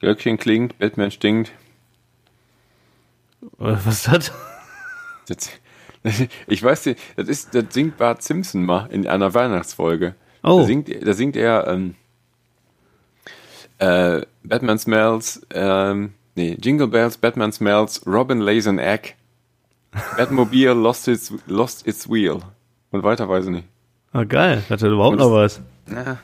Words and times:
Glöckchen 0.00 0.36
klingt, 0.38 0.78
Batman 0.78 1.10
stinkt. 1.10 1.50
Äh, 3.42 3.48
Was 3.58 3.86
ist 3.86 4.08
das? 4.08 4.32
Das, 5.28 5.50
ich 6.46 6.62
weiß 6.62 6.86
nicht, 6.86 7.00
das 7.16 7.28
ist, 7.28 7.54
das 7.54 7.64
singt 7.70 7.96
Bart 7.96 8.22
Simpson 8.22 8.64
mal 8.64 8.86
in 8.90 9.06
einer 9.06 9.34
Weihnachtsfolge. 9.34 10.14
Oh. 10.42 10.60
Da 10.60 10.66
singt, 10.66 11.06
da 11.06 11.12
singt 11.14 11.36
er, 11.36 11.66
ähm, 11.66 11.94
äh, 13.78 14.22
Batman 14.44 14.78
smells, 14.78 15.44
ähm, 15.52 16.14
nee, 16.34 16.56
Jingle 16.60 16.86
Bells, 16.88 17.16
Batman 17.18 17.52
smells, 17.52 18.06
Robin 18.06 18.40
lays 18.40 18.66
an 18.66 18.78
egg, 18.78 19.14
Batmobile 20.16 20.74
lost 20.74 21.08
its, 21.08 21.32
lost 21.46 21.86
its 21.86 22.08
wheel. 22.08 22.40
Und 22.90 23.02
weiter 23.02 23.28
weiß 23.28 23.46
ich 23.46 23.50
nicht. 23.50 23.68
Ah, 24.12 24.24
geil. 24.24 24.62
Hat 24.70 24.80
er 24.82 24.90
überhaupt 24.90 25.14
Und 25.14 25.18
noch 25.18 25.32
was? 25.32 25.60
Ja, 25.90 26.18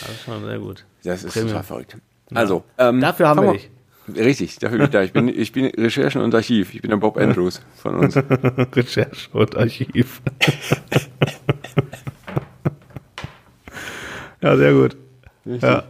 Das 0.00 0.10
ist 0.10 0.22
schon 0.24 0.44
sehr 0.44 0.58
gut. 0.58 0.84
das 1.02 1.24
ist 1.24 1.32
Premium. 1.32 1.48
total 1.50 1.64
verrückt. 1.64 1.96
Also, 2.34 2.64
ähm, 2.78 3.00
Dafür 3.00 3.28
haben 3.28 3.42
wir 3.42 3.52
dich. 3.52 3.70
Richtig, 4.08 4.58
dafür 4.58 4.78
bin 4.78 4.86
ich 4.86 4.90
da. 4.92 5.02
Ich 5.02 5.12
bin, 5.12 5.28
ich 5.28 5.52
bin 5.52 5.66
Recherchen 5.66 6.20
und 6.22 6.34
Archiv. 6.34 6.74
Ich 6.74 6.80
bin 6.82 6.90
der 6.90 6.96
Bob 6.98 7.16
Andrews 7.18 7.60
von 7.76 7.94
uns. 7.96 8.16
Recherche 8.16 9.28
und 9.32 9.56
Archiv. 9.56 10.20
ja, 14.40 14.56
sehr 14.56 14.72
gut. 14.72 14.96
Ja. 15.44 15.84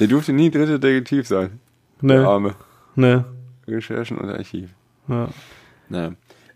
Der 0.00 0.06
durfte 0.06 0.32
nie 0.32 0.50
dritter 0.50 0.78
Detektiv 0.78 1.26
sein. 1.26 1.60
Ne, 2.00 2.14
Der 2.18 2.28
Arme. 2.28 2.54
ne. 2.94 3.24
Recherchen 3.66 4.18
und 4.18 4.30
Archiv. 4.30 4.70
Ja. 5.08 5.28
Naja. 5.88 6.12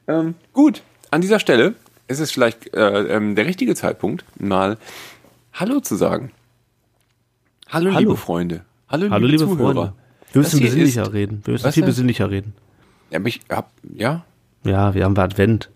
Ähm, 0.09 0.35
gut, 0.53 0.83
an 1.11 1.21
dieser 1.21 1.39
Stelle 1.39 1.75
ist 2.09 2.21
es 2.21 2.33
vielleicht 2.33 2.73
äh, 2.75 3.17
ähm, 3.17 3.35
der 3.35 3.47
richtige 3.47 3.75
Zeitpunkt, 3.75 4.25
mal 4.41 4.79
Hallo 5.53 5.81
zu 5.81 5.97
sagen. 5.97 6.33
Hallo, 7.69 7.91
Hallo. 7.91 7.99
liebe 7.99 8.17
Freunde. 8.17 8.65
Hallo, 8.93 9.09
Hallo, 9.11 9.27
liebe, 9.27 9.45
liebe 9.45 9.45
Zuhörer. 9.57 9.73
Freunde. 9.75 9.93
Wir 10.33 10.43
müssen 10.43 10.61
besinnlicher 10.61 11.03
ist- 11.03 11.13
reden. 11.13 11.41
Wir 11.45 11.53
müssen 11.53 11.73
viel 11.73 11.81
denn? 11.83 11.89
besinnlicher 11.91 12.31
reden. 12.31 12.53
Ja, 13.11 13.19
aber 13.19 13.29
ich 13.29 13.41
hab, 13.51 13.71
ja, 13.97 14.25
Ja, 14.65 14.95
wir 14.95 15.05
haben 15.05 15.17
Advent. 15.19 15.71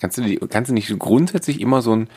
kannst 0.00 0.18
du, 0.18 0.22
die, 0.22 0.36
kannst 0.36 0.70
du 0.70 0.74
nicht 0.74 0.98
grundsätzlich 0.98 1.60
immer 1.60 1.80
so 1.82 1.94
ein, 1.94 2.08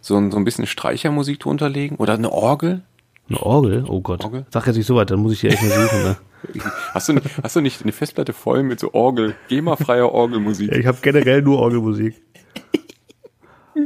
so 0.00 0.16
ein, 0.16 0.30
so 0.32 0.38
ein 0.38 0.44
bisschen 0.44 0.66
Streichermusik 0.66 1.40
drunter 1.40 1.68
legen? 1.68 1.96
Oder 1.96 2.14
eine 2.14 2.32
Orgel? 2.32 2.82
Eine 3.28 3.40
Orgel? 3.42 3.84
Oh 3.86 4.00
Gott. 4.00 4.24
Orgel? 4.24 4.46
Sag 4.50 4.66
jetzt 4.66 4.76
nicht 4.76 4.86
so 4.86 4.96
weit, 4.96 5.10
dann 5.10 5.20
muss 5.20 5.32
ich 5.32 5.40
hier 5.40 5.50
echt 5.52 5.62
mal 5.62 5.70
suchen. 5.70 6.02
Ne? 6.02 6.16
Hast 6.92 7.08
du, 7.08 7.20
hast 7.40 7.54
du 7.54 7.60
nicht 7.60 7.82
eine 7.82 7.92
Festplatte 7.92 8.32
voll 8.32 8.64
mit 8.64 8.80
so 8.80 8.92
Orgel, 8.94 9.36
GEMA-freier 9.48 10.10
Orgelmusik? 10.10 10.72
Ja, 10.72 10.76
ich 10.80 10.86
habe 10.86 10.98
generell 11.00 11.40
nur 11.40 11.58
Orgelmusik. 11.60 12.20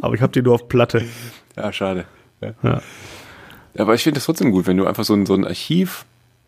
Aber 0.01 0.15
ich 0.15 0.23
habe 0.23 0.33
die 0.33 0.41
nur 0.41 0.55
auf 0.55 0.67
Platte. 0.69 1.05
Ja, 1.55 1.71
schade. 1.73 2.07
Ja. 2.41 2.55
Ja. 2.63 2.81
Aber 3.79 3.95
ich 3.95 4.03
finde 4.03 4.17
das 4.19 4.25
trotzdem 4.27 4.51
gut, 4.53 4.67
wenn 4.67 4.77
du 4.77 4.87
einfach 4.87 5.05
so 5.05 5.15
ein, 5.15 5.27
so 5.27 5.35
ein 5.35 5.45
Archiv 5.45 6.05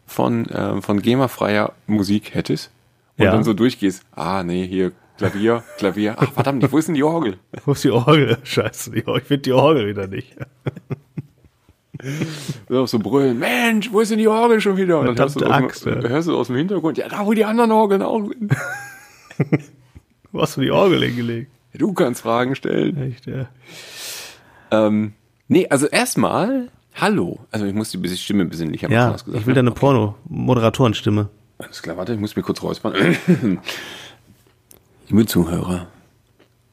von, 0.07 0.47
ähm, 0.53 0.83
von 0.83 1.01
GEMA-freier 1.03 1.73
Musik 1.87 2.35
hättest 2.35 2.71
und 3.17 3.25
Ja. 3.25 3.33
dann 3.33 3.45
so 3.45 3.55
durchgehst. 3.55 4.03
Ah, 4.15 4.43
nee, 4.43 4.67
hier 4.67 4.93
Klavier, 5.19 5.65
Klavier. 5.79 6.15
Ach, 6.17 6.33
verdammt, 6.33 6.71
wo 6.71 6.79
ist 6.79 6.87
denn 6.87 6.95
die 6.95 7.03
Orgel? 7.03 7.39
Wo 7.65 7.73
ist 7.73 7.83
die 7.83 7.91
Orgel? 7.91 8.39
Scheiße, 8.45 8.95
ich 8.97 9.05
finde 9.05 9.39
die 9.39 9.53
Orgel 9.53 9.89
wieder 9.89 10.07
nicht. 10.07 10.37
So, 12.69 12.87
so 12.87 13.01
brüllen, 13.01 13.41
Mensch, 13.41 13.91
wo 13.93 14.01
ist 14.01 14.13
denn 14.13 14.19
die 14.19 14.29
Orgel 14.29 14.61
schon 14.61 14.77
wieder? 14.77 15.01
Und 15.01 15.07
dann 15.07 15.19
hörst 15.19 15.41
du, 15.41 15.47
Axt, 15.47 15.85
dem, 15.85 16.01
ja. 16.01 16.09
hörst 16.09 16.29
du 16.29 16.37
aus 16.39 16.47
dem 16.47 16.55
Hintergrund, 16.55 16.97
ja, 16.97 17.09
da 17.09 17.27
wo 17.27 17.33
die 17.33 17.45
anderen 17.45 17.73
Orgeln 17.73 18.03
auch 18.03 18.21
sind. 18.29 18.53
Wo 20.31 20.43
hast 20.43 20.57
du 20.57 20.61
die 20.61 20.71
Orgel 20.71 21.03
hingelegt? 21.03 21.51
Du 21.75 21.93
kannst 21.95 22.21
Fragen 22.21 22.55
stellen. 22.55 22.97
Echt, 23.11 23.27
ja. 23.27 23.49
Ähm, 24.71 25.15
nee, 25.49 25.67
also 25.69 25.87
erstmal, 25.87 26.69
hallo. 27.01 27.39
Also 27.51 27.67
ich 27.67 27.75
muss 27.75 27.91
die 27.91 28.17
Stimme 28.17 28.45
besinnlicher 28.45 28.89
machen. 28.89 28.95
Ja, 28.95 29.07
du 29.07 29.13
gesagt, 29.13 29.29
ich 29.29 29.47
will 29.47 29.53
ne? 29.53 29.61
deine 29.61 29.71
Porno-Moderatorenstimme. 29.71 31.29
Alles 31.59 31.83
klar, 31.83 31.97
warte, 31.97 32.15
ich 32.15 32.21
muss 32.21 32.37
mir 32.37 32.43
kurz 32.43 32.63
räuspern. 32.63 32.95
Liebe 35.09 35.27
Zuhörer, 35.27 35.89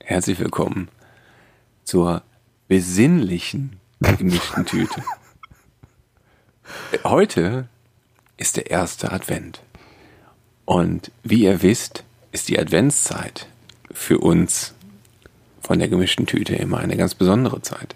herzlich 0.03 0.39
willkommen 0.39 0.89
zur 1.83 2.22
besinnlichen 2.67 3.79
gemischten 4.17 4.66
Tüte. 4.66 5.03
Heute 7.03 7.67
ist 8.38 8.57
der 8.57 8.69
erste 8.69 9.11
Advent. 9.11 9.61
Und 10.66 11.11
wie 11.23 11.44
ihr 11.44 11.61
wisst, 11.61 12.03
ist 12.31 12.50
die 12.50 12.59
Adventszeit 12.59 13.47
für 13.91 14.19
uns 14.19 14.73
von 15.61 15.79
der 15.79 15.88
gemischten 15.88 16.25
Tüte 16.25 16.55
immer 16.55 16.79
eine 16.79 16.97
ganz 16.97 17.16
besondere 17.16 17.61
Zeit. 17.61 17.95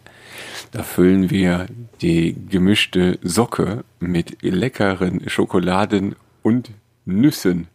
Da 0.72 0.84
füllen 0.84 1.30
wir 1.30 1.68
die 2.02 2.36
gemischte 2.50 3.18
Socke 3.22 3.84
mit 4.00 4.38
leckeren 4.42 5.28
Schokoladen 5.30 6.16
und 6.44 6.72
Nüssen. 7.06 7.68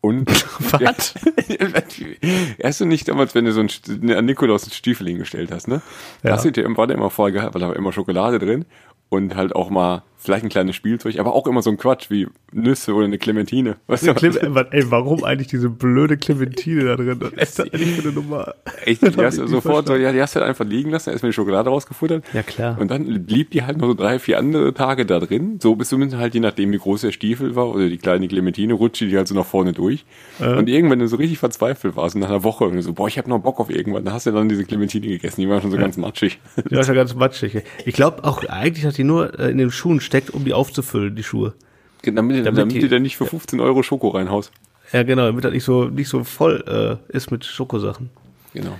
Und 0.00 0.28
Was? 0.72 1.14
Hast 2.62 2.80
du 2.80 2.84
nicht 2.86 3.08
damals, 3.08 3.34
wenn 3.34 3.44
du 3.44 3.52
so 3.52 3.60
ein, 3.60 3.68
St- 3.68 4.14
an 4.14 4.24
Nikolaus 4.26 4.64
einen 4.64 4.72
Stiefel 4.72 5.08
hingestellt 5.08 5.50
hast, 5.50 5.66
ne? 5.68 5.82
Ja. 6.22 6.32
Hast 6.32 6.44
du 6.44 6.52
dir 6.52 6.64
war 6.76 6.86
der 6.86 6.96
immer 6.96 7.10
voll 7.10 7.32
gehabt, 7.32 7.54
weil 7.54 7.60
da 7.60 7.68
war 7.68 7.76
immer 7.76 7.92
Schokolade 7.92 8.38
drin 8.38 8.64
und 9.08 9.34
halt 9.34 9.54
auch 9.56 9.70
mal 9.70 10.02
vielleicht 10.18 10.44
ein 10.44 10.48
kleines 10.48 10.76
Spielzeug, 10.76 11.18
aber 11.18 11.34
auch 11.34 11.46
immer 11.46 11.62
so 11.62 11.70
ein 11.70 11.76
Quatsch 11.76 12.10
wie 12.10 12.26
Nüsse 12.52 12.92
oder 12.94 13.04
eine 13.04 13.18
Clementine. 13.18 13.76
Weißt 13.86 14.06
du, 14.06 14.14
Clem 14.14 14.36
ey, 14.70 14.90
warum 14.90 15.24
eigentlich 15.24 15.48
diese 15.48 15.70
blöde 15.70 16.16
Clementine 16.16 16.84
da 16.84 16.96
drin? 16.96 17.20
Was 17.20 17.50
ist 17.50 17.58
das 17.58 17.66
eigentlich 17.72 17.94
für 17.94 18.08
eine 18.08 18.12
Nummer? 18.12 18.54
Echt, 18.84 19.02
Das 19.02 19.14
die 19.14 19.24
hast 19.24 19.38
du 19.38 19.46
sofort 19.46 19.86
so, 19.86 19.94
ja, 19.94 20.12
die 20.12 20.20
hast 20.20 20.34
du 20.34 20.40
halt 20.40 20.48
einfach 20.48 20.64
liegen 20.64 20.90
lassen, 20.90 21.10
erstmal 21.10 21.30
die 21.30 21.34
Schokolade 21.34 21.70
rausgefuttert. 21.70 22.24
Ja, 22.32 22.42
klar. 22.42 22.76
Und 22.80 22.90
dann 22.90 23.24
blieb 23.24 23.50
die 23.50 23.62
halt 23.62 23.78
noch 23.78 23.88
so 23.88 23.94
drei, 23.94 24.18
vier 24.18 24.38
andere 24.38 24.74
Tage 24.74 25.06
da 25.06 25.20
drin. 25.20 25.58
So 25.62 25.76
bis 25.76 25.88
zumindest 25.88 26.20
halt, 26.20 26.34
je 26.34 26.40
nachdem, 26.40 26.72
wie 26.72 26.78
groß 26.78 27.02
der 27.02 27.12
Stiefel 27.12 27.54
war 27.54 27.68
oder 27.68 27.88
die 27.88 27.98
kleine 27.98 28.28
Clementine, 28.28 28.74
rutschte 28.74 29.06
die 29.06 29.16
halt 29.16 29.28
so 29.28 29.34
nach 29.34 29.46
vorne 29.46 29.72
durch. 29.72 30.04
Und 30.38 30.68
irgendwann, 30.68 30.98
wenn 30.98 30.98
du 31.00 31.08
so 31.08 31.16
richtig 31.16 31.38
verzweifelt 31.38 31.96
warst, 31.96 32.14
und 32.14 32.22
nach 32.22 32.30
einer 32.30 32.44
Woche, 32.44 32.70
du 32.70 32.82
so, 32.82 32.92
boah, 32.92 33.08
ich 33.08 33.18
hab 33.18 33.26
noch 33.26 33.38
Bock 33.38 33.60
auf 33.60 33.70
irgendwann, 33.70 34.04
dann 34.04 34.14
hast 34.14 34.26
du 34.26 34.30
dann 34.30 34.48
diese 34.48 34.64
Clementine 34.64 35.06
gegessen, 35.06 35.40
die 35.40 35.48
war 35.48 35.60
schon 35.60 35.70
so 35.70 35.76
ganz 35.76 35.96
matschig. 35.96 36.38
Die 36.70 36.74
war 36.74 36.84
ja 36.84 36.94
ganz 36.94 37.14
matschig. 37.14 37.62
Ich 37.84 37.94
glaube 37.94 38.24
auch 38.24 38.44
eigentlich, 38.44 38.84
dass 38.84 38.94
die 38.94 39.04
nur 39.04 39.38
äh, 39.38 39.50
in 39.50 39.58
den 39.58 39.70
Schuhen 39.70 40.00
steckt, 40.08 40.30
um 40.30 40.44
die 40.44 40.54
aufzufüllen, 40.54 41.14
die 41.14 41.22
Schuhe. 41.22 41.54
damit 42.02 42.44
Damit 42.44 42.58
damit 42.58 42.82
die- 42.82 42.88
dann 42.88 43.02
nicht 43.02 43.16
für 43.16 43.26
15 43.26 43.60
Euro 43.60 43.82
Schoko 43.82 44.08
reinhaust. 44.08 44.50
Ja, 44.92 45.02
genau, 45.02 45.26
damit 45.26 45.44
das 45.44 45.52
nicht 45.52 45.64
so, 45.64 45.84
nicht 45.84 46.08
so 46.08 46.24
voll 46.24 46.98
äh, 47.10 47.16
ist 47.16 47.30
mit 47.30 47.44
Schokosachen. 47.44 48.10
Genau. 48.54 48.78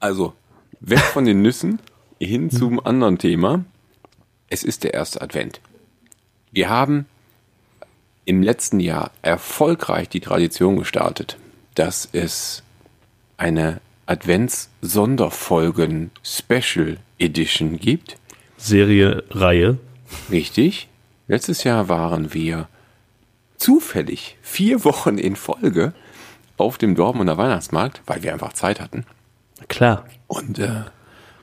Also, 0.00 0.34
weg 0.80 0.98
von 1.00 1.24
den 1.24 1.40
Nüssen 1.42 1.78
hin 2.20 2.50
zum 2.50 2.84
anderen 2.84 3.16
Thema. 3.18 3.64
Es 4.50 4.62
ist 4.62 4.84
der 4.84 4.92
erste 4.94 5.22
Advent. 5.22 5.60
Wir 6.52 6.68
haben 6.68 7.06
im 8.26 8.42
letzten 8.42 8.80
Jahr 8.80 9.10
erfolgreich 9.22 10.08
die 10.10 10.20
Tradition 10.20 10.76
gestartet, 10.78 11.38
dass 11.74 12.08
es 12.12 12.62
eine 13.38 13.80
Advents-Sonderfolgen 14.06 16.10
Special 16.22 16.98
Edition 17.18 17.78
gibt. 17.78 18.16
Serie, 18.64 19.24
Reihe. 19.30 19.78
Richtig. 20.30 20.88
Letztes 21.28 21.64
Jahr 21.64 21.88
waren 21.88 22.32
wir 22.34 22.68
zufällig 23.56 24.36
vier 24.42 24.84
Wochen 24.84 25.18
in 25.18 25.36
Folge 25.36 25.92
auf 26.56 26.78
dem 26.78 26.94
Dortmunder 26.94 27.36
Weihnachtsmarkt, 27.36 28.02
weil 28.06 28.22
wir 28.22 28.32
einfach 28.32 28.52
Zeit 28.52 28.80
hatten. 28.80 29.04
Klar, 29.68 30.04
Und 30.28 30.58
äh, 30.58 30.82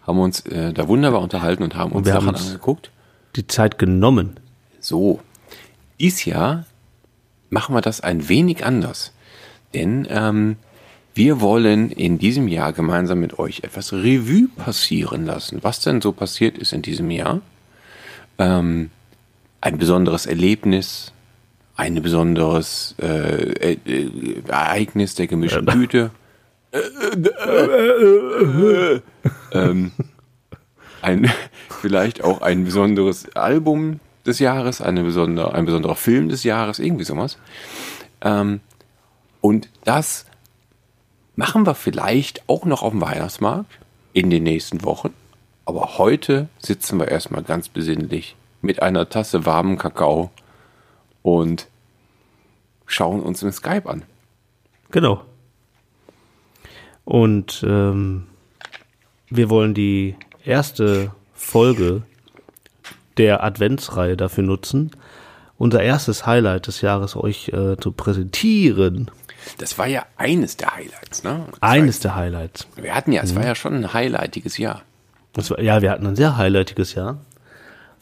haben 0.06 0.20
uns 0.20 0.42
äh, 0.48 0.74
da 0.74 0.88
wunderbar 0.88 1.22
unterhalten 1.22 1.64
und 1.64 1.76
haben 1.76 1.92
uns 1.92 2.08
haben 2.10 2.14
Sachen 2.26 2.36
uns- 2.36 2.48
angeguckt. 2.48 2.92
die 3.36 3.48
Zeit 3.48 3.78
genommen. 3.78 4.40
So, 4.80 5.20
dies 6.00 6.26
Jahr 6.26 6.66
machen 7.50 7.76
wir 7.76 7.82
das 7.82 8.02
ein 8.02 8.30
wenig 8.30 8.66
anders. 8.66 9.14
Denn 9.74 10.08
ähm, 10.10 10.58
wir 11.14 11.42
wollen 11.42 11.92
in 11.92 12.20
diesem 12.20 12.48
Jahr 12.48 12.72
gemeinsam 12.74 13.20
mit 13.20 13.38
euch 13.38 13.64
etwas 13.64 13.92
Revue 13.92 14.48
passieren 14.56 15.26
lassen. 15.26 15.60
Was 15.62 15.82
denn 15.82 16.02
so 16.02 16.14
passiert 16.14 16.58
ist 16.58 16.72
in 16.72 16.82
diesem 16.82 17.12
Jahr? 17.12 17.42
Ähm, 18.38 18.92
ein 19.60 19.78
besonderes 19.78 20.26
Erlebnis, 20.26 21.12
ein 21.76 22.02
besonderes 22.02 22.96
äh, 23.02 23.74
äh, 23.74 24.42
Ereignis 24.48 25.16
der 25.16 25.28
gemischten 25.28 25.68
Tüte. 25.68 26.12
ähm, 29.52 29.92
ein, 31.02 31.30
vielleicht 31.82 32.24
auch 32.24 32.42
ein 32.42 32.64
besonderes 32.64 33.36
Album 33.36 34.00
des 34.26 34.40
Jahres, 34.40 34.82
eine 34.82 35.04
besondere, 35.04 35.54
ein 35.54 35.66
besonderer 35.66 35.96
Film 35.96 36.30
des 36.30 36.46
Jahres, 36.46 36.80
irgendwie 36.80 37.04
sowas. 37.04 37.38
Ähm, 38.22 38.62
und 39.42 39.68
das 39.84 40.26
machen 41.36 41.66
wir 41.66 41.76
vielleicht 41.76 42.48
auch 42.48 42.66
noch 42.66 42.84
auf 42.84 42.92
dem 42.92 43.02
Weihnachtsmarkt 43.02 43.80
in 44.14 44.30
den 44.30 44.44
nächsten 44.44 44.84
Wochen. 44.84 45.14
Aber 45.66 45.98
heute 45.98 46.50
sitzen 46.60 47.00
wir 47.00 47.08
erstmal 47.08 47.44
ganz 47.44 47.70
besinnlich 47.70 48.36
mit 48.62 48.82
einer 48.82 49.10
Tasse 49.10 49.46
warmen 49.46 49.78
Kakao 49.78 50.32
und 51.22 51.68
schauen 52.86 53.22
uns 53.22 53.42
im 53.44 53.52
Skype 53.52 53.90
an. 53.90 54.04
Genau. 54.92 55.24
Und 57.06 57.64
ähm, 57.68 58.28
wir 59.30 59.50
wollen 59.50 59.74
die 59.74 60.16
erste 60.44 61.12
Folge 61.34 62.04
der 63.18 63.44
Adventsreihe 63.44 64.18
dafür 64.18 64.44
nutzen, 64.44 64.92
unser 65.58 65.82
erstes 65.82 66.26
Highlight 66.26 66.68
des 66.68 66.82
Jahres 66.82 67.16
euch 67.16 67.50
äh, 67.50 67.78
zu 67.78 67.92
präsentieren. 67.92 69.12
Das 69.58 69.78
war 69.78 69.88
ja 69.88 70.06
eines 70.18 70.58
der 70.58 70.76
Highlights, 70.76 71.24
ne? 71.24 71.46
Das 71.52 71.62
Eines 71.62 72.00
der 72.00 72.16
Highlights. 72.16 72.68
Wir 72.76 72.96
hatten 72.96 73.12
ja, 73.12 73.22
es 73.24 73.36
war 73.36 73.46
ja 73.46 73.56
schon 73.56 73.74
ein 73.74 73.94
highlightiges 73.94 74.58
Jahr. 74.58 74.84
War, 75.34 75.60
ja, 75.60 75.82
wir 75.82 75.92
hatten 75.92 76.08
ein 76.08 76.16
sehr 76.16 76.38
highlightiges 76.38 76.94
Jahr. 76.94 77.20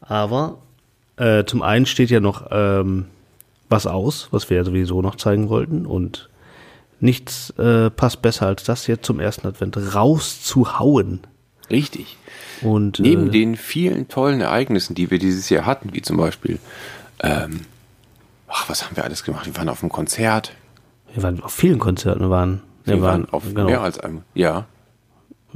Aber 0.01 0.57
äh, 1.17 1.43
zum 1.45 1.61
einen 1.61 1.85
steht 1.85 2.09
ja 2.09 2.19
noch 2.19 2.47
ähm, 2.51 3.05
was 3.69 3.85
aus, 3.85 4.27
was 4.31 4.49
wir 4.49 4.57
ja 4.57 4.63
sowieso 4.63 5.01
noch 5.01 5.15
zeigen 5.15 5.49
wollten. 5.49 5.85
Und 5.85 6.29
nichts 6.99 7.51
äh, 7.51 7.89
passt 7.89 8.21
besser 8.21 8.47
als 8.47 8.63
das 8.63 8.87
jetzt 8.87 9.05
zum 9.05 9.19
ersten 9.19 9.47
Advent 9.47 9.77
rauszuhauen. 9.95 11.21
Richtig. 11.69 12.17
Und 12.61 12.99
Neben 12.99 13.27
äh, 13.27 13.31
den 13.31 13.55
vielen 13.55 14.07
tollen 14.07 14.41
Ereignissen, 14.41 14.95
die 14.95 15.11
wir 15.11 15.19
dieses 15.19 15.49
Jahr 15.49 15.65
hatten, 15.65 15.93
wie 15.93 16.01
zum 16.01 16.17
Beispiel, 16.17 16.59
ähm, 17.21 17.61
ach, 18.47 18.67
was 18.67 18.85
haben 18.85 18.95
wir 18.95 19.03
alles 19.03 19.23
gemacht? 19.23 19.45
Wir 19.45 19.55
waren 19.55 19.69
auf 19.69 19.83
einem 19.83 19.91
Konzert. 19.91 20.53
Wir 21.13 21.23
waren 21.23 21.43
auf 21.43 21.53
vielen 21.53 21.79
Konzerten. 21.79 22.21
Wir 22.21 22.29
waren, 22.29 22.61
Wir, 22.85 23.01
waren, 23.01 23.29
auf 23.29 23.43
genau. 23.43 23.65
mehr 23.65 23.81
als 23.81 23.99
einem. 23.99 24.21
Ja. 24.33 24.65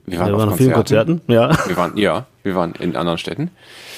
Wir 0.06 0.20
wir 0.20 0.38
waren 0.38 0.50
auf 0.50 0.58
vielen 0.58 0.74
Konzerten. 0.74 1.22
Ja. 1.28 1.52
Wir 1.68 1.78
waren, 1.78 1.98
ja, 1.98 2.26
wir 2.44 2.56
waren 2.56 2.74
in 2.74 2.96
anderen 2.96 3.18
Städten. 3.18 3.52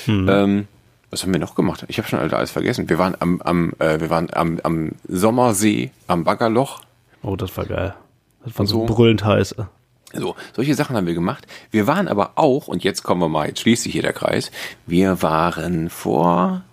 Hm. 0.05 0.29
Ähm, 0.29 0.67
was 1.09 1.23
haben 1.23 1.33
wir 1.33 1.39
noch 1.39 1.55
gemacht? 1.55 1.85
Ich 1.87 1.97
habe 1.97 2.07
schon 2.07 2.19
alles 2.19 2.51
vergessen. 2.51 2.89
Wir 2.89 2.97
waren 2.97 3.15
am, 3.19 3.41
am, 3.41 3.73
äh, 3.79 3.99
wir 3.99 4.09
waren 4.09 4.27
am, 4.33 4.59
am 4.63 4.91
Sommersee, 5.07 5.91
am 6.07 6.23
Baggerloch. 6.23 6.81
Oh, 7.23 7.35
das 7.35 7.55
war 7.55 7.65
geil. 7.65 7.95
Das 8.43 8.59
war 8.59 8.65
so 8.65 8.85
so. 8.85 8.93
brüllend 8.93 9.23
heiß. 9.23 9.55
So, 10.13 10.35
solche 10.53 10.75
Sachen 10.75 10.95
haben 10.95 11.07
wir 11.07 11.13
gemacht. 11.13 11.47
Wir 11.71 11.87
waren 11.87 12.07
aber 12.07 12.33
auch, 12.35 12.67
und 12.67 12.83
jetzt 12.83 13.03
kommen 13.03 13.21
wir 13.21 13.29
mal, 13.29 13.47
jetzt 13.47 13.61
schließt 13.61 13.83
sich 13.83 13.93
hier 13.93 14.01
der 14.01 14.13
Kreis, 14.13 14.51
wir 14.85 15.21
waren 15.21 15.89
vor 15.89 16.63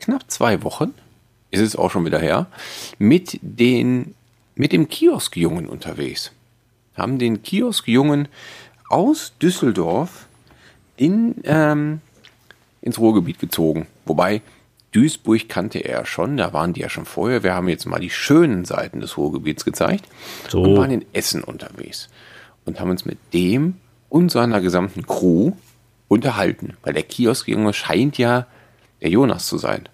knapp 0.00 0.24
zwei 0.28 0.62
Wochen, 0.62 0.94
ist 1.50 1.60
es 1.60 1.76
auch 1.76 1.90
schon 1.90 2.04
wieder 2.04 2.18
her, 2.18 2.46
mit 2.98 3.38
den, 3.42 4.14
mit 4.58 4.72
dem 4.72 4.88
Kioskjungen 4.88 5.66
unterwegs. 5.68 6.32
Haben 6.94 7.18
den 7.18 7.42
Kioskjungen 7.42 8.28
aus 8.90 9.32
Düsseldorf 9.40 10.26
in, 10.96 11.36
ähm, 11.44 12.00
ins 12.82 12.98
Ruhrgebiet 12.98 13.38
gezogen. 13.38 13.86
Wobei, 14.04 14.42
Duisburg 14.92 15.48
kannte 15.48 15.78
er 15.78 16.04
schon, 16.06 16.36
da 16.36 16.52
waren 16.52 16.72
die 16.72 16.80
ja 16.80 16.88
schon 16.88 17.04
vorher. 17.04 17.42
Wir 17.42 17.54
haben 17.54 17.68
jetzt 17.68 17.86
mal 17.86 18.00
die 18.00 18.10
schönen 18.10 18.64
Seiten 18.64 19.00
des 19.00 19.16
Ruhrgebiets 19.16 19.64
gezeigt 19.64 20.06
So. 20.48 20.62
und 20.62 20.76
waren 20.76 20.90
in 20.90 21.04
Essen 21.12 21.44
unterwegs 21.44 22.08
und 22.64 22.80
haben 22.80 22.90
uns 22.90 23.04
mit 23.04 23.18
dem 23.32 23.74
und 24.08 24.32
seiner 24.32 24.60
gesamten 24.60 25.06
Crew 25.06 25.52
unterhalten, 26.08 26.76
weil 26.82 26.94
der 26.94 27.02
Kioskjunge 27.04 27.74
scheint 27.74 28.18
ja 28.18 28.46
der 29.02 29.10
Jonas 29.10 29.46
zu 29.46 29.58
sein. 29.58 29.88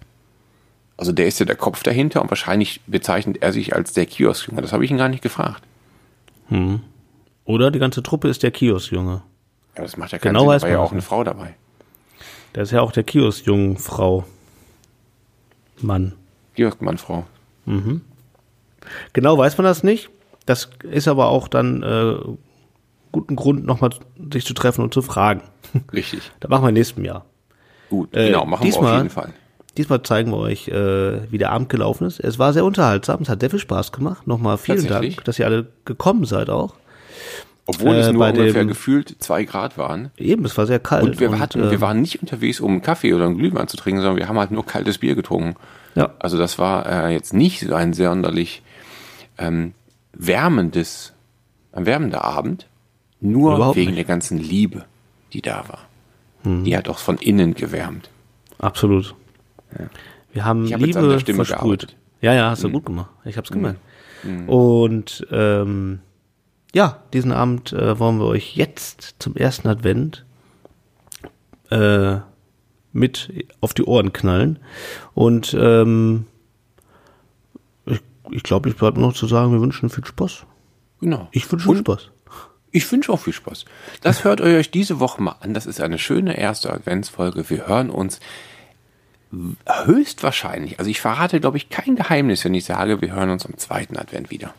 Also 0.97 1.11
der 1.11 1.27
ist 1.27 1.39
ja 1.39 1.45
der 1.45 1.55
Kopf 1.57 1.83
dahinter 1.83 2.21
und 2.21 2.29
wahrscheinlich 2.31 2.81
bezeichnet 2.87 3.37
er 3.41 3.51
sich 3.51 3.75
als 3.75 3.91
der 3.93 4.05
Kioskjunge. 4.05 4.61
Das 4.61 4.71
habe 4.71 4.85
ich 4.85 4.91
ihn 4.91 4.97
gar 4.97 5.09
nicht 5.09 5.21
gefragt. 5.23 5.61
Oder 7.45 7.71
die 7.71 7.79
ganze 7.79 8.01
Truppe 8.03 8.29
ist 8.29 8.43
der 8.43 8.51
Kioskjunge. 8.51 9.21
Ja, 9.75 9.81
das 9.81 9.97
macht 9.97 10.11
ja 10.13 10.19
keinen 10.19 10.33
Genau 10.33 10.41
Sinn, 10.43 10.49
weiß 10.49 10.61
da 10.61 10.67
war 10.67 10.71
ja 10.71 10.77
man 10.77 10.87
auch 10.87 10.91
eine 10.93 11.01
Frau 11.01 11.23
dabei. 11.23 11.55
Der 12.53 12.63
ist 12.63 12.71
ja 12.71 12.81
auch 12.81 12.91
der 12.93 13.03
Kioskjungen-Frau. 13.03 14.23
Mann. 15.81 16.13
Kioskmannfrau. 16.55 17.25
Genau 19.13 19.37
weiß 19.37 19.57
man 19.57 19.65
das 19.65 19.83
nicht. 19.83 20.09
Das 20.45 20.69
ist 20.83 21.07
aber 21.09 21.27
auch 21.27 21.47
dann 21.49 21.83
äh, 21.83 22.15
guten 23.11 23.35
Grund, 23.35 23.65
nochmal 23.65 23.89
sich 24.31 24.45
zu 24.45 24.53
treffen 24.53 24.81
und 24.83 24.93
zu 24.93 25.01
fragen. 25.01 25.41
Richtig. 25.91 26.31
Das 26.39 26.49
machen 26.49 26.63
wir 26.63 26.69
im 26.69 26.75
nächsten 26.75 27.03
Jahr. 27.03 27.25
Gut, 27.89 28.15
Äh, 28.15 28.27
genau, 28.27 28.45
machen 28.45 28.61
wir 28.63 28.65
diesmal- 28.71 28.91
auf 28.93 28.97
jeden 28.99 29.09
Fall. 29.09 29.33
Diesmal 29.77 30.01
zeigen 30.03 30.31
wir 30.31 30.37
euch, 30.37 30.67
äh, 30.69 31.31
wie 31.31 31.37
der 31.37 31.51
Abend 31.51 31.69
gelaufen 31.69 32.07
ist. 32.07 32.19
Es 32.19 32.39
war 32.39 32.53
sehr 32.53 32.63
unterhaltsam, 32.65 33.21
es 33.21 33.29
hat 33.29 33.41
sehr 33.41 33.49
viel 33.49 33.59
Spaß 33.59 33.91
gemacht. 33.91 34.25
Nochmal 34.27 34.57
vielen? 34.57 34.87
Dank, 34.87 35.23
dass 35.25 35.37
ihr 35.39 35.45
alle 35.45 35.67
gekommen 35.83 36.25
seid 36.25 36.49
auch. 36.49 36.75
Obwohl 37.67 37.95
es 37.95 38.07
äh, 38.07 38.13
nur 38.13 38.19
bei 38.21 38.29
ungefähr 38.31 38.63
dem- 38.63 38.67
gefühlt 38.67 39.15
zwei 39.19 39.43
Grad 39.43 39.77
waren. 39.77 40.11
Eben, 40.17 40.45
es 40.45 40.55
war 40.57 40.65
sehr 40.67 40.79
kalt. 40.79 41.03
Und 41.03 41.19
wir, 41.19 41.39
hatten, 41.39 41.63
äh, 41.63 41.71
wir 41.71 41.81
waren 41.81 41.99
nicht 41.99 42.21
unterwegs, 42.21 42.59
um 42.59 42.71
einen 42.73 42.81
Kaffee 42.83 43.13
oder 43.13 43.25
einen 43.25 43.37
Glühwein 43.37 43.67
zu 43.67 43.75
trinken, 43.75 44.01
sondern 44.01 44.17
wir 44.17 44.27
haben 44.27 44.37
halt 44.37 44.51
nur 44.51 44.65
kaltes 44.65 44.99
Bier 44.99 45.15
getrunken. 45.15 45.55
ja, 45.95 46.13
Also 46.19 46.37
das 46.37 46.59
war 46.59 46.85
äh, 46.85 47.13
jetzt 47.13 47.33
nicht 47.33 47.61
so 47.61 47.73
ein 47.73 47.93
sonderlich 47.93 48.61
ähm, 49.39 49.73
wärmendes, 50.13 51.13
ein 51.71 51.85
wärmender 51.85 52.23
Abend, 52.23 52.67
nur 53.19 53.55
Überhaupt 53.55 53.75
wegen 53.77 53.91
nicht. 53.91 53.97
der 53.97 54.05
ganzen 54.05 54.37
Liebe, 54.37 54.85
die 55.33 55.41
da 55.41 55.65
war. 55.67 55.79
Die 56.43 56.77
hat 56.77 56.87
auch 56.89 56.99
von 56.99 57.17
innen 57.17 57.55
gewärmt. 57.55 58.09
absolut. 58.59 59.15
Wir 60.33 60.45
haben 60.45 60.71
hab 60.71 60.79
Liebe 60.79 61.19
versprüht. 61.19 61.47
gearbeitet. 61.47 61.95
Ja, 62.21 62.33
ja, 62.33 62.49
hast 62.49 62.63
du 62.63 62.69
gut 62.69 62.85
gemacht. 62.85 63.09
Ich 63.23 63.37
hab's 63.37 63.51
gemerkt. 63.51 63.79
Und 64.47 65.27
ähm, 65.31 65.99
ja, 66.73 67.03
diesen 67.13 67.31
Abend 67.31 67.71
äh, 67.73 67.99
wollen 67.99 68.17
wir 68.17 68.25
euch 68.25 68.55
jetzt 68.55 69.15
zum 69.19 69.35
ersten 69.35 69.67
Advent 69.67 70.25
äh, 71.69 72.17
mit 72.91 73.45
auf 73.61 73.73
die 73.73 73.83
Ohren 73.83 74.13
knallen. 74.13 74.59
Und 75.13 75.55
ähm, 75.59 76.25
ich, 77.85 78.01
ich 78.31 78.43
glaube, 78.43 78.69
ich 78.69 78.75
bleibe 78.75 78.99
noch 78.99 79.13
zu 79.13 79.27
sagen, 79.27 79.51
wir 79.51 79.61
wünschen 79.61 79.89
viel 79.89 80.05
Spaß. 80.05 80.45
Genau. 81.01 81.27
Ich 81.31 81.49
wünsche 81.51 81.69
Und 81.69 81.77
Spaß. 81.79 82.09
Ich 82.71 82.91
wünsche 82.91 83.13
auch 83.13 83.19
viel 83.21 83.33
Spaß. 83.33 83.65
Das 84.01 84.25
hört 84.25 84.41
euch 84.41 84.69
diese 84.69 84.99
Woche 84.99 85.21
mal 85.21 85.37
an. 85.39 85.53
Das 85.53 85.65
ist 85.65 85.79
eine 85.79 85.97
schöne 85.97 86.37
erste 86.37 86.73
Adventsfolge. 86.73 87.49
Wir 87.49 87.67
hören 87.67 87.89
uns 87.89 88.19
höchstwahrscheinlich, 89.85 90.79
also 90.79 90.89
ich 90.89 91.01
verrate, 91.01 91.39
glaube 91.39 91.57
ich, 91.57 91.69
kein 91.69 91.95
Geheimnis, 91.95 92.45
wenn 92.45 92.53
ich 92.53 92.65
sage, 92.65 93.01
wir 93.01 93.13
hören 93.13 93.29
uns 93.29 93.45
am 93.45 93.57
zweiten 93.57 93.97
Advent 93.97 94.31
wieder. 94.31 94.53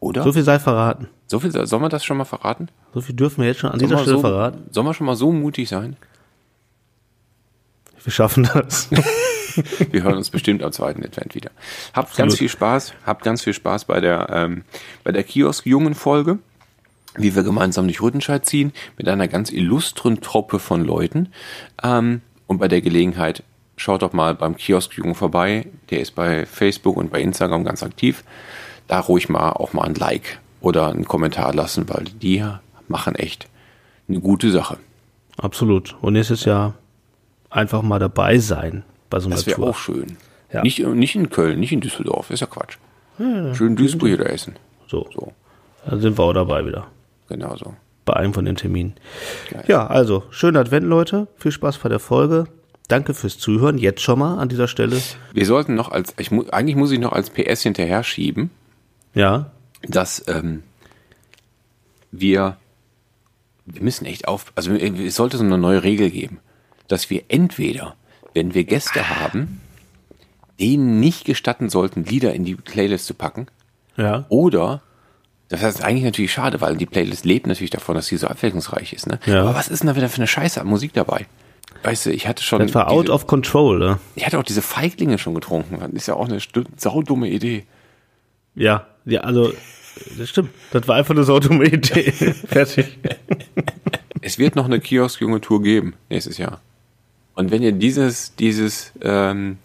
Oder? 0.00 0.22
So 0.22 0.32
viel 0.32 0.42
sei 0.42 0.58
verraten. 0.58 1.08
So 1.26 1.40
viel, 1.40 1.52
sollen 1.52 1.82
wir 1.82 1.88
das 1.88 2.04
schon 2.04 2.16
mal 2.16 2.24
verraten? 2.24 2.68
So 2.94 3.00
viel 3.00 3.14
dürfen 3.14 3.42
wir 3.42 3.48
jetzt 3.48 3.60
schon 3.60 3.70
an 3.70 3.78
Sollen 3.78 3.90
dieser 3.90 4.02
Stelle 4.02 4.16
so, 4.16 4.20
verraten. 4.22 4.64
Sollen 4.70 4.86
wir 4.86 4.94
schon 4.94 5.06
mal 5.06 5.16
so 5.16 5.30
mutig 5.30 5.68
sein? 5.68 5.96
Wir 8.02 8.12
schaffen 8.12 8.48
das. 8.52 8.88
Wir 9.90 10.04
hören 10.04 10.16
uns 10.16 10.30
bestimmt 10.30 10.62
am 10.62 10.70
zweiten 10.70 11.04
Advent 11.04 11.34
wieder. 11.34 11.50
Habt 11.92 12.16
ganz 12.16 12.38
viel 12.38 12.48
Spaß, 12.48 12.94
habt 13.04 13.24
ganz 13.24 13.42
viel 13.42 13.52
Spaß 13.52 13.84
bei 13.86 14.00
der, 14.00 14.28
ähm, 14.30 14.62
bei 15.02 15.10
der 15.10 15.24
Kiosk-Jungen-Folge, 15.24 16.38
wie 17.16 17.34
wir 17.34 17.42
gemeinsam 17.42 17.86
durch 17.86 18.00
Rüttenscheid 18.00 18.46
ziehen, 18.46 18.72
mit 18.96 19.08
einer 19.08 19.26
ganz 19.26 19.50
illustren 19.50 20.20
Truppe 20.20 20.60
von 20.60 20.84
Leuten. 20.84 21.30
Ähm, 21.82 22.20
und 22.46 22.58
bei 22.58 22.68
der 22.68 22.80
Gelegenheit 22.80 23.42
schaut 23.80 24.02
doch 24.02 24.12
mal 24.12 24.34
beim 24.34 24.56
Kiosk-Jungen 24.56 25.14
vorbei. 25.14 25.66
Der 25.90 26.00
ist 26.00 26.14
bei 26.14 26.44
Facebook 26.46 26.96
und 26.96 27.10
bei 27.10 27.20
Instagram 27.20 27.64
ganz 27.64 27.82
aktiv. 27.82 28.24
Da 28.88 29.00
ruhig 29.00 29.28
mal 29.28 29.50
auch 29.52 29.72
mal 29.72 29.84
ein 29.84 29.94
Like 29.94 30.38
oder 30.60 30.88
einen 30.88 31.06
Kommentar 31.06 31.54
lassen, 31.54 31.88
weil 31.88 32.04
die 32.04 32.44
machen 32.88 33.14
echt 33.14 33.48
eine 34.08 34.20
gute 34.20 34.50
Sache. 34.50 34.78
Absolut. 35.38 35.96
Und 36.02 36.12
nächstes 36.12 36.44
Jahr 36.44 36.74
einfach 37.48 37.82
mal 37.82 37.98
dabei 37.98 38.38
sein 38.38 38.82
bei 39.08 39.18
so 39.20 39.28
einer 39.28 39.36
Das 39.36 39.46
wäre 39.46 39.56
Tour. 39.56 39.68
auch 39.70 39.76
schön. 39.78 40.16
Ja. 40.52 40.62
Nicht, 40.62 40.80
nicht 40.84 41.14
in 41.14 41.30
Köln, 41.30 41.60
nicht 41.60 41.72
in 41.72 41.80
Düsseldorf, 41.80 42.30
ist 42.30 42.40
ja 42.40 42.46
Quatsch. 42.46 42.76
Schön 43.54 43.76
Duisburg 43.76 44.12
oder 44.14 44.30
Essen. 44.30 44.56
So, 44.88 45.08
So, 45.14 45.32
da 45.86 45.96
sind 45.98 46.18
wir 46.18 46.24
auch 46.24 46.32
dabei 46.32 46.64
wieder. 46.66 46.86
genau 47.28 47.54
so. 47.56 47.74
Bei 48.04 48.14
einem 48.14 48.34
von 48.34 48.44
den 48.44 48.56
Terminen. 48.56 48.94
Geil. 49.50 49.64
Ja, 49.68 49.86
also, 49.86 50.24
schönen 50.30 50.56
Advent, 50.56 50.86
Leute. 50.86 51.28
Viel 51.36 51.52
Spaß 51.52 51.78
bei 51.78 51.88
der 51.88 52.00
Folge. 52.00 52.46
Danke 52.90 53.14
fürs 53.14 53.38
Zuhören. 53.38 53.78
Jetzt 53.78 54.02
schon 54.02 54.18
mal 54.18 54.38
an 54.38 54.48
dieser 54.48 54.68
Stelle. 54.68 55.00
Wir 55.32 55.46
sollten 55.46 55.74
noch 55.74 55.90
als, 55.90 56.14
ich 56.18 56.30
mu 56.30 56.44
eigentlich 56.50 56.76
muss 56.76 56.90
ich 56.90 56.98
noch 56.98 57.12
als 57.12 57.30
PS 57.30 57.62
hinterher 57.62 58.02
schieben, 58.02 58.50
Ja, 59.14 59.50
dass 59.82 60.24
ähm, 60.28 60.62
wir, 62.10 62.56
wir 63.66 63.82
müssen 63.82 64.06
echt 64.06 64.28
auf, 64.28 64.52
also 64.56 64.72
es 64.72 65.14
sollte 65.14 65.38
so 65.38 65.44
eine 65.44 65.58
neue 65.58 65.82
Regel 65.82 66.10
geben, 66.10 66.40
dass 66.88 67.10
wir 67.10 67.22
entweder, 67.28 67.94
wenn 68.34 68.54
wir 68.54 68.64
Gäste 68.64 69.08
haben, 69.08 69.60
denen 70.58 71.00
nicht 71.00 71.24
gestatten 71.24 71.70
sollten, 71.70 72.04
Lieder 72.04 72.34
in 72.34 72.44
die 72.44 72.56
Playlist 72.56 73.06
zu 73.06 73.14
packen, 73.14 73.46
ja. 73.96 74.24
Oder, 74.28 74.82
das 75.48 75.62
ist 75.62 75.84
eigentlich 75.84 76.04
natürlich 76.04 76.32
schade, 76.32 76.60
weil 76.60 76.76
die 76.76 76.86
Playlist 76.86 77.24
lebt 77.24 77.46
natürlich 77.46 77.70
davon, 77.70 77.94
dass 77.94 78.06
sie 78.06 78.16
so 78.16 78.26
abwechslungsreich 78.28 78.92
ist. 78.92 79.06
Ne? 79.06 79.18
Ja. 79.26 79.42
Aber 79.42 79.54
was 79.54 79.68
ist 79.68 79.80
denn 79.80 79.88
da 79.88 79.96
wieder 79.96 80.08
für 80.08 80.18
eine 80.18 80.26
Scheiße 80.26 80.60
an 80.60 80.66
Musik 80.66 80.92
dabei? 80.94 81.26
Weißt 81.82 82.06
du, 82.06 82.10
ich 82.10 82.26
hatte 82.26 82.42
schon. 82.42 82.60
Das 82.60 82.74
war 82.74 82.90
out 82.90 83.04
diese, 83.04 83.12
of 83.12 83.26
control, 83.26 83.78
ne? 83.78 83.98
Ich 84.14 84.26
hatte 84.26 84.38
auch 84.38 84.42
diese 84.42 84.62
Feiglinge 84.62 85.18
schon 85.18 85.34
getrunken. 85.34 85.78
Das 85.80 85.90
ist 85.92 86.06
ja 86.08 86.14
auch 86.14 86.28
eine 86.28 86.38
saudumme 86.76 87.28
Idee. 87.28 87.64
Ja, 88.54 88.86
ja, 89.06 89.20
also, 89.20 89.52
das 90.18 90.28
stimmt. 90.28 90.50
Das 90.72 90.86
war 90.88 90.96
einfach 90.96 91.14
eine 91.14 91.24
so 91.24 91.38
dumme 91.38 91.66
Idee. 91.66 92.12
Fertig. 92.46 92.98
Es 94.20 94.38
wird 94.38 94.56
noch 94.56 94.66
eine 94.66 94.80
Kiosk-Junge-Tour 94.80 95.62
geben 95.62 95.94
nächstes 96.10 96.36
Jahr. 96.36 96.60
Und 97.34 97.50
wenn 97.50 97.62
ihr 97.62 97.72
dieses, 97.72 98.34
dieses, 98.36 98.92
ähm, 99.00 99.58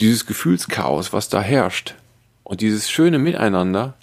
dieses 0.00 0.26
Gefühlschaos, 0.26 1.12
was 1.12 1.28
da 1.28 1.42
herrscht, 1.42 1.94
und 2.44 2.60
dieses 2.60 2.90
schöne 2.90 3.18
Miteinander 3.18 3.94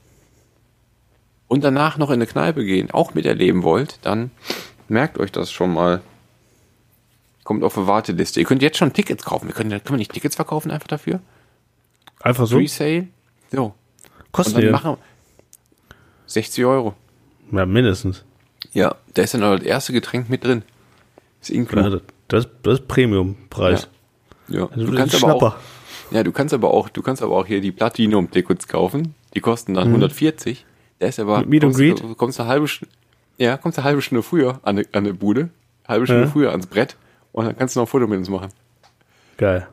und 1.48 1.64
danach 1.64 1.98
noch 1.98 2.10
in 2.10 2.16
eine 2.16 2.28
Kneipe 2.28 2.64
gehen, 2.64 2.92
auch 2.92 3.14
miterleben 3.14 3.64
wollt, 3.64 4.00
dann 4.04 4.32
merkt 4.88 5.18
euch 5.18 5.32
das 5.32 5.52
schon 5.52 5.74
mal. 5.74 6.02
Kommt 7.50 7.64
auf 7.64 7.76
eine 7.80 7.88
Warteliste. 7.88 8.40
Ihr 8.40 8.46
könnt 8.46 8.62
jetzt 8.62 8.78
schon 8.78 8.94
Tickets 8.94 9.26
kaufen. 9.26 9.48
Wir 9.48 9.56
können, 9.56 9.72
können 9.72 9.84
wir 9.90 9.98
nicht 9.98 10.14
Tickets 10.14 10.36
verkaufen 10.36 10.70
einfach 10.70 10.88
dafür? 10.88 11.20
Einfach 12.22 12.46
so. 12.46 12.58
Pre-Sale? 12.58 13.08
So. 13.52 13.74
Kostet 14.32 14.58
Und 14.58 14.64
ja. 14.66 14.72
machen 14.72 14.98
60 16.28 16.64
Euro. 16.66 16.94
ja, 17.52 17.66
mindestens. 17.66 18.24
Ja, 18.74 18.94
da 19.16 19.24
ist 19.24 19.34
dann 19.34 19.42
auch 19.44 19.56
das 19.56 19.64
erste 19.66 19.94
Getränk 19.94 20.30
mit 20.30 20.44
drin. 20.44 20.62
Ist 21.42 21.50
Ja, 21.50 21.56
inklusive. 21.56 22.04
das, 22.28 22.44
das, 22.46 22.48
das 22.62 22.74
ist 22.82 22.88
Premium-Preis. 22.88 23.88
Ja. 24.48 24.68
Also 24.68 24.86
Du 24.86 24.92
das 24.92 24.96
kannst 25.00 25.16
ist 25.16 25.24
aber 25.24 25.34
auch, 25.34 25.40
Schnapper. 25.40 25.60
ja, 26.12 26.24
du 26.24 26.32
kannst 26.32 26.54
aber 26.54 26.72
auch, 26.72 26.90
du 26.90 27.02
kannst 27.02 27.24
aber 27.24 27.36
auch 27.36 27.48
hier 27.48 27.62
die 27.62 27.72
Platinum-Tickets 27.72 28.68
kaufen. 28.68 29.16
Die 29.34 29.40
kosten 29.40 29.74
dann 29.74 29.88
140. 29.88 30.68
Der 31.02 31.10
ist 31.10 31.20
aber, 31.20 31.40
Mhm. 31.42 31.50
Meet 31.50 31.64
and 31.64 31.74
kommst, 31.74 31.80
Greet? 31.80 32.00
du- 32.04 32.14
kommst 32.16 32.40
eine 32.40 32.50
halbe 32.50 32.68
Stunde, 32.68 32.94
ja, 33.40 33.58
kommst 33.58 33.80
eine 33.80 33.86
halbe 33.86 34.04
Stunde 34.04 34.22
früher 34.22 34.60
an 34.62 34.78
eine, 34.78 34.82
an 34.92 35.06
eine 35.06 35.16
Bude, 35.16 35.50
halbe 35.88 36.06
Stunde 36.06 36.26
Ja. 36.26 36.30
früher 36.30 36.52
ans 36.52 36.68
Brett 36.68 36.96
und 37.32 37.46
dann 37.46 37.58
kannst 37.58 37.76
du 37.76 37.80
noch 37.80 37.88
ein 37.88 37.90
Foto 37.90 38.08
mit 38.08 38.18
uns 38.20 38.30
machen. 38.30 38.50
Geil. 39.38 39.68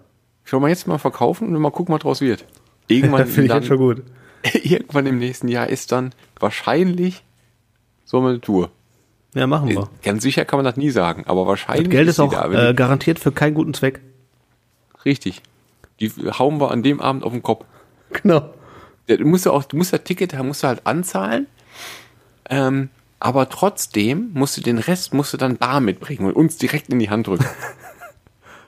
Schau 0.45 0.61
mal 0.61 0.69
jetzt 0.69 0.87
mal 0.87 0.99
verkaufen 0.99 1.55
und 1.55 1.61
mal 1.61 1.71
gucken, 1.71 1.95
was 1.95 2.03
draus 2.03 2.21
wird. 2.21 2.45
Irgendwann, 2.89 3.27
Finde 3.27 3.43
ich 3.43 3.49
dann, 3.49 3.59
jetzt 3.59 3.69
schon 3.69 3.79
gut. 3.79 4.03
irgendwann 4.63 5.07
im 5.07 5.19
nächsten 5.19 5.49
Jahr 5.49 5.69
ist 5.69 5.91
dann 5.93 6.13
wahrscheinlich 6.39 7.23
so 8.05 8.21
eine 8.21 8.41
Tour. 8.41 8.71
Ja, 9.35 9.47
machen 9.47 9.69
wir. 9.69 9.89
Ganz 10.03 10.23
sicher 10.23 10.45
kann 10.45 10.59
man 10.59 10.65
das 10.65 10.77
nie 10.77 10.91
sagen, 10.91 11.25
aber 11.27 11.47
wahrscheinlich 11.47 11.85
Das 11.89 11.91
Geld 11.91 12.09
ist 12.09 12.21
auch 12.21 12.31
da, 12.33 12.71
äh, 12.71 12.75
garantiert 12.75 13.19
für 13.19 13.33
keinen 13.33 13.55
guten 13.55 13.75
Zweck. 13.75 14.01
richtig. 15.05 15.43
Die 16.01 16.11
hauen 16.11 16.61
wir 16.61 16.71
an 16.71 16.83
dem 16.83 17.01
Abend 17.01 17.25
auf 17.25 17.33
den 17.33 17.43
Kopf. 17.43 17.65
Genau. 18.13 18.51
Ja, 19.09 19.17
Du 19.17 19.25
musst 19.25 19.47
ja 19.47 19.53
auch, 19.53 19.65
du 19.65 19.77
musst 19.77 19.93
das 19.93 20.05
Ticket, 20.05 20.33
da 20.33 20.43
musst 20.43 20.63
du 20.63 20.69
halt 20.69 20.87
anzahlen. 20.87 21.47
Ähm, 22.49 22.91
aber 23.21 23.49
trotzdem 23.49 24.31
musst 24.35 24.57
du 24.57 24.61
den 24.61 24.79
Rest 24.79 25.15
musst 25.15 25.33
du 25.33 25.37
dann 25.37 25.57
bar 25.57 25.81
mitbringen 25.81 26.27
und 26.27 26.33
uns 26.35 26.57
direkt 26.59 26.89
in 26.91 26.99
die 26.99 27.11
Hand 27.11 27.27
drücken. 27.27 27.47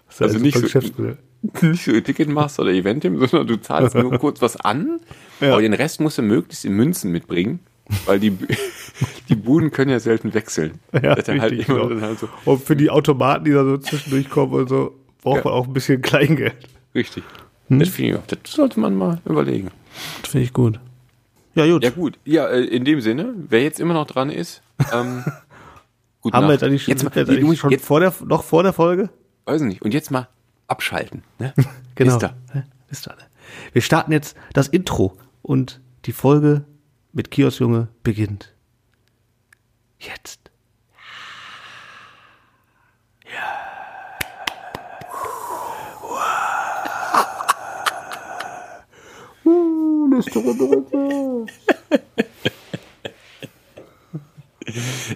Das 0.09 0.15
ist 0.17 0.23
Also 0.23 0.37
ein 0.39 0.43
nicht 0.43 0.59
so-. 0.59 1.17
Nicht 1.67 1.85
so 1.85 2.01
Ticketmaster 2.01 2.63
oder 2.63 2.73
Eventim, 2.73 3.17
sondern 3.19 3.47
du 3.47 3.61
zahlst 3.61 3.95
nur 3.95 4.19
kurz 4.19 4.43
was 4.43 4.57
an, 4.57 4.99
Ja. 5.41 5.53
aber 5.53 5.63
den 5.63 5.73
Rest 5.75 6.01
musst 6.01 6.19
du 6.19 6.23
möglichst 6.23 6.65
in 6.65 6.73
Münzen 6.73 7.13
mitbringen, 7.13 7.61
weil 8.07 8.19
die, 8.19 8.37
die 9.29 9.37
Buden 9.37 9.71
können 9.71 9.93
ja 9.93 10.01
selten 10.01 10.35
wechseln. 10.35 10.81
Ja, 10.93 11.11
halt 11.11 11.29
richtig, 11.29 11.69
immer 11.69 11.87
genau. 11.89 12.01
halt 12.01 12.19
so, 12.19 12.29
Und 12.45 12.65
für 12.65 12.75
die 12.75 12.91
Automaten, 12.91 13.45
die 13.45 13.53
da 13.53 13.63
so 13.65 13.79
zwischendurch 13.79 14.29
kommen 14.31 14.53
und 14.55 14.69
so, 14.69 14.99
braucht 15.23 15.37
Ja. 15.39 15.45
man 15.45 15.53
auch 15.55 15.67
ein 15.69 15.73
bisschen 15.73 16.03
Kleingeld. 16.03 16.57
richtig. 16.93 17.23
Hm? 17.69 17.79
Das 17.79 17.97
ich 17.97 18.17
das 18.27 18.53
sollte 18.53 18.81
man 18.81 18.97
mal 18.97 19.21
überlegen. 19.25 19.69
Das 20.23 20.33
finde 20.33 20.45
ich 20.45 20.53
gut. 20.53 20.81
Ja, 21.55 21.67
gut. 21.67 21.85
Ja 21.85 21.91
gut, 21.91 22.19
ja, 22.25 22.47
äh, 22.47 22.63
in 22.65 22.85
dem 22.85 23.01
Sinne, 23.01 23.35
wer 23.37 23.63
jetzt 23.63 23.81
immer 23.81 23.95
noch 23.95 24.07
dran 24.07 24.31
ist, 24.31 24.63
ähm, 24.93 25.25
gute 26.21 26.37
Haben 26.37 26.45
wir 26.45 26.49
Nacht. 26.49 26.51
jetzt 26.53 26.63
eigentlich, 26.65 26.87
jetzt 26.87 27.01
sind 27.01 27.11
mal, 27.11 27.15
wir 27.17 27.23
jetzt 27.35 27.45
eigentlich 27.45 27.59
schon 27.59 27.71
jetzt, 27.71 27.85
vor 27.85 28.01
der, 28.01 28.15
noch 28.25 28.45
vor 28.45 28.63
der 28.63 28.73
Folge? 28.73 29.11
weiß 29.47 29.63
nicht, 29.63 29.83
und 29.83 29.95
jetzt 29.95 30.11
mal 30.11 30.29
abschalten. 30.67 31.23
Ne? 31.39 31.53
Genau. 31.95 32.13
Ist 32.13 32.23
da. 32.23 32.37
Ja, 32.55 32.63
Ist 32.91 33.07
da. 33.09 33.17
Wir 33.73 33.83
starten 33.83 34.13
jetzt 34.13 34.37
das 34.53 34.69
Intro 34.69 35.17
und 35.43 35.81
die 36.05 36.13
Folge 36.13 36.65
mit 37.13 37.33
Kioskjunge 37.33 37.89
beginnt. 38.05 38.55
Jetzt. 39.99 40.39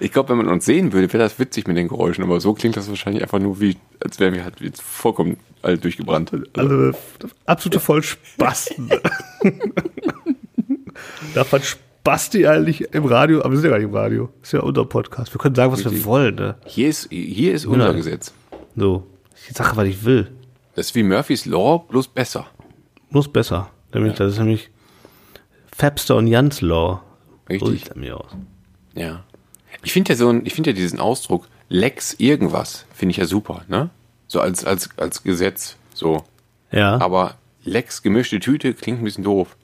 Ich 0.01 0.11
glaube, 0.13 0.31
wenn 0.31 0.39
man 0.39 0.49
uns 0.49 0.65
sehen 0.65 0.93
würde, 0.95 1.13
wäre 1.13 1.23
das 1.23 1.39
witzig 1.39 1.67
mit 1.69 1.77
den 1.77 1.89
Geräuschen, 1.89 2.25
aber 2.25 2.41
so 2.41 2.55
klingt 2.55 2.75
das 2.77 2.89
wahrscheinlich 2.89 3.23
einfach 3.23 3.39
nur 3.39 3.61
wie, 3.61 3.77
als 4.03 4.19
wären 4.19 4.33
wir 4.33 4.45
halt 4.45 4.61
jetzt 4.61 4.81
vollkommen 4.81 5.37
alle 5.61 5.77
durchgebrannt. 5.77 6.33
Also 6.57 6.93
absolute 7.45 7.79
Vollspasten. 7.79 8.91
Darf 11.35 11.53
man 11.53 11.63
Spasti 11.63 12.47
eigentlich 12.47 12.95
im 12.95 13.05
Radio, 13.05 13.41
aber 13.41 13.51
wir 13.51 13.59
sind 13.59 13.65
ja 13.67 13.71
gar 13.73 13.79
nicht 13.79 13.89
im 13.89 13.95
Radio. 13.95 14.31
Ist 14.43 14.53
ja 14.53 14.61
unser 14.61 14.87
Podcast. 14.87 15.35
Wir 15.35 15.39
können 15.39 15.55
sagen, 15.55 15.71
was 15.71 15.85
wir 15.85 16.05
wollen. 16.05 16.35
Ne? 16.37 16.55
Hier 16.65 16.89
ist, 16.89 17.09
hier 17.11 17.53
ist 17.53 17.67
unser 17.67 17.89
Ja. 17.89 17.93
Gesetz. 17.93 18.33
So, 18.75 19.07
ich 19.49 19.55
sage, 19.55 19.77
was 19.77 19.87
ich 19.87 20.03
will. 20.05 20.31
Das 20.75 20.87
ist 20.87 20.95
wie 20.95 21.03
Murphys 21.03 21.45
Law, 21.45 21.85
bloß 21.91 22.09
besser. 22.09 22.47
Muss 23.11 23.31
besser. 23.31 23.69
Nämlich, 23.93 24.15
Das 24.15 24.33
ist 24.33 24.39
nämlich 24.39 24.71
Fabster 25.75 26.17
und 26.17 26.27
Jans 26.27 26.61
Law. 26.61 27.01
So 27.49 27.67
Richtig. 27.67 27.95
mir 27.97 28.17
aus. 28.19 28.31
Ja. 28.95 29.25
Ich 29.83 29.93
finde 29.93 30.11
ja 30.13 30.17
so 30.17 30.33
ich 30.45 30.55
finde 30.55 30.71
ja 30.71 30.77
diesen 30.77 31.01
Ausdruck 31.01 31.49
Lex 31.69 32.15
irgendwas, 32.19 32.85
finde 32.95 33.11
ich 33.13 33.17
ja 33.17 33.25
super, 33.27 33.63
ne? 33.69 33.91
So 34.29 34.41
als, 34.41 34.65
als, 34.65 34.91
als 34.99 35.23
Gesetz, 35.23 35.77
so. 35.95 36.25
Ja, 36.71 37.01
Aber 37.01 37.35
Lex 37.65 38.03
gemischte 38.03 38.41
Tüte 38.41 38.75
klingt 38.75 39.01
ein 39.01 39.05
bisschen 39.05 39.25
doof. 39.25 39.57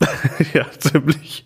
ja, 0.54 0.66
ziemlich. 0.78 1.44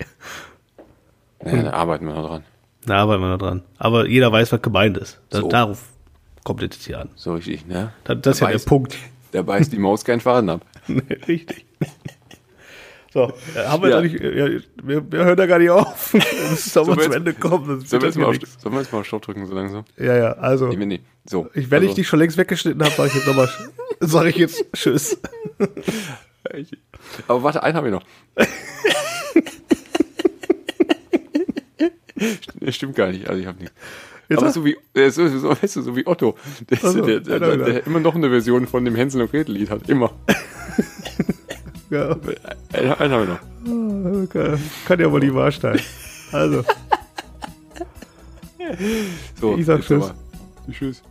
Ja, 1.44 1.62
da 1.62 1.70
arbeiten 1.72 2.06
wir 2.06 2.14
noch 2.14 2.28
dran. 2.28 2.44
Da 2.86 2.96
arbeiten 3.02 3.22
wir 3.22 3.30
noch 3.30 3.38
dran. 3.38 3.62
Aber 3.78 4.06
jeder 4.06 4.30
weiß, 4.32 4.52
was 4.52 4.62
gemeint 4.62 4.96
ist. 4.98 5.20
Da, 5.30 5.40
So. 5.40 5.48
Darauf 5.48 5.84
kommt 6.44 6.62
jetzt 6.62 6.84
hier 6.84 7.00
an. 7.00 7.10
So 7.16 7.34
richtig, 7.34 7.66
ne? 7.66 7.92
Das, 8.04 8.18
das 8.22 8.36
ist 8.36 8.40
ja 8.40 8.46
Da 8.46 8.52
der 8.52 8.60
beißt- 8.60 8.66
Punkt. 8.66 8.96
Da 9.32 9.42
beißt 9.42 9.72
die 9.72 9.78
Maus 9.78 10.04
keinen 10.04 10.20
Faden 10.20 10.50
ab. 10.50 10.62
Richtig. 11.28 11.64
So, 13.12 13.32
äh, 13.56 13.64
haben 13.66 13.82
wir 13.82 13.90
Ja. 13.90 13.96
da 13.96 14.02
nicht, 14.02 14.20
ja, 14.20 14.48
wir, 14.84 15.12
wir 15.12 15.24
hören 15.24 15.36
da 15.36 15.46
gar 15.46 15.58
nicht 15.58 15.70
auf. 15.70 16.12
Wir 16.14 16.20
müssen 16.50 16.70
doch 16.74 16.84
Sollen 16.84 16.86
mal 16.90 16.96
wir 16.96 17.02
zum 17.02 17.12
jetzt- 17.12 17.16
Ende 17.16 17.34
kommen. 17.34 17.80
Sollen 17.80 18.02
wir, 18.02 18.08
jetzt 18.08 18.16
mal 18.18 18.26
auf, 18.26 18.36
sollen 18.60 18.74
wir 18.74 18.80
jetzt 18.82 18.92
mal 18.92 18.98
auf 19.00 19.06
Stopp 19.06 19.22
drücken, 19.22 19.46
so 19.46 19.54
langsam? 19.54 19.84
Ja, 19.96 20.16
ja, 20.16 20.32
also. 20.34 20.68
Nee, 20.68 20.86
nee. 20.86 21.00
So. 21.28 21.48
Ich, 21.54 21.70
wenn 21.72 21.82
ich 21.82 21.88
also, 21.88 21.96
dich 21.96 22.06
schon 22.08 22.20
längst 22.20 22.36
weggeschnitten 22.36 22.80
habe, 22.84 22.92
sage 22.94 23.08
ich 23.08 23.14
jetzt 23.16 23.26
nochmal, 23.26 23.48
sage 23.98 24.28
ich 24.28 24.36
jetzt 24.36 24.64
Tschüss. 24.74 25.18
Aber 27.26 27.42
warte, 27.42 27.62
einen 27.64 27.76
habe 27.76 27.88
ich 27.88 27.92
noch. 27.92 28.02
Das 32.60 32.74
stimmt 32.74 32.94
gar 32.96 33.08
nicht, 33.10 33.28
also 33.28 33.40
ich 33.40 33.46
habe 33.46 33.58
nichts. 33.58 33.74
Jetzt 34.28 34.38
Aber 34.42 34.52
so 34.52 34.64
wie, 34.64 34.76
äh, 34.94 35.10
so, 35.10 35.26
so, 35.38 35.50
weißt 35.50 35.76
du, 35.76 35.82
so 35.82 35.96
wie 35.96 36.06
Otto, 36.06 36.36
der, 36.68 36.84
Also, 36.84 37.00
der, 37.00 37.20
der, 37.20 37.40
der 37.56 37.86
immer 37.86 37.98
noch 38.00 38.14
eine 38.14 38.28
Version 38.28 38.66
von 38.66 38.84
dem 38.84 38.94
Hänsel 38.94 39.22
und 39.22 39.30
Gretel 39.30 39.54
Lied 39.56 39.70
hat, 39.70 39.88
immer. 39.88 40.12
Ja, 41.90 42.16
Einen, 42.72 42.92
einen 42.92 43.12
habe 43.12 43.24
ich 43.24 43.28
noch. 43.28 44.28
kann, 44.30 44.58
kann 44.86 45.00
ja 45.00 45.10
wohl 45.10 45.20
nicht 45.20 45.34
wahr 45.34 45.50
sein. 45.52 45.80
Also, 46.32 46.64
So, 49.40 49.56
Ich 49.56 49.66
sag 49.66 49.80
Tschüss. 49.82 50.12
Tschüss. 50.70 51.02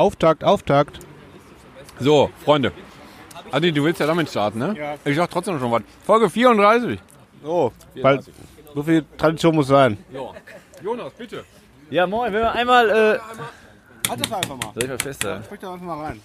Auftakt, 0.00 0.42
Auftakt. 0.44 0.98
So, 1.98 2.30
Freunde. 2.42 2.72
Adi, 3.52 3.70
du 3.70 3.84
willst 3.84 4.00
ja 4.00 4.06
damit 4.06 4.30
starten, 4.30 4.58
ne? 4.58 4.74
Ja. 4.74 4.94
Ich 5.04 5.14
sag 5.14 5.30
trotzdem 5.30 5.58
schon 5.58 5.70
was. 5.70 5.82
Folge 6.06 6.30
34. 6.30 6.98
so, 7.42 7.70
weil 8.00 8.20
so 8.74 8.82
viel 8.82 9.04
Tradition 9.18 9.54
muss 9.54 9.66
sein. 9.66 9.98
Jonas, 10.82 11.12
bitte. 11.12 11.44
Ja, 11.90 12.06
moin, 12.06 12.32
wenn 12.32 12.40
wir 12.40 12.52
einmal, 12.52 12.88
äh, 12.88 13.18
Halt 14.08 14.20
das 14.20 14.32
einfach 14.32 14.56
mal. 14.56 14.72
soll 14.72 14.84
ich 14.84 14.88
mal 14.88 14.98
festhalten? 14.98 15.44
Sprich 15.44 15.60
da 15.60 15.72
einfach 15.74 15.86
mal 15.86 16.02
rein. 16.02 16.22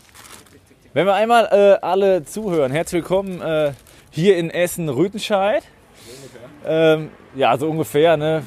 Wenn 0.93 1.05
wir 1.05 1.13
einmal 1.13 1.49
äh, 1.51 1.85
alle 1.85 2.23
zuhören, 2.23 2.71
herzlich 2.71 3.01
willkommen 3.01 3.41
äh, 3.41 3.73
hier 4.09 4.37
in 4.37 4.51
Essen-Rüthenscheid. 4.51 5.63
Ähm, 6.65 7.11
ja, 7.35 7.57
so 7.57 7.69
ungefähr, 7.69 8.15
ne? 8.15 8.41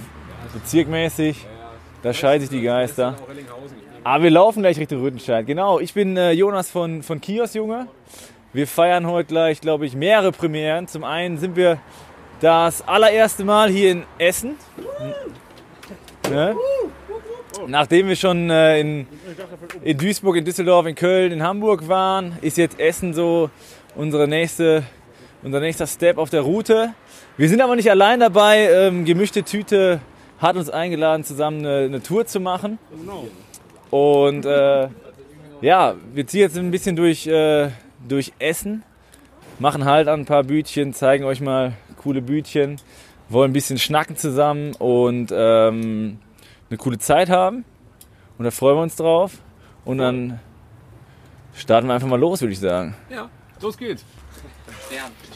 Bezirkmäßig. 0.54 1.44
Da 2.02 2.14
scheiden 2.14 2.40
sich 2.40 2.50
die 2.50 2.62
Geister. 2.64 3.14
Aber 4.09 4.25
wir 4.25 4.31
laufen 4.31 4.62
gleich 4.62 4.79
Richtung 4.79 5.03
Rüthenscheid. 5.03 5.47
Genau, 5.47 5.81
ich 5.81 5.93
bin 5.93 6.17
äh, 6.17 6.33
Jonas 6.33 6.71
von, 6.71 7.03
von 7.03 7.21
Kios 7.21 7.53
Junge. 7.53 7.88
Wir 8.55 8.67
feiern 8.67 9.07
heute 9.07 9.29
gleich, 9.29 9.61
glaube 9.61 9.85
ich, 9.85 9.95
mehrere 9.95 10.33
Premieren. 10.33 10.88
Zum 10.88 11.05
einen 11.05 11.37
sind 11.37 11.57
wir 11.57 11.79
das 12.41 12.88
allererste 12.88 13.45
Mal 13.45 13.69
hier 13.69 13.91
in 13.93 14.05
Essen. 14.17 14.55
Ne? 16.31 16.57
Nachdem 17.67 18.09
wir 18.09 18.17
schon 18.17 18.49
äh, 18.49 18.81
in, 18.81 19.07
in 19.83 19.99
Duisburg, 19.99 20.37
in 20.37 20.45
Düsseldorf, 20.47 20.87
in 20.87 20.95
Köln, 20.95 21.31
in 21.31 21.43
Hamburg 21.43 21.87
waren, 21.87 22.38
ist 22.41 22.57
jetzt 22.57 22.81
Essen 22.81 23.12
so 23.12 23.50
unsere 23.95 24.27
nächste, 24.27 24.85
unser 25.43 25.61
nächster 25.61 25.87
Step 25.87 26.17
auf 26.17 26.31
der 26.31 26.41
Route. 26.41 26.95
Wir 27.37 27.50
sind 27.50 27.61
aber 27.61 27.77
nicht 27.77 27.91
allein 27.91 28.21
dabei. 28.21 28.71
Ähm, 28.73 29.05
Gemischte 29.05 29.43
Tüte 29.43 30.00
hat 30.38 30.57
uns 30.57 30.71
eingeladen, 30.71 31.25
zusammen 31.25 31.59
eine, 31.59 31.85
eine 31.85 32.03
Tour 32.03 32.25
zu 32.25 32.41
machen. 32.41 32.79
Und 33.90 34.45
äh, 34.45 34.88
ja, 35.61 35.95
wir 36.12 36.26
ziehen 36.26 36.40
jetzt 36.40 36.57
ein 36.57 36.71
bisschen 36.71 36.97
durch, 36.97 37.26
äh, 37.26 37.71
durch 38.07 38.33
Essen, 38.38 38.83
machen 39.59 39.85
halt 39.85 40.09
an 40.09 40.21
ein 40.21 40.26
paar 40.26 40.45
Bütchen, 40.45 40.92
zeigen 40.95 41.25
euch 41.25 41.40
mal 41.40 41.73
coole 41.97 42.23
Bütchen. 42.23 42.80
wollen 43.28 43.50
ein 43.50 43.54
bisschen 43.54 43.78
schnacken 43.78 44.16
zusammen 44.16 44.75
und 44.75 45.33
ähm, 45.33 46.18
eine 46.71 46.78
coole 46.78 46.99
Zeit 46.99 47.28
haben. 47.28 47.64
Und 48.38 48.45
da 48.45 48.50
freuen 48.50 48.76
wir 48.76 48.83
uns 48.83 48.97
drauf. 48.97 49.33
Und 49.85 49.99
dann 49.99 50.38
starten 51.54 51.88
wir 51.88 51.95
einfach 51.95 52.09
mal 52.09 52.21
los, 52.21 52.40
würde 52.40 52.52
ich 52.52 52.61
sagen. 52.61 52.95
Ja, 53.11 53.28
los 53.61 53.76
geht's. 53.76 54.04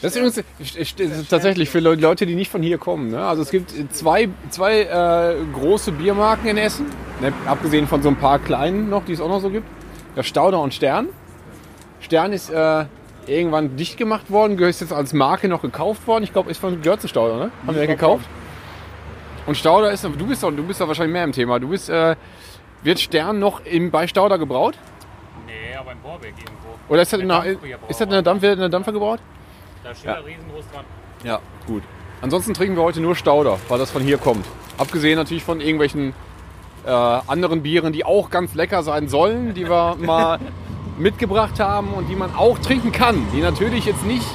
Das 0.01 0.15
ist 0.15 0.37
übrigens 0.37 1.27
tatsächlich 1.29 1.69
für 1.69 1.79
Leute, 1.79 2.25
die 2.25 2.35
nicht 2.35 2.51
von 2.51 2.61
hier 2.61 2.77
kommen. 2.77 3.11
Ne? 3.11 3.25
Also 3.25 3.41
es 3.41 3.51
gibt 3.51 3.71
zwei, 3.93 4.29
zwei 4.49 4.81
äh, 4.81 5.35
große 5.53 5.91
Biermarken 5.91 6.49
in 6.49 6.57
Essen, 6.57 6.87
ne? 7.21 7.33
abgesehen 7.45 7.87
von 7.87 8.01
so 8.01 8.09
ein 8.09 8.15
paar 8.15 8.39
kleinen 8.39 8.89
noch, 8.89 9.05
die 9.05 9.13
es 9.13 9.21
auch 9.21 9.29
noch 9.29 9.39
so 9.39 9.49
gibt. 9.49 9.67
Das 10.15 10.27
Stauder 10.27 10.59
und 10.59 10.73
Stern. 10.73 11.09
Stern 11.99 12.33
ist 12.33 12.49
äh, 12.49 12.85
irgendwann 13.27 13.77
dicht 13.77 13.97
gemacht 13.97 14.29
worden, 14.29 14.59
ist 14.59 14.81
jetzt 14.81 14.93
als 14.93 15.13
Marke 15.13 15.47
noch 15.47 15.61
gekauft 15.61 16.05
worden. 16.07 16.23
Ich 16.23 16.33
glaube, 16.33 16.51
ist 16.51 16.59
von 16.59 16.81
gehört 16.81 17.01
zu 17.01 17.07
Stauder, 17.07 17.37
ne? 17.37 17.51
Haben 17.65 17.75
wir 17.75 17.83
ja 17.83 17.87
gekauft. 17.87 18.25
Und 19.45 19.57
Stauder 19.57 19.91
ist, 19.91 20.03
du 20.03 20.27
bist 20.27 20.43
doch, 20.43 20.51
du 20.51 20.63
bist 20.63 20.79
doch 20.79 20.87
wahrscheinlich 20.87 21.13
mehr 21.13 21.23
im 21.23 21.31
Thema. 21.31 21.59
Du 21.59 21.69
bist, 21.69 21.89
äh, 21.89 22.15
wird 22.81 22.99
Stern 22.99 23.39
noch 23.39 23.65
im, 23.65 23.91
bei 23.91 24.07
Stauder 24.07 24.37
gebraut? 24.37 24.77
Nee, 25.45 25.75
aber 25.77 25.91
in 25.93 25.99
Borbeck 25.99 26.33
irgendwo. 26.37 26.69
Oder 26.89 27.01
ist 27.01 27.13
das 27.13 27.19
in 27.19 27.27
der, 27.27 27.45
ist 27.45 27.61
das 27.89 28.01
in 28.01 28.09
der, 28.09 28.21
Dampf, 28.21 28.43
in 28.43 28.59
der 28.59 28.69
Dampfer 28.69 28.91
gebraut? 28.91 29.19
Da 29.83 29.93
steht 29.93 30.05
ja. 30.05 30.13
riesengroß 30.13 30.65
dran. 30.73 30.85
Ja, 31.23 31.39
gut. 31.67 31.83
Ansonsten 32.21 32.53
trinken 32.53 32.77
wir 32.77 32.83
heute 32.83 33.01
nur 33.01 33.15
Stauder, 33.15 33.59
weil 33.67 33.79
das 33.79 33.91
von 33.91 34.01
hier 34.01 34.17
kommt. 34.17 34.45
Abgesehen 34.77 35.17
natürlich 35.17 35.43
von 35.43 35.59
irgendwelchen 35.59 36.13
äh, 36.85 36.89
anderen 36.89 37.63
Bieren, 37.63 37.91
die 37.91 38.05
auch 38.05 38.29
ganz 38.29 38.55
lecker 38.55 38.81
sein 38.83 39.09
sollen, 39.09 39.53
die 39.53 39.69
wir 39.69 39.95
mal 39.99 40.39
mitgebracht 40.97 41.59
haben 41.59 41.93
und 41.93 42.07
die 42.07 42.15
man 42.15 42.33
auch 42.33 42.59
trinken 42.59 42.91
kann. 42.91 43.27
Die 43.35 43.41
natürlich 43.41 43.85
jetzt 43.85 44.05
nicht 44.05 44.27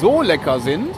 so 0.00 0.22
lecker 0.22 0.60
sind, 0.60 0.88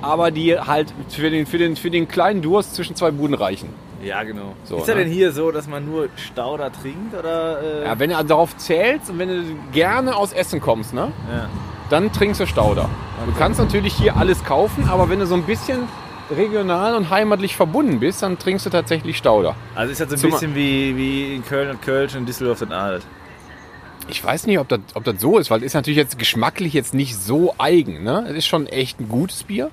aber 0.00 0.30
die 0.30 0.58
halt 0.58 0.92
für 1.08 1.30
den, 1.30 1.46
für 1.46 1.58
den, 1.58 1.76
für 1.76 1.90
den 1.90 2.08
kleinen 2.08 2.40
Durst 2.40 2.74
zwischen 2.74 2.96
zwei 2.96 3.10
Buden 3.10 3.34
reichen. 3.34 3.68
Ja, 4.02 4.22
genau. 4.22 4.54
So, 4.64 4.78
ist 4.78 4.88
ja 4.88 4.94
ne? 4.94 5.04
denn 5.04 5.12
hier 5.12 5.32
so, 5.32 5.50
dass 5.50 5.66
man 5.66 5.86
nur 5.86 6.08
Stauder 6.16 6.70
trinkt? 6.72 7.14
Oder, 7.14 7.62
äh? 7.62 7.84
Ja, 7.84 7.98
wenn 7.98 8.10
du 8.10 8.24
darauf 8.24 8.56
zählst 8.56 9.10
und 9.10 9.18
wenn 9.18 9.28
du 9.28 9.56
gerne 9.72 10.14
aus 10.14 10.32
Essen 10.32 10.60
kommst, 10.60 10.92
ne? 10.92 11.10
Ja. 11.30 11.48
Dann 11.90 12.12
trinkst 12.12 12.40
du 12.40 12.46
Stauder. 12.46 12.88
Du 13.26 13.32
kannst 13.38 13.60
natürlich 13.60 13.94
hier 13.94 14.16
alles 14.16 14.44
kaufen, 14.44 14.88
aber 14.88 15.08
wenn 15.08 15.18
du 15.20 15.26
so 15.26 15.34
ein 15.34 15.44
bisschen 15.44 15.88
regional 16.30 16.94
und 16.96 17.10
heimatlich 17.10 17.56
verbunden 17.56 18.00
bist, 18.00 18.22
dann 18.22 18.38
trinkst 18.38 18.64
du 18.66 18.70
tatsächlich 18.70 19.16
Stauder. 19.18 19.54
Also 19.74 19.92
ist 19.92 20.00
das 20.00 20.08
so 20.08 20.14
ein 20.14 20.18
Zum- 20.20 20.30
bisschen 20.30 20.54
wie, 20.54 20.96
wie 20.96 21.34
in 21.36 21.44
Köln 21.44 21.70
und 21.70 21.82
Kölsch 21.82 22.14
und 22.14 22.26
Düsseldorf 22.26 22.62
und 22.62 22.72
Adel. 22.72 23.02
Ich 24.08 24.22
weiß 24.22 24.46
nicht, 24.46 24.58
ob 24.58 24.68
das, 24.68 24.80
ob 24.94 25.04
das 25.04 25.20
so 25.20 25.38
ist, 25.38 25.50
weil 25.50 25.60
es 25.60 25.66
ist 25.66 25.74
natürlich 25.74 25.96
jetzt 25.96 26.18
geschmacklich 26.18 26.72
jetzt 26.74 26.92
nicht 26.92 27.16
so 27.16 27.54
eigen. 27.58 28.02
Ne? 28.02 28.26
Es 28.28 28.36
ist 28.36 28.46
schon 28.46 28.66
echt 28.66 29.00
ein 29.00 29.08
gutes 29.08 29.44
Bier. 29.44 29.70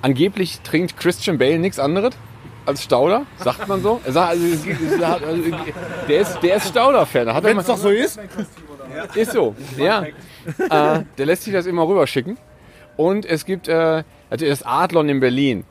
Angeblich 0.00 0.60
trinkt 0.60 0.96
Christian 0.96 1.38
Bale 1.38 1.58
nichts 1.58 1.78
anderes 1.78 2.14
als 2.64 2.82
Stauder, 2.84 3.26
sagt 3.38 3.68
man 3.68 3.82
so. 3.82 4.00
Er 4.06 4.12
sagt, 4.12 4.30
also, 4.30 4.46
also, 5.04 5.42
der 6.08 6.20
ist, 6.20 6.38
der 6.42 6.56
ist 6.56 6.68
Stauder-Fan. 6.68 7.28
Er 7.28 7.42
Wenn 7.42 7.58
es 7.58 7.66
doch 7.66 7.76
so 7.76 7.88
ist. 7.90 8.18
Ist 9.14 9.32
so, 9.32 9.54
ja. 9.76 10.04
Äh, 10.58 11.00
der 11.18 11.26
lässt 11.26 11.42
sich 11.44 11.52
das 11.52 11.66
immer 11.66 11.86
rüberschicken. 11.86 12.38
Und 12.96 13.24
es 13.24 13.44
gibt 13.44 13.68
äh, 13.68 14.02
also 14.30 14.46
das 14.46 14.62
Adlon 14.64 15.08
in 15.08 15.20
Berlin. 15.20 15.64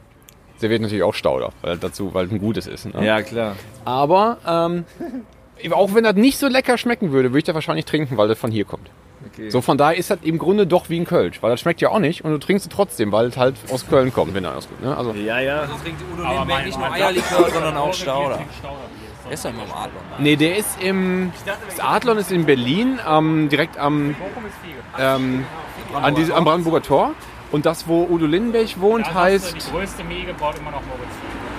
Der 0.62 0.70
wird 0.70 0.82
natürlich 0.82 1.04
auch 1.04 1.16
Stauder, 1.16 1.50
weil 1.62 1.78
dazu, 1.78 2.14
weil 2.14 2.28
es 2.28 2.32
ein 2.32 2.40
gutes 2.40 2.68
ist. 2.68 2.86
Ne? 2.94 3.04
Ja, 3.06 3.22
klar. 3.24 3.56
Aber 3.84 4.38
ähm, 4.48 4.86
auch 5.72 5.94
wenn 5.96 6.04
das 6.04 6.16
nicht 6.16 6.38
so 6.38 6.48
lecker 6.48 6.78
schmecken 6.78 7.12
würde, 7.12 7.30
würde 7.30 7.40
ich 7.40 7.44
das 7.46 7.56
wahrscheinlich 7.56 7.86
trinken, 7.86 8.18
weil 8.18 8.28
das 8.28 8.38
von 8.38 8.52
hier 8.52 8.66
kommt. 8.66 8.90
Okay. 9.34 9.50
So 9.50 9.62
von 9.62 9.78
daher 9.78 9.98
ist 9.98 10.10
das 10.10 10.20
im 10.24 10.38
Grunde 10.40 10.66
doch 10.66 10.90
wie 10.90 11.00
ein 11.00 11.06
Kölsch, 11.06 11.42
weil 11.44 11.52
das 11.52 11.60
schmeckt 11.62 11.80
ja 11.82 11.90
auch 11.90 12.00
nicht 12.00 12.24
und 12.24 12.32
du 12.32 12.38
trinkst 12.40 12.66
es 12.66 12.76
trotzdem, 12.76 13.12
weil 13.12 13.28
es 13.28 13.38
halt 13.38 13.56
aus 13.72 13.88
Köln 13.88 14.12
kommt, 14.12 14.34
wenn 14.34 14.44
gut. 14.68 14.82
Ne? 14.84 14.96
Also 14.98 15.14
Ja, 15.14 15.40
ja. 15.40 15.68
trinkt 15.84 16.02
Udo 16.14 16.24
mein- 16.46 16.66
nicht 16.66 16.78
nur 16.78 16.92
Eierlikör, 16.92 17.50
sondern 17.52 17.78
auch 17.78 17.94
Stauder. 17.94 18.40
Stauder. 19.32 19.32
Er 19.32 19.34
ist 19.34 19.46
doch 19.46 19.50
immer 19.50 19.64
im 19.64 19.72
Adler. 19.72 20.02
nee, 20.20 20.36
der 20.36 20.58
ist 20.58 20.82
im 20.82 21.32
das 21.46 21.80
Adlon 21.80 22.18
ist 22.18 22.32
in 22.32 22.46
Berlin, 22.46 23.00
ähm, 23.08 23.50
direkt 23.50 23.78
am 23.78 24.16
ähm, 25.00 25.46
an 25.94 26.16
diese, 26.16 26.36
am 26.36 26.44
Brandenburger 26.44 26.82
Tor. 26.82 27.12
Und 27.52 27.66
das, 27.66 27.88
wo 27.88 28.08
Udo 28.10 28.26
Lindenberg 28.26 28.80
wohnt, 28.80 29.08
Das 29.08 29.14
heißt. 29.14 29.56
Die 29.56 29.72
größte 29.72 30.04
Mege 30.06 30.34
baut 30.34 30.58
immer 30.58 30.72
noch 30.72 30.82
Moritz. 30.86 31.12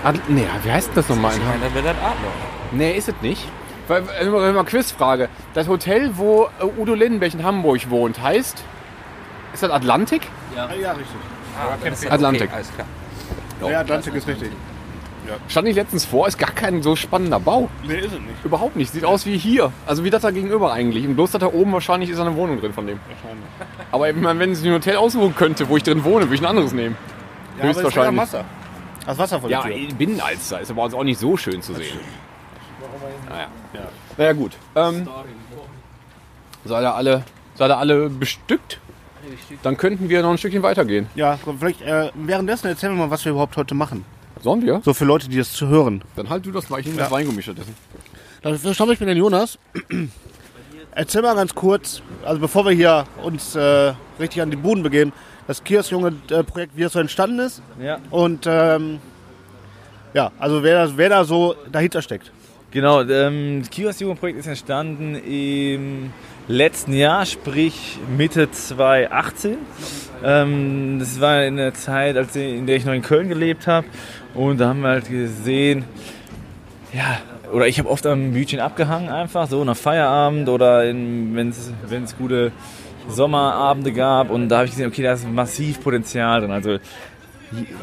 Ad, 0.05 0.19
nee, 0.29 0.47
wie 0.63 0.73
heißt 0.73 0.91
das 0.95 1.09
nochmal? 1.09 1.33
Ich 1.37 1.45
meine, 1.45 1.61
dann 1.61 1.75
wäre 1.75 1.85
das 1.85 1.97
Adler. 1.97 2.33
Nee, 2.73 2.93
ist 2.93 3.09
es 3.09 3.15
nicht. 3.21 3.47
Weil, 3.89 4.05
äh, 4.19 4.53
mal 4.53 4.65
Quizfrage. 4.65 5.29
Das 5.53 5.69
Hotel, 5.69 6.13
wo 6.15 6.49
äh, 6.61 6.81
Udo 6.81 6.95
Lindenberg 6.95 7.35
in 7.35 7.45
Hamburg 7.45 7.91
wohnt, 7.91 8.23
heißt. 8.23 8.63
Ist 9.53 9.63
das 9.63 9.71
Atlantik? 9.71 10.23
Ja, 10.57 10.65
richtig. 10.65 11.07
Ah, 11.59 11.75
Atlantik. 12.15 12.45
Okay, 12.45 12.55
alles 12.55 12.73
klar. 12.75 12.87
Ja, 13.71 13.81
Atlantik 13.81 14.15
ist 14.15 14.27
richtig. 14.27 14.51
Stand 15.49 15.69
ich 15.69 15.77
letztens 15.77 16.05
vor, 16.05 16.27
ist 16.27 16.39
gar 16.39 16.51
kein 16.51 16.83
so 16.83 16.97
spannender 16.97 17.39
Bau. 17.41 17.69
Nee, 17.87 17.97
ist 17.99 18.07
es 18.07 18.13
nicht. 18.13 18.45
Überhaupt 18.45 18.77
nicht. 18.77 18.93
Sieht 18.93 19.05
aus 19.05 19.25
wie 19.27 19.37
hier. 19.39 19.73
Also 19.87 20.05
wie 20.05 20.11
das 20.11 20.23
da 20.23 20.31
gegenüber 20.31 20.73
eigentlich. 20.73 21.07
Und 21.07 21.15
bloß 21.15 21.31
das 21.33 21.41
da 21.41 21.47
oben 21.47 21.73
wahrscheinlich 21.73 22.11
ist 22.11 22.19
eine 22.19 22.35
Wohnung 22.37 22.61
drin 22.61 22.73
von 22.73 22.87
dem. 22.87 22.99
Aber 23.91 24.11
ich 24.11 24.17
meine, 24.17 24.39
wenn 24.39 24.53
ich 24.53 24.65
ein 24.65 24.73
Hotel 24.73 24.97
aussuchen 24.97 25.35
könnte, 25.35 25.69
wo 25.69 25.77
ich 25.77 25.83
drin 25.83 26.05
wohne, 26.05 26.25
würde 26.25 26.35
ich 26.35 26.41
ein 26.41 26.47
anderes 26.47 26.73
nehmen. 26.73 26.97
Ja, 27.57 27.63
aber 27.63 27.71
es 27.71 27.77
ist 27.77 27.85
Höchstwahrscheinlich. 27.85 28.21
Wasser. 28.23 28.45
Das 29.07 29.19
Wasser 29.19 29.41
vor 29.41 29.49
der 29.49 29.59
Ja, 29.59 29.65
Tür. 29.65 29.95
Binnenalster 29.97 30.61
ist 30.61 30.71
aber 30.71 30.83
auch 30.85 31.05
nicht 31.05 31.19
so 31.19 31.37
schön 31.37 31.61
zu 31.63 31.75
sehen. 31.75 31.99
Naja, 33.29 33.47
naja 34.17 34.33
gut. 34.33 34.53
Ähm, 34.77 35.09
seid 36.65 36.83
ihr 36.83 36.95
alle, 36.95 37.25
seid 37.55 37.71
ihr 37.71 37.79
alle 37.79 38.09
bestückt? 38.11 38.81
Dann 39.63 39.77
könnten 39.77 40.09
wir 40.09 40.23
noch 40.23 40.31
ein 40.31 40.39
Stückchen 40.39 40.63
weitergehen. 40.63 41.07
Ja, 41.15 41.39
vielleicht 41.59 41.83
äh, 41.83 42.11
währenddessen 42.15 42.67
erzählen 42.67 42.95
wir 42.97 43.07
mal, 43.07 43.11
was 43.11 43.25
wir 43.25 43.33
überhaupt 43.33 43.57
heute 43.57 43.75
machen. 43.75 44.05
Sollen 44.43 44.63
wir? 44.63 44.81
So 44.85 44.93
für 44.93 45.05
Leute, 45.05 45.29
die 45.29 45.39
das 45.39 45.53
zu 45.53 45.69
hören. 45.69 46.03
Dann 46.17 46.29
halt 46.29 46.45
du 46.45 46.51
das 46.53 46.67
gleich 46.67 46.87
in 46.87 46.95
Ja. 46.97 47.03
das 47.05 47.11
Weingummi 47.11 47.43
stattdessen. 47.43 47.75
Dafür 48.43 48.75
stoppe 48.75 48.93
ich 48.95 49.01
mit 49.01 49.09
den 49.09 49.17
Jonas. 49.17 49.59
Erzähl 50.95 51.23
mal 51.23 51.35
ganz 51.35 51.55
kurz, 51.55 52.03
also 52.25 52.41
bevor 52.41 52.65
wir 52.67 52.73
hier 52.73 53.05
uns 53.23 53.55
äh, 53.55 53.95
richtig 54.21 54.43
an 54.43 54.51
die 54.51 54.57
Buden 54.57 54.83
begeben, 54.83 55.13
das 55.47 55.63
Kiosk-Junge-Projekt, 55.65 56.77
wie 56.77 56.83
es 56.83 56.93
so 56.93 56.99
entstanden 56.99 57.39
ist. 57.39 57.63
Ja. 57.81 57.99
Und 58.11 58.45
ähm, 58.47 58.99
ja, 60.13 60.31
also 60.39 60.63
wer, 60.63 60.87
da- 60.87 60.93
wer 60.97 61.09
da 61.09 61.25
so 61.25 61.55
dahinter 61.71 62.03
steckt. 62.03 62.31
Genau, 62.73 63.03
ähm, 63.03 63.63
Kiosk-Jugendprojekt 63.71 64.39
ist 64.39 64.47
entstanden 64.47 65.15
im 65.15 66.11
letzten 66.49 66.95
Jahr, 66.95 67.27
sprich 67.27 67.99
Mitte 68.17 68.51
2018. 68.51 69.59
Ähm, 70.25 70.97
das 70.99 71.21
war 71.21 71.45
in 71.45 71.59
der 71.59 71.75
Zeit, 71.75 72.17
als, 72.17 72.35
in 72.35 72.67
der 72.67 72.77
ich 72.77 72.87
noch 72.87 72.95
in 72.95 73.03
Köln 73.03 73.29
gelebt 73.29 73.67
habe. 73.67 73.87
Und 74.33 74.59
da 74.59 74.69
haben 74.69 74.81
wir 74.81 74.89
halt 74.89 75.11
gesehen, 75.11 75.85
ja, 76.95 77.19
oder 77.53 77.67
ich 77.67 77.79
habe 77.79 77.91
oft 77.91 78.07
am 78.07 78.33
Bütchen 78.33 78.59
abgehangen 78.59 79.11
einfach, 79.11 79.49
so 79.49 79.63
nach 79.65 79.77
Feierabend 79.77 80.49
oder 80.49 80.83
wenn 80.83 81.51
es 81.51 82.17
gute 82.17 82.53
Sommerabende 83.07 83.93
gab. 83.93 84.31
Und 84.31 84.49
da 84.49 84.57
habe 84.57 84.65
ich 84.65 84.71
gesehen, 84.71 84.89
okay, 84.89 85.03
da 85.03 85.13
ist 85.13 85.31
massiv 85.31 85.83
Potenzial 85.83 86.41
drin. 86.41 86.51
Also 86.51 86.79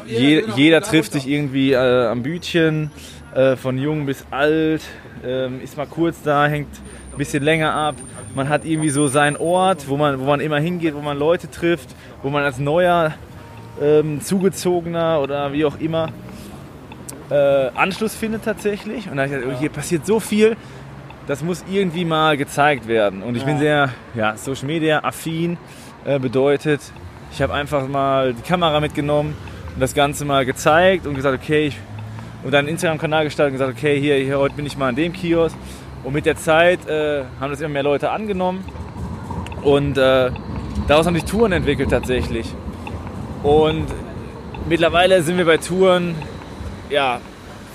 je, 0.07 0.43
jeder 0.55 0.81
trifft 0.81 1.11
sich 1.11 1.27
irgendwie 1.27 1.73
äh, 1.73 2.07
am 2.07 2.23
Bütchen, 2.23 2.89
äh, 3.35 3.55
von 3.55 3.77
jung 3.77 4.05
bis 4.05 4.25
alt, 4.31 4.81
ähm, 5.25 5.61
ist 5.61 5.77
mal 5.77 5.87
kurz 5.87 6.21
da, 6.21 6.47
hängt 6.47 6.69
ein 7.11 7.17
bisschen 7.17 7.43
länger 7.43 7.73
ab. 7.73 7.95
Man 8.35 8.49
hat 8.49 8.65
irgendwie 8.65 8.89
so 8.89 9.07
seinen 9.07 9.37
Ort, 9.37 9.87
wo 9.87 9.97
man, 9.97 10.19
wo 10.19 10.25
man 10.25 10.39
immer 10.39 10.59
hingeht, 10.59 10.95
wo 10.95 11.01
man 11.01 11.17
Leute 11.17 11.49
trifft, 11.49 11.89
wo 12.23 12.29
man 12.29 12.43
als 12.43 12.59
neuer, 12.59 13.13
ähm, 13.81 14.21
zugezogener 14.21 15.21
oder 15.21 15.53
wie 15.53 15.65
auch 15.65 15.79
immer 15.79 16.09
äh, 17.29 17.69
Anschluss 17.75 18.15
findet 18.15 18.43
tatsächlich. 18.43 19.09
Und 19.09 19.17
da 19.17 19.23
habe 19.23 19.33
ich 19.33 19.39
gedacht, 19.39 19.55
oh, 19.55 19.59
hier 19.59 19.69
passiert 19.69 20.05
so 20.05 20.19
viel, 20.19 20.57
das 21.27 21.43
muss 21.43 21.63
irgendwie 21.69 22.05
mal 22.05 22.37
gezeigt 22.37 22.87
werden. 22.87 23.21
Und 23.21 23.37
ich 23.37 23.45
bin 23.45 23.59
sehr 23.59 23.89
ja, 24.15 24.35
Social 24.35 24.65
Media 24.65 25.03
affin, 25.03 25.57
äh, 26.05 26.19
bedeutet, 26.19 26.81
ich 27.31 27.41
habe 27.41 27.53
einfach 27.53 27.87
mal 27.87 28.33
die 28.33 28.41
Kamera 28.41 28.79
mitgenommen 28.79 29.35
und 29.75 29.79
das 29.79 29.93
Ganze 29.93 30.25
mal 30.25 30.45
gezeigt 30.45 31.05
und 31.05 31.13
gesagt, 31.13 31.39
okay, 31.41 31.67
ich, 31.67 31.77
und 32.43 32.51
dann 32.51 32.67
Instagram-Kanal 32.67 33.25
gestartet 33.25 33.53
und 33.53 33.59
gesagt, 33.59 33.77
okay, 33.77 33.99
hier, 33.99 34.15
hier, 34.15 34.39
heute 34.39 34.55
bin 34.55 34.65
ich 34.65 34.77
mal 34.77 34.89
an 34.89 34.95
dem 34.95 35.13
Kiosk. 35.13 35.55
Und 36.03 36.13
mit 36.13 36.25
der 36.25 36.37
Zeit 36.37 36.87
äh, 36.87 37.23
haben 37.39 37.51
das 37.51 37.59
immer 37.59 37.69
mehr 37.69 37.83
Leute 37.83 38.09
angenommen 38.11 38.63
und 39.63 39.97
äh, 39.97 40.31
daraus 40.87 41.05
haben 41.05 41.15
sich 41.15 41.25
Touren 41.25 41.51
entwickelt 41.51 41.89
tatsächlich. 41.89 42.47
Und 43.43 43.85
mittlerweile 44.67 45.21
sind 45.21 45.37
wir 45.37 45.45
bei 45.45 45.57
Touren, 45.57 46.15
ja, 46.89 47.19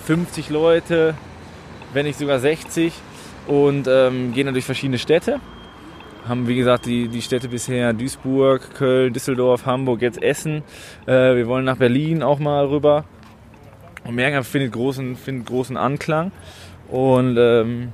50 0.07 0.51
Leute, 0.51 1.15
wenn 1.93 2.07
nicht 2.07 2.19
sogar 2.19 2.39
60 2.39 2.93
und 3.47 3.87
ähm, 3.89 4.33
gehen 4.33 4.47
dann 4.47 4.55
durch 4.55 4.65
verschiedene 4.65 4.99
Städte. 4.99 5.41
Haben, 6.27 6.49
wie 6.49 6.57
gesagt, 6.57 6.87
die, 6.87 7.09
die 7.09 7.21
Städte 7.21 7.49
bisher 7.49 7.93
Duisburg, 7.93 8.75
Köln, 8.75 9.13
Düsseldorf, 9.13 9.67
Hamburg, 9.67 10.01
jetzt 10.01 10.23
Essen. 10.23 10.63
Äh, 11.07 11.37
wir 11.37 11.47
wollen 11.47 11.67
nach 11.67 11.77
Berlin 11.77 12.23
auch 12.23 12.39
mal 12.39 12.65
rüber. 12.65 13.05
Und 14.05 14.15
merken, 14.15 14.45
findet 14.45 14.73
großen, 14.73 15.17
findet 15.17 15.47
großen 15.47 15.77
Anklang. 15.77 16.31
Und 16.91 17.37
ähm, 17.39 17.93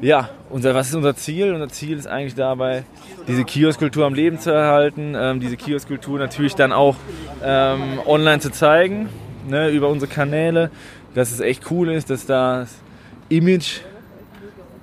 ja, 0.00 0.28
unser, 0.50 0.74
was 0.74 0.88
ist 0.88 0.94
unser 0.94 1.16
Ziel? 1.16 1.52
Unser 1.54 1.68
Ziel 1.68 1.96
ist 1.96 2.06
eigentlich 2.06 2.34
dabei, 2.34 2.84
diese 3.26 3.44
Kioskkultur 3.44 4.04
am 4.04 4.14
Leben 4.14 4.38
zu 4.38 4.50
erhalten, 4.50 5.14
ähm, 5.16 5.40
diese 5.40 5.56
Kioskkultur 5.56 6.18
natürlich 6.18 6.54
dann 6.54 6.72
auch 6.72 6.96
ähm, 7.42 8.00
online 8.06 8.40
zu 8.40 8.50
zeigen, 8.50 9.08
ne, 9.48 9.70
über 9.70 9.88
unsere 9.88 10.10
Kanäle, 10.10 10.70
dass 11.14 11.32
es 11.32 11.40
echt 11.40 11.70
cool 11.70 11.90
ist, 11.90 12.10
dass 12.10 12.26
das 12.26 12.74
Image, 13.30 13.80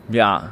ja, 0.09 0.49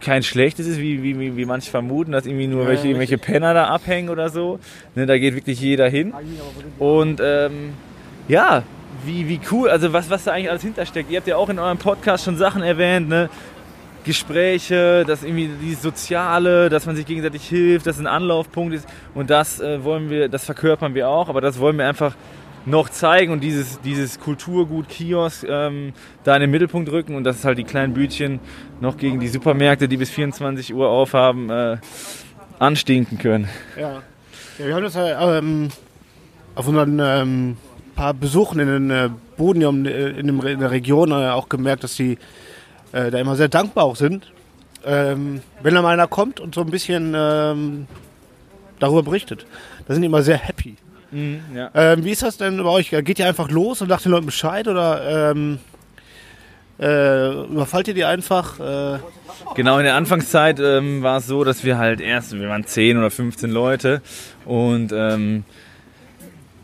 kein 0.00 0.22
schlechtes 0.22 0.66
ist, 0.66 0.78
wie, 0.78 1.02
wie, 1.02 1.18
wie, 1.18 1.36
wie 1.36 1.44
manche 1.46 1.70
vermuten, 1.70 2.12
dass 2.12 2.26
irgendwie 2.26 2.46
nur 2.46 2.66
welche, 2.66 2.86
irgendwelche 2.86 3.16
Penner 3.16 3.54
da 3.54 3.68
abhängen 3.68 4.10
oder 4.10 4.28
so. 4.28 4.58
Ne, 4.94 5.06
da 5.06 5.16
geht 5.16 5.34
wirklich 5.34 5.58
jeder 5.60 5.88
hin. 5.88 6.12
Und 6.78 7.20
ähm, 7.24 7.72
ja, 8.28 8.62
wie, 9.04 9.28
wie 9.28 9.40
cool, 9.50 9.68
also 9.68 9.92
was, 9.92 10.10
was 10.10 10.24
da 10.24 10.32
eigentlich 10.32 10.50
alles 10.50 10.62
hintersteckt. 10.62 11.10
Ihr 11.10 11.18
habt 11.18 11.28
ja 11.28 11.36
auch 11.36 11.48
in 11.48 11.58
eurem 11.58 11.78
Podcast 11.78 12.24
schon 12.24 12.36
Sachen 12.36 12.62
erwähnt, 12.62 13.08
ne? 13.08 13.28
Gespräche, 14.04 15.04
dass 15.04 15.24
irgendwie 15.24 15.50
dieses 15.60 15.82
Soziale, 15.82 16.68
dass 16.68 16.86
man 16.86 16.94
sich 16.94 17.06
gegenseitig 17.06 17.48
hilft, 17.48 17.86
dass 17.86 17.98
ein 17.98 18.06
Anlaufpunkt 18.06 18.72
ist. 18.72 18.86
Und 19.14 19.30
das 19.30 19.58
äh, 19.58 19.82
wollen 19.82 20.10
wir, 20.10 20.28
das 20.28 20.44
verkörpern 20.44 20.94
wir 20.94 21.08
auch, 21.08 21.28
aber 21.28 21.40
das 21.40 21.58
wollen 21.58 21.76
wir 21.76 21.88
einfach 21.88 22.14
noch 22.66 22.88
zeigen 22.88 23.32
und 23.32 23.40
dieses, 23.40 23.80
dieses 23.80 24.20
Kulturgut 24.20 24.88
Kiosk 24.88 25.44
ähm, 25.48 25.92
da 26.24 26.34
in 26.34 26.42
den 26.42 26.50
Mittelpunkt 26.50 26.90
rücken 26.90 27.14
und 27.14 27.24
dass 27.24 27.44
halt 27.44 27.58
die 27.58 27.64
kleinen 27.64 27.94
Bütchen 27.94 28.40
noch 28.80 28.96
gegen 28.96 29.18
die 29.20 29.28
Supermärkte, 29.28 29.88
die 29.88 29.96
bis 29.96 30.10
24 30.10 30.74
Uhr 30.74 30.88
aufhaben, 30.88 31.48
äh, 31.50 31.78
anstinken 32.58 33.18
können. 33.18 33.48
Ja. 33.76 34.02
ja 34.58 34.66
wir 34.66 34.74
haben 34.74 34.82
das 34.82 34.94
ja 34.94 35.38
ähm, 35.38 35.68
auf 36.54 36.66
unseren 36.66 36.98
ähm, 37.00 37.56
paar 37.96 38.14
Besuchen 38.14 38.60
in 38.60 38.68
den 38.68 38.90
äh, 38.90 39.10
Boden 39.36 39.86
äh, 39.86 40.10
in, 40.10 40.60
der 40.60 40.70
Region 40.70 41.10
äh, 41.10 41.30
auch 41.30 41.48
gemerkt, 41.48 41.84
dass 41.84 41.96
die 41.96 42.18
da 42.92 43.18
immer 43.18 43.36
sehr 43.36 43.48
dankbar 43.48 43.84
auch 43.84 43.96
sind. 43.96 44.32
Ähm, 44.86 45.42
wenn 45.62 45.74
da 45.74 45.82
mal 45.82 45.92
einer 45.92 46.06
kommt 46.06 46.40
und 46.40 46.54
so 46.54 46.62
ein 46.62 46.70
bisschen 46.70 47.12
ähm, 47.14 47.86
darüber 48.78 49.02
berichtet. 49.02 49.44
Da 49.86 49.92
sind 49.92 50.02
die 50.02 50.06
immer 50.06 50.22
sehr 50.22 50.38
happy. 50.38 50.76
Mhm, 51.10 51.40
ja. 51.54 51.70
Ähm, 51.74 52.04
wie 52.04 52.12
ist 52.12 52.22
das 52.22 52.38
denn 52.38 52.56
bei 52.56 52.70
euch? 52.70 52.90
Geht 52.90 53.18
ihr 53.18 53.26
einfach 53.26 53.50
los 53.50 53.82
und 53.82 53.88
sagt 53.88 54.06
den 54.06 54.12
Leuten 54.12 54.24
Bescheid 54.24 54.66
oder 54.66 55.32
ähm, 55.32 55.58
äh, 56.78 57.42
überfallt 57.44 57.88
ihr 57.88 57.94
die 57.94 58.04
einfach? 58.04 58.60
Äh, 58.60 58.98
Genau, 59.54 59.78
in 59.78 59.84
der 59.84 59.94
Anfangszeit 59.94 60.60
ähm, 60.60 61.02
war 61.02 61.18
es 61.18 61.26
so, 61.26 61.44
dass 61.44 61.64
wir 61.64 61.78
halt 61.78 62.00
erst, 62.00 62.38
wir 62.38 62.48
waren 62.48 62.64
10 62.64 62.98
oder 62.98 63.10
15 63.10 63.50
Leute 63.50 64.02
und 64.44 64.92
ähm, 64.94 65.44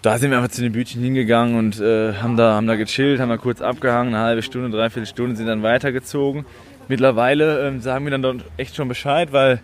da 0.03 0.19
sind 0.19 0.31
wir 0.31 0.39
einfach 0.39 0.51
zu 0.51 0.63
den 0.63 0.73
Bütchen 0.73 1.03
hingegangen 1.03 1.57
und 1.57 1.81
äh, 1.81 2.15
haben, 2.15 2.37
da, 2.37 2.55
haben 2.55 2.67
da 2.67 2.75
gechillt, 2.75 3.21
haben 3.21 3.29
da 3.29 3.37
kurz 3.37 3.63
abgehangen, 3.63 4.15
eine 4.15 4.25
halbe 4.25 4.43
Stunde, 4.43 4.69
dreiviertel 4.77 5.07
Stunde, 5.07 5.37
sind 5.37 5.47
dann 5.47 5.63
weitergezogen. 5.63 6.45
Mittlerweile 6.89 7.69
ähm, 7.69 7.81
sagen 7.81 8.05
wir 8.05 8.11
dann 8.11 8.23
dort 8.23 8.45
echt 8.57 8.75
schon 8.75 8.89
Bescheid, 8.89 9.33
weil 9.33 9.61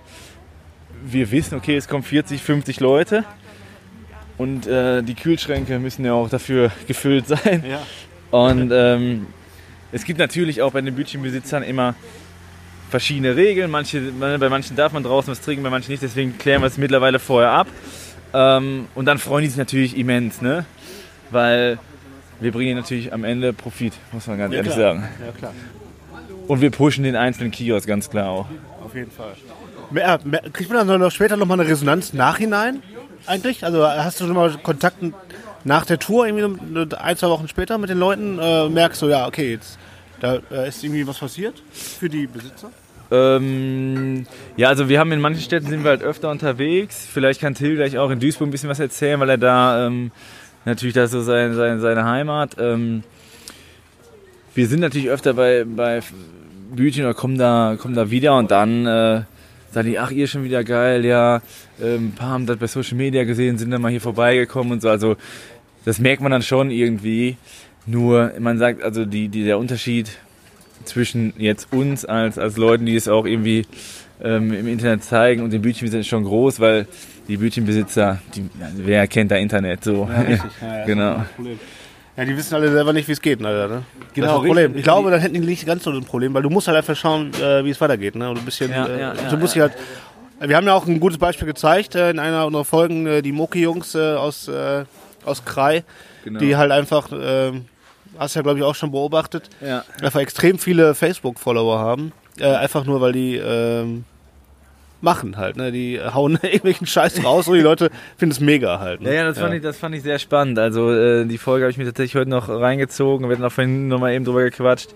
wir 1.05 1.31
wissen, 1.33 1.57
okay, 1.57 1.77
es 1.77 1.89
kommen 1.89 2.05
40, 2.05 2.41
50 2.41 2.79
Leute 2.79 3.25
und 4.37 4.69
äh, 4.69 5.03
die 5.03 5.15
Kühlschränke 5.15 5.81
müssen 5.81 6.05
ja 6.05 6.13
auch 6.13 6.31
dafür 6.31 6.71
gefüllt 6.87 7.27
sein. 7.27 7.65
Ja. 7.69 7.83
Und 8.31 8.71
ähm, 8.73 9.27
es 9.91 10.05
gibt 10.05 10.21
natürlich 10.21 10.63
auch 10.63 10.73
bei 10.73 10.81
den 10.81 10.95
Bütchenbesitzern 10.95 11.65
immer 11.65 11.97
verschiedene 12.91 13.35
Regeln. 13.35 13.71
Manche, 13.71 14.01
bei 14.01 14.49
manchen 14.49 14.77
darf 14.77 14.93
man 14.93 15.03
draußen 15.03 15.33
was 15.33 15.41
trinken, 15.41 15.65
bei 15.65 15.71
manchen 15.71 15.91
nicht. 15.91 16.03
Deswegen 16.03 16.39
klären 16.39 16.63
wir 16.63 16.67
es 16.67 16.79
mittlerweile 16.79 17.19
vorher 17.19 17.51
ab. 17.51 17.67
Ähm, 18.35 18.89
und 18.95 19.07
dann 19.07 19.19
freuen 19.19 19.43
die 19.43 19.49
sich 19.49 19.59
natürlich 19.59 19.97
immens, 19.97 20.43
ne? 20.43 20.65
Weil 21.31 21.79
wir 22.41 22.53
bringen 22.53 22.77
natürlich 22.77 23.13
am 23.13 23.25
Ende 23.25 23.53
Profit, 23.53 23.95
muss 24.13 24.27
man 24.27 24.39
ganz 24.39 24.55
ehrlich 24.55 24.73
klar. 24.73 24.95
sagen. 24.95 25.09
ja, 25.25 25.33
klar. 25.33 25.55
Und 26.47 26.61
wir 26.61 26.71
pushen 26.71 27.05
den 27.05 27.17
einzelnen 27.17 27.51
Kiosk 27.51 27.87
ganz 27.87 28.09
klar 28.09 28.31
auch. 28.31 28.47
Auf 28.83 28.95
jeden 28.95 29.11
Fall. 29.11 29.33
Mehr, 29.91 30.19
mehr, 30.25 30.43
kriegt 30.53 30.71
man 30.71 30.87
dann 30.87 31.01
noch 31.01 31.11
später 31.11 31.37
noch 31.37 31.47
mal 31.47 31.61
eine 31.61 31.69
Resonanz 31.69 32.13
nachhinein 32.13 32.83
eigentlich? 33.27 33.65
Also 33.65 33.87
hast 33.87 34.21
du 34.21 34.27
schon 34.27 34.35
mal 34.35 34.57
Kontakt 34.63 34.97
nach 35.65 35.85
der 35.85 35.99
Tour, 35.99 36.27
irgendwie 36.27 36.97
ein, 36.97 37.17
zwei 37.17 37.29
Wochen 37.29 37.49
später 37.49 37.79
mit 37.79 37.91
den 37.91 37.99
Leuten? 37.99 38.39
Äh, 38.39 38.69
merkst 38.69 39.03
du, 39.03 39.09
ja, 39.09 39.27
okay, 39.27 39.53
jetzt 39.53 39.79
da 40.21 40.39
äh, 40.51 40.69
ist 40.69 40.83
irgendwie 40.83 41.07
was 41.07 41.19
passiert 41.19 41.63
für 41.73 42.09
die 42.09 42.27
Besitzer? 42.27 42.71
Ähm, 43.11 44.27
ja, 44.57 44.69
also 44.69 44.89
wir 44.89 45.01
haben 45.01 45.13
in 45.13 45.21
manchen 45.21 45.43
Städten 45.43 45.69
sind 45.69 45.83
wir 45.83 45.91
halt 45.91 46.03
öfter 46.03 46.31
unterwegs. 46.31 47.07
Vielleicht 47.11 47.41
kann 47.41 47.55
Till 47.55 47.77
gleich 47.77 47.99
auch 47.99 48.11
in 48.11 48.21
Duisburg 48.21 48.49
ein 48.49 48.51
bisschen 48.51 48.69
was 48.69 48.81
erzählen, 48.81 49.19
weil 49.21 49.31
er 49.31 49.39
da 49.39 49.87
ähm, 49.87 50.11
natürlich 50.65 50.95
das 50.95 51.11
so 51.11 51.23
sein, 51.23 51.55
sein, 51.55 51.81
seine 51.81 52.05
Heimat. 52.05 52.57
Ähm, 52.59 53.03
wir 54.55 54.67
sind 54.67 54.81
natürlich 54.81 55.09
öfter 55.09 55.35
bei, 55.35 55.65
bei 55.65 56.01
Bütchen 56.75 57.05
oder 57.05 57.15
kommen 57.15 57.39
da, 57.39 57.77
kommen 57.79 57.95
da 57.95 58.11
wieder 58.11 58.37
und 58.37 58.51
dann 58.51 58.87
äh, 58.87 59.23
sagen 59.71 59.89
die, 59.89 59.99
ach 59.99 60.11
ihr 60.11 60.27
schon 60.27 60.45
wieder 60.45 60.65
geil, 60.65 61.05
ja. 61.05 61.41
Ähm, 61.81 62.09
ein 62.09 62.13
paar 62.13 62.31
haben 62.31 62.47
das 62.47 62.59
bei 62.59 62.67
Social 62.67 62.97
Media 62.97 63.25
gesehen, 63.25 63.57
sind 63.59 63.71
dann 63.71 63.81
mal 63.81 63.91
hier 63.91 64.01
vorbeigekommen 64.01 64.73
und 64.73 64.83
so. 64.83 64.91
Also 64.91 65.17
das 65.85 65.99
merkt 65.99 66.23
man 66.23 66.33
dann 66.33 66.43
schon 66.43 66.71
irgendwie. 66.71 67.37
Nur 67.87 68.33
man 68.39 68.59
sagt, 68.59 68.83
also 68.83 69.07
die, 69.07 69.29
die, 69.29 69.45
der 69.45 69.59
Unterschied 69.59 70.11
zwischen 70.85 71.33
jetzt 71.39 71.73
uns 71.73 72.05
als, 72.05 72.39
als 72.39 72.57
Leuten, 72.57 72.87
die 72.87 72.97
es 72.97 73.09
auch 73.09 73.27
irgendwie 73.27 73.67
ähm, 74.23 74.53
im 74.53 74.67
Internet 74.69 75.05
zeigen 75.05 75.43
und 75.43 75.53
den 75.53 75.63
Bütchenbesitzern 75.63 76.01
ist 76.01 76.09
schon 76.09 76.25
groß, 76.25 76.61
weil 76.61 76.87
die 77.29 77.37
Bütchenbesitzer, 77.37 78.21
die, 78.35 78.49
wer 78.77 79.07
kennt 79.07 79.31
da 79.31 79.37
Internet 79.37 79.85
so? 79.85 80.09
genau. 80.87 81.25
Ja, 82.17 82.25
die 82.25 82.37
wissen 82.37 82.55
alle 82.55 82.71
selber 82.73 82.93
nicht, 82.93 83.07
wie 83.07 83.13
es 83.13 83.21
geht, 83.21 83.45
Alter, 83.45 83.69
ne? 83.69 83.83
Genau, 84.15 84.27
das 84.27 84.35
ist 84.37 84.41
das 84.41 84.47
Problem. 84.47 84.57
richtig. 84.57 84.77
Ich 84.79 84.83
glaube, 84.85 85.11
dann 85.11 85.21
hätten 85.21 85.35
die 85.35 85.41
nicht 85.41 85.67
ganz 85.67 85.85
so 85.85 85.91
ein 85.91 86.05
Problem, 86.05 86.35
weil 86.35 86.43
du 86.43 86.51
musst 86.51 86.67
halt 86.67 86.77
einfach 86.77 86.97
schauen, 86.97 87.31
äh, 87.35 87.65
wie 87.65 87.71
es 87.71 87.81
weitergeht, 87.81 88.17
ne? 88.17 88.29
Und 88.29 88.39
ein 88.39 88.45
bisschen, 88.45 88.71
Ja, 88.73 88.87
äh, 88.87 89.01
ja, 89.01 89.15
ja, 89.15 89.31
du 89.31 89.37
musst 89.37 89.55
ja, 89.55 89.63
halt. 89.63 89.75
Wir 90.41 90.57
haben 90.57 90.67
ja 90.67 90.75
auch 90.75 90.87
ein 90.87 90.99
gutes 91.01 91.19
Beispiel 91.19 91.47
gezeigt 91.47 91.95
äh, 91.95 92.11
in 92.11 92.19
einer 92.19 92.47
unserer 92.47 92.65
Folgen, 92.65 93.07
äh, 93.07 93.23
die 93.23 93.33
Moki-Jungs 93.33 93.95
äh, 93.95 94.15
aus, 94.15 94.49
äh, 94.49 94.85
aus 95.25 95.45
Krai, 95.45 95.85
Genau. 96.25 96.41
die 96.41 96.57
halt 96.57 96.71
einfach, 96.73 97.11
äh, 97.13 97.53
hast 98.19 98.35
ja 98.35 98.43
glaube 98.43 98.59
ich 98.59 98.65
auch 98.65 98.75
schon 98.75 98.91
beobachtet, 98.91 99.49
Ja. 99.61 99.85
einfach 100.03 100.21
extrem 100.21 100.59
viele 100.59 100.95
Facebook-Follower 100.95 101.79
haben. 101.79 102.13
Äh, 102.39 102.47
einfach 102.47 102.85
nur, 102.85 103.01
weil 103.01 103.13
die 103.13 103.37
ähm, 103.37 104.05
machen 105.01 105.37
halt, 105.37 105.57
ne? 105.57 105.71
Die 105.73 106.01
hauen 106.01 106.39
irgendwelchen 106.43 106.87
Scheiß 106.87 107.23
raus 107.25 107.49
und 107.49 107.55
die 107.55 107.61
Leute 107.63 107.91
finden 108.17 108.33
es 108.33 108.41
mega 108.41 108.81
halt. 108.81 109.01
Ne? 109.01 109.09
Ja, 109.09 109.15
ja, 109.15 109.25
das, 109.27 109.39
Fand 109.39 109.55
ich, 109.55 109.63
das 109.63 109.77
fand 109.77 109.95
ich 109.95 110.03
sehr 110.03 110.19
spannend. 110.19 110.59
Also 110.59 110.93
äh, 110.93 111.25
die 111.25 111.39
Folge 111.39 111.65
habe 111.65 111.71
ich 111.71 111.79
mir 111.79 111.85
tatsächlich 111.85 112.17
heute 112.17 112.31
noch 112.31 112.49
reingezogen. 112.49 113.29
Wir 113.29 113.37
hatten 113.37 113.45
auch 113.45 113.53
vorhin 113.53 113.89
noch 113.89 114.01
mal 114.01 114.13
eben 114.13 114.25
drüber 114.25 114.43
gequatscht. 114.43 114.91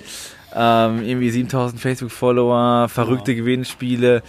Ähm, 0.54 1.02
irgendwie 1.02 1.30
7000 1.30 1.80
Facebook-Follower, 1.80 2.88
verrückte 2.88 3.34
Gewinnspiele. 3.34 4.22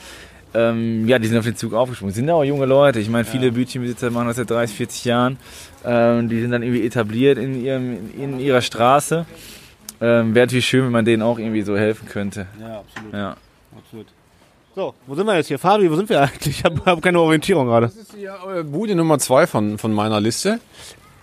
Ähm, 0.55 1.07
ja, 1.07 1.17
die 1.19 1.27
sind 1.27 1.37
auf 1.37 1.45
den 1.45 1.55
Zug 1.55 1.73
aufgesprungen. 1.73 2.13
Sind 2.13 2.27
ja 2.27 2.35
auch 2.35 2.43
junge 2.43 2.65
Leute. 2.65 2.99
Ich 2.99 3.09
meine, 3.09 3.25
viele 3.25 3.51
Bütchenbesitzer 3.51 4.11
machen 4.11 4.27
das 4.27 4.37
seit 4.37 4.49
30, 4.51 4.77
40 4.77 5.05
Jahren. 5.05 5.37
Ähm, 5.85 6.29
die 6.29 6.39
sind 6.41 6.51
dann 6.51 6.63
irgendwie 6.63 6.85
etabliert 6.85 7.37
in, 7.37 7.63
ihrem, 7.63 7.97
in 8.17 8.39
ihrer 8.39 8.61
Straße. 8.61 9.25
Ähm, 10.01 10.33
Wäre 10.35 10.45
natürlich 10.47 10.65
schön, 10.67 10.85
wenn 10.85 10.91
man 10.91 11.05
denen 11.05 11.21
auch 11.23 11.37
irgendwie 11.39 11.61
so 11.61 11.77
helfen 11.77 12.07
könnte. 12.07 12.47
Ja, 12.59 12.79
absolut. 12.79 13.13
Ja. 13.13 13.35
absolut. 13.77 14.07
So, 14.75 14.93
wo 15.05 15.15
sind 15.15 15.25
wir 15.27 15.35
jetzt 15.35 15.47
hier? 15.47 15.59
Fabi, 15.59 15.89
wo 15.91 15.95
sind 15.95 16.09
wir 16.09 16.21
eigentlich? 16.21 16.57
Ich 16.59 16.63
habe 16.65 16.81
hab 16.85 17.01
keine 17.01 17.19
Orientierung 17.19 17.67
gerade. 17.67 17.87
Das 17.87 17.95
ist 17.95 18.13
hier 18.15 18.35
äh, 18.57 18.63
Bude 18.63 18.95
Nummer 18.95 19.19
zwei 19.19 19.45
von, 19.47 19.77
von 19.77 19.93
meiner 19.93 20.19
Liste. 20.19 20.59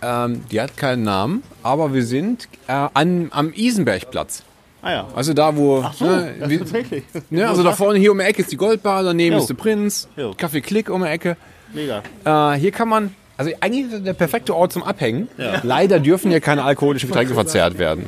Ähm, 0.02 0.42
die 0.50 0.60
hat 0.60 0.76
keinen 0.76 1.02
Namen, 1.02 1.42
aber 1.62 1.92
wir 1.92 2.04
sind 2.04 2.48
äh, 2.68 2.72
an, 2.94 3.28
am 3.32 3.52
Isenbergplatz. 3.52 4.44
Ah 4.82 4.92
ja. 4.92 5.08
Also 5.14 5.34
da, 5.34 5.54
wo. 5.56 5.82
Ach 5.84 5.92
so, 5.92 6.06
ne, 6.06 6.34
das 6.40 6.48
wie- 6.48 6.58
tatsächlich. 6.58 7.04
ne, 7.28 7.46
also 7.48 7.62
da 7.62 7.72
vorne 7.72 7.98
hier 7.98 8.12
um 8.12 8.18
die 8.18 8.24
Ecke 8.24 8.40
ist 8.40 8.50
die 8.52 8.56
Goldbar, 8.56 9.02
daneben 9.02 9.34
Jo. 9.36 9.40
ist 9.42 9.48
der 9.48 9.54
Prinz, 9.54 10.08
Jo. 10.16 10.32
Kaffee 10.36 10.62
Klick 10.62 10.88
um 10.88 11.02
die 11.02 11.08
Ecke. 11.08 11.36
Mega. 11.74 12.02
Äh, 12.24 12.58
hier 12.58 12.70
kann 12.70 12.88
man, 12.88 13.14
also 13.40 13.52
eigentlich 13.60 13.86
ist 13.86 13.92
das 13.94 14.02
der 14.02 14.12
perfekte 14.12 14.54
Ort 14.54 14.70
zum 14.70 14.82
Abhängen. 14.82 15.28
Leider 15.62 15.98
dürfen 15.98 16.30
hier 16.30 16.40
keine 16.40 16.62
alkoholischen 16.62 17.08
Getränke 17.08 17.32
verzehrt 17.32 17.78
werden. 17.78 18.04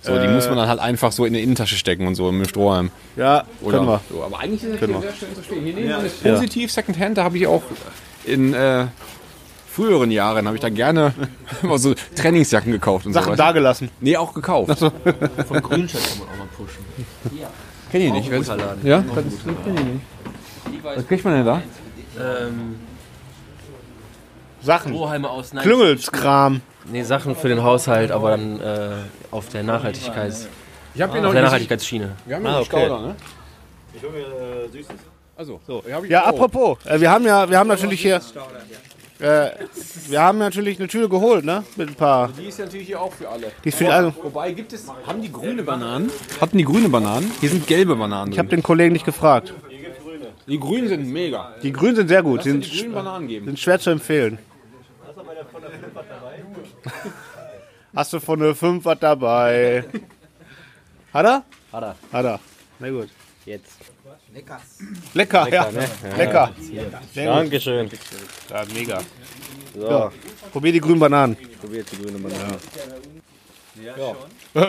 So, 0.00 0.18
die 0.18 0.26
muss 0.26 0.48
man 0.48 0.56
dann 0.56 0.68
halt 0.68 0.80
einfach 0.80 1.12
so 1.12 1.26
in 1.26 1.34
die 1.34 1.42
Innentasche 1.42 1.76
stecken 1.76 2.06
und 2.06 2.14
so 2.14 2.30
im 2.30 2.42
Strohhalm. 2.46 2.90
Ja, 3.16 3.44
können 3.62 3.86
wir. 3.86 4.00
So, 4.10 4.24
aber 4.24 4.40
eigentlich 4.40 4.64
ist 4.64 4.78
Können 4.80 4.94
hier 4.94 5.02
wir. 5.02 5.10
sehr 5.10 5.18
schön 5.18 5.34
zu 5.34 5.42
stehen. 5.42 5.64
Hier 5.64 5.74
nebenan 5.74 6.06
ist 6.06 6.22
positiv 6.22 6.72
Secondhand, 6.72 7.18
da 7.18 7.24
habe 7.24 7.36
ich 7.36 7.46
auch 7.46 7.62
in 8.24 8.54
äh, 8.54 8.86
früheren 9.70 10.10
Jahren 10.10 10.46
habe 10.46 10.56
ich 10.56 10.62
da 10.62 10.70
gerne 10.70 11.12
immer 11.62 11.78
so 11.78 11.94
Trainingsjacken 12.16 12.72
gekauft 12.72 13.04
und 13.04 13.12
Sachen 13.12 13.24
so. 13.24 13.30
weißt 13.32 13.40
da 13.40 13.52
gelassen. 13.52 13.88
du? 13.88 14.04
Nee, 14.06 14.16
auch 14.16 14.32
gekauft. 14.32 14.78
Von 14.78 14.92
Grünschein 15.62 16.00
kann 16.00 16.18
man 16.20 16.28
auch 16.28 16.38
mal 16.38 16.48
pushen. 16.56 16.82
Kenn 17.92 18.00
ich 18.00 18.12
nicht. 18.12 18.30
Ja? 18.30 18.38
Das, 18.38 18.46
das 18.46 19.44
kenn 19.44 19.74
ich 19.76 19.84
nicht. 20.72 20.84
Was 20.84 21.06
kriegt 21.06 21.24
man 21.26 21.34
denn 21.34 21.44
da? 21.44 21.62
Ähm, 22.18 22.76
Sachen. 24.62 24.92
Strohhalme 24.92 25.28
aus 25.28 25.52
Nein, 25.52 25.64
Klüngelskram. 25.64 26.60
Nee, 26.90 27.02
Sachen 27.02 27.34
für 27.36 27.48
den 27.48 27.62
Haushalt, 27.62 28.10
aber 28.10 28.30
dann 28.32 28.60
äh, 28.60 28.90
auf 29.30 29.48
der 29.48 29.62
Nachhaltigkeits, 29.62 30.48
Ich 30.94 31.02
habe 31.02 31.12
hier 31.12 31.20
auf 31.20 31.26
noch 31.26 31.32
der 31.32 31.42
Nachhaltigkeitsschiene. 31.42 32.12
Wir 32.26 32.36
haben 32.36 32.44
ja 32.44 32.50
Ah, 32.50 32.56
okay. 32.60 32.66
Stauder, 32.66 33.00
ne? 33.00 33.16
Ich 33.94 34.02
hole 34.02 34.12
mir 34.12 34.68
Süßes. 34.72 34.94
Also, 35.36 35.60
so. 35.66 35.82
hab 35.90 36.04
Ja, 36.06 36.24
apropos, 36.24 36.78
äh, 36.84 37.00
wir 37.00 37.10
haben 37.10 37.24
ja, 37.24 37.48
wir 37.48 37.58
haben 37.58 37.68
natürlich 37.68 38.00
hier. 38.02 38.20
Äh, 39.20 39.50
wir 40.08 40.20
haben 40.22 40.38
natürlich 40.38 40.78
eine 40.78 40.88
Tüte 40.88 41.08
geholt, 41.08 41.44
ne? 41.44 41.62
Mit 41.76 41.90
ein 41.90 41.94
paar. 41.94 42.28
Die 42.38 42.46
ist 42.46 42.58
natürlich 42.58 42.86
hier 42.86 43.00
auch 43.00 43.12
für 43.12 43.28
alle. 43.28 43.52
Die 43.62 43.68
ist 43.68 43.76
für 43.78 43.92
also, 43.92 44.14
Wobei 44.22 44.52
gibt 44.52 44.72
es. 44.72 44.86
Haben 45.06 45.20
die 45.20 45.30
grüne 45.30 45.62
Bananen? 45.62 46.10
Hatten 46.40 46.56
die 46.56 46.64
grüne 46.64 46.88
Bananen? 46.88 47.30
Hier 47.40 47.50
sind 47.50 47.66
gelbe 47.66 47.96
Bananen. 47.96 48.32
ich 48.32 48.38
habe 48.38 48.48
den 48.48 48.62
Kollegen 48.62 48.92
nicht 48.94 49.04
gefragt. 49.04 49.52
die 50.46 50.58
grünen 50.58 50.88
sind 50.88 51.06
mega. 51.12 51.52
Die 51.62 51.70
grünen 51.72 51.96
sind 51.96 52.08
sehr 52.08 52.22
gut. 52.22 52.44
Die 52.46 52.50
sind, 52.50 52.64
Die 52.64 52.78
grünen 52.78 52.94
Bananen 52.94 53.28
geben. 53.28 53.46
sind 53.46 53.58
schwer 53.58 53.78
zu 53.78 53.90
empfehlen. 53.90 54.38
Hast 57.94 58.12
du 58.12 58.20
von 58.20 58.38
der 58.40 58.54
5 58.54 58.84
was 58.84 58.98
dabei? 58.98 59.84
Hat 61.12 61.26
er? 61.26 61.44
Hat 61.72 61.82
er. 61.82 61.96
Hat 62.12 62.24
er. 62.24 62.40
Na 62.78 62.90
gut. 62.90 63.08
Jetzt. 63.44 63.72
Lecker, 65.14 65.48
ja. 65.48 65.68
Lecker. 66.16 66.50
Sehr 66.60 66.84
gut. 66.84 67.36
Dankeschön. 67.36 67.90
Ja, 68.48 68.64
mega. 68.72 69.00
So, 69.74 70.12
Probier 70.52 70.72
die 70.72 70.80
grünen 70.80 71.00
Bananen. 71.00 71.36
probiert 71.60 71.90
die 71.90 71.96
grüne 71.96 72.18
Banane. 72.18 72.58
Ja, 73.76 73.94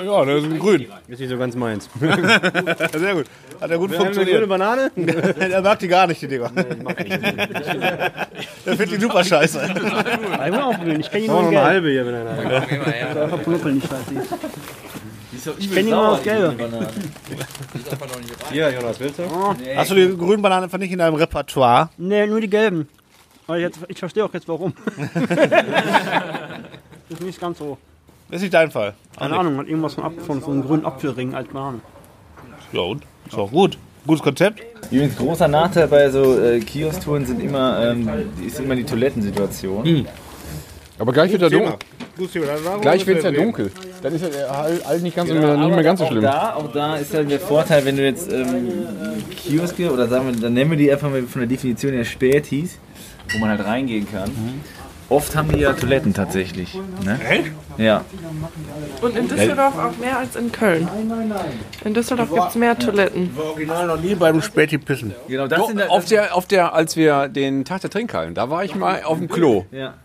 ja, 0.04 0.26
das 0.26 0.42
sind 0.42 0.60
grün. 0.60 0.86
Ist 1.08 1.20
nicht 1.20 1.30
so 1.30 1.38
ganz 1.38 1.56
meins. 1.56 1.90
Sehr 2.00 3.16
gut. 3.16 3.26
Hat 3.60 3.72
er 3.72 3.78
gut 3.78 3.96
funktioniert. 3.96 4.48
Banane? 4.48 4.92
er 4.96 5.62
mag 5.62 5.80
die 5.80 5.88
gar 5.88 6.06
nicht, 6.06 6.22
die 6.22 6.28
Dinger. 6.28 6.50
Der 6.50 6.68
findet 8.78 8.92
die 8.92 9.02
super 9.02 9.24
scheiße. 9.24 9.72
Ich 9.76 9.82
will 9.82 10.60
auch 10.60 10.80
grün. 10.80 11.00
Ich 11.00 11.10
kenne 11.10 11.26
ihn 11.26 11.32
Oh, 11.32 11.34
nur 11.34 11.42
noch 11.44 11.52
in 11.52 11.58
eine 11.58 11.66
halbe 11.68 11.90
hier, 11.90 12.06
wenn 12.06 12.14
einer. 12.14 12.60
Nicht, 15.32 15.48
ich. 15.48 15.58
Ich 15.58 15.74
kenne 15.74 15.90
ihn 15.90 15.96
nur 15.96 16.10
aus 16.10 16.22
gelb. 16.22 16.62
Hier, 18.52 18.72
Jonas, 18.72 19.00
willst 19.00 19.18
du? 19.20 19.24
Hast 19.76 19.90
du 19.90 19.96
die 19.96 20.16
grünen 20.16 20.44
Bananen 20.44 20.66
einfach 20.66 20.78
nicht 20.78 20.92
in 20.92 21.00
deinem 21.00 21.16
Repertoire? 21.16 21.90
Nee, 21.98 22.28
nur 22.28 22.40
die 22.40 22.50
gelben. 22.50 22.88
Aber 23.48 23.58
jetzt, 23.58 23.80
ich 23.88 23.98
verstehe 23.98 24.24
auch 24.24 24.34
jetzt 24.34 24.48
warum. 24.48 24.74
das 27.10 27.20
ist 27.20 27.22
nicht 27.22 27.42
ganz 27.42 27.58
so. 27.58 27.80
Das 28.32 28.38
ist 28.38 28.44
nicht 28.44 28.54
dein 28.54 28.72
Fall. 28.72 28.94
Keine 29.20 29.38
Ahnung, 29.38 29.58
hat 29.58 29.68
irgendwas 29.68 29.96
von, 29.96 30.06
Apfel, 30.06 30.24
von 30.24 30.42
so 30.42 30.52
einem 30.52 30.64
grünen 30.64 30.86
Apfelring 30.86 31.36
als 31.36 31.50
Banane. 31.50 31.82
Ja, 32.72 32.80
und? 32.80 33.04
Ist 33.28 33.38
auch 33.38 33.52
gut. 33.52 33.78
Gutes 34.08 34.24
Konzept. 34.24 34.62
Übrigens, 34.90 35.18
großer 35.18 35.50
Nachteil 35.50 35.88
bei 35.90 36.10
so 36.10 36.40
äh, 36.40 36.62
Kiosktouren 36.62 37.26
sind 37.26 37.44
immer, 37.44 37.92
ähm, 37.92 38.10
ist 38.46 38.58
immer 38.62 38.76
die 38.76 38.86
Toilettensituation. 38.86 40.08
Aber 40.98 41.12
gleich 41.12 41.32
wird 41.34 41.42
er 41.42 41.50
dunkel. 41.50 41.76
Gleich 42.82 43.06
wird 43.06 43.18
es 43.18 43.24
ja 43.26 43.32
dunkel. 43.32 43.70
Dann 44.02 44.16
ist 44.16 44.24
er 44.24 44.58
halt 44.58 44.86
halt 44.86 45.04
nicht, 45.04 45.16
ganz 45.16 45.30
so, 45.30 45.36
nicht 45.36 45.46
mehr 45.46 45.84
ganz 45.84 46.00
so 46.00 46.06
schlimm. 46.06 46.26
Auch 46.26 46.32
da, 46.32 46.56
auch 46.56 46.72
da 46.72 46.96
ist 46.96 47.14
halt 47.14 47.30
der 47.30 47.40
Vorteil, 47.40 47.84
wenn 47.84 47.98
du 47.98 48.04
jetzt 48.04 48.32
ähm, 48.32 48.72
Kioske 49.36 49.92
oder 49.92 50.08
sagen 50.08 50.28
wir, 50.28 50.40
dann 50.40 50.54
nennen 50.54 50.72
wir 50.72 50.78
die 50.78 50.90
einfach 50.90 51.10
mal 51.10 51.24
von 51.24 51.42
der 51.42 51.50
Definition 51.50 51.92
her 51.92 52.06
Spätis, 52.06 52.78
wo 53.34 53.40
man 53.40 53.50
halt 53.50 53.66
reingehen 53.66 54.08
kann. 54.10 54.32
Oft 55.12 55.36
haben 55.36 55.52
die 55.52 55.60
ja 55.60 55.74
Toiletten 55.74 56.14
tatsächlich. 56.14 56.74
Ne? 57.04 57.20
Ja. 57.78 58.06
Und 59.02 59.18
in 59.18 59.28
Düsseldorf 59.28 59.78
auch 59.78 59.98
mehr 59.98 60.18
als 60.18 60.38
in 60.38 60.54
Köln. 60.54 60.88
In 61.84 61.94
Düsseldorf 61.94 62.34
gibt 62.34 62.48
es 62.48 62.56
mehr 62.56 62.80
Toiletten. 62.80 63.36
war 63.36 63.48
original 63.48 63.88
noch 63.88 64.00
nie 64.02 64.16
beim 64.16 64.42
Späti 64.42 64.78
pissen. 64.78 65.14
Genau, 65.28 65.48
das 65.48 65.68
sind 65.68 65.82
Auf 65.90 66.06
der, 66.06 66.34
auf 66.34 66.46
der, 66.46 66.74
als 66.74 66.96
wir 66.96 67.28
den 67.28 67.66
Tag 67.66 67.82
der 67.82 67.90
Trinkhallen, 67.90 68.36
da 68.36 68.50
war 68.50 68.64
ich 68.64 68.74
mal 68.74 69.04
auf 69.04 69.18
dem 69.18 69.28
Klo. 69.28 69.66
ja. 69.72 69.96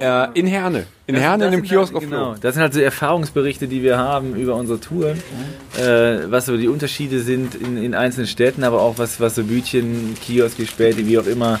Äh, 0.00 0.38
in 0.38 0.46
Herne. 0.46 0.86
In 1.06 1.16
Herne 1.16 1.44
in 1.44 1.50
dem 1.50 1.60
sind 1.60 1.68
Kiosk 1.68 1.92
halt, 1.92 2.04
auf 2.04 2.08
Klo. 2.08 2.18
Genau, 2.18 2.34
das 2.40 2.54
sind 2.54 2.62
halt 2.62 2.72
so 2.72 2.80
Erfahrungsberichte, 2.80 3.68
die 3.68 3.82
wir 3.82 3.98
haben 3.98 4.34
über 4.34 4.54
unsere 4.54 4.80
Touren, 4.80 5.22
äh, 5.76 6.30
was 6.30 6.46
so 6.46 6.56
die 6.56 6.68
Unterschiede 6.68 7.20
sind 7.20 7.54
in, 7.54 7.76
in 7.76 7.94
einzelnen 7.94 8.28
Städten, 8.28 8.64
aber 8.64 8.80
auch 8.80 8.96
was, 8.96 9.20
was 9.20 9.34
so 9.34 9.44
Bütchen, 9.44 10.16
Kioske, 10.22 10.64
Späti, 10.64 11.06
wie 11.06 11.18
auch 11.18 11.26
immer, 11.26 11.60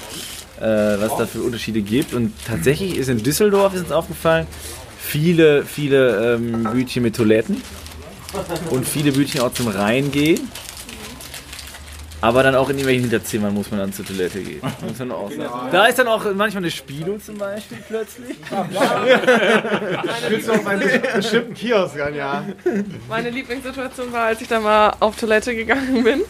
äh, 0.60 0.64
was 0.64 1.16
da 1.16 1.26
für 1.26 1.42
Unterschiede 1.42 1.82
gibt. 1.82 2.14
Und 2.14 2.32
tatsächlich 2.46 2.96
ist 2.96 3.08
in 3.08 3.22
Düsseldorf, 3.22 3.74
ist 3.74 3.82
uns 3.82 3.92
aufgefallen, 3.92 4.46
viele, 4.98 5.64
viele 5.64 6.34
ähm, 6.34 6.68
Bütchen 6.72 7.02
mit 7.02 7.16
Toiletten 7.16 7.62
und 8.70 8.86
viele 8.86 9.12
Bütchen 9.12 9.40
auch 9.40 9.52
zum 9.52 9.68
Reingehen. 9.68 10.40
Aber 12.24 12.42
dann 12.42 12.54
auch 12.54 12.70
in 12.70 12.76
irgendwelchen 12.76 13.02
Hinterzimmern 13.02 13.52
muss 13.52 13.70
man 13.70 13.80
dann 13.80 13.92
zur 13.92 14.06
Toilette 14.06 14.40
gehen. 14.40 14.62
Muss 14.80 14.98
man 14.98 15.12
auch 15.12 15.30
sagen. 15.30 15.68
Da 15.70 15.84
ist 15.84 15.98
dann 15.98 16.08
auch 16.08 16.24
manchmal 16.34 16.62
eine 16.62 16.70
Spilo 16.70 17.18
zum 17.18 17.36
Beispiel 17.36 17.76
plötzlich. 17.86 18.34
Bestimmten 21.14 21.52
Kiosk 21.52 22.00
an, 22.00 22.14
ja. 22.14 22.46
Meine 23.10 23.28
Lieblingssituation 23.28 24.10
war, 24.10 24.28
als 24.28 24.40
ich 24.40 24.48
da 24.48 24.58
mal 24.58 24.96
auf 25.00 25.16
Toilette 25.16 25.54
gegangen 25.54 26.02
bin. 26.02 26.22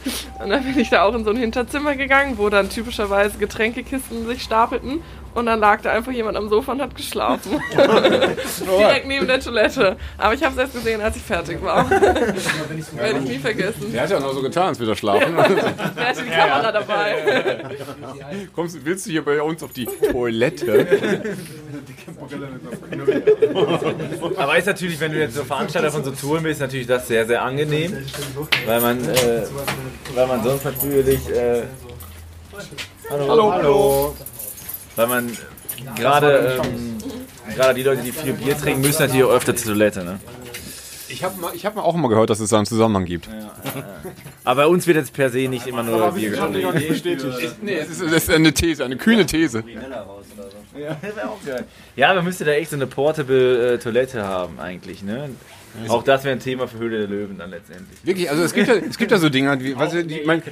Und 0.43 0.51
dann 0.51 0.65
bin 0.65 0.77
ich 0.81 0.91
da 0.91 1.05
auch 1.05 1.15
in 1.15 1.23
so 1.23 1.31
ein 1.31 1.37
Hinterzimmer 1.37 1.95
gegangen, 1.95 2.39
wo 2.39 2.49
dann 2.49 2.71
typischerweise 2.71 3.39
Getränkekisten 3.39 4.27
sich 4.27 4.43
stapelten. 4.43 5.01
Und 5.35 5.47
dann 5.47 5.59
lag 5.59 5.81
da 5.83 5.91
einfach 5.91 6.13
jemand 6.13 6.37
am 6.37 6.49
Sofa 6.49 6.73
und 6.73 6.81
hat 6.81 6.95
geschlafen. 6.95 7.61
Direkt 8.79 9.07
neben 9.07 9.27
der 9.27 9.41
Toilette. 9.41 9.97
Aber 10.17 10.35
ich 10.35 10.43
habe 10.43 10.53
es 10.53 10.59
erst 10.59 10.75
gesehen, 10.75 11.01
als 11.01 11.17
ich 11.17 11.23
fertig 11.23 11.61
war. 11.61 11.91
Werde 11.91 13.19
ich 13.19 13.29
nie 13.29 13.39
vergessen. 13.39 13.93
Der 13.93 14.03
hat 14.03 14.11
ja 14.11 14.21
noch 14.21 14.33
so 14.33 14.43
getan, 14.43 14.69
als 14.69 14.79
wir 14.79 14.87
da 14.87 14.95
schlafen. 14.95 15.35
Er 15.37 16.09
hatte 16.09 16.23
die 16.23 16.31
Kamera 16.31 16.71
dabei. 16.71 17.65
Kommst, 18.55 18.85
willst 18.85 19.07
du 19.07 19.11
hier 19.11 19.25
bei 19.25 19.43
uns 19.43 19.63
auf 19.63 19.73
die 19.73 19.87
Toilette? 19.87 21.37
Aber 24.37 24.57
ist 24.57 24.67
natürlich, 24.67 25.01
wenn 25.01 25.13
du 25.13 25.19
jetzt 25.19 25.35
so 25.35 25.45
Veranstalter 25.45 25.91
von 25.91 26.05
so 26.05 26.13
Touren 26.13 26.45
bist, 26.45 26.61
natürlich 26.61 26.87
das 26.87 27.09
sehr, 27.09 27.27
sehr 27.27 27.43
angenehm. 27.43 27.97
Weil 28.67 28.81
man, 28.81 29.05
äh, 29.09 29.43
weil 30.15 30.27
man 30.27 30.45
sonst 30.45 30.65
natürlich. 30.65 31.29
Äh, 31.29 31.63
hallo, 33.11 33.53
hallo. 33.53 34.17
Weil 34.97 35.07
man 35.07 35.37
gerade 35.97 36.61
ähm, 36.63 36.99
gerade 37.55 37.75
die 37.75 37.83
Leute, 37.83 38.03
die 38.03 38.13
viel 38.13 38.33
Bier 38.33 38.57
trinken, 38.57 38.81
müssen 38.81 39.03
natürlich 39.03 39.25
auch 39.25 39.33
öfter 39.33 39.57
zur 39.57 39.73
Toilette. 39.73 40.05
Ne? 40.05 40.21
Ich 41.09 41.23
habe 41.23 41.35
ich 41.55 41.65
hab 41.65 41.77
mal 41.77 41.83
auch 41.83 41.95
mal 41.95 42.09
gehört, 42.09 42.31
dass 42.31 42.41
es 42.41 42.51
da 42.51 42.57
einen 42.57 42.67
Zusammenhang 42.67 43.05
gibt. 43.05 43.29
Aber 44.45 44.63
bei 44.63 44.67
uns 44.67 44.87
wird 44.87 44.97
jetzt 44.97 45.13
per 45.13 45.31
se 45.31 45.49
nicht 45.49 45.67
immer 45.67 45.83
nur 45.83 46.13
Bier 46.13 46.31
getrunken. 46.31 46.61
Nee, 47.63 47.75
es 47.75 47.91
ist, 47.91 48.01
es 48.01 48.13
ist 48.13 48.31
eine 48.31 48.53
These, 48.53 48.85
eine 48.85 48.97
kühne 48.97 49.27
These. 49.27 49.63
Ja, 51.97 52.15
man 52.15 52.25
müsste 52.25 52.45
da 52.45 52.53
echt 52.53 52.71
so 52.71 52.77
eine 52.77 52.87
portable 52.87 53.75
äh, 53.75 53.79
Toilette 53.79 54.25
haben 54.25 54.59
eigentlich. 54.59 55.03
Ne? 55.03 55.31
Auch 55.89 56.03
das 56.03 56.25
wäre 56.25 56.35
ein 56.35 56.41
Thema 56.41 56.69
für 56.69 56.79
Höhle 56.79 56.99
der 56.99 57.09
Löwen 57.09 57.39
dann 57.39 57.51
letztendlich. 57.51 57.99
Wirklich, 58.05 58.31
also 58.31 58.43
es 58.43 58.53
gibt 58.53 58.69
ja, 58.69 58.75
es 58.75 58.99
gibt 58.99 59.11
ja 59.11 59.19
so 59.19 59.29
Dinge, 59.29 59.61
wie, 59.61 59.77
was, 59.77 59.93
die, 59.93 60.23
mein, 60.25 60.43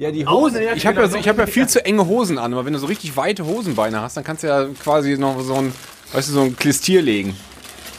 ja, 0.00 0.10
die 0.10 0.26
Hosen, 0.26 0.62
ich 0.74 0.86
habe 0.86 1.02
ja, 1.02 1.08
so, 1.08 1.18
ich 1.18 1.28
hab 1.28 1.36
ja 1.36 1.44
viel 1.44 1.68
zu 1.68 1.84
enge 1.84 2.06
Hosen 2.06 2.38
an, 2.38 2.54
aber 2.54 2.64
wenn 2.64 2.72
du 2.72 2.78
so 2.78 2.86
richtig 2.86 3.18
weite 3.18 3.44
Hosenbeine 3.44 4.00
hast, 4.00 4.16
dann 4.16 4.24
kannst 4.24 4.42
du 4.42 4.46
ja 4.46 4.66
quasi 4.82 5.18
noch 5.18 5.38
so 5.42 5.56
ein, 5.56 5.74
weißt 6.14 6.30
du, 6.30 6.32
so 6.32 6.40
ein 6.40 6.56
Klistier 6.56 7.02
legen. 7.02 7.36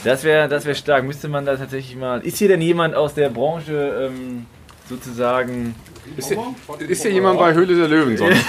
Das 0.03 0.23
wäre 0.23 0.49
das 0.49 0.65
wär 0.65 0.73
stark. 0.73 1.03
Müsste 1.03 1.27
man 1.27 1.45
da 1.45 1.55
tatsächlich 1.55 1.95
mal. 1.95 2.21
Ist 2.21 2.39
hier 2.39 2.47
denn 2.47 2.61
jemand 2.61 2.95
aus 2.95 3.13
der 3.13 3.29
Branche 3.29 4.09
ähm, 4.09 4.47
sozusagen. 4.89 5.75
Ist 6.17 6.29
hier, 6.29 6.39
ist 6.89 7.03
hier 7.03 7.11
jemand 7.11 7.37
bei 7.37 7.53
Höhle 7.53 7.75
der 7.75 7.87
Löwen 7.87 8.17
sonst? 8.17 8.43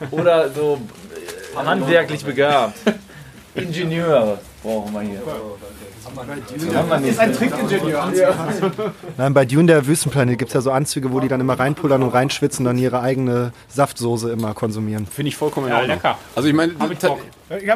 Oder 0.12 0.48
so 0.50 0.80
äh, 1.54 1.56
handwerklich 1.56 2.24
begabt? 2.24 2.78
Ingenieur 3.56 4.38
brauchen 4.62 4.94
wir 4.94 5.00
hier. 5.00 5.22
Nein, 9.16 9.34
bei 9.34 9.44
Dune, 9.44 9.66
der 9.66 9.86
Wüstenplanet, 9.86 10.38
gibt 10.38 10.50
es 10.50 10.54
ja 10.54 10.60
so 10.60 10.70
Anzüge, 10.70 11.12
wo 11.12 11.20
die 11.20 11.28
dann 11.28 11.40
immer 11.40 11.58
reinpullern 11.58 12.02
und 12.02 12.10
reinschwitzen 12.10 12.66
und 12.66 12.72
dann 12.72 12.78
ihre 12.78 13.00
eigene 13.00 13.52
Saftsoße 13.68 14.30
immer 14.30 14.54
konsumieren. 14.54 15.06
Finde 15.06 15.28
ich 15.28 15.36
vollkommen 15.36 15.68
in 15.68 15.72
Ordnung. 15.72 16.00
Also 16.34 16.48
ich 16.48 16.54
meine, 16.54 16.72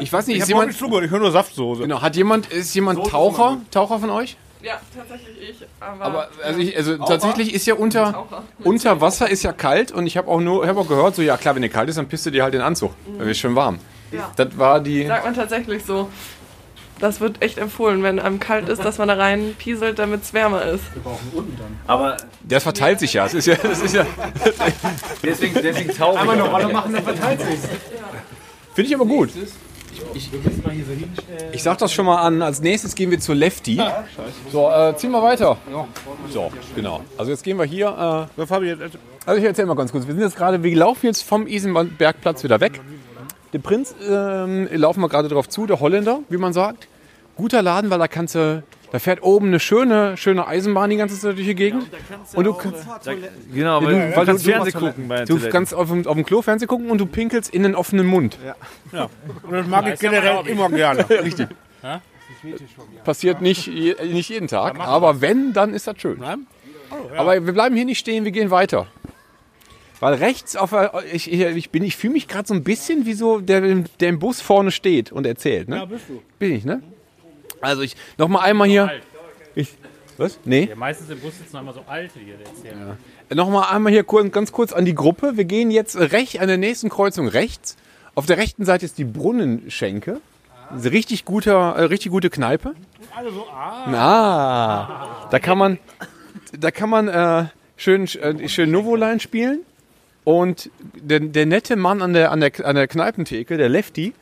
ich 0.01 0.13
weiß 0.13 0.27
nicht, 0.27 0.39
ist 0.39 0.43
Ich, 0.45 0.49
jemand, 0.49 0.73
ich 0.73 0.81
höre 0.81 1.19
nur 1.19 1.33
Saftsoße. 1.33 1.83
genau, 1.83 2.03
hat 2.03 2.17
jemand, 2.17 2.47
ist 2.49 2.75
jemand 2.75 3.07
Taucher, 3.07 3.59
Taucher 3.71 3.99
von 3.99 4.11
euch? 4.11 4.37
Ja, 4.63 4.75
tatsächlich 4.97 5.51
ich. 5.51 5.67
Aber, 5.81 6.05
Aber 6.05 6.29
also, 6.45 6.61
ich, 6.61 6.77
also 6.77 6.97
tatsächlich 6.99 7.53
ist 7.53 7.67
ja 7.67 7.75
unter, 7.75 8.27
unter 8.63 9.01
Wasser 9.01 9.29
ist 9.29 9.43
ja 9.43 9.53
kalt 9.53 9.91
und 9.91 10.07
ich 10.07 10.17
habe 10.17 10.29
auch 10.29 10.41
nur, 10.41 10.63
ich 10.63 10.69
habe 10.69 10.79
auch 10.79 10.87
gehört, 10.89 11.17
so 11.17 11.23
ja 11.23 11.37
klar, 11.37 11.57
wenn 11.57 11.63
der 11.63 11.71
kalt 11.71 11.89
ist, 11.89 11.99
dann 11.99 12.07
pisst 12.07 12.27
du 12.27 12.31
dir 12.31 12.45
halt 12.45 12.55
den 12.55 12.61
Anzug, 12.61 12.93
dann 13.19 13.29
ist 13.29 13.39
schön 13.39 13.57
warm. 13.57 13.81
Ja. 14.13 14.31
Das 14.37 14.57
war 14.57 14.79
die. 14.81 15.07
Sagt 15.07 15.25
man 15.25 15.35
tatsächlich 15.35 15.85
so. 15.85 16.09
Das 17.03 17.21
wird 17.21 17.43
echt 17.43 17.59
empfohlen, 17.59 18.05
wenn 18.05 18.21
einem 18.21 18.39
kalt 18.39 18.69
ist, 18.69 18.85
dass 18.85 18.99
man 18.99 19.09
da 19.09 19.15
rein 19.15 19.57
pieselt, 19.59 19.99
damit 19.99 20.23
es 20.23 20.33
wärmer 20.33 20.63
ist. 20.63 20.85
Aber 21.89 22.17
Das 22.45 22.63
verteilt 22.63 23.01
sich 23.01 23.15
ja. 23.15 23.25
Das 23.25 23.35
ist 23.35 23.47
ja, 23.47 23.57
das 23.57 23.81
ist 23.81 23.93
ja 23.97 24.07
deswegen, 25.21 25.53
deswegen 25.61 25.93
tauche 25.93 26.25
ich. 26.25 26.41
auch. 26.41 26.53
Rolle 26.53 26.73
machen, 26.73 26.93
dann 26.93 27.03
verteilt 27.03 27.41
sich. 27.41 27.59
Finde 28.73 28.89
ich 28.89 28.95
aber 28.95 29.05
gut. 29.07 29.31
Ich 31.51 31.63
sag 31.65 31.79
das 31.79 31.93
schon 31.93 32.07
mal 32.07 32.23
an. 32.23 32.41
Als 32.41 32.61
nächstes 32.61 32.95
gehen 32.95 33.11
wir 33.11 33.19
zur 33.19 33.35
Lefty. 33.35 33.83
So, 34.53 34.71
äh, 34.71 34.97
ziehen 34.97 35.11
wir 35.11 35.25
weiter. 35.25 35.57
So, 36.31 36.53
genau. 36.77 37.01
Also 37.19 37.33
jetzt 37.33 37.43
gehen 37.43 37.59
wir 37.59 37.65
hier. 37.65 38.29
Äh, 38.39 38.47
Fabi, 38.47 38.77
also 39.27 39.41
ich 39.41 39.45
erzähl 39.45 39.67
mal 39.67 39.75
ganz 39.75 39.91
kurz. 39.91 40.07
Wir 40.07 40.15
sind 40.15 40.23
jetzt 40.23 40.37
gerade, 40.37 40.63
wir 40.63 40.77
laufen 40.77 41.07
jetzt 41.07 41.25
vom 41.25 41.49
Isenbergplatz 41.49 42.45
wieder 42.45 42.61
weg. 42.61 42.81
Den 43.53 43.61
Prinz 43.61 43.93
ähm, 44.09 44.69
laufen 44.71 45.01
wir 45.01 45.09
gerade 45.09 45.29
drauf 45.29 45.49
zu, 45.49 45.67
der 45.67 45.81
Holländer, 45.81 46.21
wie 46.29 46.37
man 46.37 46.53
sagt. 46.53 46.87
Guter 47.37 47.63
Laden, 47.63 47.91
weil 47.91 47.99
da 47.99 48.09
kannst 48.09 48.35
du 48.35 48.63
Da 48.93 48.99
fährt 48.99 49.23
oben 49.23 49.47
eine 49.49 49.59
schöne, 49.59 50.19
schöne 50.19 50.47
Eisenbahn 50.47 50.91
die 50.91 50.97
ganze 50.99 51.19
Zeit 51.19 51.37
durch 51.39 51.47
die 51.47 51.55
Gegend. 51.55 51.85
Und 52.35 52.45
du, 52.45 52.53
Genau, 53.53 53.81
Ja, 53.81 53.87
weil 53.87 53.95
du- 53.95 54.11
du, 54.11 54.17
weil 54.17 54.27
kannst 54.27 54.47
du- 54.47 54.51
Fernsehen 54.51 54.73
gucken 54.81 55.09
du 55.27 55.49
kannst 55.49 55.75
auf 55.75 55.89
dem, 55.89 56.07
auf 56.07 56.15
dem 56.15 56.25
Klo 56.27 56.43
Fernsehen 56.43 56.69
gucken 56.69 56.91
und 56.91 56.99
du 56.99 57.07
pinkelst 57.07 57.55
in 57.55 57.63
den 57.63 57.75
offenen 57.75 58.07
Mund. 58.07 58.37
Und 59.45 59.53
das 59.53 59.67
mag 59.67 59.89
ich 59.95 59.99
generell 59.99 60.47
immer 60.47 60.69
gerne. 60.69 61.09
Richtig. 61.11 61.49
Passiert 63.05 63.41
nicht, 63.41 63.69
nicht 63.69 64.29
jeden 64.29 64.49
Tag, 64.49 64.79
aber 64.79 65.21
wenn, 65.21 65.53
dann 65.53 65.73
ist 65.75 65.87
das 65.87 65.99
schön. 66.01 66.23
Aber 67.17 67.47
wir 67.47 67.53
bleiben 67.55 67.75
hier 67.75 67.85
nicht 67.87 67.99
stehen, 67.99 68.25
wir 68.25 68.33
gehen 68.33 68.51
weiter. 68.51 68.87
Weil 70.01 70.15
rechts 70.15 70.57
auf 70.57 70.71
der, 70.71 70.93
ich, 71.13 71.33
ich, 71.33 71.41
ich 71.41 71.71
bin, 71.71 71.85
ich 71.85 71.97
fühle 71.97 72.15
mich 72.15 72.27
gerade 72.27 72.47
so 72.49 72.55
ein 72.55 72.65
bisschen 72.65 73.07
wie 73.07 73.13
so 73.13 73.41
der, 73.41 73.61
der 74.01 74.09
im 74.09 74.19
Bus 74.19 74.41
vorne 74.41 74.73
steht 74.73 75.13
und 75.13 75.25
erzählt. 75.27 75.69
Ne? 75.69 75.77
Ja, 75.77 75.85
bist 75.85 76.05
du. 76.09 76.21
Bin 76.41 76.53
ich, 76.53 76.65
ne? 76.65 76.83
Also 77.63 77.83
ich 77.83 77.97
noch 78.19 78.29
mal 78.29 78.41
einmal 78.41 78.69
hier. 78.69 78.91
Ich, 79.55 79.75
was? 80.19 80.39
Nee. 80.45 80.67
Ja, 80.69 80.77
meistens 80.77 81.09
im 81.11 81.21
Bus 81.21 81.39
sitzen 81.39 81.57
immer 81.57 81.73
so 81.73 81.83
Alte 81.87 82.19
hier, 82.19 82.35
der 82.37 82.47
erzählen. 82.47 82.97
Noch 83.35 83.49
mal 83.49 83.71
einmal 83.71 83.93
hier 83.93 84.05
kurz, 84.05 84.31
ganz 84.31 84.53
kurz 84.53 84.73
an 84.73 84.85
die 84.85 84.95
Gruppe. 84.95 85.37
Wir 85.37 85.45
gehen 85.45 85.71
jetzt 85.71 85.97
recht 85.97 86.41
an 86.41 86.49
der 86.49 86.59
nächsten 86.59 86.91
Kreuzung 86.91 87.29
rechts. 87.29 87.77
Auf 88.15 88.27
der 88.27 88.37
rechten 88.37 88.65
Seite 88.65 88.85
ist 88.85 88.99
die 88.99 89.05
Brunnenschenke. 89.05 90.21
Eine 90.71 90.91
Richtig 90.91 91.25
guter, 91.25 91.75
äh, 91.77 91.85
richtig 91.85 92.13
gute 92.13 92.31
Kneipe. 92.31 92.75
Also, 93.15 93.47
ah. 93.51 93.93
Ah, 93.93 95.29
da 95.31 95.39
kann 95.39 95.59
man, 95.59 95.79
da 96.59 96.71
kann 96.71 96.91
man 96.91 97.09
äh, 97.09 97.47
schön, 97.77 98.05
äh, 98.05 98.49
schön 98.49 98.71
Novoline 98.71 99.21
spielen. 99.21 99.61
Und 100.25 100.71
der, 100.95 101.21
der 101.21 101.47
nette 101.47 101.77
Mann 101.77 102.01
an 102.01 102.13
der, 102.13 102.31
an, 102.31 102.41
der, 102.41 102.53
an 102.65 102.77
der 102.77 102.87
Kneipentheke, 102.87 103.57
der 103.57 103.69
Lefty, 103.69 104.13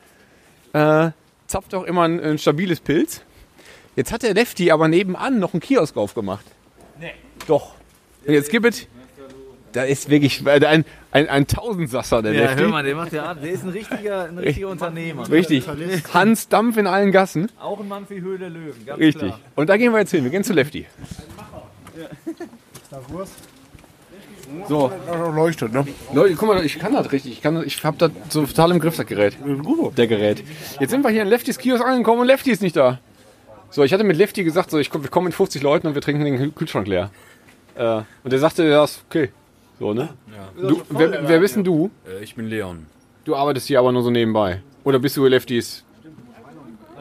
äh, 0.73 1.11
zapft 1.47 1.75
auch 1.75 1.83
immer 1.83 2.03
ein, 2.03 2.19
ein 2.19 2.37
stabiles 2.37 2.79
Pilz. 2.79 3.21
Jetzt 3.95 4.11
hat 4.11 4.23
der 4.23 4.33
Lefty 4.33 4.71
aber 4.71 4.87
nebenan 4.87 5.39
noch 5.39 5.53
einen 5.53 5.59
Kiosk 5.61 5.97
aufgemacht. 5.97 6.45
Nee. 6.99 7.11
Doch. 7.47 7.73
Und 8.25 8.33
jetzt 8.33 8.49
gibt 8.49 8.65
es, 8.65 8.87
da 9.73 9.83
ist 9.83 10.09
wirklich 10.09 10.45
äh, 10.45 10.65
ein, 10.65 10.85
ein, 11.11 11.27
ein 11.29 11.47
Tausendsasser, 11.47 12.21
der 12.21 12.33
Ja, 12.33 12.41
Lefty. 12.41 12.59
hör 12.61 12.67
mal, 12.69 12.83
der 12.83 12.95
macht 12.95 13.13
ja. 13.13 13.33
Der 13.33 13.51
ist 13.51 13.63
ein 13.63 13.69
richtiger, 13.69 14.25
ein 14.25 14.37
richtiger 14.37 14.69
Unternehmer. 14.69 15.29
Richtig. 15.29 15.65
Hans 16.13 16.47
Dampf 16.47 16.77
in 16.77 16.87
allen 16.87 17.11
Gassen. 17.11 17.49
Auch 17.59 17.79
ein 17.79 17.87
Mann 17.87 18.05
für 18.05 18.19
Höhle 18.19 18.39
der 18.39 18.49
Löwen, 18.49 18.85
ganz 18.85 18.99
Richtig. 18.99 19.29
klar. 19.29 19.39
Und 19.55 19.69
da 19.69 19.77
gehen 19.77 19.91
wir 19.91 19.99
jetzt 19.99 20.11
hin. 20.11 20.23
Wir 20.23 20.31
gehen 20.31 20.43
zu 20.43 20.53
Lefty. 20.53 20.85
So, 24.67 24.91
Leuchtet, 25.33 25.71
ne? 25.71 25.85
Leute, 26.13 26.35
guck 26.35 26.49
mal, 26.49 26.65
ich 26.65 26.77
kann 26.77 26.93
das 26.93 27.09
richtig. 27.11 27.33
Ich, 27.33 27.41
kann 27.41 27.63
ich 27.65 27.81
hab 27.83 27.97
das 27.99 28.11
so 28.29 28.45
total 28.45 28.71
im 28.71 28.79
Griff, 28.79 28.97
das 28.97 29.05
Gerät. 29.05 29.37
Der 29.97 30.07
Gerät. 30.07 30.43
Jetzt 30.79 30.89
sind 30.89 31.03
wir 31.03 31.09
hier 31.09 31.21
in 31.21 31.29
Leftys 31.29 31.57
Kiosk 31.57 31.83
angekommen 31.85 32.21
und 32.21 32.27
Lefty 32.27 32.51
ist 32.51 32.61
nicht 32.61 32.75
da. 32.75 32.99
So, 33.71 33.83
ich 33.83 33.93
hatte 33.93 34.03
mit 34.03 34.17
Lefty 34.17 34.43
gesagt, 34.43 34.69
so, 34.69 34.77
ich 34.77 34.89
komm, 34.89 35.01
wir 35.03 35.09
kommen 35.09 35.25
mit 35.25 35.33
50 35.33 35.61
Leuten 35.63 35.87
und 35.87 35.95
wir 35.95 36.01
trinken 36.01 36.23
den 36.25 36.37
Kühl- 36.37 36.51
Kühlschrank 36.51 36.87
leer. 36.87 37.09
Äh, 37.75 38.01
und 38.23 38.31
der 38.31 38.39
sagte, 38.39 38.63
ja, 38.65 38.83
ist 38.83 39.03
okay. 39.09 39.31
So, 39.79 39.93
ne? 39.93 40.09
Du, 40.61 40.81
wer, 40.89 41.27
wer 41.27 41.39
bist 41.39 41.55
denn 41.55 41.63
du? 41.63 41.89
Äh, 42.05 42.23
ich 42.23 42.35
bin 42.35 42.47
Leon. 42.47 42.85
Du 43.23 43.35
arbeitest 43.35 43.67
hier 43.67 43.79
aber 43.79 43.91
nur 43.91 44.03
so 44.03 44.11
nebenbei. 44.11 44.61
Oder 44.83 44.99
bist 44.99 45.15
du 45.17 45.25
Leftys 45.25 45.83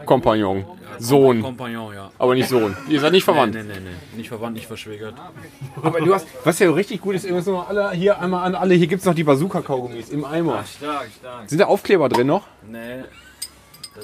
Kompagnon? 0.06 0.64
Sohn. 0.98 1.42
Kompagnon, 1.42 1.94
ja. 1.94 2.11
Aber 2.18 2.35
nicht 2.35 2.48
Sohn. 2.48 2.76
Ihr 2.88 3.00
seid 3.00 3.12
nicht 3.12 3.24
verwandt. 3.24 3.54
Nee, 3.54 3.62
nee, 3.62 3.72
nee, 3.74 3.80
nee. 4.12 4.16
Nicht 4.18 4.28
verwandt, 4.28 4.54
nicht 4.54 4.66
verschwägert. 4.66 5.14
Aber 5.83 6.00
du 6.00 6.12
hast, 6.14 6.26
was 6.44 6.59
ja 6.59 6.70
richtig 6.70 7.00
gut 7.00 7.14
ist, 7.14 7.24
wir 7.26 7.33
müssen 7.35 7.54
alle 7.54 7.90
hier 7.92 8.20
einmal 8.20 8.44
an 8.46 8.54
alle, 8.54 8.74
hier 8.74 8.87
gibt 8.87 9.00
es 9.00 9.06
noch 9.06 9.14
die 9.14 9.24
Bazooka-Kaugummis 9.24 10.11
im 10.11 10.24
Eimer. 10.24 10.64
Stark, 10.64 11.09
stark. 11.18 11.48
Sind 11.48 11.59
da 11.59 11.66
Aufkleber 11.66 12.09
drin 12.09 12.26
noch? 12.26 12.46
Nee. 12.70 13.04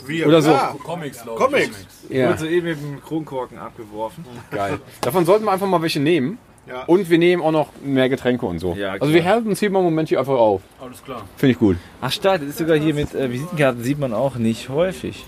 Wir, 0.07 0.27
Oder 0.27 0.43
so. 0.43 0.51
Ja. 0.51 0.75
Comics, 0.83 1.23
glaube 1.23 1.39
Comics. 1.39 1.87
Ja, 2.09 2.31
Wurde 2.31 2.51
eben 2.51 2.67
mit 2.67 2.81
dem 2.81 3.03
Kronkorken 3.03 3.59
abgeworfen. 3.59 4.25
geil. 4.51 4.81
Davon 5.01 5.25
sollten 5.25 5.45
wir 5.45 5.53
einfach 5.53 5.67
mal 5.67 5.81
welche 5.83 6.01
nehmen. 6.01 6.39
Ja. 6.69 6.83
Und 6.87 7.09
wir 7.09 7.19
nehmen 7.19 7.43
auch 7.43 7.53
noch 7.53 7.69
mehr 7.85 8.09
Getränke 8.09 8.45
und 8.45 8.59
so. 8.59 8.75
Ja, 8.75 8.95
also 8.95 9.15
wir 9.15 9.25
halten 9.25 9.49
uns 9.49 9.61
hier 9.61 9.71
mal 9.71 9.79
einen 9.79 9.87
Moment 9.87 10.09
hier 10.09 10.19
einfach 10.19 10.35
auf. 10.37 10.63
Alles 10.81 11.03
klar. 11.05 11.23
Finde 11.37 11.53
ich 11.53 11.59
gut. 11.61 11.77
Ach 12.01 12.11
stark, 12.11 12.41
das 12.41 12.51
ist 12.51 12.59
sogar 12.59 12.77
hier 12.77 12.93
mit 12.93 13.15
äh, 13.15 13.31
Visitenkarten, 13.31 13.85
sieht 13.85 14.01
man 14.01 14.13
auch 14.13 14.35
nicht 14.35 14.69
häufig. 14.69 15.25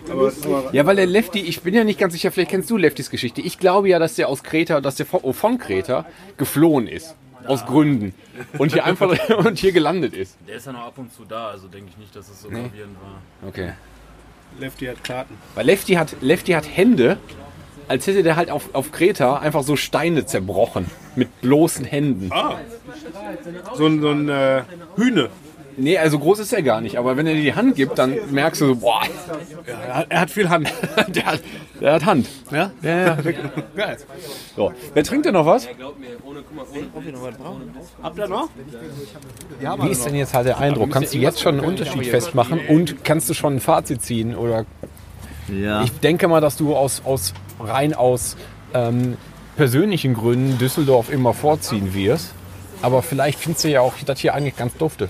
Ja, 0.72 0.84
weil 0.84 0.96
der 0.96 1.06
Lefty, 1.06 1.38
ich 1.38 1.62
bin 1.62 1.74
ja 1.74 1.84
nicht 1.84 2.00
ganz 2.00 2.12
sicher, 2.14 2.32
vielleicht 2.32 2.50
kennst 2.50 2.68
du 2.70 2.76
Leftys 2.76 3.08
Geschichte. 3.08 3.40
Ich 3.40 3.58
glaube 3.58 3.88
ja, 3.88 4.00
dass 4.00 4.16
der 4.16 4.28
aus 4.28 4.42
Kreta, 4.42 4.80
dass 4.80 4.96
der 4.96 5.06
von, 5.06 5.32
von 5.32 5.58
Kreta 5.58 6.06
geflohen 6.38 6.88
ist. 6.88 7.14
Aus 7.46 7.64
Gründen. 7.64 8.14
Und 8.58 8.72
hier 8.72 8.84
einfach 8.84 9.16
und 9.38 9.58
hier 9.58 9.70
gelandet 9.70 10.14
ist. 10.14 10.36
Der 10.48 10.56
ist 10.56 10.66
ja 10.66 10.72
noch 10.72 10.86
ab 10.86 10.98
und 10.98 11.14
zu 11.14 11.24
da, 11.24 11.50
also 11.50 11.68
denke 11.68 11.90
ich 11.90 11.96
nicht, 11.98 12.16
dass 12.16 12.28
es 12.28 12.42
so 12.42 12.48
gravierend 12.48 12.96
war. 13.00 13.48
Okay. 13.48 13.72
Lefty 14.58 14.86
hat 14.86 15.04
Karten. 15.04 15.36
Weil 15.54 15.66
Lefty 15.66 15.94
hat, 15.94 16.16
Lefty 16.20 16.52
hat 16.52 16.64
Hände, 16.68 17.18
als 17.88 18.06
hätte 18.06 18.22
der 18.22 18.36
halt 18.36 18.50
auf, 18.50 18.74
auf 18.74 18.92
Kreta 18.92 19.38
einfach 19.38 19.62
so 19.62 19.76
Steine 19.76 20.26
zerbrochen. 20.26 20.86
Mit 21.16 21.40
bloßen 21.40 21.84
Händen. 21.84 22.30
So 23.74 23.86
ein, 23.86 24.00
so 24.00 24.10
ein 24.10 24.28
äh, 24.28 24.62
Hühne. 24.96 25.30
Nee, 25.80 25.96
also 25.96 26.18
groß 26.18 26.40
ist 26.40 26.52
er 26.52 26.62
gar 26.62 26.80
nicht. 26.80 26.98
Aber 26.98 27.16
wenn 27.16 27.26
er 27.26 27.34
dir 27.34 27.42
die 27.42 27.54
Hand 27.54 27.76
gibt, 27.76 27.98
dann 27.98 28.16
merkst 28.30 28.60
du 28.60 28.66
so, 28.66 28.76
boah, 28.76 29.02
Er 29.66 29.94
hat, 29.94 30.06
er 30.08 30.20
hat 30.20 30.30
viel 30.30 30.48
Hand. 30.48 30.72
der 31.08 31.24
hat, 31.26 31.40
der 31.80 31.92
hat 31.94 32.04
Hand. 32.04 32.28
Ja? 32.50 32.72
Ja, 32.82 32.98
ja. 33.06 33.24
wirklich. 33.24 33.46
So. 34.56 34.72
Wer 34.92 35.04
trinkt 35.04 35.24
denn 35.26 35.34
noch 35.34 35.46
was? 35.46 35.68
Habt 38.02 38.18
ihr 38.18 38.26
noch? 38.28 38.48
Wie 39.80 39.88
ist 39.88 40.04
denn 40.04 40.14
jetzt 40.16 40.34
halt 40.34 40.46
der 40.46 40.58
Eindruck? 40.58 40.90
Kannst 40.90 41.14
du 41.14 41.18
jetzt 41.18 41.40
schon 41.40 41.58
einen 41.58 41.66
Unterschied 41.66 42.06
festmachen 42.06 42.60
und 42.68 43.04
kannst 43.04 43.30
du 43.30 43.34
schon 43.34 43.56
ein 43.56 43.60
Fazit 43.60 44.02
ziehen? 44.02 44.34
Oder 44.34 44.66
Ja. 45.48 45.84
ich 45.84 45.92
denke 46.00 46.26
mal, 46.28 46.40
dass 46.40 46.56
du 46.56 46.74
aus, 46.74 47.02
aus 47.04 47.34
rein 47.60 47.94
aus 47.94 48.36
ähm, 48.74 49.16
persönlichen 49.56 50.14
Gründen 50.14 50.58
Düsseldorf 50.58 51.10
immer 51.12 51.34
vorziehen 51.34 51.94
wirst. 51.94 52.34
Aber 52.80 53.02
vielleicht 53.02 53.40
findest 53.40 53.64
du 53.64 53.68
ja 53.68 53.80
auch 53.80 53.94
das 54.06 54.20
hier 54.20 54.34
eigentlich 54.34 54.56
ganz 54.56 54.76
dufte. 54.76 55.08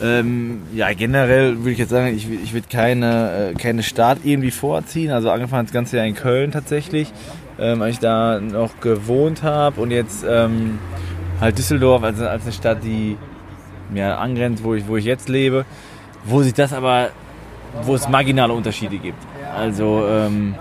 Ähm, 0.00 0.62
ja, 0.72 0.92
generell 0.92 1.58
würde 1.58 1.72
ich 1.72 1.78
jetzt 1.78 1.90
sagen, 1.90 2.14
ich, 2.14 2.30
ich 2.30 2.52
würde 2.52 2.68
keine, 2.70 3.50
äh, 3.50 3.54
keine 3.54 3.82
Stadt 3.82 4.18
irgendwie 4.22 4.50
vorziehen. 4.52 5.10
Also 5.10 5.30
angefangen 5.30 5.66
das 5.66 5.72
Ganze 5.72 5.96
ja 5.96 6.04
in 6.04 6.14
Köln 6.14 6.52
tatsächlich, 6.52 7.12
ähm, 7.58 7.80
weil 7.80 7.90
ich 7.90 7.98
da 7.98 8.40
noch 8.40 8.80
gewohnt 8.80 9.42
habe 9.42 9.80
und 9.80 9.90
jetzt 9.90 10.24
ähm, 10.28 10.78
halt 11.40 11.58
Düsseldorf 11.58 12.04
als, 12.04 12.20
als 12.20 12.44
eine 12.44 12.52
Stadt, 12.52 12.84
die 12.84 13.16
mir 13.90 14.18
angrenzt, 14.18 14.62
wo 14.62 14.74
ich, 14.74 14.86
wo 14.86 14.96
ich 14.96 15.04
jetzt 15.04 15.28
lebe, 15.28 15.64
wo 16.24 16.42
sich 16.42 16.54
das 16.54 16.72
aber, 16.72 17.10
wo 17.82 17.94
es 17.94 18.08
marginale 18.08 18.52
Unterschiede 18.52 18.98
gibt. 18.98 19.18
Also 19.56 20.06
ähm, 20.08 20.54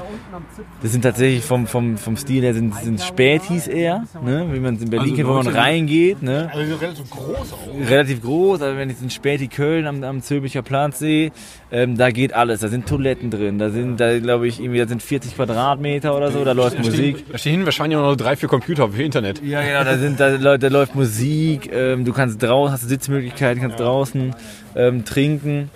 das 0.81 0.91
sind 0.91 1.01
tatsächlich 1.01 1.43
vom, 1.43 1.67
vom, 1.67 1.97
vom 1.97 2.17
Stil 2.17 2.43
her 2.43 2.53
sind, 2.53 2.75
sind 2.75 3.01
Spätis 3.01 3.67
eher, 3.67 4.05
ne? 4.23 4.47
wie 4.51 4.59
man 4.59 4.75
es 4.75 4.81
in 4.81 4.89
Berlin 4.89 5.15
kennt, 5.15 5.27
wo 5.27 5.33
man 5.33 5.47
reingeht. 5.47 6.21
Ne? 6.21 6.49
Also 6.53 6.75
relativ 6.75 7.09
groß 7.09 7.53
auch. 7.53 7.89
relativ 7.89 8.21
groß, 8.21 8.61
also 8.61 8.77
wenn 8.77 8.89
ich 8.89 9.01
in 9.01 9.09
Späti 9.09 9.47
Köln 9.47 9.87
am, 9.87 10.03
am 10.03 10.21
Zülpicher 10.21 10.61
Platz 10.61 10.99
sehe, 10.99 11.31
ähm, 11.71 11.97
da 11.97 12.11
geht 12.11 12.33
alles, 12.33 12.61
da 12.61 12.67
sind 12.67 12.87
Toiletten 12.87 13.29
drin, 13.29 13.59
da 13.59 13.69
sind, 13.69 13.99
da 13.99 14.17
glaube 14.19 14.47
ich, 14.47 14.59
irgendwie, 14.59 14.79
da 14.79 14.87
sind 14.87 15.01
40 15.01 15.35
Quadratmeter 15.35 16.15
oder 16.15 16.31
so, 16.31 16.43
da 16.43 16.51
läuft 16.51 16.77
Musik. 16.79 17.25
Da 17.31 17.37
stehen 17.37 17.65
wahrscheinlich 17.65 17.97
auch 17.97 18.03
noch 18.03 18.15
drei, 18.15 18.35
vier 18.35 18.49
Computer 18.49 18.89
für 18.89 19.03
Internet. 19.03 19.41
Ja, 19.43 19.61
genau, 19.61 19.83
da 19.83 19.97
sind, 19.97 20.19
da, 20.19 20.57
da 20.57 20.67
läuft 20.67 20.95
Musik, 20.95 21.69
ähm, 21.71 22.05
du 22.05 22.13
kannst 22.13 22.41
draußen, 22.41 22.73
hast 22.73 22.87
Sitzmöglichkeiten, 22.87 23.61
kannst 23.61 23.79
draußen 23.79 24.35
ähm, 24.75 25.05
trinken. 25.05 25.69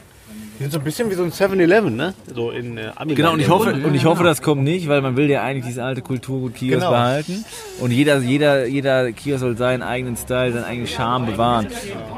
Die 0.58 0.64
sind 0.64 0.72
so 0.72 0.80
ein 0.80 0.86
bisschen 0.86 1.10
wie 1.10 1.16
so 1.16 1.24
ein 1.24 1.32
7-Eleven, 1.32 1.96
ne? 1.96 2.14
So 2.34 2.50
in 2.52 2.78
äh, 2.78 2.92
Amiland. 2.96 3.16
Genau, 3.18 3.34
und 3.34 3.40
ich 3.42 3.50
hoffe, 3.50 3.74
und 3.74 3.94
ich 3.94 4.06
hoffe, 4.06 4.24
das 4.24 4.42
kommt 4.42 4.64
nicht, 4.64 4.88
weil 4.88 5.02
man 5.02 5.18
will 5.18 5.30
ja 5.30 5.44
eigentlich 5.44 5.66
diese 5.66 5.84
alte 5.84 6.02
Kulturgut-Kiosk 6.02 6.80
Genau. 6.80 6.92
behalten. 6.92 7.44
Und 7.82 7.92
jeder, 7.92 8.20
jeder, 8.20 8.66
jeder 8.66 9.12
Kiosk 9.12 9.42
soll 9.42 9.58
seinen 9.58 9.84
eigenen 9.84 10.16
Style, 10.16 10.54
seinen 10.54 10.64
eigenen 10.64 10.88
Charme 10.88 11.26
bewahren. 11.26 11.68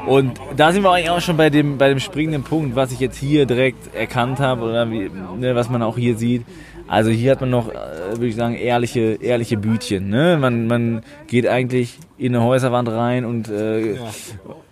Und 0.06 0.38
da 0.56 0.70
sind 0.72 0.84
wir 0.84 0.90
eigentlich 0.92 1.10
auch 1.10 1.20
schon 1.20 1.36
bei 1.36 1.50
dem, 1.50 1.78
bei 1.78 1.88
dem 1.88 1.98
springenden 1.98 2.44
Punkt, 2.44 2.76
was 2.76 2.92
ich 2.92 3.00
jetzt 3.00 3.16
hier 3.16 3.44
direkt 3.44 3.92
erkannt 3.94 4.38
habe 4.38 4.62
oder 4.62 4.88
wie, 4.90 5.10
ne, 5.38 5.56
was 5.56 5.68
man 5.68 5.82
auch 5.82 5.96
hier 5.98 6.16
sieht. 6.16 6.44
Also 6.88 7.10
hier 7.10 7.32
hat 7.32 7.40
man 7.42 7.50
noch, 7.50 7.68
äh, 7.68 7.74
würde 8.12 8.26
ich 8.26 8.36
sagen, 8.36 8.54
ehrliche, 8.54 9.18
ehrliche 9.20 9.56
Bütchen. 9.58 10.08
Ne? 10.08 10.38
Man, 10.40 10.66
man 10.66 11.02
geht 11.26 11.46
eigentlich 11.46 11.98
in 12.16 12.34
eine 12.34 12.42
Häuserwand 12.44 12.88
rein 12.88 13.24
und, 13.24 13.48
äh, 13.50 13.96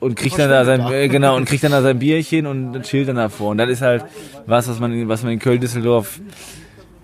und 0.01 0.17
kriegt 0.17 0.39
dann 0.39 0.49
da 0.51 0.65
sein, 0.65 0.81
äh, 0.91 1.09
genau, 1.09 1.37
und 1.37 1.45
kriegt 1.45 1.63
dann 1.63 1.73
da 1.73 1.83
sein 1.83 1.99
Bierchen 1.99 2.47
und 2.47 2.83
chillt 2.83 3.09
dann 3.09 3.17
davor. 3.17 3.51
Und 3.51 3.59
das 3.59 3.69
ist 3.71 3.83
halt 3.83 4.05
was, 4.47 4.69
was 4.69 4.81
man, 4.81 4.93
in- 4.93 5.09
was 5.09 5.23
man 5.23 5.33
in 5.33 5.39
Köln-Düsseldorf 5.39 6.21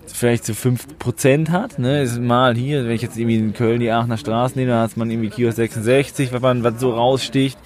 vielleicht 0.07 0.45
zu 0.45 0.53
5% 0.53 1.49
hat. 1.51 1.79
Ne? 1.79 2.01
Ist 2.01 2.19
mal 2.19 2.55
hier, 2.55 2.83
wenn 2.85 2.91
ich 2.91 3.01
jetzt 3.01 3.17
irgendwie 3.17 3.37
in 3.37 3.53
Köln 3.53 3.79
die 3.79 3.91
Aachener 3.91 4.17
Straße 4.17 4.57
nehme, 4.57 4.71
dann 4.71 4.81
hat 4.81 4.95
man 4.97 5.09
irgendwie 5.09 5.29
Kiosk 5.29 5.57
66, 5.57 6.31
was 6.33 6.41
man 6.41 6.63
was 6.63 6.79
so 6.79 6.91
raussticht 6.91 7.57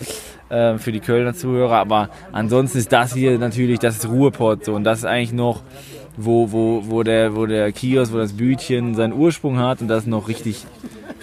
äh, 0.50 0.78
für 0.78 0.92
die 0.92 1.00
Kölner 1.02 1.34
Zuhörer. 1.34 1.76
Aber 1.76 2.10
ansonsten 2.32 2.78
ist 2.78 2.92
das 2.92 3.14
hier 3.14 3.38
natürlich, 3.38 3.80
das 3.80 3.98
ist 3.98 4.08
Ruhrpott 4.10 4.66
so 4.66 4.74
und 4.76 4.84
das 4.86 5.00
ist 5.00 5.06
eigentlich 5.06 5.34
noch 5.34 5.62
wo, 6.18 6.52
wo, 6.52 6.84
wo, 6.88 7.04
der, 7.04 7.36
wo 7.36 7.46
der 7.46 7.72
Kiosk, 7.72 8.12
wo 8.12 8.18
das 8.18 8.34
Bütchen 8.34 8.96
seinen 8.96 9.14
Ursprung 9.14 9.60
hat 9.60 9.82
und 9.82 9.88
das 9.88 10.04
ist 10.04 10.08
noch 10.08 10.28
richtig, 10.28 10.66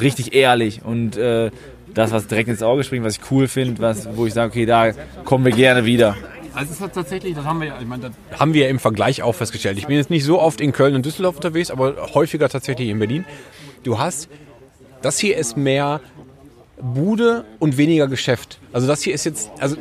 richtig 0.01 0.34
ehrlich 0.34 0.82
und 0.84 1.16
äh, 1.16 1.51
das, 1.92 2.11
was 2.12 2.26
direkt 2.26 2.49
ins 2.49 2.62
Auge 2.62 2.82
springt, 2.84 3.05
was 3.05 3.16
ich 3.18 3.30
cool 3.30 3.47
finde, 3.49 3.80
was, 3.82 4.09
wo 4.16 4.26
ich 4.26 4.32
sage, 4.34 4.51
okay, 4.51 4.66
da 4.66 4.92
kommen 5.24 5.45
wir 5.45 5.53
gerne 5.53 5.84
wieder. 5.84 6.16
Also 6.55 6.72
es 6.72 6.80
ist 6.80 6.95
tatsächlich, 6.95 7.34
das 7.34 7.45
haben 7.45 7.61
wir, 7.61 7.68
ja- 7.68 7.78
ich 7.80 7.86
meine, 7.86 8.11
das 8.30 8.38
haben 8.40 8.55
wir 8.55 8.64
ja 8.64 8.68
im 8.68 8.78
Vergleich 8.78 9.22
auch 9.22 9.34
festgestellt. 9.34 9.76
Ich 9.78 9.86
bin 9.88 9.97
jetzt 9.97 10.11
nicht 10.11 10.24
so 10.24 10.40
oft 10.40 10.61
in 10.61 10.70
Köln 10.72 10.95
und 10.95 11.05
Düsseldorf 11.05 11.36
unterwegs, 11.36 11.70
aber 11.70 11.97
häufiger 12.14 12.49
tatsächlich 12.49 12.88
in 12.88 12.99
Berlin. 13.01 13.24
Du 13.82 13.99
hast, 13.99 14.28
das 15.03 15.18
hier 15.18 15.36
ist 15.36 15.57
mehr 15.57 16.01
Bude 16.80 17.45
und 17.59 17.76
weniger 17.76 18.07
Geschäft. 18.09 18.59
Also 18.72 18.86
das 18.86 19.03
hier 19.03 19.14
ist 19.14 19.24
jetzt, 19.24 19.51
also 19.61 19.76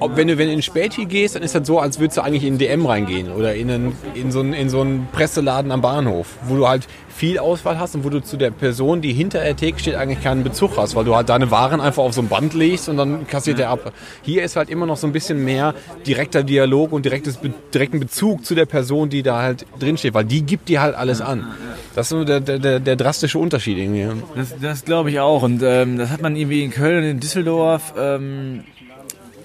ob, 0.00 0.16
wenn 0.16 0.28
du 0.28 0.38
wenn 0.38 0.48
du 0.48 0.54
in 0.54 0.62
Späti 0.62 1.04
gehst, 1.04 1.36
dann 1.36 1.42
ist 1.42 1.54
das 1.54 1.66
so, 1.66 1.78
als 1.78 2.00
würdest 2.00 2.18
du 2.18 2.22
eigentlich 2.22 2.44
in 2.44 2.58
DM 2.58 2.86
reingehen 2.86 3.30
oder 3.30 3.54
in, 3.54 3.70
einen, 3.70 3.96
in, 4.14 4.32
so 4.32 4.40
einen, 4.40 4.54
in 4.54 4.68
so 4.68 4.80
einen 4.80 5.08
Presseladen 5.12 5.70
am 5.70 5.80
Bahnhof, 5.80 6.26
wo 6.44 6.56
du 6.56 6.66
halt 6.66 6.88
viel 7.20 7.38
Auswahl 7.38 7.78
hast 7.78 7.94
und 7.94 8.04
wo 8.04 8.08
du 8.08 8.22
zu 8.22 8.38
der 8.38 8.50
Person, 8.50 9.02
die 9.02 9.12
hinter 9.12 9.44
der 9.44 9.54
Theke 9.54 9.78
steht, 9.78 9.94
eigentlich 9.94 10.22
keinen 10.22 10.42
Bezug 10.42 10.78
hast, 10.78 10.94
weil 10.94 11.04
du 11.04 11.14
halt 11.14 11.28
deine 11.28 11.50
Waren 11.50 11.80
einfach 11.80 12.02
auf 12.02 12.14
so 12.14 12.22
ein 12.22 12.28
Band 12.28 12.54
legst 12.54 12.88
und 12.88 12.96
dann 12.96 13.26
kassiert 13.26 13.58
der 13.58 13.68
ab. 13.68 13.92
Hier 14.22 14.42
ist 14.42 14.56
halt 14.56 14.70
immer 14.70 14.86
noch 14.86 14.96
so 14.96 15.06
ein 15.06 15.12
bisschen 15.12 15.44
mehr 15.44 15.74
direkter 16.06 16.42
Dialog 16.42 16.92
und 16.92 17.04
direktes, 17.04 17.38
direkten 17.74 18.00
Bezug 18.00 18.46
zu 18.46 18.54
der 18.54 18.64
Person, 18.64 19.10
die 19.10 19.22
da 19.22 19.42
halt 19.42 19.66
drinsteht, 19.78 20.14
weil 20.14 20.24
die 20.24 20.42
gibt 20.42 20.70
dir 20.70 20.80
halt 20.80 20.94
alles 20.94 21.20
an. 21.20 21.46
Das 21.94 22.06
ist 22.06 22.10
so 22.10 22.24
der, 22.24 22.40
der, 22.40 22.58
der, 22.58 22.80
der 22.80 22.96
drastische 22.96 23.38
Unterschied 23.38 23.76
irgendwie. 23.76 24.08
Das, 24.34 24.54
das 24.58 24.84
glaube 24.86 25.10
ich 25.10 25.20
auch. 25.20 25.42
Und 25.42 25.62
ähm, 25.62 25.98
das 25.98 26.08
hat 26.08 26.22
man 26.22 26.36
irgendwie 26.36 26.64
in 26.64 26.70
Köln 26.70 27.04
und 27.04 27.10
in 27.10 27.20
Düsseldorf. 27.20 27.92
Ähm, 27.98 28.64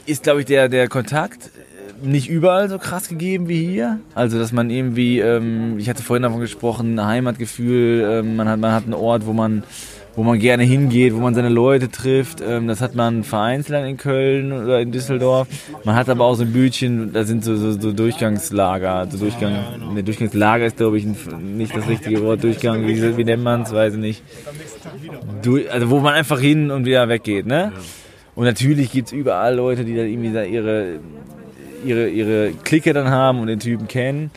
ist, 0.06 0.24
glaube 0.24 0.42
ich, 0.42 0.46
der, 0.46 0.70
der 0.70 0.88
Kontakt 0.88 1.48
äh, 2.04 2.08
nicht 2.08 2.30
überall 2.30 2.70
so 2.70 2.78
krass 2.78 3.10
gegeben 3.10 3.48
wie 3.48 3.66
hier. 3.66 4.00
Also, 4.14 4.38
dass 4.38 4.52
man 4.52 4.70
irgendwie, 4.70 5.20
ähm, 5.20 5.78
ich 5.80 5.90
hatte 5.90 6.04
vorhin 6.04 6.24
davon 6.24 6.40
gesprochen, 6.40 7.04
Heimatgefühl, 7.04 8.08
ähm, 8.10 8.36
man, 8.36 8.48
hat, 8.50 8.60
man 8.60 8.72
hat 8.72 8.84
einen 8.84 8.94
Ort, 8.94 9.26
wo 9.26 9.34
man, 9.34 9.64
wo 10.16 10.24
man 10.24 10.40
gerne 10.40 10.64
hingeht, 10.64 11.14
wo 11.14 11.20
man 11.20 11.34
seine 11.34 11.50
Leute 11.50 11.90
trifft. 11.90 12.42
Ähm, 12.42 12.68
das 12.68 12.82
hat 12.82 12.96
man 12.96 13.24
vereinzelt 13.24 13.88
in 13.88 13.98
Köln 13.98 14.54
oder 14.54 14.80
in 14.80 14.92
Düsseldorf. 14.92 15.48
Man 15.84 15.96
hat 15.96 16.10
aber 16.10 16.26
auch 16.26 16.36
so 16.36 16.44
ein 16.44 16.54
Bütchen, 16.54 17.12
da 17.14 17.24
sind 17.24 17.44
so, 17.44 17.56
so, 17.56 17.74
so 17.74 17.92
Durchgangslager. 17.92 19.08
So 19.10 19.18
Durchgang, 19.18 19.94
ne, 19.94 20.04
Durchgangslager 20.04 20.66
ist, 20.66 20.78
glaube 20.78 20.98
ich, 20.98 21.06
nicht 21.06 21.76
das 21.76 21.88
richtige 21.88 22.22
Wort. 22.24 22.44
Durchgang, 22.44 22.88
wie, 22.88 23.18
wie 23.18 23.24
nennt 23.24 23.44
man 23.44 23.64
es, 23.64 23.74
weiß 23.74 23.94
ich 23.94 24.00
nicht. 24.00 24.24
Du, 25.42 25.60
also, 25.70 25.90
wo 25.90 26.00
man 26.00 26.14
einfach 26.14 26.40
hin 26.40 26.72
und 26.72 26.86
wieder 26.86 27.08
weggeht, 27.10 27.46
ne? 27.46 27.74
Und 28.36 28.46
natürlich 28.46 28.92
gibt's 28.92 29.12
überall 29.12 29.56
Leute, 29.56 29.86
die 29.86 29.96
dann 29.96 30.08
irgendwie 30.08 30.34
da 30.34 30.44
ihre, 30.44 31.00
ihre, 31.86 32.10
ihre 32.10 32.52
Clique 32.64 32.94
dann 32.94 33.10
haben 33.10 33.40
und 33.40 33.48
den 33.48 33.60
Typen 33.60 33.88
kennen. 33.88 34.32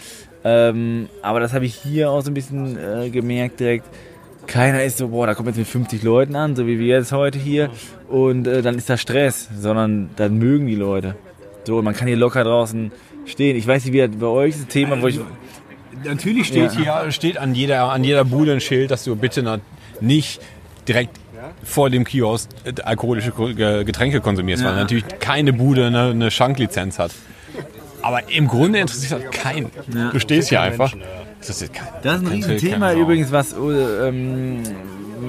Ähm, 0.44 1.08
aber 1.22 1.40
das 1.40 1.52
habe 1.52 1.64
ich 1.64 1.74
hier 1.74 2.10
auch 2.10 2.20
so 2.22 2.30
ein 2.30 2.34
bisschen 2.34 2.78
äh, 2.78 3.10
gemerkt 3.10 3.60
direkt. 3.60 3.86
Keiner 4.46 4.82
ist 4.84 4.98
so, 4.98 5.08
boah, 5.08 5.26
da 5.26 5.34
kommt 5.34 5.48
jetzt 5.48 5.58
mit 5.58 5.66
50 5.66 6.02
Leuten 6.02 6.36
an, 6.36 6.56
so 6.56 6.66
wie 6.66 6.78
wir 6.78 6.96
jetzt 6.96 7.12
heute 7.12 7.38
hier. 7.38 7.70
Und 8.08 8.46
äh, 8.46 8.62
dann 8.62 8.76
ist 8.76 8.88
da 8.88 8.96
Stress, 8.96 9.48
sondern 9.58 10.10
dann 10.16 10.38
mögen 10.38 10.66
die 10.66 10.76
Leute. 10.76 11.16
So, 11.64 11.78
und 11.78 11.84
man 11.84 11.94
kann 11.94 12.08
hier 12.08 12.16
locker 12.16 12.44
draußen 12.44 12.92
stehen. 13.26 13.56
Ich 13.56 13.66
weiß 13.66 13.84
nicht, 13.84 13.92
wie 13.92 13.98
das 13.98 14.10
bei 14.16 14.26
euch 14.26 14.54
das 14.56 14.66
Thema, 14.68 15.02
wo 15.02 15.08
ich... 15.08 15.20
Natürlich 16.04 16.46
steht 16.46 16.72
Ja. 16.74 17.02
hier 17.02 17.12
steht 17.12 17.36
an 17.36 17.54
jeder, 17.54 17.90
an 17.90 18.04
jeder 18.04 18.24
Bude 18.24 18.52
ein 18.52 18.60
Schild, 18.60 18.90
dass 18.90 19.04
du 19.04 19.16
bitte 19.16 19.60
nicht 20.00 20.40
direkt 20.86 21.18
vor 21.62 21.90
dem 21.90 22.04
Kiosk 22.04 22.48
äh, 22.64 22.72
alkoholische 22.82 23.30
Ko- 23.30 23.52
Ge- 23.54 23.84
Getränke 23.84 24.20
konsumierst, 24.20 24.62
weil 24.64 24.72
Ja. 24.72 24.76
natürlich 24.78 25.04
keine 25.20 25.52
Bude 25.52 25.86
eine, 25.86 26.10
eine 26.10 26.30
Schanklizenz 26.30 26.98
hat. 26.98 27.12
Aber 28.02 28.30
im 28.30 28.46
Grunde 28.48 28.78
interessiert 28.78 29.20
das 29.24 29.30
keinen. 29.42 29.70
Ja. 29.94 30.10
Du 30.10 30.20
stehst 30.20 30.48
hier 30.50 30.60
einfach. 30.60 30.94
Das 31.40 31.50
ist, 31.62 31.72
kein, 31.72 31.86
Das 32.02 32.16
ist 32.16 32.20
ein 32.26 32.32
Riesenthema 32.32 32.92
übrigens, 32.94 33.30
was, 33.32 33.52
äh, 33.52 33.56
ähm, 34.08 34.62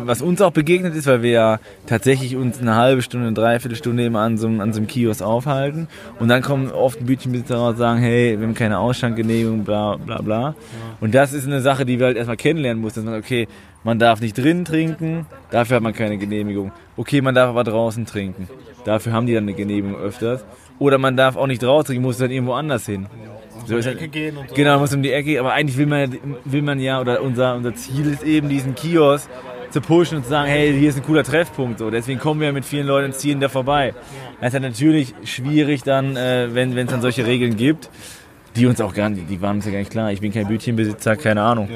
was 0.10 0.24
uns 0.24 0.42
auch 0.42 0.52
begegnet 0.52 0.96
ist, 0.96 1.06
weil 1.06 1.22
wir 1.22 1.30
ja 1.32 1.60
tatsächlich 1.86 2.36
uns 2.36 2.60
eine 2.60 2.76
halbe 2.76 3.04
Stunde, 3.04 3.28
eine 3.28 3.36
Dreiviertelstunde 3.36 4.06
immer 4.06 4.22
an 4.22 4.38
so, 4.40 4.48
einem- 4.48 4.60
an 4.60 4.74
so 4.74 4.80
einem 4.80 4.88
Kiosk 4.88 5.22
aufhalten. 5.22 5.88
Und 6.20 6.30
dann 6.30 6.42
kommen 6.42 6.72
oft 6.72 7.06
Bütchenbesitzer 7.06 7.58
raus 7.58 7.74
und 7.74 7.78
sagen, 7.78 8.00
hey, 8.00 8.38
wir 8.40 8.48
haben 8.48 8.56
keine 8.56 8.80
Ausschankgenehmigung, 8.80 9.64
bla 9.66 9.98
bla 9.98 10.22
bla. 10.22 10.56
Und 11.00 11.14
das 11.14 11.32
ist 11.32 11.46
eine 11.46 11.62
Sache, 11.62 11.86
die 11.86 12.00
wir 12.00 12.08
halt 12.08 12.18
erstmal 12.18 12.38
kennenlernen 12.38 12.82
mussten. 12.82 13.02
Dass 13.02 13.12
man, 13.12 13.20
okay, 13.20 13.48
man 13.84 14.00
darf 14.00 14.20
nicht 14.20 14.36
drinnen 14.36 14.66
trinken, 14.66 15.28
dafür 15.52 15.76
hat 15.76 15.84
man 15.84 15.94
keine 15.94 16.18
Genehmigung. 16.18 16.72
Okay, 16.98 17.22
man 17.22 17.36
darf 17.36 17.50
aber 17.50 17.64
draußen 17.64 18.06
trinken. 18.08 18.50
Dafür 18.86 19.14
haben 19.14 19.28
die 19.28 19.36
dann 19.36 19.44
eine 19.44 19.54
Genehmigung 19.54 20.02
öfters. 20.02 20.44
Oder 20.80 20.98
man 20.98 21.18
darf 21.18 21.36
auch 21.36 21.46
nicht 21.48 21.62
draußen 21.62 21.86
trinken, 21.86 22.04
muss 22.04 22.18
dann 22.18 22.32
irgendwo 22.32 22.54
anders 22.54 22.86
hin. 22.88 23.06
So 23.68 23.78
ist 23.78 23.86
halt, 23.86 24.12
gehen 24.12 24.38
und 24.38 24.50
so. 24.50 24.56
Genau, 24.56 24.72
man 24.72 24.80
muss 24.80 24.94
um 24.96 25.04
die 25.04 25.12
Ecke, 25.12 25.40
aber 25.40 25.52
eigentlich 25.54 25.78
will 25.78 25.86
man, 25.86 26.18
will 26.46 26.62
man 26.62 26.80
ja, 26.80 27.00
oder 27.00 27.22
unser, 27.22 27.56
unser 27.56 27.76
Ziel 27.76 28.10
ist 28.10 28.24
eben, 28.24 28.48
diesen 28.50 28.74
Kiosk 28.74 29.30
zu 29.72 29.82
pushen 29.82 30.18
und 30.18 30.24
zu 30.24 30.30
sagen, 30.30 30.50
hey, 30.50 30.74
hier 30.78 30.90
ist 30.90 30.98
ein 30.98 31.04
cooler 31.04 31.24
Treffpunkt. 31.24 31.80
So. 31.80 31.90
Deswegen 31.90 32.20
kommen 32.20 32.42
wir 32.42 32.52
mit 32.54 32.66
vielen 32.66 32.88
Leuten 32.88 33.08
und 33.08 33.16
ziehen 33.16 33.40
da 33.40 33.50
vorbei. 33.50 33.94
Das 34.40 34.50
ist 34.50 34.54
ja 34.54 34.60
natürlich 34.60 35.14
schwierig 35.24 35.84
dann, 35.84 36.16
äh, 36.16 36.54
wenn 36.54 36.78
es 36.78 36.92
dann 36.92 37.02
solche 37.02 37.26
Regeln 37.26 37.56
gibt, 37.56 37.90
die 38.56 38.66
uns 38.66 38.82
auch 38.82 38.94
gar 38.94 39.10
nicht, 39.10 39.30
die 39.30 39.42
waren 39.42 39.58
uns 39.58 39.66
ja 39.66 39.72
gar 39.72 39.80
nicht 39.80 39.92
klar. 39.92 40.12
Ich 40.12 40.22
bin 40.22 40.32
kein 40.34 40.48
Bütchenbesitzer, 40.48 41.16
keine 41.16 41.42
Ahnung. 41.42 41.70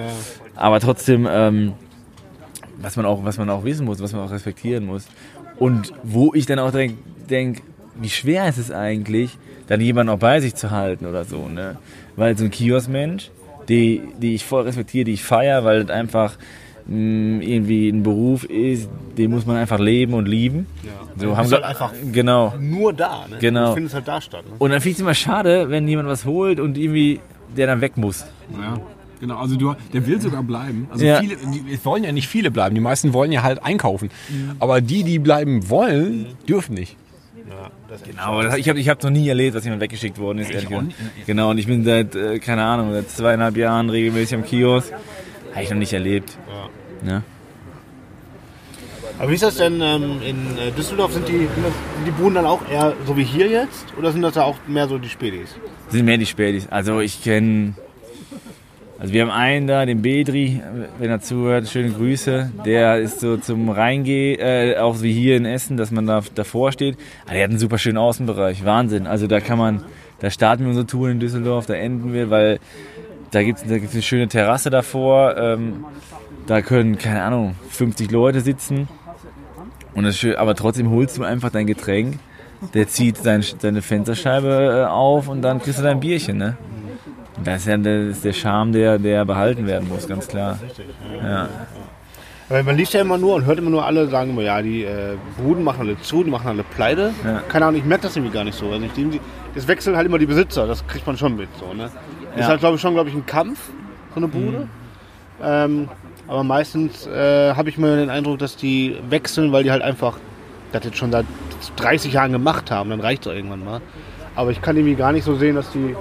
Aber 0.55 0.79
trotzdem, 0.79 1.27
ähm, 1.29 1.73
was 2.77 2.95
man 2.95 3.05
auch, 3.05 3.23
was 3.23 3.37
man 3.37 3.49
auch 3.49 3.63
wissen 3.63 3.85
muss, 3.85 4.01
was 4.01 4.13
man 4.13 4.23
auch 4.23 4.31
respektieren 4.31 4.85
muss. 4.85 5.05
Und 5.57 5.93
wo 6.03 6.33
ich 6.33 6.45
dann 6.45 6.59
auch 6.59 6.71
denke, 6.71 6.97
denk, 7.29 7.61
wie 7.95 8.09
schwer 8.09 8.49
ist 8.49 8.57
es 8.57 8.71
eigentlich, 8.71 9.37
dann 9.67 9.79
jemanden 9.79 10.11
auch 10.11 10.19
bei 10.19 10.39
sich 10.39 10.55
zu 10.55 10.71
halten 10.71 11.05
oder 11.05 11.23
so, 11.23 11.47
ne? 11.47 11.77
Weil 12.15 12.37
so 12.37 12.43
ein 12.43 12.51
Kioskmensch, 12.51 13.31
die, 13.69 14.01
die 14.17 14.35
ich 14.35 14.45
voll 14.45 14.63
respektiere, 14.63 15.05
die 15.05 15.13
ich 15.13 15.23
feiere, 15.23 15.63
weil 15.63 15.83
das 15.83 15.95
einfach 15.95 16.37
irgendwie 16.87 17.89
ein 17.89 18.03
Beruf 18.03 18.43
ist, 18.43 18.89
den 19.17 19.31
muss 19.31 19.45
man 19.45 19.55
einfach 19.57 19.79
leben 19.79 20.13
und 20.13 20.27
lieben. 20.27 20.67
So 21.17 21.27
Du 21.27 21.37
haben 21.37 21.49
wir 21.49 21.57
halt 21.57 21.65
einfach 21.65 21.93
genau. 22.11 22.53
nur 22.59 22.91
da. 22.93 23.25
Ne? 23.29 23.37
Genau. 23.39 23.69
Du 23.69 23.73
findest 23.75 23.95
halt 23.95 24.07
da 24.07 24.19
statt. 24.19 24.43
Ne? 24.45 24.55
Und 24.59 24.71
dann 24.71 24.81
finde 24.81 24.91
ich 24.91 24.95
es 24.97 25.01
immer 25.01 25.13
schade, 25.13 25.69
wenn 25.69 25.87
jemand 25.87 26.09
was 26.09 26.25
holt 26.25 26.59
und 26.59 26.77
irgendwie 26.77 27.19
der 27.55 27.67
dann 27.67 27.81
weg 27.81 27.97
muss. 27.97 28.25
Ja, 28.59 28.79
genau. 29.21 29.37
Also 29.37 29.55
du, 29.55 29.75
der 29.93 30.05
will 30.07 30.19
sogar 30.19 30.41
bleiben. 30.43 30.87
Also 30.91 31.05
Ja. 31.05 31.19
viele, 31.19 31.35
die, 31.37 31.73
es 31.73 31.85
wollen 31.85 32.03
ja 32.03 32.11
nicht 32.11 32.27
viele 32.27 32.49
bleiben. 32.51 32.73
Die 32.75 32.81
meisten 32.81 33.13
wollen 33.13 33.31
ja 33.31 33.43
halt 33.43 33.63
einkaufen. 33.63 34.09
Aber 34.59 34.81
die, 34.81 35.03
die 35.03 35.19
bleiben 35.19 35.69
wollen, 35.69 36.25
dürfen 36.47 36.73
nicht. 36.73 36.97
Genau, 38.05 38.21
aber 38.23 38.43
das, 38.45 38.57
ich 38.57 38.67
habe 38.69 38.79
ich 38.79 38.89
hab 38.89 39.03
noch 39.03 39.11
nie 39.11 39.27
erlebt, 39.29 39.55
dass 39.55 39.63
jemand 39.63 39.81
weggeschickt 39.81 40.17
worden 40.17 40.39
ist. 40.39 40.51
Genau, 41.27 41.51
und 41.51 41.57
ich 41.59 41.67
bin 41.67 41.83
seit, 41.83 42.15
äh, 42.15 42.39
keine 42.39 42.63
Ahnung, 42.63 42.91
seit 42.91 43.09
zweieinhalb 43.11 43.55
Jahren 43.55 43.89
regelmäßig 43.91 44.35
am 44.35 44.43
Kiosk. 44.43 44.91
Habe 45.53 45.63
ich 45.63 45.69
noch 45.69 45.77
nicht 45.77 45.93
erlebt. 45.93 46.37
Ja. 47.05 47.21
Aber 49.19 49.29
wie 49.29 49.35
ist 49.35 49.43
das 49.43 49.57
denn 49.57 49.79
ähm, 49.81 50.21
in 50.25 50.57
äh, 50.57 50.71
Düsseldorf? 50.71 51.13
Sind 51.13 51.27
die, 51.27 51.37
sind 51.37 51.49
die 52.07 52.11
Buden 52.11 52.35
dann 52.35 52.45
auch 52.45 52.67
eher 52.69 52.93
so 53.05 53.15
wie 53.15 53.23
hier 53.23 53.47
jetzt? 53.47 53.85
Oder 53.97 54.11
sind 54.11 54.21
das 54.23 54.33
da 54.33 54.43
auch 54.43 54.57
mehr 54.67 54.87
so 54.87 54.97
die 54.97 55.09
Spätis? 55.09 55.55
Sind 55.89 56.05
mehr 56.05 56.17
die 56.17 56.25
Spätis. 56.25 56.67
Also 56.69 56.99
ich 56.99 57.23
kenne, 57.23 57.75
also 58.97 59.13
wir 59.13 59.21
haben 59.21 59.31
einen 59.31 59.67
da, 59.67 59.85
den 59.85 60.01
Bedri, 60.01 60.61
wenn 60.97 61.09
er 61.09 61.19
zuhört, 61.19 61.67
schöne 61.67 61.91
Grüße. 61.91 62.51
Der 62.65 62.99
ist 62.99 63.19
so 63.19 63.37
zum 63.37 63.69
Reingehen, 63.69 64.39
äh, 64.39 64.77
auch 64.77 65.01
wie 65.01 65.13
hier 65.13 65.37
in 65.37 65.45
Essen, 65.45 65.77
dass 65.77 65.91
man 65.91 66.07
da 66.07 66.23
davor 66.33 66.71
steht. 66.71 66.97
Aber 67.25 67.33
der 67.33 67.43
hat 67.43 67.49
einen 67.51 67.59
super 67.59 67.77
schönen 67.77 67.97
Außenbereich, 67.97 68.65
Wahnsinn. 68.65 69.05
Also 69.05 69.27
da 69.27 69.41
kann 69.41 69.59
man, 69.59 69.83
da 70.19 70.31
starten 70.31 70.63
wir 70.63 70.69
unsere 70.69 70.87
Tour 70.87 71.09
in 71.09 71.19
Düsseldorf, 71.19 71.65
da 71.65 71.75
enden 71.75 72.13
wir, 72.13 72.29
weil 72.29 72.59
da 73.33 73.43
gibt 73.43 73.59
es 73.65 73.93
eine 73.93 74.01
schöne 74.01 74.27
Terrasse 74.27 74.69
davor. 74.69 75.35
Ähm, 75.37 75.85
da 76.45 76.61
können, 76.61 76.97
keine 76.97 77.23
Ahnung, 77.23 77.55
50 77.69 78.11
Leute 78.11 78.41
sitzen. 78.41 78.87
Und 79.95 80.03
das 80.03 80.17
schön, 80.17 80.35
aber 80.35 80.55
trotzdem 80.55 80.89
holst 80.89 81.17
du 81.17 81.23
einfach 81.23 81.49
dein 81.49 81.67
Getränk. 81.67 82.19
Der 82.73 82.87
zieht 82.87 83.17
sein, 83.17 83.43
seine 83.59 83.81
Fensterscheibe 83.81 84.85
äh, 84.85 84.89
auf 84.89 85.27
und 85.27 85.41
dann 85.41 85.59
kriegst 85.61 85.79
du 85.79 85.83
dein 85.83 85.99
Bierchen, 85.99 86.37
ne? 86.37 86.57
Das 87.43 87.61
ist 87.61 87.67
ja 87.67 87.77
der, 87.77 88.09
ist 88.09 88.23
der 88.23 88.31
Charme, 88.31 88.71
der, 88.71 88.99
der 88.99 89.25
behalten 89.25 89.67
werden 89.67 89.89
muss, 89.89 90.07
ganz 90.07 90.27
klar. 90.27 90.59
Ja. 91.21 91.49
Weil 92.47 92.63
man 92.63 92.77
liest 92.77 92.93
ja 92.93 93.01
immer 93.01 93.17
nur 93.17 93.35
und 93.35 93.45
hört 93.45 93.57
immer 93.57 93.69
nur 93.69 93.85
alle 93.85 94.07
sagen 94.07 94.29
immer, 94.29 94.43
ja, 94.43 94.61
die 94.61 94.83
äh, 94.83 95.17
Buden 95.37 95.63
machen 95.63 95.81
alle 95.81 95.99
zu, 96.01 96.23
die 96.23 96.29
machen 96.29 96.47
alle 96.47 96.63
pleite. 96.63 97.11
Ja. 97.25 97.41
Keine 97.49 97.65
Ahnung, 97.65 97.79
ich 97.79 97.85
merke 97.85 98.03
das 98.03 98.15
irgendwie 98.15 98.33
gar 98.33 98.43
nicht 98.43 98.57
so. 98.57 98.69
Also 98.69 98.85
ich, 98.85 98.93
die, 98.93 99.19
das 99.55 99.67
wechseln 99.67 99.95
halt 99.95 100.05
immer 100.05 100.19
die 100.19 100.25
Besitzer, 100.25 100.67
das 100.67 100.85
kriegt 100.87 101.07
man 101.07 101.17
schon 101.17 101.35
mit. 101.35 101.49
So, 101.59 101.73
ne? 101.73 101.89
Ist 102.35 102.41
Ja. 102.41 102.47
halt, 102.47 102.59
glaube 102.59 102.75
ich, 102.75 102.81
schon 102.81 102.93
glaub 102.93 103.07
ich, 103.07 103.13
ein 103.13 103.25
Kampf, 103.25 103.59
so 104.13 104.17
eine 104.17 104.27
Bude. 104.27 104.67
Ähm, 105.41 105.89
aber 106.27 106.43
meistens 106.43 107.05
äh, 107.07 107.53
habe 107.53 107.69
ich 107.69 107.77
mir 107.77 107.95
den 107.97 108.09
Eindruck, 108.09 108.39
dass 108.39 108.55
die 108.55 108.95
wechseln, 109.09 109.51
weil 109.51 109.63
die 109.63 109.71
halt 109.71 109.81
einfach 109.81 110.17
das 110.71 110.83
jetzt 110.85 110.97
schon 110.97 111.11
seit 111.11 111.25
30 111.75 112.13
Jahren 112.13 112.31
gemacht 112.31 112.71
haben. 112.71 112.89
Dann 112.89 113.01
reicht 113.01 113.25
es 113.25 113.33
irgendwann 113.33 113.63
mal. 113.63 113.81
Aber 114.35 114.51
ich 114.51 114.61
kann 114.61 114.75
irgendwie 114.77 114.95
gar 114.95 115.11
nicht 115.11 115.23
so 115.25 115.35
sehen, 115.35 115.55
dass 115.55 115.69
die 115.71 115.95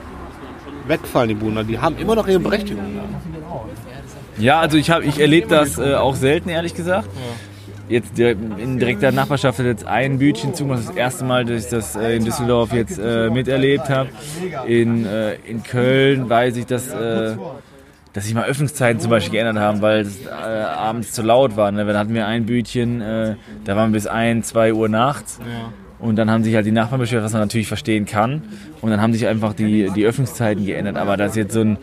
wegfallen, 0.86 1.28
die 1.28 1.34
Buden. 1.34 1.66
Die 1.66 1.78
haben 1.78 1.96
immer 1.98 2.14
noch 2.14 2.26
ihre 2.28 2.40
Berechtigung. 2.40 2.84
Ja, 4.38 4.60
also 4.60 4.78
ich, 4.78 4.90
hab- 4.90 5.02
ich 5.02 5.20
erlebe 5.20 5.48
das 5.48 5.78
äh, 5.78 5.94
auch 5.94 6.14
selten, 6.14 6.48
ehrlich 6.48 6.74
gesagt. 6.74 7.08
Jetzt 7.92 8.18
in 8.18 8.78
direkter 8.78 9.12
Nachbarschaft 9.12 9.58
hat 9.58 9.66
jetzt 9.66 9.86
ein 9.86 10.18
Bütchen 10.18 10.54
zu, 10.54 10.64
das 10.64 10.80
ist 10.80 10.88
das 10.88 10.96
erste 10.96 11.24
Mal, 11.26 11.44
dass 11.44 11.64
ich 11.64 11.70
das 11.70 11.94
äh, 11.94 12.16
in 12.16 12.24
Düsseldorf 12.24 12.72
jetzt 12.72 12.98
äh, 12.98 13.28
miterlebt 13.28 13.90
habe. 13.90 14.08
In, 14.66 15.04
äh, 15.04 15.34
in 15.44 15.62
Köln 15.62 16.30
weiß 16.30 16.56
ich, 16.56 16.64
dass, 16.64 16.88
äh, 16.88 17.36
dass 18.14 18.24
sich 18.24 18.32
mal 18.32 18.46
Öffnungszeiten 18.46 18.98
zum 18.98 19.10
Beispiel 19.10 19.32
geändert 19.32 19.62
haben, 19.62 19.82
weil 19.82 20.00
es 20.00 20.24
äh, 20.24 20.30
abends 20.30 21.12
zu 21.12 21.20
laut 21.20 21.58
war. 21.58 21.70
Ne? 21.70 21.84
Dann 21.84 21.98
hatten 21.98 22.14
wir 22.14 22.26
ein 22.26 22.46
Bütchen, 22.46 23.02
äh, 23.02 23.34
da 23.66 23.76
waren 23.76 23.90
wir 23.90 23.98
bis 23.98 24.06
1, 24.06 24.48
2 24.48 24.72
Uhr 24.72 24.88
nachts. 24.88 25.38
Und 25.98 26.16
dann 26.16 26.30
haben 26.30 26.44
sich 26.44 26.54
halt 26.54 26.64
die 26.64 26.72
Nachbarn 26.72 26.98
beschwert, 26.98 27.22
was 27.22 27.32
man 27.32 27.42
natürlich 27.42 27.68
verstehen 27.68 28.06
kann. 28.06 28.42
Und 28.80 28.90
dann 28.90 29.02
haben 29.02 29.12
sich 29.12 29.26
einfach 29.26 29.52
die, 29.52 29.90
die 29.90 30.06
Öffnungszeiten 30.06 30.64
geändert. 30.64 30.96
Aber 30.96 31.18
dass 31.18 31.36
jetzt 31.36 31.52
so 31.52 31.60
ein 31.60 31.76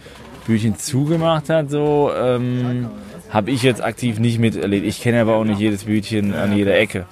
Büchchen 0.48 0.76
zugemacht 0.76 1.50
hat, 1.50 1.70
so 1.70 2.12
ähm, 2.20 2.88
habe 3.30 3.52
ich 3.52 3.64
jetzt 3.64 3.84
aktiv 3.84 4.20
nicht 4.20 4.40
miterlebt. 4.40 4.86
Ich 4.86 5.02
kenne 5.02 5.22
aber 5.22 5.36
auch 5.36 5.44
nicht 5.44 5.60
jedes 5.60 5.86
Bütchen 5.86 6.34
an 6.34 6.56
jeder 6.56 6.78
Ecke. 6.78 7.06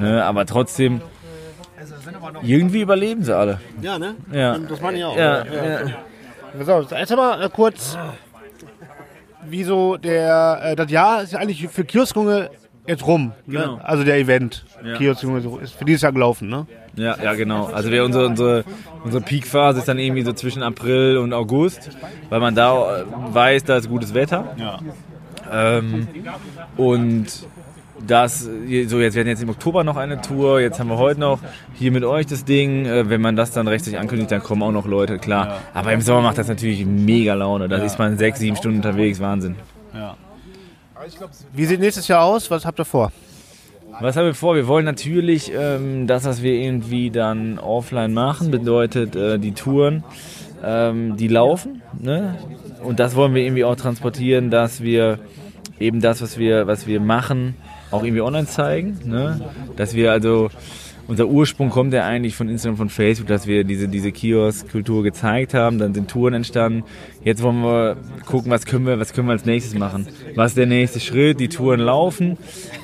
Ne? 0.00 0.24
Aber 0.24 0.46
trotzdem, 0.46 1.00
irgendwie 2.42 2.80
überleben 2.80 3.22
sie 3.22 3.36
alle. 3.36 3.60
Ja, 3.82 3.98
ne? 3.98 4.14
Ja. 4.32 4.58
Das 4.58 4.80
meine 4.80 4.98
ich 4.98 5.04
auch. 5.04 5.16
Ja, 5.16 5.44
ja. 5.44 6.78
auf, 6.78 6.90
erzähl 6.92 7.16
mal 7.16 7.42
äh, 7.42 7.48
kurz, 7.50 7.96
wieso 9.46 9.96
der, 9.96 10.60
äh, 10.62 10.76
das 10.76 10.90
Jahr 10.90 11.22
ist 11.22 11.32
ja 11.32 11.38
eigentlich 11.38 11.68
für 11.68 11.84
Kioskjunge 11.84 12.50
jetzt 12.86 13.06
rum. 13.06 13.32
Genau. 13.46 13.76
Ne? 13.76 13.84
Also 13.84 14.04
der 14.04 14.16
Event. 14.16 14.64
Ja. 14.84 14.96
Kioskjunge 14.96 15.40
so- 15.40 15.58
ist 15.58 15.74
für 15.74 15.84
dieses 15.84 16.02
Jahr 16.02 16.12
gelaufen, 16.12 16.48
ne? 16.48 16.66
Ja, 16.96 17.16
ja, 17.22 17.34
genau. 17.34 17.66
Also 17.66 17.90
wir, 17.92 18.04
unsere, 18.04 18.26
unsere, 18.26 18.64
unsere 19.04 19.22
Peakphase 19.22 19.78
ist 19.78 19.86
dann 19.88 19.98
irgendwie 20.00 20.22
so 20.22 20.32
zwischen 20.32 20.64
April 20.64 21.18
und 21.18 21.32
August, 21.32 21.90
weil 22.28 22.40
man 22.40 22.56
da 22.56 23.02
äh, 23.02 23.04
weiß, 23.32 23.64
da 23.64 23.76
ist 23.76 23.88
gutes 23.88 24.14
Wetter. 24.14 24.56
Ja. 24.56 24.80
Ähm, 25.52 26.08
und 26.76 27.26
das, 28.06 28.40
so 28.86 29.00
jetzt 29.00 29.14
werden 29.16 29.26
jetzt 29.28 29.42
im 29.42 29.48
Oktober 29.48 29.82
noch 29.82 29.96
eine 29.96 30.20
Tour, 30.20 30.60
jetzt 30.60 30.78
haben 30.78 30.88
wir 30.88 30.98
heute 30.98 31.18
noch 31.18 31.40
hier 31.74 31.90
mit 31.90 32.04
euch 32.04 32.26
das 32.26 32.44
Ding. 32.44 32.86
Äh, 32.86 33.08
wenn 33.10 33.20
man 33.20 33.34
das 33.36 33.50
dann 33.50 33.66
rechtzeitig 33.66 33.98
ankündigt, 33.98 34.30
dann 34.30 34.42
kommen 34.42 34.62
auch 34.62 34.72
noch 34.72 34.86
Leute, 34.86 35.18
klar. 35.18 35.58
Aber 35.74 35.92
im 35.92 36.00
Sommer 36.00 36.22
macht 36.22 36.38
das 36.38 36.48
natürlich 36.48 36.86
mega 36.86 37.34
Laune. 37.34 37.68
Da 37.68 37.78
Ja. 37.78 37.84
ist 37.84 37.98
man 37.98 38.16
sechs, 38.18 38.38
sieben 38.38 38.56
Stunden 38.56 38.78
unterwegs, 38.78 39.20
Wahnsinn. 39.20 39.56
Ja. 39.94 40.16
Wie 41.52 41.64
sieht 41.64 41.80
nächstes 41.80 42.06
Jahr 42.08 42.22
aus? 42.24 42.50
Was 42.50 42.64
habt 42.66 42.78
ihr 42.78 42.84
vor? 42.84 43.12
Was 44.00 44.16
haben 44.16 44.26
wir 44.26 44.34
vor? 44.34 44.54
Wir 44.54 44.68
wollen 44.68 44.84
natürlich 44.84 45.50
ähm, 45.52 46.06
das, 46.06 46.24
was 46.24 46.42
wir 46.42 46.52
irgendwie 46.52 47.10
dann 47.10 47.58
offline 47.58 48.12
machen, 48.14 48.50
bedeutet 48.52 49.16
äh, 49.16 49.38
die 49.38 49.52
Touren, 49.52 50.04
ähm, 50.62 51.16
die 51.16 51.26
laufen. 51.26 51.82
Ne? 51.98 52.36
Und 52.84 53.00
das 53.00 53.16
wollen 53.16 53.34
wir 53.34 53.42
irgendwie 53.42 53.64
auch 53.64 53.74
transportieren, 53.74 54.50
dass 54.50 54.82
wir 54.82 55.18
eben 55.80 56.00
das, 56.00 56.22
was 56.22 56.38
wir, 56.38 56.66
was 56.66 56.86
wir 56.86 57.00
machen, 57.00 57.54
auch 57.90 58.02
irgendwie 58.02 58.22
online 58.22 58.46
zeigen. 58.46 58.98
Ne? 59.04 59.40
Dass 59.76 59.94
wir 59.94 60.12
also, 60.12 60.50
unser 61.06 61.26
Ursprung 61.26 61.70
kommt 61.70 61.92
ja 61.94 62.04
eigentlich 62.04 62.36
von 62.36 62.48
Instagram, 62.48 62.76
von 62.76 62.88
Facebook, 62.90 63.28
dass 63.28 63.46
wir 63.46 63.64
diese, 63.64 63.88
diese 63.88 64.12
Kiosk-Kultur 64.12 65.02
gezeigt 65.02 65.54
haben, 65.54 65.78
dann 65.78 65.94
sind 65.94 66.10
Touren 66.10 66.34
entstanden. 66.34 66.84
Jetzt 67.24 67.42
wollen 67.42 67.62
wir 67.62 67.96
gucken, 68.26 68.50
was 68.50 68.66
können 68.66 68.86
wir, 68.86 69.00
was 69.00 69.12
können 69.12 69.28
wir 69.28 69.32
als 69.32 69.46
nächstes 69.46 69.78
machen. 69.78 70.06
Was 70.34 70.52
ist 70.52 70.58
der 70.58 70.66
nächste 70.66 71.00
Schritt? 71.00 71.40
Die 71.40 71.48
Touren 71.48 71.80
laufen. 71.80 72.36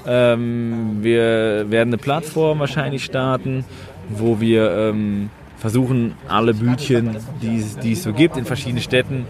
Ähm, 0.07 0.99
wir 1.03 1.71
werden 1.71 1.91
eine 1.91 1.99
Plattform 1.99 2.61
wahrscheinlich 2.61 3.05
starten, 3.05 3.65
wo 4.09 4.41
wir 4.41 4.71
ähm, 4.71 5.31
versuchen, 5.59 6.13
alle 6.29 6.53
Bütchen, 6.53 7.17
die 7.41 7.59
es, 7.59 7.79
die 7.79 7.93
es 7.93 8.03
so 8.03 8.13
gibt 8.13 8.37
in 8.37 8.45
verschiedenen 8.45 8.83
Städten, 8.83 9.25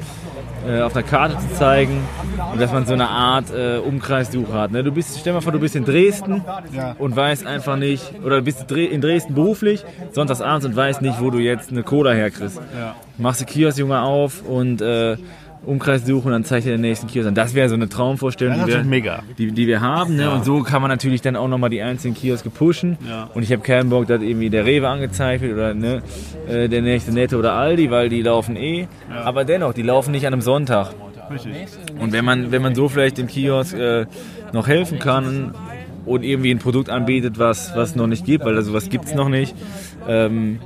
äh, 0.67 0.81
auf 0.83 0.95
einer 0.95 1.05
Karte 1.05 1.37
zu 1.39 1.55
zeigen 1.55 2.03
und 2.53 2.61
dass 2.61 2.73
man 2.73 2.87
so 2.87 2.95
eine 2.95 3.09
Art 3.09 3.47
äh, 3.55 3.79
Umkreissuche 3.79 4.53
hat. 4.53 4.71
Ne? 4.73 4.83
Du 4.85 4.93
bist, 4.93 5.19
stell 5.19 5.33
mal 5.33 5.41
vor, 5.41 5.53
du 5.53 5.59
bist 5.61 5.77
in 5.77 5.85
Dresden 5.85 6.43
Ja. 6.73 6.95
und 6.99 7.15
weißt 7.15 7.47
einfach 7.47 7.77
nicht, 7.77 8.13
oder 8.25 8.37
du 8.39 8.43
bist 8.43 8.71
in 8.71 9.01
Dresden 9.01 9.35
beruflich, 9.35 9.85
sonntagsabends 10.13 10.67
und 10.67 10.77
weißt 10.77 11.03
nicht, 11.03 11.21
wo 11.21 11.31
du 11.31 11.39
jetzt 11.39 11.71
eine 11.71 11.83
Cola 11.83 12.13
herkriegst. 12.13 12.61
Ja. 12.79 12.95
Machst 13.19 13.41
du 13.41 13.45
Kiosk 13.45 13.79
Junge 13.79 14.01
auf 14.01 14.43
und 14.43 14.81
äh, 14.83 15.17
Umkreis 15.67 16.07
suchen 16.07 16.27
und 16.27 16.33
dann 16.33 16.45
zeigt 16.45 16.67
dir 16.67 16.73
den 16.73 16.81
nächsten 16.81 17.07
Kiosk 17.07 17.29
an. 17.29 17.35
Das 17.35 17.55
wäre 17.55 17.69
so 17.69 17.75
eine 17.75 17.89
Traumvorstellung, 17.89 18.57
Ja, 18.59 18.65
die, 18.65 18.73
wir, 18.73 18.85
mega. 18.85 19.23
Die, 19.39 19.53
die 19.53 19.67
wir 19.67 19.81
haben. 19.81 20.17
Ne? 20.17 20.23
Ja. 20.23 20.35
Und 20.35 20.45
so 20.45 20.63
kann 20.63 20.83
man 20.83 20.91
natürlich 20.91 21.23
dann 21.23 21.37
auch 21.37 21.49
nochmal 21.49 21.71
die 21.71 21.83
einzelnen 21.83 22.15
Kioske 22.15 22.51
pushen. 22.51 22.99
Ja. 23.09 23.31
Und 23.35 23.43
ich 23.43 23.53
habe 23.53 23.63
keinen 23.63 23.91
Bock, 23.91 24.07
dass 24.07 24.23
irgendwie 24.23 24.51
der 24.51 24.65
Rewe 24.67 24.89
angezeigt 24.89 25.43
wird 25.43 25.55
oder 25.55 25.75
ne, 25.75 26.03
äh, 26.49 26.69
der 26.69 26.83
nächste 26.83 27.13
Netto 27.13 27.39
oder 27.39 27.55
Aldi, 27.55 27.91
weil 27.91 28.09
die 28.09 28.23
laufen 28.23 28.57
eh. 28.57 28.87
Aber 29.25 29.45
dennoch, 29.45 29.73
die 29.75 29.83
laufen 29.83 30.13
nicht 30.13 30.27
an 30.27 30.33
einem 30.33 30.43
Sonntag. 30.43 30.93
Richtig. 31.31 31.53
Und 31.99 32.13
wenn 32.13 32.25
man, 32.25 32.53
wenn 32.53 32.63
man 32.63 32.75
so 32.75 32.89
vielleicht 32.89 33.19
dem 33.19 33.27
Kiosk 33.27 33.75
äh, 33.77 34.07
noch 34.53 34.69
helfen 34.69 34.99
kann 34.99 35.55
und 36.05 36.23
irgendwie 36.23 36.51
ein 36.51 36.59
Produkt 36.59 36.91
anbietet, 36.91 37.39
was 37.39 37.75
was 37.75 37.97
noch 37.97 38.07
nicht 38.07 38.27
gibt, 38.27 38.45
weil 38.45 38.57
also 38.57 38.73
was 38.75 38.91
gibt 38.91 39.07
es 39.07 39.15
noch 39.15 39.29
nicht, 39.29 39.55
ähm, 40.07 40.59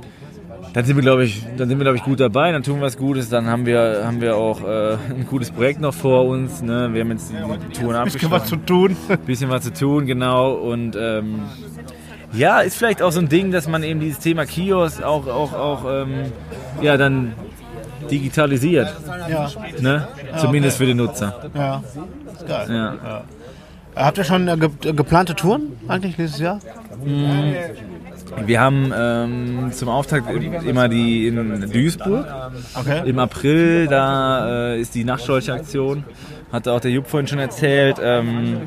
dann 0.73 0.85
sind 0.85 0.95
wir 0.95 1.01
glaube 1.03 1.23
ich, 1.23 1.43
dann 1.57 1.67
sind 1.67 1.77
wir 1.79 1.83
glaube 1.83 1.97
ich 1.97 2.03
gut 2.03 2.19
dabei, 2.19 2.51
dann 2.51 2.63
tun 2.63 2.75
wir 2.75 2.83
was 2.83 2.97
Gutes, 2.97 3.29
dann 3.29 3.47
haben 3.47 3.65
wir 3.65 4.03
haben 4.05 4.21
wir 4.21 4.37
auch 4.37 4.63
äh, 4.63 4.97
ein 5.09 5.25
gutes 5.27 5.51
Projekt 5.51 5.81
noch 5.81 5.93
vor 5.93 6.25
uns. 6.25 6.61
Ne? 6.61 6.89
Wir 6.93 7.01
haben 7.01 7.11
jetzt 7.11 7.31
die, 7.31 7.35
Touren 7.35 7.63
Bisschen 7.71 7.95
abgeschlossen. 7.95 8.31
was 8.31 8.45
zu 8.45 8.55
tun. 8.57 8.97
Bisschen 9.25 9.49
was 9.49 9.63
zu 9.63 9.73
tun, 9.73 10.05
genau. 10.05 10.53
Und 10.53 10.95
ähm, 10.95 11.41
ja, 12.33 12.59
ist 12.59 12.77
vielleicht 12.77 13.01
auch 13.01 13.11
so 13.11 13.19
ein 13.19 13.29
Ding, 13.29 13.51
dass 13.51 13.67
man 13.67 13.83
eben 13.83 13.99
dieses 13.99 14.19
Thema 14.19 14.45
Kiosk 14.45 15.01
auch 15.03 15.27
auch 15.27 15.53
auch 15.53 15.85
ähm, 15.89 16.31
ja 16.81 16.97
dann 16.97 17.33
digitalisiert. 18.09 18.95
Ja. 19.29 19.49
Ne? 19.79 20.07
Ja, 20.31 20.37
Zumindest 20.37 20.77
okay. 20.77 20.85
für 20.85 20.87
den 20.87 20.97
Nutzer. 20.97 21.49
Ja. 21.53 21.83
Ist 22.33 22.47
geil. 22.47 22.67
Ja. 22.69 23.23
Habt 23.95 24.17
ihr 24.17 24.23
schon 24.23 24.47
äh, 24.47 24.57
ge 24.57 24.93
geplante 24.93 25.35
Touren 25.35 25.73
eigentlich 25.87 26.17
nächstes 26.17 26.39
Jahr? 26.39 26.59
Wir 28.45 28.59
haben 28.59 28.93
ähm, 28.95 29.71
zum 29.71 29.89
Auftakt 29.89 30.29
immer 30.65 30.87
die 30.87 31.27
in 31.27 31.69
Duisburg. 31.71 32.27
Okay. 32.75 33.09
Im 33.09 33.19
April, 33.19 33.87
da 33.87 34.73
äh, 34.73 34.81
ist 34.81 34.95
die 34.95 35.03
Nachtstrolche-Aktion. 35.03 36.03
Hatte 36.51 36.73
auch 36.73 36.79
der 36.79 36.91
Jupp 36.91 37.07
vorhin 37.07 37.27
schon 37.27 37.39
erzählt. 37.39 37.97
Ähm, 38.01 38.61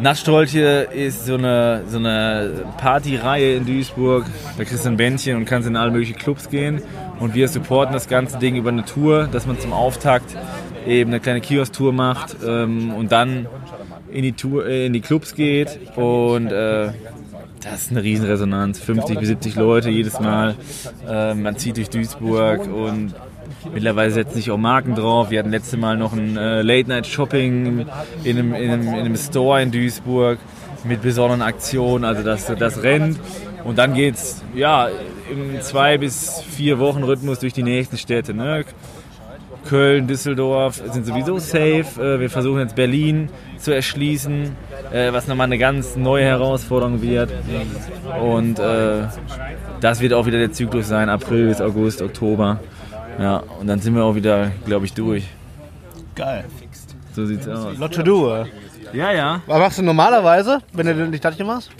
Nachtstrolche 0.00 0.88
ist 0.92 1.24
so 1.24 1.34
eine, 1.34 1.82
so 1.88 1.98
eine 1.98 2.64
Partyreihe 2.76 3.56
in 3.56 3.64
Duisburg. 3.64 4.26
Da 4.58 4.64
kriegst 4.64 4.84
du 4.84 4.90
ein 4.90 4.96
Bändchen 4.96 5.36
und 5.36 5.44
kannst 5.46 5.66
in 5.66 5.76
alle 5.76 5.90
möglichen 5.90 6.16
Clubs 6.16 6.50
gehen. 6.50 6.82
Und 7.20 7.34
wir 7.34 7.48
supporten 7.48 7.94
das 7.94 8.06
ganze 8.06 8.38
Ding 8.38 8.56
über 8.56 8.68
eine 8.68 8.84
Tour, 8.84 9.28
dass 9.30 9.46
man 9.46 9.58
zum 9.58 9.72
Auftakt 9.72 10.36
eben 10.86 11.10
eine 11.10 11.20
kleine 11.20 11.40
Kiosk-Tour 11.40 11.92
macht 11.92 12.36
ähm, 12.46 12.92
und 12.92 13.10
dann 13.10 13.46
in 14.10 14.22
die, 14.22 14.32
Tour, 14.32 14.66
äh, 14.66 14.86
in 14.86 14.92
die 14.92 15.00
Clubs 15.00 15.34
geht. 15.34 15.96
Und 15.96 16.52
äh, 16.52 16.90
das 17.70 17.82
ist 17.82 17.90
eine 17.90 18.02
Riesenresonanz. 18.02 18.78
50 18.80 19.18
bis 19.18 19.28
70 19.28 19.56
Leute 19.56 19.90
jedes 19.90 20.20
Mal. 20.20 20.56
Ähm, 21.08 21.42
man 21.42 21.56
zieht 21.56 21.76
durch 21.76 21.90
Duisburg 21.90 22.66
und 22.66 23.14
mittlerweile 23.72 24.10
setzen 24.10 24.34
sich 24.34 24.50
auch 24.50 24.58
Marken 24.58 24.94
drauf. 24.94 25.30
Wir 25.30 25.40
hatten 25.40 25.50
letzte 25.50 25.76
Mal 25.76 25.96
noch 25.96 26.12
ein 26.12 26.36
äh, 26.36 26.62
Late-Night-Shopping 26.62 27.86
in 28.24 28.38
einem, 28.38 28.54
in, 28.54 28.70
einem, 28.70 28.88
in 28.88 28.94
einem 28.94 29.16
Store 29.16 29.62
in 29.62 29.70
Duisburg 29.70 30.38
mit 30.84 31.02
besonderen 31.02 31.42
Aktionen. 31.42 32.04
Also 32.04 32.22
das, 32.22 32.46
das 32.46 32.82
rennt. 32.82 33.18
Und 33.64 33.78
dann 33.78 33.94
geht's 33.94 34.42
ja 34.54 34.88
im 35.30 35.60
zwei 35.60 35.98
bis 35.98 36.40
vier 36.40 36.78
Wochen 36.78 37.02
Rhythmus 37.02 37.40
durch 37.40 37.52
die 37.52 37.62
nächsten 37.62 37.98
Städte. 37.98 38.34
Ne? 38.34 38.64
Köln, 39.66 40.06
Düsseldorf 40.06 40.82
sind 40.92 41.06
sowieso 41.06 41.38
safe. 41.38 41.84
Äh, 42.00 42.20
Wir 42.20 42.30
versuchen 42.30 42.60
jetzt 42.60 42.74
Berlin 42.74 43.28
zu 43.58 43.74
erschließen, 43.74 44.56
äh, 44.92 45.12
was 45.12 45.26
nochmal 45.26 45.46
eine 45.46 45.58
ganz 45.58 45.96
neue 45.96 46.24
Herausforderung 46.24 47.02
wird. 47.02 47.30
Und 48.22 48.58
äh, 48.58 49.02
das 49.80 50.00
wird 50.00 50.12
auch 50.12 50.26
wieder 50.26 50.38
der 50.38 50.52
Zyklus 50.52 50.88
sein, 50.88 51.08
April 51.08 51.48
bis 51.48 51.60
August, 51.60 52.02
Oktober. 52.02 52.60
Ja, 53.18 53.42
und 53.60 53.66
dann 53.66 53.80
sind 53.80 53.94
wir 53.94 54.04
auch 54.04 54.14
wieder, 54.14 54.52
glaube 54.64 54.86
ich, 54.86 54.94
durch. 54.94 55.24
Geil. 56.14 56.44
So 57.14 57.26
sieht's 57.26 57.48
aus. 57.48 57.76
Lot 57.78 57.94
to 57.94 58.02
do. 58.02 58.44
Ja, 58.92 59.12
ja. 59.12 59.42
Was 59.46 59.58
machst 59.58 59.78
du 59.78 59.82
normalerweise, 59.82 60.60
wenn 60.72 60.86
du 60.86 61.08
nicht 61.08 61.26
hier 61.34 61.44
machst? 61.44 61.70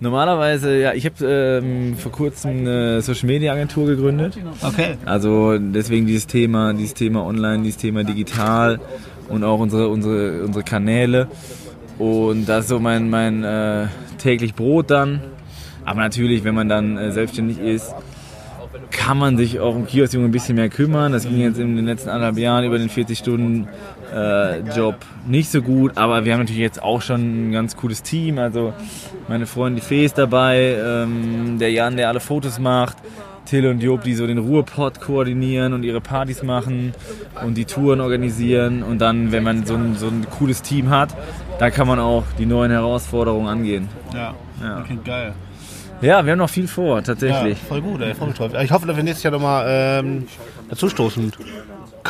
Normalerweise, 0.00 0.78
ja, 0.78 0.94
ich 0.94 1.04
habe 1.06 1.60
ähm, 1.62 1.96
vor 1.96 2.12
kurzem 2.12 2.58
eine 2.58 3.02
Social 3.02 3.26
Media 3.26 3.52
Agentur 3.52 3.86
gegründet. 3.86 4.38
Okay. 4.62 4.96
Also 5.04 5.58
deswegen 5.58 6.06
dieses 6.06 6.26
Thema, 6.28 6.72
dieses 6.72 6.94
Thema 6.94 7.24
online, 7.24 7.64
dieses 7.64 7.78
Thema 7.78 8.04
digital 8.04 8.78
und 9.28 9.42
auch 9.42 9.58
unsere, 9.58 9.88
unsere, 9.88 10.44
unsere 10.44 10.64
Kanäle. 10.64 11.26
Und 11.98 12.48
das 12.48 12.64
ist 12.64 12.68
so 12.68 12.78
mein, 12.78 13.10
mein 13.10 13.42
äh, 13.42 13.86
täglich 14.18 14.54
Brot 14.54 14.90
dann. 14.90 15.20
Aber 15.84 16.00
natürlich, 16.00 16.44
wenn 16.44 16.54
man 16.54 16.68
dann 16.68 16.96
äh, 16.96 17.10
selbstständig 17.10 17.58
ist, 17.58 17.92
kann 18.90 19.18
man 19.18 19.36
sich 19.36 19.58
auch 19.58 19.74
um 19.74 19.86
Kiosk 19.86 20.14
ein 20.14 20.30
bisschen 20.30 20.54
mehr 20.54 20.68
kümmern. 20.68 21.12
Das 21.12 21.24
ging 21.24 21.40
jetzt 21.40 21.58
in 21.58 21.76
den 21.76 21.86
letzten 21.86 22.10
anderthalb 22.10 22.38
Jahren 22.38 22.64
über 22.64 22.78
den 22.78 22.88
40-Stunden-Job 24.12 24.96
nicht 25.26 25.50
so 25.50 25.62
gut. 25.62 25.96
Aber 25.96 26.24
wir 26.24 26.32
haben 26.32 26.40
natürlich 26.40 26.60
jetzt 26.60 26.82
auch 26.82 27.02
schon 27.02 27.48
ein 27.48 27.52
ganz 27.52 27.76
cooles 27.76 28.02
Team. 28.02 28.38
Also 28.38 28.72
meine 29.28 29.46
Freundin 29.46 29.76
die 29.76 29.86
Fee 29.86 30.04
ist 30.04 30.18
dabei, 30.18 30.76
ähm, 30.82 31.58
der 31.58 31.70
Jan, 31.70 31.96
der 31.96 32.08
alle 32.08 32.20
Fotos 32.20 32.58
macht. 32.58 32.96
Till 33.44 33.66
und 33.66 33.82
Job, 33.82 34.02
die 34.02 34.14
so 34.14 34.26
den 34.26 34.36
Ruhrpott 34.36 35.00
koordinieren 35.00 35.72
und 35.72 35.82
ihre 35.82 36.02
Partys 36.02 36.42
machen 36.42 36.92
und 37.42 37.54
die 37.54 37.64
Touren 37.64 38.02
organisieren. 38.02 38.82
Und 38.82 38.98
dann, 38.98 39.32
wenn 39.32 39.42
man 39.42 39.64
so 39.64 39.74
ein, 39.74 39.94
so 39.94 40.08
ein 40.08 40.26
cooles 40.28 40.60
Team 40.60 40.90
hat, 40.90 41.16
dann 41.58 41.72
kann 41.72 41.86
man 41.86 41.98
auch 41.98 42.24
die 42.38 42.44
neuen 42.44 42.70
Herausforderungen 42.70 43.48
angehen. 43.48 43.88
Ja. 44.12 44.34
Ja. 44.62 44.80
Okay, 44.80 44.98
geil. 45.02 45.32
Ja, 46.02 46.24
wir 46.24 46.32
haben 46.32 46.38
noch 46.38 46.50
viel 46.50 46.68
vor, 46.68 47.02
tatsächlich. 47.02 47.58
Ja, 47.58 47.64
voll 47.68 47.80
gut, 47.80 48.02
ey, 48.02 48.14
voll 48.14 48.32
toll. 48.32 48.50
Ich 48.62 48.70
hoffe, 48.70 48.86
dass 48.86 48.96
wir 48.96 49.02
nächstes 49.02 49.22
Jahr 49.24 49.32
nochmal 49.32 49.64
ähm, 49.66 50.26
dazustoßen 50.68 51.32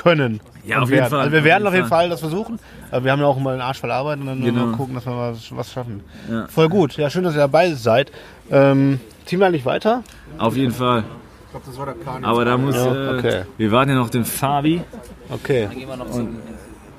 können. 0.03 0.40
Ja, 0.64 0.76
und 0.78 0.84
auf 0.84 0.88
jeden 0.90 1.01
werden. 1.01 1.11
Fall, 1.11 1.20
Also 1.20 1.32
wir 1.32 1.44
werden 1.44 1.59
jeden 1.62 1.66
auf 1.68 1.74
jeden 1.74 1.88
Fall. 1.88 1.99
Fall 2.01 2.09
das 2.11 2.20
versuchen. 2.20 2.59
Aber 2.90 3.05
wir 3.05 3.12
haben 3.12 3.20
ja 3.20 3.26
auch 3.26 3.36
immer 3.36 3.53
den 3.53 3.61
Arsch 3.61 3.80
voll 3.80 3.90
Arbeit 3.90 4.18
und 4.20 4.26
dann 4.26 4.40
Genau. 4.42 4.66
mal 4.66 4.76
gucken, 4.76 4.94
dass 4.94 5.07
wir 5.07 5.16
was, 5.16 5.55
was 5.57 5.72
schaffen. 5.72 6.03
Ja. 6.30 6.46
Voll 6.49 6.68
gut. 6.68 6.96
Ja, 6.96 7.11
schön, 7.11 7.24
dass 7.24 7.34
ihr 7.34 7.38
dabei 7.40 7.72
seid. 7.74 8.11
Ähm, 8.51 9.01
ziehen 9.26 9.40
wir 9.40 9.46
eigentlich 9.46 9.64
weiter? 9.66 10.03
Auf 10.38 10.57
jeden 10.57 10.72
Fall. 10.72 11.05
Ich 11.46 11.51
glaube, 11.51 11.66
das 11.66 11.78
war 11.78 11.86
der 11.86 11.92
Plan. 11.92 12.24
Aber 12.24 12.44
da 12.44 12.57
muss. 12.57 12.76
Ja, 12.76 12.94
äh, 13.14 13.18
okay. 13.18 13.42
Wir 13.57 13.72
warten 13.72 13.90
ja 13.90 13.96
noch 13.96 14.11
den 14.11 14.24
Fabi. 14.24 14.82
Okay. 15.30 15.66
Dann 15.68 15.78
gehen 15.78 15.88
wir 15.88 15.96
noch 15.96 16.11
zum, 16.11 16.36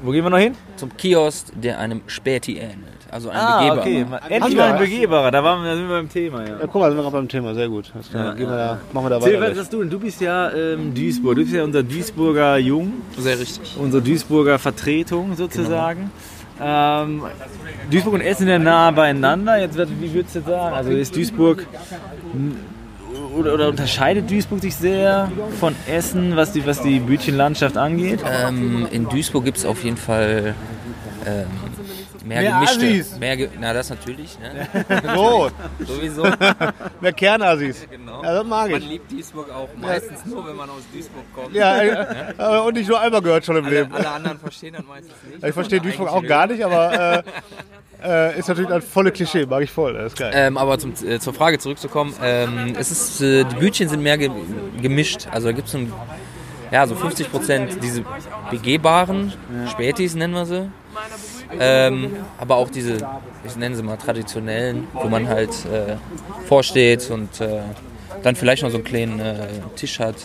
Wo 0.01 0.11
gehen 0.11 0.23
wir 0.23 0.29
noch 0.29 0.37
hin? 0.39 0.55
zum 0.75 0.95
Kiosk, 0.97 1.47
der 1.53 1.79
einem 1.79 2.01
Späti 2.07 2.57
ähnelt. 2.57 2.98
Also 3.11 3.29
ein 3.29 3.35
Ah, 3.37 3.73
begehbarer. 3.75 3.79
okay. 3.81 4.05
Endlich 4.29 4.41
Haben 4.41 4.55
mal 4.55 4.73
ein 4.73 4.79
begehbarer. 4.79 5.31
Da, 5.31 5.43
waren 5.43 5.63
wir, 5.63 5.69
da 5.71 5.75
sind 5.75 5.87
wir 5.89 5.95
beim 5.95 6.09
Thema, 6.09 6.41
ja. 6.43 6.47
Ja, 6.49 6.55
guck 6.67 6.75
mal, 6.75 6.89
sind 6.89 6.97
wir 6.97 7.01
gerade 7.03 7.15
beim 7.17 7.27
Thema. 7.27 7.53
Sehr 7.55 7.67
gut. 7.69 7.91
Das 7.95 8.11
Ja, 8.13 8.33
gehen 8.33 8.49
wir 8.49 8.57
ja. 8.57 8.67
da, 8.73 8.77
machen 8.93 9.05
wir 9.05 9.09
da 9.09 9.21
weiter. 9.21 9.41
was 9.51 9.57
hast 9.57 9.73
du 9.73 9.79
denn? 9.79 9.89
Du 9.89 9.99
bist 9.99 10.21
ja 10.21 10.51
ähm, 10.51 10.93
Duisburg. 10.93 11.35
Du 11.35 11.41
bist 11.41 11.53
ja 11.53 11.63
unser 11.63 11.81
Duisburger 11.83 12.57
Jung, 12.57 12.93
Sehr 13.17 13.39
richtig. 13.39 13.75
unsere 13.79 14.03
Duisburger 14.03 14.59
Vertretung 14.59 15.35
sozusagen. 15.35 16.11
Ähm, 16.61 17.23
Duisburg 17.89 18.15
und 18.15 18.21
Essen 18.21 18.39
sind 18.39 18.49
ja 18.49 18.59
nah 18.59 18.91
beieinander. 18.91 19.57
Jetzt, 19.59 19.75
wird- 19.77 19.89
wie 19.99 20.13
würdest 20.13 20.35
du 20.35 20.41
sagen? 20.41 20.75
Also 20.75 20.91
ist 20.91 21.15
Duisburg 21.15 21.65
oder, 23.35 23.53
oder 23.53 23.69
unterscheidet 23.69 24.29
Duisburg 24.29 24.59
sich 24.61 24.75
sehr 24.75 25.31
von 25.59 25.75
Essen, 25.87 26.35
was 26.35 26.51
die, 26.51 26.65
was 26.67 26.81
die 26.81 26.99
Bütchenlandschaft 26.99 27.77
angeht? 27.77 28.19
Ähm, 28.29 28.87
in 28.91 29.07
Duisburg 29.07 29.45
gibt 29.45 29.57
es 29.57 29.65
auf 29.65 29.83
jeden 29.83 29.97
Fall 29.97 30.53
ähm, 31.25 31.45
mehr, 32.25 32.41
Mehr 32.41 32.51
gemischte. 32.51 32.85
Assis. 32.85 33.19
Mehr 33.19 33.37
ge 33.37 33.49
na, 33.59 33.73
das 33.73 33.89
natürlich. 33.89 34.37
Ne? 34.39 34.67
So, 35.15 35.51
Sowieso. 35.85 36.23
mehr 37.01 37.13
Kernassis. 37.13 37.87
Genau. 37.89 38.23
Ja, 38.23 38.33
das 38.35 38.45
mag 38.45 38.71
Man 38.71 38.81
ich. 38.81 38.89
liebt 38.89 39.11
Duisburg 39.11 39.51
auch 39.51 39.69
meistens 39.75 40.25
nur, 40.25 40.47
wenn 40.47 40.55
man 40.55 40.69
aus 40.69 40.83
Duisburg 40.93 41.23
kommt. 41.33 41.53
Ja, 41.55 41.81
äh, 41.81 42.59
und 42.65 42.75
nicht 42.75 42.89
nur 42.89 42.99
einmal 42.99 43.21
gehört 43.21 43.45
schon 43.45 43.57
im 43.57 43.65
Alle, 43.65 43.75
Leben. 43.81 43.93
alle 43.93 44.09
anderen 44.09 44.39
verstehen 44.39 44.73
das 44.75 44.85
meistens 44.85 45.13
nicht. 45.29 45.43
Ich 45.43 45.53
verstehe 45.53 45.79
Duisburg 45.81 46.09
auch 46.09 46.23
gar 46.23 46.47
nicht, 46.47 46.63
aber 46.63 47.23
äh, 47.23 47.23
äh, 48.03 48.39
ist 48.39 48.47
natürlich 48.47 48.71
ein 48.71 48.81
volle 48.81 49.11
Klischee, 49.11 49.45
mag 49.45 49.61
ich 49.63 49.71
voll. 49.71 49.93
Das 49.93 50.13
ist 50.13 50.19
geil. 50.19 50.31
Ähm, 50.33 50.57
aber 50.57 50.79
zum, 50.79 50.93
äh, 51.05 51.19
zur 51.19 51.33
Frage 51.33 51.59
zurückzukommen, 51.59 52.13
ähm, 52.21 52.73
es 52.77 52.91
ist, 52.91 53.21
äh, 53.21 53.43
die 53.43 53.55
Bütchen 53.55 53.89
sind 53.89 54.01
mehr 54.01 54.17
ge 54.17 54.29
gemischt. 54.81 55.27
Also 55.31 55.47
da 55.47 55.51
gibt 55.53 55.67
es 55.67 55.77
ja, 56.71 56.85
so 56.85 56.95
50 56.95 57.31
Prozent 57.31 57.83
diese 57.83 58.03
begehbaren 58.51 59.33
Spätis, 59.71 60.15
nennen 60.15 60.33
wir 60.33 60.45
sie. 60.45 60.69
Ähm, 61.59 62.11
aber 62.37 62.55
auch 62.57 62.69
diese, 62.69 62.97
ich 63.43 63.55
nenne 63.55 63.75
sie 63.75 63.83
mal 63.83 63.97
traditionellen, 63.97 64.87
wo 64.93 65.07
man 65.09 65.27
halt 65.27 65.49
äh, 65.65 65.95
vorsteht 66.47 67.09
und 67.09 67.41
äh, 67.41 67.61
dann 68.23 68.35
vielleicht 68.35 68.63
noch 68.63 68.69
so 68.69 68.77
einen 68.77 68.83
kleinen 68.83 69.19
äh, 69.19 69.47
Tisch 69.75 69.99
hat. 69.99 70.15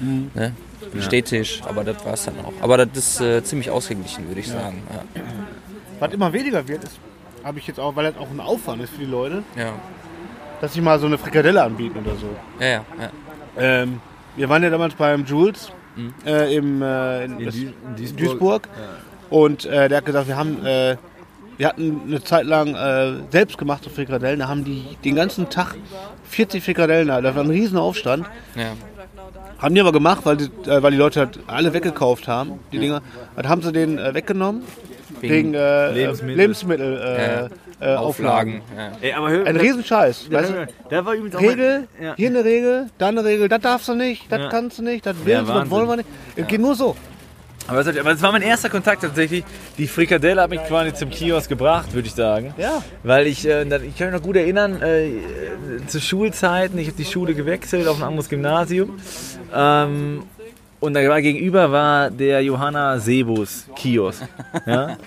Ne? 0.00 0.54
Einen 0.92 1.02
Stehtisch, 1.02 1.60
aber 1.68 1.84
das 1.84 2.04
war 2.04 2.14
es 2.14 2.24
dann 2.24 2.34
auch. 2.44 2.52
Aber 2.62 2.78
das 2.78 2.96
ist 2.96 3.20
äh, 3.20 3.44
ziemlich 3.44 3.70
ausgeglichen, 3.70 4.26
würde 4.28 4.40
ich 4.40 4.48
sagen. 4.48 4.82
Ja. 5.14 5.22
Was 5.98 6.12
immer 6.14 6.32
weniger 6.32 6.66
wird, 6.66 6.84
ist, 6.84 6.98
habe 7.44 7.58
ich 7.58 7.66
jetzt 7.66 7.78
auch, 7.78 7.94
weil 7.96 8.04
das 8.10 8.16
auch 8.16 8.30
ein 8.30 8.40
Aufwand 8.40 8.82
ist 8.82 8.90
für 8.94 9.00
die 9.00 9.04
Leute, 9.10 9.42
Ja. 9.56 9.72
dass 10.62 10.72
sie 10.72 10.80
mal 10.80 10.98
so 10.98 11.06
eine 11.06 11.18
Frikadelle 11.18 11.62
anbieten 11.62 11.98
oder 11.98 12.16
so. 12.16 12.28
Ja, 12.58 12.66
ja, 12.66 12.84
ja. 12.98 13.10
Ähm, 13.58 14.00
wir 14.36 14.48
waren 14.48 14.62
ja 14.62 14.70
damals 14.70 14.94
beim 14.94 15.24
Jules 15.26 15.70
Mhm. 15.96 16.14
äh, 16.24 16.54
im, 16.54 16.80
äh, 16.82 17.24
in, 17.24 17.38
In 17.40 17.44
das- 17.46 17.54
Duis- 17.56 17.62
in 17.64 17.96
Duisburg. 17.96 18.16
Duisburg. 18.16 18.68
Und 19.30 19.64
äh, 19.64 19.88
der 19.88 19.98
hat 19.98 20.04
gesagt, 20.04 20.28
wir 20.28 20.36
haben, 20.36 20.64
äh, 20.66 20.96
wir 21.56 21.68
hatten 21.68 22.00
eine 22.06 22.22
Zeit 22.22 22.44
lang 22.46 22.74
äh, 22.74 23.12
selbstgemachte 23.30 23.90
Frikadellen. 23.90 24.40
Da 24.40 24.48
haben 24.48 24.64
die 24.64 24.84
den 25.04 25.14
ganzen 25.14 25.48
Tag 25.50 25.76
40 26.24 26.62
Frikadellen 26.64 27.08
da. 27.08 27.22
War 27.22 27.42
ein 27.44 27.50
riesen 27.50 27.78
Aufstand. 27.78 28.26
ja. 28.56 28.72
Haben 29.58 29.74
die 29.74 29.80
aber 29.82 29.92
gemacht, 29.92 30.22
weil 30.24 30.38
die, 30.38 30.44
äh, 30.70 30.82
weil 30.82 30.90
die 30.92 30.96
Leute 30.96 31.20
halt 31.20 31.38
alle 31.46 31.74
weggekauft 31.74 32.26
haben, 32.28 32.60
die 32.72 32.78
Dinger. 32.78 33.02
Dann 33.36 33.46
haben 33.46 33.60
sie 33.60 33.72
den 33.72 33.98
äh, 33.98 34.14
weggenommen 34.14 34.62
wegen, 35.20 35.34
Wegen 35.52 35.54
äh, 35.54 35.92
Lebensmittel. 35.92 36.36
Lebensmittel, 36.36 37.50
äh, 37.80 37.84
äh, 37.92 37.94
Auflagen. 37.96 38.62
Ja. 38.74 38.92
Ey, 39.02 39.12
aber 39.12 39.28
hör, 39.30 39.46
Ein 39.46 39.56
Riesenscheiß. 39.56 40.28
da, 40.30 40.38
Weißt 40.38 40.50
du? 40.50 40.66
da 40.88 41.04
war 41.04 41.12
übrigens 41.12 41.36
auch 41.36 41.40
Regel, 41.42 41.80
mal, 41.98 42.04
ja. 42.06 42.14
hier 42.16 42.28
eine 42.30 42.42
Regel, 42.44 42.86
da 42.96 43.08
eine 43.08 43.22
Regel, 43.22 43.48
das 43.50 43.60
darfst 43.60 43.88
du 43.88 43.94
nicht, 43.94 44.32
das 44.32 44.40
Ja. 44.40 44.48
kannst 44.48 44.78
du 44.78 44.82
nicht, 44.82 45.04
das 45.04 45.14
willst 45.24 45.42
du, 45.42 45.46
das 45.46 45.54
Wahnsinn. 45.54 45.70
wollen 45.70 45.88
wir 45.88 45.96
nicht. 45.96 46.08
Es 46.36 46.46
geht 46.46 46.60
nur 46.62 46.74
so. 46.74 46.96
Aber 47.70 47.84
das, 47.84 48.22
war 48.22 48.32
mein 48.32 48.42
erster 48.42 48.68
Kontakt 48.68 49.02
tatsächlich. 49.02 49.44
Die 49.78 49.86
Frikadelle 49.86 50.42
hat 50.42 50.50
mich 50.50 50.62
quasi 50.64 50.92
zum 50.92 51.10
Kiosk 51.10 51.48
gebracht, 51.48 51.92
würde 51.94 52.08
ich 52.08 52.14
sagen. 52.14 52.54
Ja. 52.58 52.82
Weil 53.02 53.26
ich, 53.26 53.46
äh, 53.46 53.62
ich 53.62 53.96
kann 53.96 54.10
mich 54.10 54.20
noch 54.20 54.22
gut 54.22 54.36
erinnern, 54.36 54.82
äh, 54.82 55.08
äh, 55.08 55.12
zu 55.86 56.00
Schulzeiten, 56.00 56.78
ich 56.78 56.88
habe 56.88 56.96
die 56.96 57.04
Schule 57.04 57.34
gewechselt 57.34 57.86
auf 57.86 57.98
ein 57.98 58.02
anderes 58.02 58.28
Gymnasium. 58.28 58.98
Ähm, 59.54 60.24
und 60.80 60.94
da 60.94 61.06
war 61.08 61.20
gegenüber 61.20 61.70
war 61.70 62.10
der 62.10 62.42
Johanna 62.42 62.98
Sebus 62.98 63.66
Kiosk. 63.76 64.22
Ja? 64.66 64.96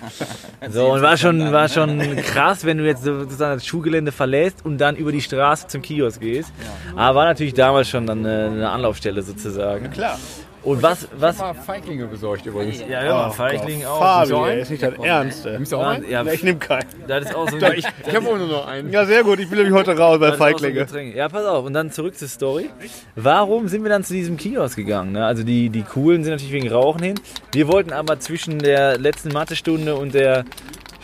So, 0.70 0.92
und 0.92 1.02
war 1.02 1.18
schon, 1.18 1.52
war 1.52 1.68
schon 1.68 1.98
krass, 2.16 2.64
wenn 2.64 2.78
du 2.78 2.86
jetzt 2.86 3.04
sozusagen 3.04 3.56
das 3.56 3.66
Schulgelände 3.66 4.12
verlässt 4.12 4.64
und 4.64 4.78
dann 4.78 4.96
über 4.96 5.12
die 5.12 5.20
Straße 5.20 5.66
zum 5.66 5.82
Kiosk 5.82 6.20
gehst. 6.20 6.50
Aber 6.96 7.18
war 7.18 7.24
natürlich 7.26 7.52
damals 7.52 7.90
schon 7.90 8.06
dann 8.06 8.20
eine, 8.20 8.46
eine 8.46 8.70
Anlaufstelle 8.70 9.22
sozusagen. 9.22 9.90
Klar. 9.90 10.18
Und 10.64 10.82
was, 10.82 11.06
was, 11.18 11.38
Mal 11.38 11.52
Feiglinge 11.54 12.06
besorgt 12.06 12.46
übrigens. 12.46 12.80
ja, 12.88 13.00
hör 13.00 13.14
mal, 13.14 13.30
Feigling 13.30 13.84
auch. 13.84 13.98
Fabi, 13.98 14.26
so 14.28 14.46
ey, 14.46 14.60
ist 14.62 14.70
nicht 14.70 14.82
dein 14.82 14.98
Ernst. 15.02 15.44
ey. 15.44 15.52
Nimmst 15.52 15.72
du 15.72 15.76
auch 15.76 15.86
einen? 15.86 16.08
Ja, 16.10 16.24
Ich 16.24 16.42
nehme 16.42 16.58
keinen. 16.58 16.86
das 17.06 17.26
ist 17.26 17.34
auch 17.34 17.48
so 17.50 17.56
ein, 17.62 17.72
Ich, 17.76 17.86
ich 18.06 18.14
habe 18.16 18.26
auch 18.26 18.38
nur 18.38 18.48
noch 18.48 18.66
einen. 18.66 18.90
Ja, 18.90 19.04
sehr 19.04 19.22
gut. 19.24 19.38
Ich 19.40 19.48
bin 19.50 19.58
nämlich 19.58 19.74
heute 19.74 19.96
raus 19.96 20.18
bei 20.18 20.30
so 20.30 20.36
Feiglinge. 20.38 20.80
Getränk. 20.86 21.14
Ja, 21.14 21.28
pass 21.28 21.44
auf. 21.44 21.66
Und 21.66 21.74
dann 21.74 21.90
zurück 21.90 22.16
zur 22.16 22.28
Story. 22.28 22.70
Warum 23.14 23.68
sind 23.68 23.82
wir 23.82 23.90
dann 23.90 24.04
zu 24.04 24.14
diesem 24.14 24.36
Kiosk 24.38 24.76
gegangen? 24.76 25.12
Ne? 25.12 25.26
Also 25.26 25.42
die, 25.42 25.68
die 25.68 25.82
Coolen 25.82 26.24
sind 26.24 26.32
natürlich 26.32 26.52
wegen 26.54 26.70
Rauchen 26.70 27.02
hin. 27.02 27.20
Wir 27.52 27.68
wollten 27.68 27.92
aber 27.92 28.18
zwischen 28.20 28.58
der 28.58 28.96
letzten 28.98 29.32
Mathestunde 29.32 29.94
und 29.96 30.14
der 30.14 30.44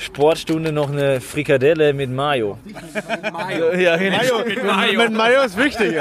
Sportstunde 0.01 0.73
noch 0.73 0.91
eine 0.91 1.21
Frikadelle 1.21 1.93
mit 1.93 2.11
Mayo. 2.11 2.59
Mayo. 3.33 3.71
Ja, 3.81 3.97
genau. 3.97 4.19
Mayo. 4.65 4.99
Mit 4.99 5.13
Mayo 5.13 5.43
ist 5.43 5.57
wichtig. 5.57 5.95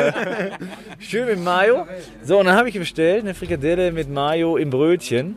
Schön 0.99 1.27
mit 1.27 1.43
Mayo. 1.43 1.85
So, 2.23 2.39
und 2.39 2.45
dann 2.45 2.55
habe 2.55 2.69
ich 2.69 2.79
bestellt 2.79 3.23
eine 3.23 3.33
Frikadelle 3.33 3.91
mit 3.91 4.09
Mayo 4.09 4.57
im 4.57 4.69
Brötchen. 4.69 5.35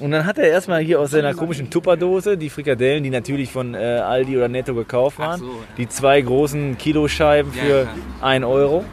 Und 0.00 0.10
dann 0.10 0.26
hat 0.26 0.38
er 0.38 0.48
erstmal 0.48 0.80
hier 0.82 1.00
aus 1.00 1.12
seiner 1.12 1.34
komischen 1.34 1.70
Tupperdose 1.70 2.36
die 2.36 2.50
Frikadellen, 2.50 3.04
die 3.04 3.10
natürlich 3.10 3.50
von 3.52 3.74
äh, 3.74 3.78
Aldi 3.78 4.36
oder 4.36 4.48
Netto 4.48 4.74
gekauft 4.74 5.18
waren, 5.18 5.40
so. 5.40 5.62
die 5.76 5.88
zwei 5.88 6.20
großen 6.20 6.76
Kiloscheiben 6.78 7.52
Ja, 7.54 7.62
für 7.62 7.80
ja. 7.82 7.88
1 8.22 8.44
Euro. 8.44 8.84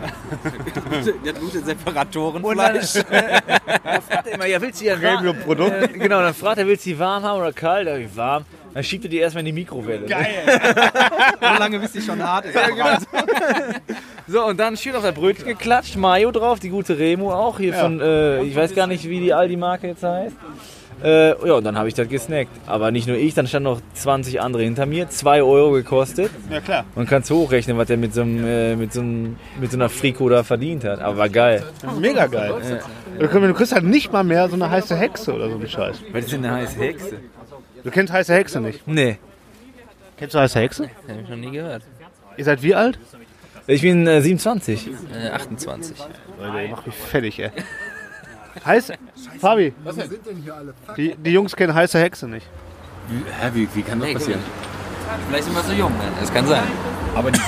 Der 1.25 1.33
gute 1.33 1.59
Separatoren. 1.59 2.43
Und 2.43 2.57
dann, 2.57 2.73
dann 3.83 4.01
fragt 4.01 4.27
er 4.27 4.33
immer, 4.33 4.45
ja, 4.45 4.61
willst 4.61 4.79
du 4.79 4.85
die 4.85 4.89
dann 4.91 5.01
warm? 5.01 5.15
Premium-Produkt. 5.17 5.83
Äh, 5.83 5.87
genau, 5.99 6.21
dann 6.21 6.33
fragt 6.33 6.59
er, 6.59 6.67
willst 6.67 6.85
du 6.85 6.91
die 6.91 6.99
warm 6.99 7.23
haben 7.23 7.39
oder 7.39 7.53
kalt? 7.53 7.87
Da 7.87 7.97
ich, 7.97 8.15
warm. 8.15 8.45
Dann 8.77 8.83
schiebt 8.83 9.05
er 9.05 9.09
die 9.09 9.17
erstmal 9.17 9.39
in 9.39 9.47
die 9.47 9.53
Mikrowelle. 9.53 10.05
Geil. 10.05 10.27
So 11.41 11.59
lange, 11.59 11.79
bis 11.79 11.93
die 11.93 12.01
schon 12.01 12.21
hart 12.23 12.45
ist. 12.45 12.55
So, 14.27 14.45
und 14.45 14.59
dann 14.59 14.77
schön 14.77 14.93
auf 14.95 15.01
das 15.01 15.15
Brötchen 15.15 15.45
geklatscht, 15.47 15.95
Mayo 15.95 16.29
drauf, 16.31 16.59
die 16.59 16.69
gute 16.69 16.99
Remo 16.99 17.33
auch, 17.33 17.57
hier 17.57 17.73
von, 17.73 17.99
äh, 17.99 18.43
ich 18.43 18.55
weiß 18.55 18.75
gar 18.75 18.85
nicht, 18.85 19.09
wie 19.09 19.19
die 19.19 19.33
Aldi-Marke 19.33 19.87
jetzt 19.87 20.03
heißt. 20.03 20.35
Äh, 21.03 21.29
ja, 21.47 21.53
und 21.53 21.63
dann 21.63 21.75
habe 21.77 21.87
ich 21.87 21.93
das 21.95 22.07
gesnackt. 22.07 22.51
Aber 22.67 22.91
nicht 22.91 23.07
nur 23.07 23.17
ich, 23.17 23.33
dann 23.33 23.47
standen 23.47 23.69
noch 23.69 23.81
20 23.95 24.41
andere 24.41 24.61
hinter 24.63 24.85
mir, 24.85 25.09
2 25.09 25.41
Euro 25.41 25.71
gekostet. 25.71 26.29
Ja, 26.51 26.59
klar. 26.59 26.85
Man 26.95 27.07
kann 27.07 27.21
es 27.23 27.31
hochrechnen, 27.31 27.77
was 27.79 27.87
der 27.87 27.97
mit 27.97 28.13
so, 28.13 28.21
einem, 28.21 28.45
äh, 28.45 28.75
mit, 28.75 28.93
so 28.93 28.99
einem, 29.01 29.37
mit 29.59 29.71
so 29.71 29.77
einer 29.77 29.89
Friko 29.89 30.27
da 30.29 30.43
verdient 30.43 30.83
hat. 30.83 30.99
Aber 30.99 31.17
war 31.17 31.29
geil. 31.29 31.63
Mega 31.99 32.27
geil. 32.27 32.53
Du 33.17 33.27
kriegst- 33.27 33.47
Du 33.47 33.53
kriegst 33.55 33.73
halt 33.73 33.85
nicht 33.85 34.11
mal 34.13 34.23
mehr 34.23 34.47
so 34.49 34.53
eine 34.55 34.69
heiße 34.69 34.95
Hexe 34.95 35.33
oder 35.33 35.49
so 35.49 35.55
ein 35.57 35.67
Scheiß. 35.67 35.97
Was 36.11 36.25
ist 36.25 36.33
denn 36.33 36.45
eine 36.45 36.53
heiße 36.55 36.79
Hexe? 36.79 37.19
Du 37.87 37.91
kennst 37.91 38.11
heiße 38.11 38.33
Hexe 38.33 38.59
nicht. 38.59 38.85
Nee. 38.85 39.17
Kennst 40.17 40.35
du 40.35 40.39
heiße 40.39 40.59
Hexe? 40.59 40.89
Hab 41.07 41.21
ich 41.21 41.29
noch 41.29 41.37
nie 41.37 41.51
gehört. 41.51 41.83
Ihr 42.35 42.43
seid 42.43 42.61
wie 42.61 42.75
alt? 42.75 42.99
Ich 43.65 43.81
bin 43.81 44.05
äh, 44.05 44.21
27. 44.21 44.89
Äh, 45.15 45.29
28. 45.29 45.95
Leute, 46.37 46.63
ihr 46.63 46.67
macht 46.71 46.85
mich 46.85 46.95
fertig, 46.95 47.39
ey. 47.39 47.49
Heiß, 48.65 48.91
Fabi, 49.39 49.73
die, 50.97 51.15
die 51.15 51.29
Jungs 51.31 51.55
kennen 51.55 51.73
heiße 51.73 51.97
Hexe 51.97 52.27
nicht. 52.27 52.45
Hä, 53.39 53.51
wie, 53.53 53.69
wie 53.73 53.81
kann 53.83 54.01
das 54.01 54.09
Nee, 54.09 54.13
passieren? 54.15 54.41
Vielleicht 55.29 55.43
sind 55.45 55.55
wir 55.55 55.63
so 55.63 55.73
jung, 55.73 55.91
ne? 55.97 56.03
Das 56.19 56.33
kann 56.33 56.45
sein. 56.47 56.63
Aber 57.15 57.31
die, 57.31 57.39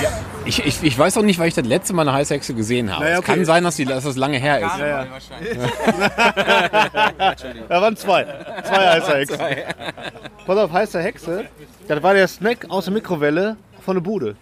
ich, 0.46 0.64
ich, 0.66 0.82
ich 0.82 0.98
weiß 0.98 1.16
auch 1.18 1.22
nicht, 1.22 1.38
weil 1.38 1.48
ich 1.48 1.54
das 1.54 1.64
letzte 1.66 1.92
Mal 1.92 2.02
eine 2.02 2.12
heiße 2.16 2.34
Hexe 2.34 2.54
gesehen 2.54 2.90
habe. 2.92 3.04
Naja, 3.04 3.14
Es 3.14 3.18
okay. 3.20 3.32
kann 3.36 3.44
sein, 3.44 3.62
dass, 3.62 3.76
die, 3.76 3.84
dass 3.84 4.02
das 4.04 4.16
lange 4.16 4.38
her 4.38 4.58
ist. 4.58 4.78
Ja, 4.78 4.86
ja. 4.86 5.06
Da 7.68 7.82
waren 7.82 7.96
zwei. 7.96 8.24
Zwei 8.64 8.86
heiße 8.88 9.12
Hexen. 9.16 9.38
Pass 10.46 10.58
auf, 10.58 10.72
heiße 10.72 11.00
Hexe. 11.00 11.44
Das 11.88 12.02
war 12.02 12.14
der 12.14 12.26
Snack 12.28 12.66
aus 12.68 12.84
der 12.86 12.94
Mikrowelle 12.94 13.56
von 13.84 13.96
der 13.96 14.00
Bude. 14.02 14.36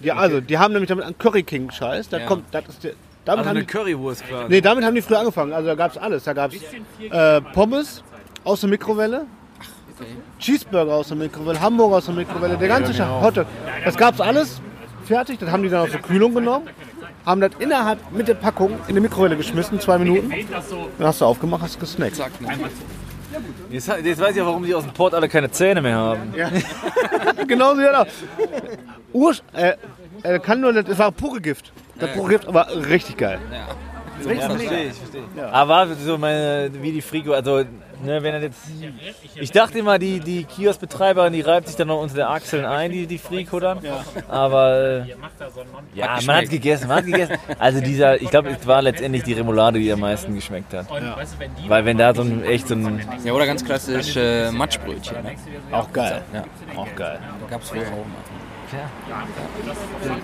Die, 0.00 0.10
also, 0.12 0.40
die 0.40 0.58
haben 0.58 0.72
nämlich 0.72 0.88
damit 0.88 1.04
einen 1.04 1.18
Curry 1.18 1.42
King 1.42 1.70
Scheiß. 1.70 2.08
Da 2.08 2.20
kommt, 2.20 2.44
das 2.52 2.64
ist 2.68 2.84
der, 2.84 2.92
damit 3.24 3.40
Also 3.40 3.50
haben 3.50 3.56
eine 3.58 3.66
die, 3.66 3.72
Currywurst 3.72 4.26
quasi. 4.28 4.46
nee, 4.48 4.60
damit 4.60 4.84
haben 4.84 4.94
die 4.94 5.02
früher 5.02 5.18
angefangen. 5.20 5.52
Also 5.52 5.68
da 5.68 5.74
gab 5.74 5.90
es 5.92 5.98
alles. 5.98 6.24
Da 6.24 6.32
gab 6.32 6.52
es 6.52 6.62
äh, 7.10 7.40
Pommes 7.52 8.02
aus 8.44 8.60
der 8.60 8.70
Mikrowelle, 8.70 9.26
Cheeseburger 10.38 10.94
aus 10.94 11.08
der 11.08 11.16
Mikrowelle, 11.16 11.60
Hamburger 11.60 11.96
aus 11.96 12.06
der 12.06 12.14
Mikrowelle, 12.14 12.56
der 12.56 12.68
ganze 12.68 12.94
Scheiß, 12.94 13.22
Hotdog. 13.22 13.46
Das 13.84 13.96
gab 13.96 14.14
es 14.14 14.20
alles 14.20 14.60
fertig. 15.04 15.38
Das 15.38 15.50
haben 15.50 15.62
die 15.62 15.68
dann 15.68 15.82
aus 15.82 15.90
der 15.90 16.00
Kühlung 16.00 16.34
genommen, 16.34 16.68
haben 17.24 17.40
das 17.40 17.50
innerhalb 17.58 17.98
mit 18.12 18.28
der 18.28 18.34
Packung 18.34 18.78
in 18.88 18.94
die 18.94 19.00
Mikrowelle 19.00 19.36
geschmissen, 19.36 19.80
zwei 19.80 19.98
Minuten. 19.98 20.30
Dann 20.98 21.06
hast 21.06 21.20
du 21.20 21.24
aufgemacht, 21.24 21.62
hast 21.62 21.80
gesnackt. 21.80 22.20
Jetzt, 23.70 23.88
jetzt 24.02 24.20
weiß 24.20 24.34
ich 24.34 24.42
auch, 24.42 24.46
warum 24.46 24.64
die 24.64 24.74
aus 24.74 24.84
dem 24.84 24.92
Port 24.92 25.14
alle 25.14 25.28
keine 25.28 25.50
Zähne 25.50 25.82
mehr 25.82 25.96
haben. 25.96 26.34
Ja. 26.34 26.50
genau 27.46 27.74
so, 27.74 27.80
ja. 27.80 28.06
Ur 29.12 29.34
äh, 29.52 29.74
äh, 30.22 30.38
kann 30.38 30.60
nur, 30.60 30.72
das 30.72 30.98
war 30.98 31.12
pure 31.12 31.40
Gift. 31.40 31.72
Das 31.98 32.12
pure 32.12 32.30
Gift, 32.30 32.48
aber 32.48 32.68
richtig 32.88 33.18
geil. 33.18 33.38
Ja, 33.52 33.66
verstehe 34.22 34.88
ich, 34.88 34.94
verstehe 34.94 35.22
ich. 35.36 35.42
Aber 35.42 35.88
so 35.94 36.16
meine, 36.16 36.70
wie 36.80 36.92
die 36.92 37.02
Frico, 37.02 37.32
also, 37.32 37.64
ne, 38.02 38.22
wenn 38.22 38.34
er 38.34 38.42
jetzt. 38.42 38.60
Ich 39.34 39.50
dachte 39.50 39.78
immer, 39.78 39.98
die, 39.98 40.20
die 40.20 40.44
Kioskbetreiberin, 40.44 41.32
die 41.32 41.40
reibt 41.40 41.68
sich 41.68 41.76
dann 41.76 41.88
noch 41.88 42.00
unter 42.00 42.14
den 42.14 42.24
Achseln 42.24 42.64
ein, 42.64 42.90
die, 42.92 43.06
die 43.06 43.18
Frico 43.18 43.60
dann. 43.60 43.78
Aber, 44.28 45.04
äh, 45.04 45.14
ja, 45.94 46.18
man 46.26 46.36
hat 46.36 46.50
gegessen, 46.50 46.88
man 46.88 46.98
hat 46.98 47.06
gegessen. 47.06 47.36
Also 47.58 47.80
dieser, 47.80 48.20
ich 48.20 48.30
glaube, 48.30 48.50
es 48.50 48.66
war 48.66 48.82
letztendlich 48.82 49.22
die 49.22 49.34
Remoulade, 49.34 49.78
die 49.78 49.92
am 49.92 50.00
meisten 50.00 50.34
geschmeckt 50.34 50.72
hat. 50.74 50.86
Weil 51.68 51.84
wenn 51.84 51.98
da 51.98 52.14
so 52.14 52.22
ein, 52.22 52.44
echt 52.44 52.68
so 52.68 52.74
ein. 52.74 53.06
Ja, 53.24 53.32
oder 53.32 53.46
ganz 53.46 53.64
klassisch 53.64 54.16
äh, 54.16 54.50
Matschbrötchen. 54.50 55.22
Ne? 55.22 55.34
Auch 55.72 55.92
geil. 55.92 56.22
Ja. 56.32 56.44
Auch 56.76 56.94
geil. 56.94 57.18
Gab 57.50 57.62
es 57.62 57.70
früher 57.70 57.82
auch 57.82 58.06
mal. 58.06 58.38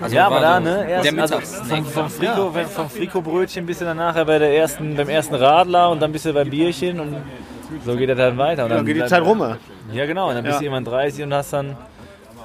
Also 0.01 0.15
ja, 0.15 0.27
aber 0.27 0.35
war 0.35 0.41
da, 0.41 0.59
ne? 0.59 0.89
Erst, 0.89 1.11
der 1.11 1.21
also 1.21 1.39
vom, 1.39 1.85
vom, 1.85 2.09
Frico, 2.09 2.51
vom 2.51 2.89
Frico-Brötchen 2.89 3.65
bist 3.65 3.81
du 3.81 3.85
dann 3.85 3.97
nachher 3.97 4.25
bei 4.25 4.37
der 4.37 4.55
ersten, 4.55 4.95
beim 4.95 5.09
ersten 5.09 5.35
Radler 5.35 5.89
und 5.89 6.01
dann 6.01 6.11
bist 6.11 6.25
du 6.25 6.33
beim 6.33 6.49
Bierchen 6.49 6.99
und 6.99 7.15
so 7.85 7.95
geht 7.95 8.09
das 8.09 8.17
dann 8.17 8.37
weiter. 8.37 8.65
Und 8.65 8.71
Dann 8.71 8.85
geht 8.85 8.97
die 8.97 9.05
Zeit 9.05 9.21
rum. 9.23 9.39
ja. 9.39 9.57
Ja, 9.93 10.05
genau. 10.05 10.29
Und 10.29 10.35
dann 10.35 10.43
bist 10.43 10.55
Ja. 10.55 10.59
du 10.59 10.65
irgendwann 10.65 10.85
30 10.85 11.23
und 11.23 11.33
hast 11.33 11.53
dann, 11.53 11.77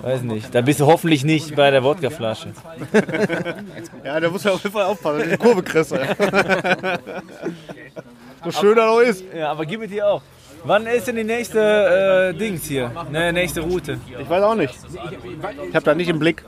weiß 0.03 0.23
nicht, 0.23 0.55
dann 0.55 0.64
bist 0.64 0.81
du 0.81 0.87
hoffentlich 0.87 1.25
nicht 1.25 1.55
bei 1.57 1.71
der 1.71 1.83
Wodkaflasche. 1.85 2.53
Ja, 4.05 4.21
da 4.21 4.31
muss 4.31 4.45
er 4.45 4.55
auf 4.55 4.62
jeden 4.62 4.73
Fall 4.75 4.85
aufpassen, 4.85 5.23
du 5.25 5.29
die 5.29 5.37
Kurve 5.37 5.62
kriegst. 5.62 5.91
so 8.45 8.51
schön 8.51 8.79
er 8.79 8.91
auch 8.91 9.01
ist. 9.01 9.25
Ja, 9.37 9.51
aber 9.51 9.66
gib 9.66 9.83
es 9.83 9.91
dir 9.91 10.07
auch. 10.09 10.23
Wann 10.64 10.87
ist 10.87 11.07
denn 11.07 11.16
die 11.16 11.25
nächste 11.25 12.33
äh, 12.35 12.39
Dings 12.39 12.64
hier? 12.64 12.91
Ne, 13.11 13.33
nächste 13.33 13.61
Route? 13.62 13.99
Ich 14.18 14.29
weiß 14.29 14.43
auch 14.43 14.55
nicht. 14.55 14.75
Ich 15.68 15.75
habe 15.75 15.85
da 15.85 15.95
nicht 15.95 16.09
im 16.09 16.18
Blick. 16.18 16.45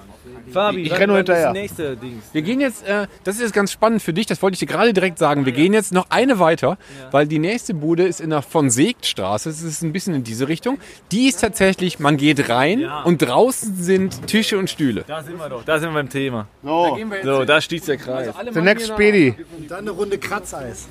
Fabi, 0.52 0.82
Ich 0.82 0.90
wann- 0.90 0.98
renn 0.98 1.08
nur 1.08 1.16
wann 1.18 1.24
ist 1.24 1.28
hinterher. 1.28 1.52
die 1.52 1.58
nächste 1.60 1.96
Dings? 1.96 2.24
Wir 2.32 2.42
gehen 2.42 2.60
jetzt, 2.60 2.86
äh, 2.86 3.06
das 3.24 3.36
ist 3.36 3.40
jetzt 3.42 3.52
ganz 3.54 3.72
spannend 3.72 4.02
für 4.02 4.12
dich, 4.12 4.26
das 4.26 4.40
wollte 4.42 4.54
ich 4.54 4.60
dir 4.60 4.66
gerade 4.66 4.92
direkt 4.92 5.18
sagen. 5.18 5.44
Wir 5.46 5.52
gehen 5.52 5.72
jetzt 5.72 5.92
noch 5.92 6.06
eine 6.10 6.38
weiter, 6.38 6.78
weil 7.10 7.26
die 7.26 7.38
nächste 7.38 7.74
Bude 7.74 8.04
ist 8.06 8.20
in 8.20 8.30
der 8.30 8.42
von 8.42 8.70
Seegtstraße. 8.70 9.48
Es 9.50 9.62
ist 9.62 9.82
ein 9.82 9.92
bisschen 9.92 10.14
in 10.14 10.24
diese 10.24 10.48
Richtung. 10.48 10.78
Die 11.10 11.28
ist 11.28 11.40
tatsächlich, 11.40 11.98
man 11.98 12.16
geht 12.16 12.48
rein 12.48 12.84
und 13.04 13.18
draußen 13.22 13.76
sind 13.76 14.26
Tische 14.26 14.58
und 14.58 14.68
Stühle. 14.70 15.04
Da 15.06 15.22
sind 15.22 15.38
wir 15.38 15.48
doch, 15.48 15.64
da 15.64 15.78
sind 15.78 15.90
wir 15.90 15.94
beim 15.94 16.08
Thema. 16.08 16.46
So, 16.62 16.98
So, 17.24 17.44
da 17.44 17.60
schließt 17.60 17.88
der 17.88 17.96
Kreis. 17.96 18.28
the 18.52 18.60
next 18.60 18.88
Spedi. 18.88 19.34
Und 19.58 19.70
dann 19.70 19.78
eine 19.80 19.90
Runde 19.90 20.18
Kratzeis. 20.18 20.88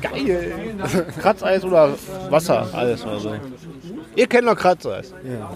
Geil. 0.00 0.52
Kratzeis 1.20 1.64
oder 1.64 1.94
Wasser, 2.30 2.68
alles 2.72 3.04
oder 3.04 3.18
so. 3.20 3.34
Ihr 4.16 4.26
kennt 4.26 4.44
noch 4.46 4.56
Kratzeis. 4.56 5.12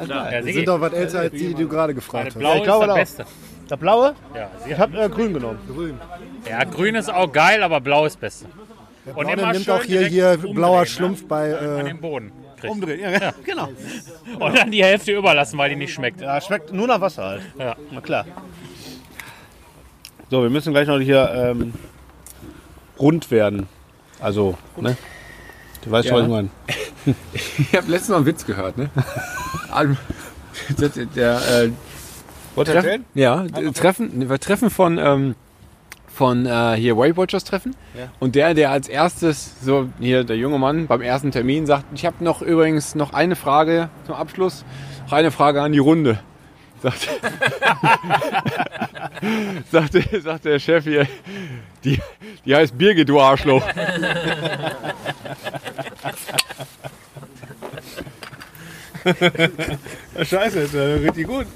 Ja. 0.09 0.41
Die 0.41 0.53
sind 0.53 0.68
doch 0.68 0.80
was 0.80 0.93
älter 0.93 1.20
als 1.20 1.33
die, 1.33 1.49
die 1.49 1.55
du 1.55 1.68
gerade 1.68 1.95
gefragt 1.95 2.35
hast. 2.37 2.57
Ich 2.57 2.62
glaube 2.62 3.01
ist 3.01 3.18
das 3.18 3.21
auch. 3.21 3.21
Beste. 3.24 3.34
Das 3.68 3.78
blaue? 3.78 4.14
Ja, 4.34 4.50
Ich 4.68 4.78
habe 4.78 4.98
äh, 5.00 5.08
grün 5.08 5.32
genommen. 5.34 5.58
Grün. 5.66 5.98
ja, 6.48 6.64
grün 6.64 6.94
ist 6.94 7.08
auch 7.12 7.32
geil, 7.32 7.62
aber 7.62 7.80
blau 7.80 8.04
ist 8.06 8.20
Beste. 8.20 8.46
Und 9.06 9.14
Braune 9.14 9.32
immer 9.32 9.52
nimmt 9.52 9.64
schön 9.64 9.74
auch 9.74 9.82
hier, 9.82 9.98
direkt 9.98 10.12
hier 10.14 10.30
umdrehen, 10.34 10.54
blauer 10.54 10.80
ne? 10.80 10.86
Schlumpf 10.86 11.24
bei. 11.26 11.56
An 11.58 11.80
Äh, 11.80 11.84
den 11.84 12.00
Boden. 12.00 12.32
kriegst. 12.60 12.72
Umdrehen, 12.74 13.00
ja, 13.00 13.32
genau. 13.44 13.68
Und 14.38 14.56
dann 14.56 14.70
die 14.70 14.84
Hälfte 14.84 15.12
überlassen, 15.12 15.58
weil 15.58 15.70
die 15.70 15.76
nicht 15.76 15.92
schmeckt. 15.92 16.20
Ja, 16.20 16.40
schmeckt 16.40 16.72
nur 16.72 16.86
nach 16.86 17.00
Wasser 17.00 17.24
halt. 17.24 17.42
Ja. 17.58 17.74
Na 17.90 18.00
klar. 18.00 18.24
So, 20.30 20.42
wir 20.42 20.50
müssen 20.50 20.72
gleich 20.72 20.86
noch 20.88 20.98
hier 21.00 21.30
ähm, 21.34 21.72
rund 22.98 23.30
werden. 23.30 23.68
Also, 24.20 24.56
ne? 24.76 24.96
Du 25.84 25.90
weißt 25.90 26.08
schon, 26.08 26.16
was 26.18 26.22
ich 26.24 26.28
meine. 26.28 26.48
Ich 27.58 27.74
habe 27.76 27.90
letztens 27.90 28.08
noch 28.10 28.16
einen 28.18 28.26
Witz 28.26 28.46
gehört, 28.46 28.78
ne? 28.78 28.88
der, 30.78 30.88
der, 31.06 31.64
äh, 31.64 31.70
Wollt 32.55 32.68
ihr 32.68 32.74
Treffen, 32.74 33.05
ja, 33.14 33.44
Treffen, 33.72 34.18
ne, 34.18 34.28
wir 34.28 34.38
Treffen 34.38 34.68
von, 34.70 34.98
ähm, 34.98 35.34
von 36.07 36.44
äh, 36.46 36.74
hier 36.74 36.96
Weight 36.96 37.16
Watchers 37.16 37.44
Treffen. 37.44 37.74
Ja. 37.96 38.09
Und 38.20 38.34
der, 38.34 38.53
der 38.55 38.70
als 38.70 38.88
erstes, 38.88 39.55
so 39.62 39.88
hier 39.98 40.24
der 40.24 40.36
junge 40.36 40.59
Mann 40.59 40.86
beim 40.86 41.00
ersten 41.00 41.30
Termin 41.30 41.64
sagt, 41.66 41.86
ich 41.94 42.05
habe 42.05 42.22
noch 42.22 42.42
übrigens 42.42 42.94
noch 42.94 43.14
eine 43.14 43.36
Frage 43.36 43.88
zum 44.05 44.14
Abschluss, 44.14 44.64
noch 45.07 45.12
eine 45.14 45.30
Frage 45.30 45.62
an 45.62 45.72
die 45.72 45.78
Runde. 45.78 46.18
Sagt, 46.82 47.09
sagte, 49.70 50.20
sagte 50.20 50.48
der 50.50 50.59
Chef 50.59 50.84
hier, 50.84 51.07
die, 51.84 52.00
die 52.44 52.55
heißt 52.57 52.76
Birgit, 52.76 53.09
du 53.09 53.20
Arschloch. 53.20 53.64
Scheiße, 60.22 60.61
ist 60.61 60.74
ja 60.74 60.94
richtig 60.96 61.26
gut. 61.26 61.46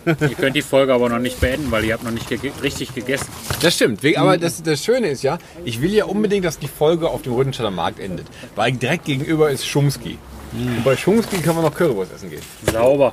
Ihr 0.06 0.34
könnt 0.36 0.56
die 0.56 0.62
Folge 0.62 0.94
aber 0.94 1.08
noch 1.08 1.18
nicht 1.18 1.40
beenden, 1.40 1.70
weil 1.70 1.84
ihr 1.84 1.94
habt 1.94 2.04
noch 2.04 2.10
nicht 2.10 2.28
ge 2.28 2.38
richtig 2.62 2.94
gegessen. 2.94 3.28
Das 3.60 3.74
stimmt, 3.74 4.04
aber 4.16 4.38
das, 4.38 4.62
das 4.62 4.84
Schöne 4.84 5.08
ist 5.08 5.22
ja, 5.22 5.38
ich 5.64 5.80
will 5.80 5.92
ja 5.92 6.04
unbedingt, 6.04 6.44
dass 6.44 6.58
die 6.58 6.68
Folge 6.68 7.08
auf 7.08 7.22
dem 7.22 7.34
Rüdenstadter 7.34 7.70
Markt 7.70 8.00
endet. 8.00 8.26
Weil 8.54 8.72
direkt 8.72 9.04
gegenüber 9.04 9.50
ist 9.50 9.66
Schumski. 9.66 10.18
Und 10.52 10.84
bei 10.84 10.96
Schumski 10.96 11.38
kann 11.38 11.54
man 11.56 11.64
noch 11.64 11.74
Currywurst 11.74 12.12
essen 12.14 12.30
gehen. 12.30 12.42
Sauber. 12.70 13.12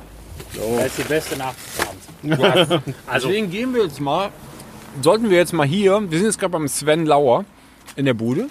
Das 0.54 0.86
ist 0.86 0.98
die 0.98 1.02
beste 1.02 1.36
Nacht 1.36 1.56
des 1.56 1.86
Abends. 1.86 2.82
Also 3.06 3.28
Deswegen 3.28 3.50
gehen 3.50 3.74
wir 3.74 3.82
jetzt 3.84 4.00
mal, 4.00 4.30
sollten 5.02 5.28
wir 5.28 5.38
jetzt 5.38 5.52
mal 5.52 5.66
hier, 5.66 6.00
wir 6.08 6.18
sind 6.18 6.26
jetzt 6.26 6.38
gerade 6.38 6.52
beim 6.52 6.68
Sven 6.68 7.06
Lauer 7.06 7.44
in 7.96 8.04
der 8.04 8.14
Bude. 8.14 8.48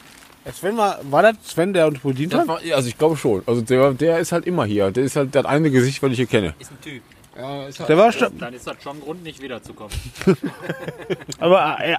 Sven 0.54 0.76
war, 0.76 1.00
war 1.10 1.22
das 1.22 1.36
Sven, 1.46 1.72
der 1.72 1.88
uns 1.88 2.00
bedient 2.00 2.34
hat? 2.34 2.48
war, 2.48 2.60
also 2.74 2.88
ich 2.88 2.98
glaube 2.98 3.16
schon. 3.16 3.44
Also 3.46 3.62
der, 3.62 3.94
der 3.94 4.20
ist 4.20 4.32
halt 4.32 4.46
immer 4.48 4.66
hier. 4.66 4.92
Der 4.92 5.04
ist 5.04 5.16
halt 5.16 5.36
das 5.36 5.46
eine 5.46 5.70
Gesicht, 5.70 6.02
was 6.02 6.12
ich 6.12 6.18
hier 6.18 6.26
kenne. 6.26 6.56
Ist 6.60 6.72
ein 6.72 6.82
Typ. 6.82 7.02
Ja, 7.38 7.66
ist 7.68 7.80
halt 7.80 7.90
Der 7.90 7.98
war 7.98 8.12
sta- 8.12 8.30
Dann 8.30 8.54
ist 8.54 8.68
das 8.68 8.82
schon 8.84 8.98
ein 8.98 9.02
Grund, 9.02 9.24
nicht 9.24 9.42
wiederzukommen. 9.42 9.94
Aber 11.40 11.78
äh, 11.80 11.96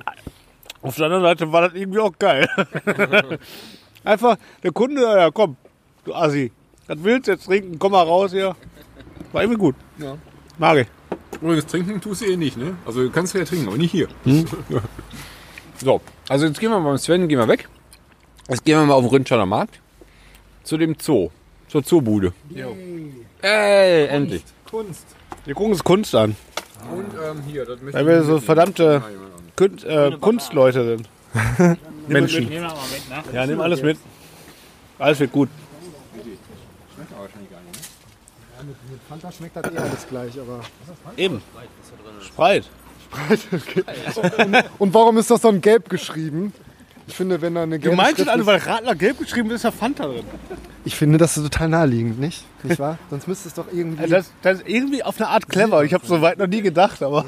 auf 0.83 0.97
der 0.97 1.07
anderen 1.07 1.23
Seite 1.23 1.51
war 1.53 1.63
das 1.63 1.75
irgendwie 1.75 1.99
auch 2.01 2.13
geil. 2.19 2.49
Einfach, 4.05 4.37
der 4.63 4.73
Kunde, 4.73 5.03
ja 5.03 5.31
komm, 5.31 5.57
du 6.05 6.15
Assi, 6.15 6.51
was 6.87 6.99
willst 7.03 7.29
du 7.29 7.33
jetzt 7.33 7.45
trinken? 7.47 7.79
Komm 7.79 7.93
mal 7.93 8.03
raus 8.03 8.33
hier. 8.33 8.55
War 9.33 9.43
irgendwie 9.43 9.59
gut. 9.61 9.77
Ja. 9.99 10.17
Mag 10.59 10.79
ich. 10.79 10.87
Übrigens, 11.41 11.67
trinken 11.67 12.01
tust 12.01 12.21
du 12.23 12.27
eh 12.27 12.37
nicht, 12.37 12.57
ne? 12.57 12.77
Also 12.85 13.03
du 13.03 13.11
kannst 13.11 13.35
ja 13.35 13.45
trinken, 13.45 13.69
aber 13.69 13.79
nicht 13.79 13.93
hier. 13.93 14.09
so, 15.79 16.01
also 16.29 16.47
jetzt 16.47 16.61
gehen 16.61 16.71
wir 16.71 16.79
mal 16.79 16.91
beim 16.91 16.99
Sven, 16.99 17.29
gehen 17.29 17.39
wir 17.39 17.49
weg. 17.49 17.69
Jetzt 18.49 18.65
gehen 18.65 18.79
wir 18.79 18.85
mal 18.87 18.95
auf 18.95 19.03
den 19.05 19.11
Ründscheider 19.11 19.47
Markt. 19.47 19.81
Zu 20.65 20.77
dem 20.77 20.97
Zoo. 21.01 21.31
Zur 21.69 21.83
Zoobude. 21.83 22.33
Ey, 23.41 24.07
endlich. 24.09 24.45
Kunst. 24.71 25.07
Wir 25.45 25.55
gucken 25.55 25.73
uns 25.73 25.83
Kunst 25.83 26.15
an. 26.15 26.37
Und 26.91 27.07
ähm, 27.15 27.43
hier, 27.47 27.65
das 27.65 27.81
möchte 27.81 27.99
Weil 27.99 28.07
wir 28.07 28.23
so 28.23 28.39
verdammte 28.39 29.03
Kun 29.57 29.79
äh, 29.85 30.13
Kunstleute 30.21 30.85
sind. 30.85 31.09
Menschen. 32.09 32.49
Nehmen 32.49 32.63
wir 32.63 32.69
mal 32.69 32.77
mit, 32.93 33.09
ne? 33.09 33.35
Ja, 33.35 33.47
nimm 33.47 33.61
alles 33.61 33.83
mit. 33.83 33.99
Alles 34.99 35.21
wird 35.21 35.33
gut. 35.33 35.49
Mit 38.65 39.01
Fanta 39.09 39.33
schmeckt 39.33 39.57
das 39.57 39.73
eh 39.73 39.77
alles 39.79 40.07
gleich, 40.09 40.39
aber. 40.39 40.61
Eben. 41.17 41.43
Spreit. 42.21 42.65
Und 44.79 44.95
warum 44.95 45.19
ist 45.19 45.31
das 45.31 45.41
dann 45.41 45.61
gelb 45.61 45.89
geschrieben? 45.89 46.53
Ich 47.13 47.17
finde, 47.19 47.43
wenn 47.43 47.55
da 47.55 47.65
eine 47.65 47.77
Du 47.79 47.83
gelbe 47.83 47.97
meinst 47.99 48.17
Schrift 48.17 48.31
alle, 48.31 48.41
ist, 48.41 48.47
weil 48.47 48.57
Radler 48.57 48.95
gelb 48.95 49.19
geschrieben 49.19 49.51
ist, 49.51 49.57
ist 49.57 49.63
ja 49.65 49.71
Fanta 49.71 50.07
drin. 50.07 50.25
Ich 50.87 50.97
finde, 50.97 51.19
das 51.19 51.37
ist 51.37 51.43
total 51.43 51.69
naheliegend, 51.69 52.19
nicht? 52.19 52.43
Nicht 52.63 52.79
wahr? 52.81 52.99
Sonst 53.11 53.29
müsste 53.29 53.49
es 53.49 53.55
doch 53.55 53.67
irgendwie. 53.71 54.09
Das, 54.09 54.33
das 54.41 54.61
ist 54.61 54.69
irgendwie 54.69 55.03
auf 55.05 55.19
eine 55.21 55.29
Art 55.29 55.47
clever. 55.47 55.85
Ich 55.85 55.93
habe 55.93 56.07
so 56.07 56.23
weit 56.23 56.39
noch 56.39 56.47
nie 56.47 56.63
gedacht, 56.63 57.03
aber, 57.03 57.27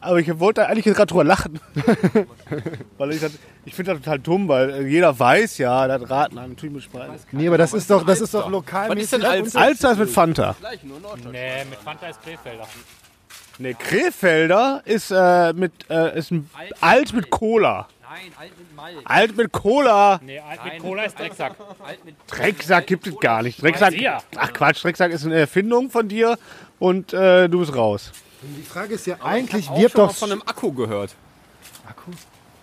aber 0.00 0.20
ich 0.20 0.38
wollte 0.38 0.68
eigentlich 0.68 0.84
jetzt 0.84 0.94
gerade 0.98 1.08
drüber 1.10 1.24
lachen. 1.24 1.58
weil 2.96 3.10
ich, 3.10 3.20
das- 3.22 3.32
ich 3.64 3.74
finde 3.74 3.94
das 3.94 4.02
total 4.02 4.20
dumm, 4.20 4.46
weil 4.46 4.70
äh, 4.70 4.86
jeder 4.86 5.18
weiß 5.18 5.58
ja, 5.58 5.88
dass 5.88 6.08
Radler 6.08 6.46
natürlich 6.46 6.72
mit 6.76 6.84
Spreit 6.84 7.10
ist. 7.16 7.26
nee, 7.32 7.48
aber 7.48 7.58
das 7.58 7.74
ist 7.74 7.90
doch, 7.90 8.06
das 8.06 8.20
ist 8.20 8.34
doch 8.34 8.48
lokal. 8.48 8.88
Was 8.88 8.98
ist 9.02 9.12
denn 9.14 9.24
Alster? 9.24 9.58
Alster 9.60 9.92
ist 9.92 9.98
mit 9.98 10.10
Fanta. 10.10 10.54
Nee, 11.32 11.64
mit 11.68 11.78
Fanta 11.80 12.06
ist 12.06 12.22
Krefelder. 12.22 12.68
Ne, 13.58 13.74
Krefelder 13.74 14.82
ist, 14.84 15.10
äh, 15.10 15.52
mit, 15.54 15.72
äh, 15.90 16.16
ist 16.18 16.30
ein 16.30 16.48
Alt 16.80 17.12
mit 17.12 17.30
Cola. 17.30 17.88
Nein, 18.14 18.32
alt 18.38 18.56
mit 18.56 18.76
Malt. 18.76 18.96
Alt 19.04 19.36
mit 19.36 19.50
Cola. 19.50 20.20
Nee, 20.22 20.38
alt 20.38 20.64
mit 20.64 20.78
Cola 20.78 21.02
ist 21.02 21.18
Drecksack. 21.18 21.54
Alt 21.84 22.04
mit 22.04 22.14
Drecksack 22.28 22.86
gibt 22.86 23.08
es 23.08 23.18
gar 23.18 23.42
nicht. 23.42 23.60
Drecksack, 23.60 23.94
ja. 23.94 24.22
ach 24.36 24.52
Quatsch, 24.52 24.84
Drecksack 24.84 25.10
ist 25.10 25.26
eine 25.26 25.36
Erfindung 25.36 25.90
von 25.90 26.06
dir 26.06 26.38
und 26.78 27.12
äh, 27.12 27.48
du 27.48 27.58
bist 27.58 27.74
raus. 27.74 28.12
Die 28.42 28.62
Frage 28.62 28.94
ist 28.94 29.06
ja 29.08 29.16
eigentlich, 29.20 29.68
Auch 29.68 29.80
wird 29.80 29.98
doch. 29.98 30.14
von 30.14 30.30
einem 30.30 30.42
Akku 30.46 30.72
gehört. 30.72 31.12
Akku? 31.88 32.12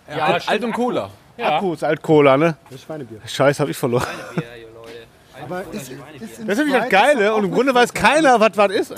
Ja, 0.08 0.26
Alt, 0.28 0.48
Alt 0.48 0.64
und 0.64 0.72
Cola. 0.72 1.10
Ja. 1.36 1.58
Akku 1.58 1.74
ist 1.74 1.84
Alt-Cola, 1.84 2.38
ne? 2.38 2.56
Das 2.70 2.82
Schweinebier. 2.84 3.20
Scheiße, 3.26 3.62
hab 3.62 3.68
ich 3.68 3.78
verloren. 3.78 4.06
Bier, 4.34 4.44
ihr 4.58 4.68
Leute. 4.74 5.44
Aber 5.44 5.64
ist, 5.74 5.90
ist 5.92 6.00
Das 6.48 6.48
ist 6.48 6.58
nämlich 6.60 6.76
das 6.76 6.90
Geile 6.90 7.34
und 7.34 7.44
im 7.44 7.52
Grunde 7.52 7.76
weiß 7.76 7.94
keiner, 7.94 8.40
was 8.40 8.52
was 8.56 8.72
ist. 8.72 8.94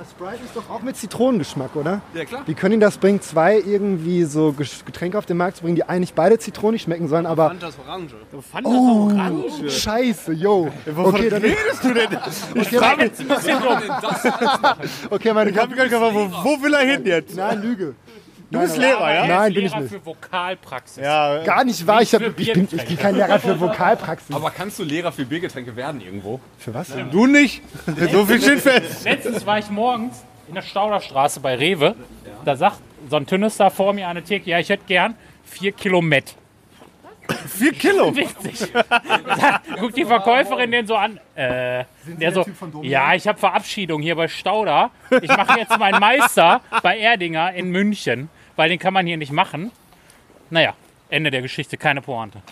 Aber 0.00 0.08
Sprite 0.08 0.44
ist 0.44 0.56
doch 0.56 0.70
auch 0.70 0.80
mit 0.80 0.96
Zitronengeschmack, 0.96 1.76
oder? 1.76 2.00
Ja, 2.14 2.24
klar. 2.24 2.42
Wie 2.46 2.54
können 2.54 2.74
die 2.74 2.80
das 2.80 2.96
bringen, 2.96 3.20
zwei 3.20 3.58
irgendwie 3.58 4.24
so 4.24 4.54
Getränke 4.54 5.18
auf 5.18 5.26
den 5.26 5.36
Markt 5.36 5.58
zu 5.58 5.62
bringen, 5.62 5.76
die 5.76 5.84
eigentlich 5.84 6.14
beide 6.14 6.38
zitronig 6.38 6.80
schmecken 6.80 7.06
sollen, 7.06 7.26
aber... 7.26 7.48
Fantas 7.48 7.74
Orange. 7.86 8.14
Fantas 8.50 8.72
Oh, 8.72 9.10
Orange. 9.10 9.70
scheiße, 9.70 10.32
yo. 10.32 10.70
Wovon 10.86 11.14
Okay, 11.16 11.28
dann... 11.28 11.42
redest 11.42 11.84
du 11.84 11.92
denn? 11.92 12.08
Ich 12.54 12.68
frage 12.70 13.04
jetzt 13.04 13.20
ein 13.20 13.28
bisschen 13.28 13.60
dumm. 13.60 13.78
Okay, 15.10 15.34
meine 15.34 15.50
Ich 15.50 15.58
habe 15.58 15.74
gar 15.74 15.84
nicht 15.84 15.92
gefragt, 15.92 16.14
wo, 16.14 16.44
wo 16.44 16.62
will 16.62 16.72
er 16.72 16.80
hin 16.80 17.04
jetzt? 17.04 17.36
Nein, 17.36 17.60
Lüge. 17.60 17.94
Du 18.50 18.58
bist 18.58 18.76
Lehrer, 18.76 19.14
ja? 19.14 19.26
Nein, 19.26 19.54
bin 19.54 19.64
ich 19.66 19.70
Lehrer 19.70 19.82
nicht. 19.82 19.92
für 19.92 20.04
Vokalpraxis. 20.04 21.02
Ja, 21.02 21.42
Gar 21.44 21.64
nicht 21.64 21.86
wahr, 21.86 22.02
ich, 22.02 22.12
hab, 22.14 22.22
ich, 22.22 22.52
bin, 22.52 22.68
ich 22.70 22.84
bin 22.84 22.98
kein 22.98 23.14
Lehrer 23.14 23.38
für 23.38 23.58
Vokalpraxis. 23.60 24.34
Aber 24.34 24.50
kannst 24.50 24.78
du 24.78 24.82
Lehrer 24.82 25.12
für 25.12 25.24
Biergetränke 25.24 25.76
werden 25.76 26.00
irgendwo? 26.00 26.40
Für 26.58 26.74
was 26.74 26.88
denn? 26.88 27.10
du 27.10 27.26
nicht. 27.26 27.62
So 28.10 28.26
viel 28.26 28.40
steht 28.40 28.60
fest. 28.60 29.04
Letztens 29.04 29.46
war 29.46 29.58
ich 29.58 29.70
morgens 29.70 30.24
in 30.48 30.54
der 30.54 30.62
Stauderstraße 30.62 31.38
bei 31.40 31.54
Rewe. 31.54 31.94
Da 32.44 32.56
sagt 32.56 32.80
so 33.08 33.16
ein 33.16 33.26
Tünnes 33.26 33.56
da 33.56 33.70
vor 33.70 33.92
mir 33.92 34.08
an 34.08 34.16
der 34.16 34.24
Theke, 34.24 34.50
ja, 34.50 34.58
ich 34.58 34.68
hätte 34.68 34.84
gern 34.86 35.14
vier 35.44 35.72
Kilo 35.72 36.00
Met. 36.00 36.34
Vier 37.46 37.72
Kilo. 37.72 38.14
Witzig. 38.16 38.72
Guckt 39.78 39.96
die 39.96 40.04
Verkäuferin 40.04 40.70
den 40.72 40.86
so 40.86 40.96
an. 40.96 41.20
Äh, 41.34 41.84
der 42.04 42.32
so, 42.32 42.44
ja, 42.82 43.14
ich 43.14 43.28
habe 43.28 43.38
Verabschiedung 43.38 44.02
hier 44.02 44.16
bei 44.16 44.26
Stauder. 44.26 44.90
Ich 45.22 45.28
mache 45.28 45.60
jetzt 45.60 45.78
meinen 45.78 46.00
Meister 46.00 46.60
bei 46.82 46.98
Erdinger 46.98 47.52
in 47.54 47.70
München, 47.70 48.28
weil 48.60 48.68
den 48.68 48.78
kann 48.78 48.92
man 48.92 49.06
hier 49.06 49.16
nicht 49.16 49.32
machen. 49.32 49.72
Naja, 50.50 50.74
Ende 51.08 51.30
der 51.30 51.40
Geschichte, 51.40 51.78
keine 51.78 52.02
Pointe. 52.02 52.42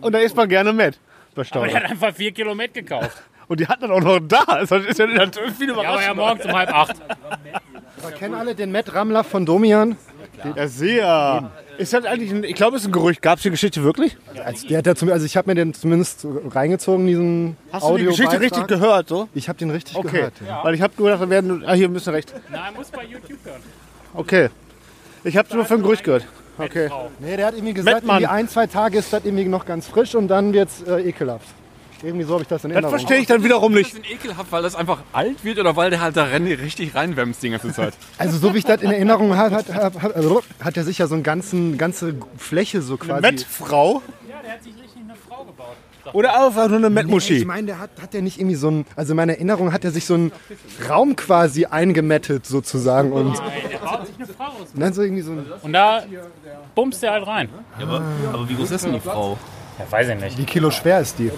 Und 0.00 0.12
da 0.12 0.18
isst 0.18 0.34
man 0.34 0.48
gerne 0.48 0.72
mit. 0.72 0.98
Bei 1.36 1.44
Aber 1.52 1.68
der 1.68 1.76
hat 1.76 1.84
einfach 1.92 2.12
vier 2.12 2.32
Kilo 2.32 2.56
Met 2.56 2.74
gekauft. 2.74 3.22
Und 3.46 3.60
die 3.60 3.68
hat 3.68 3.80
dann 3.80 3.92
auch 3.92 4.00
noch 4.00 4.18
da. 4.18 4.64
Das 4.64 4.72
ist 4.72 4.98
ja 4.98 5.06
natürlich 5.06 5.54
viel 5.54 5.68
Ja, 5.68 5.92
aber 5.92 6.02
ja 6.02 6.12
morgens 6.12 6.44
um 6.44 6.52
halb 6.52 6.74
acht. 6.74 6.96
Aber 8.02 8.10
kennen 8.10 8.34
alle 8.34 8.56
den 8.56 8.72
Matt 8.72 8.92
Rammler 8.92 9.22
von 9.22 9.46
Domian? 9.46 9.96
Ja, 10.56 10.66
sehr. 10.66 11.52
Ist 11.78 11.92
das 11.92 12.04
eigentlich 12.04 12.32
ein, 12.32 12.42
ich 12.42 12.54
glaube, 12.56 12.76
es 12.76 12.82
ist 12.82 12.88
ein 12.88 12.92
Gerücht. 12.92 13.22
Gab 13.22 13.36
es 13.36 13.44
die 13.44 13.50
Geschichte 13.50 13.84
wirklich? 13.84 14.16
Also, 14.44 14.66
der 14.66 14.78
hat 14.78 14.86
ja 14.86 14.96
zum, 14.96 15.10
also 15.10 15.24
ich 15.24 15.36
habe 15.36 15.48
mir 15.48 15.54
den 15.54 15.72
zumindest 15.72 16.26
reingezogen, 16.50 17.06
diesen 17.06 17.56
Hast 17.70 17.88
du 17.88 17.96
die 17.96 18.06
Geschichte 18.06 18.40
richtig 18.40 18.66
gehört? 18.66 19.08
So? 19.08 19.28
Ich 19.34 19.48
habe 19.48 19.58
den 19.58 19.70
richtig 19.70 19.94
Okay. 19.96 20.10
gehört. 20.10 20.34
Weil 20.64 20.74
ich 20.74 20.82
habe 20.82 20.94
gedacht, 20.96 21.22
da 21.22 21.30
werden. 21.30 21.64
Ah, 21.64 21.74
hier 21.74 21.88
müssen 21.88 22.06
wir 22.06 22.14
recht. 22.14 22.34
Nein, 22.50 22.74
muss 22.74 22.90
bei 22.90 23.04
YouTube 23.04 23.38
hören. 23.44 23.62
Okay. 24.14 24.48
Ich 25.24 25.36
habe 25.36 25.54
nur 25.54 25.64
für 25.64 25.74
ein 25.74 25.82
Gerücht 25.82 26.04
gehört. 26.04 26.26
Okay. 26.58 26.90
Nee, 27.20 27.36
der 27.36 27.46
hat 27.46 27.54
irgendwie 27.54 27.74
gesagt, 27.74 27.96
Mettmann. 27.96 28.22
irgendwie 28.22 28.34
ein, 28.34 28.48
zwei 28.48 28.66
Tage 28.66 28.98
ist 28.98 29.12
das 29.12 29.24
irgendwie 29.24 29.44
noch 29.44 29.64
ganz 29.64 29.86
frisch 29.86 30.14
und 30.14 30.28
dann 30.28 30.52
wird's 30.52 30.82
äh, 30.82 31.08
ekelhaft. 31.08 31.46
Irgendwie 32.02 32.24
so 32.24 32.32
habe 32.34 32.42
ich 32.42 32.48
das 32.48 32.64
in 32.64 32.70
Das 32.70 32.76
Erinnerung. 32.76 32.98
verstehe 32.98 33.18
ich 33.18 33.26
dann 33.26 33.44
wiederum 33.44 33.72
Ist 33.76 33.78
nicht. 33.78 33.94
das 33.94 34.02
denn 34.02 34.12
ekelhaft, 34.12 34.52
weil 34.52 34.62
das 34.62 34.74
einfach 34.74 35.02
alt 35.12 35.44
wird 35.44 35.58
oder 35.58 35.76
weil 35.76 35.90
der 35.90 36.00
halt 36.00 36.16
da 36.16 36.24
richtig 36.24 36.94
reinwämst 36.94 37.42
die 37.42 37.50
ganze 37.50 37.72
Zeit? 37.72 37.94
Also 38.18 38.38
so 38.38 38.54
wie 38.54 38.58
ich 38.58 38.64
das 38.64 38.80
in 38.80 38.90
Erinnerung 38.90 39.36
habe, 39.36 39.54
hat, 39.54 39.72
hat, 39.72 40.02
hat, 40.02 40.14
also, 40.16 40.42
hat 40.62 40.76
er 40.76 40.84
sich 40.84 40.98
ja 40.98 41.06
so 41.06 41.14
eine 41.14 41.22
ganzen, 41.22 41.76
ganze 41.76 42.14
Fläche 42.38 42.80
so 42.80 42.96
quasi... 42.96 43.20
Mettfrau? 43.20 44.02
Ja, 44.28 44.36
der 44.42 44.52
hat 44.52 44.62
sich 44.62 44.72
richtig 44.74 45.02
eine 45.02 45.14
Frau 45.28 45.44
gebaut. 45.44 45.76
Oder 46.12 46.44
einfach 46.46 46.68
nur 46.68 46.78
eine 46.78 46.88
Nee, 46.90 46.94
Mettmuschi? 46.94 47.38
ich 47.38 47.44
meine, 47.46 47.66
der 47.68 47.78
hat, 47.78 47.90
hat 48.00 48.12
der 48.14 48.22
nicht 48.22 48.38
irgendwie 48.38 48.56
so 48.56 48.70
ein, 48.70 48.86
also 48.96 49.12
in 49.12 49.16
meiner 49.16 49.32
Erinnerung 49.34 49.72
hat 49.72 49.84
er 49.84 49.90
sich 49.90 50.04
so 50.06 50.14
einen 50.14 50.32
Raum 50.88 51.16
quasi 51.16 51.66
eingemettet 51.66 52.46
sozusagen 52.46 53.12
und 53.12 53.34
Nein, 53.34 53.50
der 53.70 53.78
baut 53.78 54.06
sich 54.06 54.16
eine 54.16 54.26
Frau 54.26 54.44
aus. 54.44 54.68
dann 54.74 54.92
so 54.92 55.02
irgendwie 55.02 55.22
so 55.22 55.32
ein, 55.32 55.46
Und 55.62 55.72
da 55.72 56.02
bumst 56.74 57.02
der 57.02 57.12
halt 57.12 57.26
rein. 57.26 57.48
Aber, 57.80 58.02
aber 58.32 58.48
wie 58.48 58.54
groß 58.54 58.70
ist 58.70 58.84
denn 58.84 58.92
die 58.94 59.00
Frau? 59.00 59.38
Ja, 59.78 59.90
weiß 59.90 60.08
ich 60.10 60.20
nicht. 60.20 60.38
wie 60.38 60.44
Kilo 60.44 60.70
schwer 60.70 61.00
ist 61.00 61.18
die? 61.18 61.30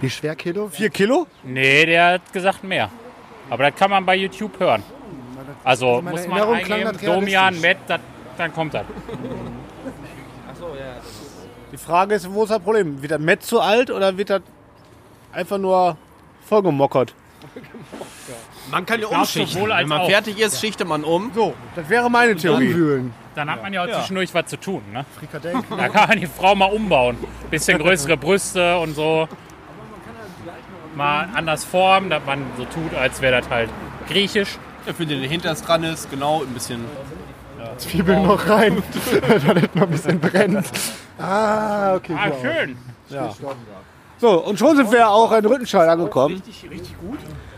Wie 0.00 0.10
schwer 0.10 0.34
Kilo? 0.34 0.68
Vier 0.68 0.90
Kilo? 0.90 1.26
Nee, 1.44 1.86
der 1.86 2.14
hat 2.14 2.32
gesagt 2.32 2.64
mehr. 2.64 2.90
Aber 3.50 3.70
das 3.70 3.78
kann 3.78 3.90
man 3.90 4.04
bei 4.04 4.16
YouTube 4.16 4.58
hören. 4.58 4.82
Also 5.62 6.00
meine 6.02 6.16
muss 6.16 6.26
man 6.26 6.38
Erinnerung 6.38 6.80
eingeben, 6.80 6.98
Domian. 7.06 7.60
Matt, 7.60 8.00
dann 8.38 8.52
kommt 8.52 8.74
das. 8.74 8.84
Die 11.74 11.78
Frage 11.78 12.14
ist, 12.14 12.32
wo 12.32 12.44
ist 12.44 12.50
das 12.50 12.60
Problem? 12.60 13.02
Wird 13.02 13.10
das 13.10 13.18
Mett 13.18 13.42
zu 13.42 13.60
alt 13.60 13.90
oder 13.90 14.16
wird 14.16 14.30
das 14.30 14.42
einfach 15.32 15.58
nur 15.58 15.96
vollgemockert? 16.46 17.12
Man 18.70 18.86
kann 18.86 19.00
ja 19.00 19.08
umschichten. 19.08 19.54
sowohl 19.54 19.72
als 19.72 19.82
Wenn 19.82 19.88
man 19.88 20.00
auch. 20.02 20.08
fertig 20.08 20.38
ist, 20.38 20.60
schichtet 20.60 20.86
man 20.86 21.02
um. 21.02 21.32
So, 21.34 21.52
das 21.74 21.88
wäre 21.88 22.08
meine 22.08 22.36
Theorie. 22.36 22.68
Umwühlen. 22.68 23.12
Dann 23.34 23.50
hat 23.50 23.60
man 23.60 23.72
ja 23.72 23.82
auch 23.82 23.90
zwischendurch 23.90 24.32
was 24.32 24.46
zu 24.46 24.56
tun. 24.60 24.82
Ne? 24.92 25.04
Frikadellen. 25.18 25.64
Da 25.76 25.88
kann 25.88 26.10
man 26.10 26.20
die 26.20 26.28
Frau 26.28 26.54
mal 26.54 26.66
umbauen. 26.66 27.18
Bisschen 27.50 27.76
größere 27.80 28.16
Brüste 28.16 28.78
und 28.78 28.94
so. 28.94 29.26
Mal 30.94 31.28
anders 31.34 31.64
formen, 31.64 32.08
dass 32.08 32.24
man 32.24 32.46
so 32.56 32.66
tut, 32.66 32.94
als 32.94 33.20
wäre 33.20 33.40
das 33.40 33.50
halt 33.50 33.68
griechisch. 34.06 34.58
Für 34.96 35.06
den 35.06 35.28
Hinters 35.28 35.64
dran 35.64 35.82
ist, 35.82 36.08
genau, 36.08 36.42
ein 36.42 36.54
bisschen. 36.54 36.84
Zwiebeln 37.78 38.22
noch 38.22 38.48
rein, 38.48 38.82
damit 39.46 39.74
noch 39.76 39.82
ein 39.84 39.90
bisschen 39.90 40.20
brennt. 40.20 40.64
Ah, 41.18 41.94
okay. 41.94 42.14
Ah, 42.18 42.30
klar. 42.30 42.40
schön. 42.40 42.76
So, 44.18 44.44
und 44.44 44.58
schon 44.58 44.76
sind 44.76 44.90
wir 44.92 45.08
auch 45.08 45.32
in 45.32 45.44
Rüttenscheid 45.44 45.88
angekommen. 45.88 46.42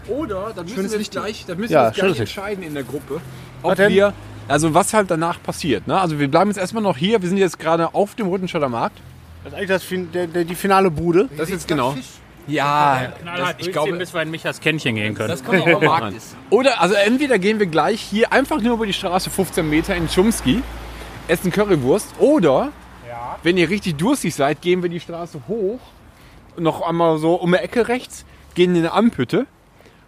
Oder, 0.09 0.53
dann 0.55 0.67
müssen 0.67 0.91
wir 0.91 0.99
gleich, 1.07 1.45
dann 1.47 1.59
müssen 1.59 1.73
Ja, 1.73 1.87
wir 1.87 2.03
gleich 2.03 2.21
entscheiden 2.21 2.63
in 2.63 2.75
der 2.75 2.85
Gruppe, 2.85 3.21
Was 3.63 3.73
ob 3.73 3.77
denn? 3.77 3.93
wir, 3.93 4.13
also 4.49 4.73
was 4.73 4.95
halt 4.95 5.11
danach 5.11 5.43
passiert. 5.43 5.87
Ne? 5.87 6.01
Also 6.01 6.19
wir 6.19 6.29
bleiben 6.29 6.51
jetzt 6.51 6.59
erstmal 6.59 6.83
noch 6.83 6.97
hier, 6.97 7.21
wir 7.21 7.29
sind 7.29 7.39
jetzt 7.39 7.59
gerade 7.59 7.95
auf 7.95 8.15
dem 8.15 8.29
Rüttenscheider 8.29 8.69
Markt. 8.69 8.99
Das 9.43 9.53
ist 9.53 9.59
eigentlich 9.59 9.69
das, 9.69 10.13
der, 10.13 10.27
der, 10.27 10.45
die 10.45 10.55
finale 10.55 10.91
Bude. 10.91 11.29
Das 11.37 11.49
ist 11.49 11.55
jetzt 11.55 11.69
genau. 11.69 11.95
Ja, 12.47 13.13
Knallhart 13.21 13.57
ich 13.59 13.73
glaube- 13.73 13.93
bis 13.97 14.15
wir 14.15 14.23
in 14.23 14.31
Michas 14.31 14.61
Kännchen 14.61 14.95
gehen 14.95 15.15
können. 15.15 15.29
das 15.29 15.45
kommt 15.45 15.63
auch 15.63 15.81
Markt 15.81 16.17
ist. 16.17 16.37
Oder, 16.51 16.81
also 16.81 16.95
entweder 16.95 17.39
gehen 17.39 17.59
wir 17.59 17.67
gleich 17.67 18.01
hier 18.01 18.33
einfach 18.33 18.61
nur 18.61 18.75
über 18.75 18.87
die 18.87 18.93
Straße 18.93 19.31
15 19.31 19.69
Meter 19.69 19.95
in 19.97 20.09
Schumski, 20.09 20.63
essen 21.29 21.51
Currywurst, 21.51 22.15
oder, 22.19 22.71
wenn 23.43 23.57
ihr 23.57 23.69
richtig 23.69 23.97
durstig 23.97 24.35
seid, 24.35 24.61
gehen 24.63 24.83
wir 24.83 24.89
die 24.89 25.01
Straße 25.01 25.41
hoch, 25.49 25.81
noch 26.57 26.83
einmal 26.83 27.19
so 27.19 27.35
um 27.35 27.51
die 27.53 27.59
Ecke 27.59 27.89
rechts, 27.89 28.25
gehen 28.55 28.73
in 28.75 28.79
eine 28.79 28.93
Amphütte, 28.93 29.47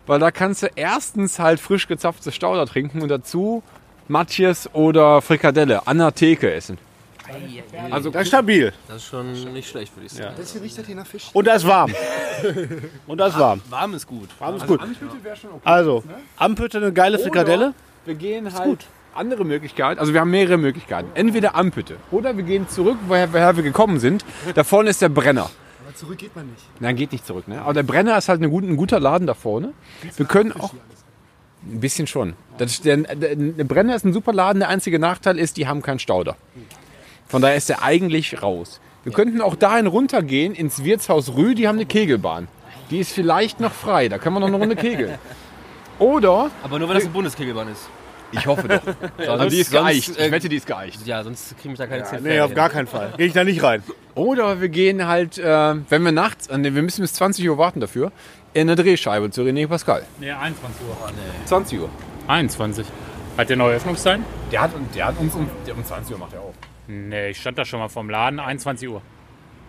weil 0.06 0.18
da 0.20 0.30
kannst 0.30 0.62
du 0.62 0.68
erstens 0.74 1.38
halt 1.38 1.60
frisch 1.60 1.88
gezapfte 1.88 2.32
Stauder 2.32 2.66
trinken 2.66 3.02
und 3.02 3.08
dazu 3.08 3.62
Matjes 4.06 4.72
oder 4.74 5.20
Frikadelle 5.20 5.86
an 5.86 5.98
der 5.98 6.14
Theke 6.14 6.52
essen. 6.52 6.78
Also 7.90 8.10
Das 8.10 8.22
ist 8.22 8.28
stabil. 8.28 8.72
Das 8.86 8.96
ist 8.98 9.04
schon 9.06 9.52
nicht 9.52 9.68
schlecht, 9.68 9.94
würde 9.96 10.06
ich 10.06 10.12
sagen. 10.12 10.34
Das 10.36 10.52
hier 10.52 10.62
riecht 10.62 10.78
das 10.78 10.86
hier 10.86 10.96
nach 10.96 11.06
Fisch. 11.06 11.30
Und 11.32 11.46
das 11.46 11.62
ist 11.62 11.68
warm. 11.68 11.92
Und 13.06 13.18
das 13.18 13.34
ist 13.34 13.38
warm. 13.38 13.60
Warm 13.68 13.94
ist 13.94 14.06
gut. 14.06 14.28
Warm 14.38 14.56
ist 14.56 14.66
gut. 14.66 14.80
Also, 15.64 16.04
Ampütte 16.36 16.78
eine 16.78 16.92
geile 16.92 17.18
Frikadelle. 17.18 17.74
wir 18.04 18.14
gehen 18.14 18.52
halt 18.52 18.86
andere 19.14 19.44
Möglichkeiten, 19.44 19.98
also 20.00 20.12
wir 20.12 20.20
haben 20.20 20.30
mehrere 20.30 20.56
Möglichkeiten. 20.56 21.10
Entweder 21.14 21.54
Amphütte 21.54 21.96
oder 22.10 22.36
wir 22.36 22.44
gehen 22.44 22.68
zurück, 22.68 22.98
woher, 23.08 23.32
woher 23.32 23.56
wir 23.56 23.64
gekommen 23.64 23.98
sind. 23.98 24.24
Da 24.54 24.64
vorne 24.64 24.90
ist 24.90 25.02
der 25.02 25.08
Brenner. 25.08 25.50
Aber 25.84 25.94
zurück 25.94 26.18
geht 26.18 26.34
man 26.36 26.46
nicht. 26.46 26.62
Nein, 26.80 26.96
geht 26.96 27.12
nicht 27.12 27.26
zurück. 27.26 27.48
Ne? 27.48 27.60
Aber 27.60 27.74
der 27.74 27.82
Brenner 27.82 28.16
ist 28.16 28.28
halt 28.28 28.40
ein 28.42 28.76
guter 28.76 29.00
Laden 29.00 29.26
da 29.26 29.34
vorne. 29.34 29.72
Wir 30.16 30.26
können 30.26 30.52
auch. 30.52 30.72
Ein 31.66 31.80
bisschen 31.80 32.06
schon. 32.06 32.34
Das 32.56 32.70
ist 32.70 32.84
der, 32.84 32.98
der, 32.98 33.34
der 33.34 33.64
Brenner 33.64 33.96
ist 33.96 34.04
ein 34.04 34.12
super 34.12 34.32
Laden. 34.32 34.60
Der 34.60 34.68
einzige 34.68 35.00
Nachteil 35.00 35.38
ist, 35.38 35.56
die 35.56 35.66
haben 35.66 35.82
keinen 35.82 35.98
Stauder. 35.98 36.36
Von 37.28 37.42
daher 37.42 37.56
ist 37.56 37.68
er 37.70 37.82
eigentlich 37.82 38.42
raus. 38.42 38.80
Wir 39.04 39.12
könnten 39.12 39.40
auch 39.40 39.54
dahin 39.54 39.86
runtergehen 39.86 40.54
ins 40.54 40.82
Wirtshaus 40.84 41.36
Rü. 41.36 41.54
Die 41.54 41.68
haben 41.68 41.76
eine 41.76 41.86
Kegelbahn. 41.86 42.48
Die 42.90 42.98
ist 42.98 43.12
vielleicht 43.12 43.60
noch 43.60 43.72
frei. 43.72 44.08
Da 44.08 44.18
können 44.18 44.34
wir 44.36 44.40
noch 44.40 44.48
eine 44.48 44.56
Runde 44.56 44.76
kegeln. 44.76 45.18
Oder, 45.98 46.50
Aber 46.62 46.78
nur, 46.78 46.88
wenn 46.88 46.94
das 46.94 47.04
eine 47.04 47.12
Bundeskegelbahn 47.12 47.68
ist. 47.72 47.88
ich 48.30 48.46
hoffe 48.46 48.68
doch. 48.68 48.80
Also 49.28 49.48
die 49.48 49.60
ist 49.60 49.70
sonst, 49.70 49.82
geeicht. 49.82 50.10
Ich 50.10 50.18
äh, 50.18 50.30
wette, 50.30 50.48
die 50.48 50.56
ist 50.56 50.66
geeicht. 50.66 51.06
Ja, 51.06 51.22
sonst 51.24 51.58
kriege 51.58 51.72
ich 51.72 51.78
da 51.78 51.86
keine 51.86 52.04
10 52.04 52.22
Nee, 52.22 52.40
auf 52.40 52.54
gar 52.54 52.70
keinen 52.70 52.86
Fall. 52.86 53.12
Gehe 53.16 53.26
ich 53.26 53.32
da 53.32 53.44
nicht 53.44 53.62
rein. 53.62 53.82
Oder 54.14 54.60
wir 54.60 54.68
gehen 54.68 55.06
halt, 55.06 55.38
äh, 55.38 55.74
wenn 55.88 56.02
wir 56.02 56.12
nachts, 56.12 56.46
äh, 56.46 56.56
nee, 56.56 56.72
wir 56.72 56.82
müssen 56.82 57.02
bis 57.02 57.14
20 57.14 57.48
Uhr 57.48 57.58
warten 57.58 57.80
dafür, 57.80 58.12
in 58.54 58.62
eine 58.62 58.76
Drehscheibe 58.76 59.30
zu 59.30 59.42
René 59.42 59.66
Pascal. 59.66 60.04
Nee, 60.20 60.30
21 60.30 60.82
Uhr. 60.88 60.96
20 61.46 61.80
Uhr. 61.80 61.88
21. 62.28 62.86
Hat 63.36 63.48
der 63.48 63.56
neue 63.56 63.76
Öffnungszeit? 63.76 64.20
Der 64.52 64.60
hat, 64.62 64.70
der 64.94 65.06
hat 65.06 65.18
uns 65.18 65.34
um, 65.34 65.48
der 65.66 65.76
um 65.76 65.84
20 65.84 66.12
Uhr 66.12 66.18
macht 66.18 66.32
er 66.32 66.40
auf. 66.40 66.47
Nee, 66.88 67.30
ich 67.30 67.40
stand 67.40 67.58
da 67.58 67.64
schon 67.64 67.80
mal 67.80 67.88
vom 67.88 68.08
Laden, 68.10 68.40
21 68.40 68.88
Uhr. 68.88 69.02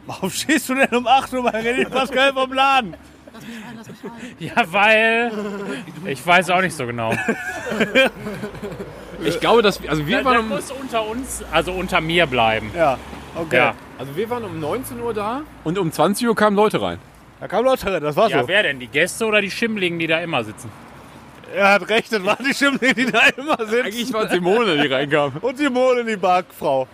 Warum 0.07 0.29
stehst 0.29 0.69
du 0.69 0.75
denn 0.75 0.87
um 0.95 1.05
8 1.05 1.33
Uhr 1.33 1.43
bei 1.43 1.59
René 1.59 1.87
Pascal 1.89 2.33
vom 2.33 2.51
Laden? 2.53 2.95
Ja, 4.39 4.53
weil. 4.71 5.31
Ich 6.05 6.25
weiß 6.25 6.49
auch 6.49 6.61
nicht 6.61 6.73
so 6.75 6.85
genau. 6.87 7.13
Ich 9.23 9.39
glaube, 9.39 9.61
dass 9.61 9.81
wir, 9.81 9.89
also 9.89 10.05
wir 10.07 10.17
Der, 10.17 10.25
waren 10.25 10.33
der 10.33 10.41
um, 10.41 10.49
muss 10.49 10.71
unter 10.71 11.05
uns, 11.05 11.43
also 11.51 11.71
unter 11.73 12.01
mir 12.01 12.25
bleiben. 12.25 12.71
Ja, 12.75 12.97
okay. 13.35 13.55
Ja. 13.57 13.75
also 13.97 14.15
wir 14.15 14.29
waren 14.29 14.43
um 14.45 14.59
19 14.59 14.99
Uhr 14.99 15.13
da 15.13 15.41
und 15.63 15.77
um 15.77 15.91
20 15.91 16.27
Uhr 16.27 16.35
kamen 16.35 16.55
Leute 16.55 16.81
rein. 16.81 16.97
Da 17.39 17.47
kamen 17.47 17.65
Leute 17.65 17.91
rein, 17.93 18.01
das 18.01 18.15
war 18.15 18.29
Ja, 18.29 18.41
so. 18.41 18.47
wer 18.47 18.63
denn? 18.63 18.79
Die 18.79 18.87
Gäste 18.87 19.25
oder 19.25 19.41
die 19.41 19.51
Schimmligen, 19.51 19.99
die 19.99 20.07
da 20.07 20.19
immer 20.19 20.43
sitzen? 20.43 20.69
Er 21.53 21.73
hat 21.73 21.87
recht, 21.89 22.11
das 22.11 22.23
waren 22.23 22.43
die 22.45 22.53
Schimmel, 22.53 22.93
die 22.93 23.05
da 23.11 23.21
immer 23.37 23.57
sind. 23.65 23.85
Eigentlich 23.85 24.11
war 24.13 24.27
Simone, 24.29 24.81
die 24.81 24.87
reinkam. 24.87 25.33
Und 25.41 25.57
Simone, 25.57 26.03
die 26.05 26.15
Backfrau. 26.17 26.87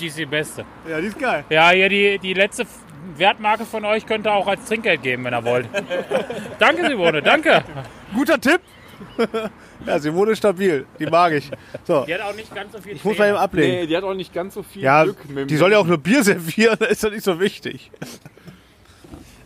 Die 0.00 0.06
ist 0.06 0.18
die 0.18 0.26
Beste. 0.26 0.64
Ja, 0.88 1.00
die 1.00 1.08
ist 1.08 1.18
geil. 1.18 1.44
Ja, 1.50 1.70
hier 1.70 1.88
die, 1.88 2.18
die 2.18 2.34
letzte, 2.34 2.64
Wertmarke 3.16 3.64
von 3.64 3.84
euch 3.84 4.06
könnt 4.06 4.26
ihr 4.26 4.32
auch 4.32 4.46
als 4.46 4.64
Trinkgeld 4.66 5.02
geben, 5.02 5.24
wenn 5.24 5.34
ihr 5.34 5.44
wollt. 5.44 5.66
danke, 6.58 6.86
Simone, 6.88 7.22
danke. 7.22 7.62
Guter 8.14 8.40
Tipp. 8.40 8.60
ja, 9.86 9.98
Simone 9.98 10.32
ist 10.32 10.38
stabil. 10.38 10.86
Die 10.98 11.06
mag 11.06 11.32
ich. 11.32 11.50
So, 11.84 12.04
Die 12.04 12.14
hat 12.14 12.20
auch 12.20 12.34
nicht 12.34 12.54
ganz 12.54 12.72
so 12.72 12.80
viel 12.80 12.96
ich 12.96 13.04
muss 13.04 13.16
mal 13.18 13.28
eben 13.28 13.36
ablegen. 13.38 13.72
Nee, 13.72 13.86
die 13.86 13.96
hat 13.96 14.04
auch 14.04 14.14
nicht 14.14 14.32
ganz 14.34 14.54
so 14.54 14.62
viel 14.62 14.82
ja, 14.82 15.04
Glück. 15.04 15.28
mit 15.28 15.38
dem- 15.38 15.48
die 15.48 15.56
soll 15.56 15.72
ja 15.72 15.78
auch 15.78 15.86
nur 15.86 15.98
Bier 15.98 16.22
servieren, 16.24 16.76
das 16.78 16.90
ist 16.90 17.02
ja 17.04 17.10
nicht 17.10 17.24
so 17.24 17.40
wichtig. 17.40 17.90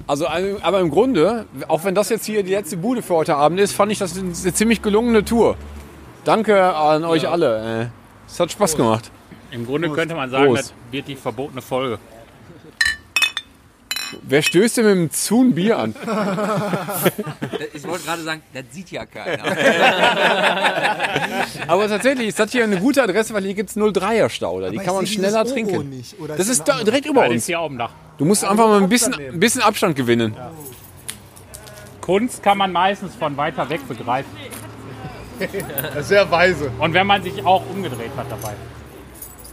Also, 0.07 0.27
aber 0.27 0.81
im 0.81 0.91
Grunde, 0.91 1.47
auch 1.69 1.85
wenn 1.85 1.95
das 1.95 2.09
jetzt 2.09 2.27
hier 2.27 2.43
die 2.43 2.51
letzte 2.53 2.77
Bude 2.77 3.03
für 3.03 3.15
heute 3.15 3.37
Abend 3.37 3.61
ist, 3.61 3.73
fand 3.73 3.93
ich 3.93 3.99
das 3.99 4.19
eine 4.19 4.33
ziemlich 4.33 4.83
gelungene 4.83 5.25
Tour. 5.25 5.57
Danke 6.25 6.75
an 6.75 7.05
euch 7.05 7.29
alle. 7.29 7.83
äh. 7.85 7.87
Es 8.27 8.41
hat 8.41 8.51
Spaß 8.51 8.77
gemacht. 8.77 9.11
Im 9.53 9.67
Grunde 9.67 9.91
könnte 9.91 10.15
man 10.15 10.31
sagen, 10.31 10.47
Prost. 10.47 10.71
das 10.71 10.75
wird 10.91 11.09
die 11.09 11.17
verbotene 11.17 11.63
Folge. 11.63 11.99
Wer 14.23 14.43
stößt 14.43 14.77
denn 14.77 14.85
mit 14.85 14.95
dem 14.95 15.11
Zun 15.11 15.55
Bier 15.55 15.79
an? 15.79 15.95
Ich 17.75 17.87
wollte 17.89 18.05
gerade 18.05 18.23
sagen, 18.23 18.43
das 18.53 18.65
sieht 18.71 18.91
ja 18.91 19.07
keiner. 19.07 19.43
Aber 21.69 21.89
tatsächlich 21.89 22.29
ist 22.29 22.39
das 22.39 22.53
hier 22.53 22.65
eine 22.65 22.79
gute 22.79 23.03
Adresse, 23.03 23.33
weil 23.35 23.43
hier 23.45 23.55
gibt 23.55 23.71
es 23.71 23.77
03er 23.77 24.29
Stauder. 24.29 24.71
Die 24.71 24.79
kann 24.79 24.95
man 24.95 25.07
schneller 25.07 25.45
trinken. 25.45 25.89
nicht. 25.91 26.19
Oder 26.21 26.37
Das 26.37 26.49
ist 26.49 26.65
da, 26.65 26.83
direkt 26.85 27.07
über 27.07 27.27
uns. 27.29 27.47
hier 27.47 27.59
dem 27.67 27.79
Dach. 27.79 27.91
Du 28.19 28.25
musst 28.25 28.45
einfach 28.45 28.67
mal 28.69 28.83
ein 28.83 28.89
bisschen, 28.89 29.15
ein 29.15 29.41
bisschen 29.41 29.63
Abstand 29.63 29.97
gewinnen. 29.97 30.37
Kunst 32.01 32.43
kann 32.43 32.59
man 32.59 32.73
meistens 32.73 33.15
von 33.15 33.37
weiter 33.37 33.69
weg 33.71 33.87
begreifen. 33.89 34.31
Das 35.39 35.97
ist 35.97 36.09
sehr 36.09 36.31
weise. 36.31 36.71
Und 36.79 36.95
wenn 36.95 37.07
man 37.07 37.23
sich 37.23 37.45
auch 37.45 37.63
umgedreht 37.71 38.11
hat 38.17 38.27
dabei, 38.31 38.55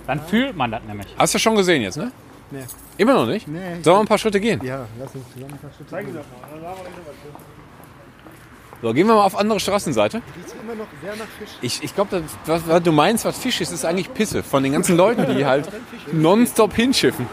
dann 0.10 0.20
fühlt 0.26 0.56
man 0.56 0.72
das 0.72 0.82
nämlich. 0.88 1.08
Hast 1.20 1.36
du 1.36 1.38
schon 1.38 1.56
gesehen 1.56 1.84
jetzt, 1.84 1.98
ne? 1.98 2.12
Nee. 2.50 2.64
Immer 2.98 3.14
noch 3.14 3.28
nicht? 3.28 3.48
Nee. 3.48 3.80
Sollen 3.84 3.98
wir 3.98 4.00
ein 4.00 4.08
paar 4.08 4.18
Schritte 4.18 4.40
gehen? 4.40 4.60
Ja, 4.64 4.88
lass 4.98 5.14
uns 5.14 5.24
zusammen 5.32 5.54
ein 5.54 5.60
paar 5.60 5.72
Schritte 5.72 6.04
gehen. 6.04 6.20
So, 8.82 8.94
gehen 8.94 9.06
wir 9.06 9.14
mal 9.14 9.24
auf 9.24 9.38
andere 9.38 9.60
Straßenseite. 9.60 10.24
Immer 10.64 10.74
noch 10.74 10.88
sehr 11.04 11.16
nach 11.16 11.28
Fisch. 11.38 11.50
Ich, 11.62 11.84
ich 11.84 11.94
glaube, 11.94 12.24
was, 12.48 12.68
was 12.68 12.82
du 12.82 12.92
meinst, 12.92 13.24
was 13.24 13.38
Fisch 13.38 13.62
ist, 13.62 13.72
ist 13.72 13.86
eigentlich 13.86 14.12
Pisse. 14.12 14.42
Von 14.42 14.64
den 14.64 14.72
ganzen 14.72 14.98
Leuten, 14.98 15.28
die 15.38 15.46
halt 15.46 15.70
nonstop 16.12 16.74
hinschiffen. 16.74 17.28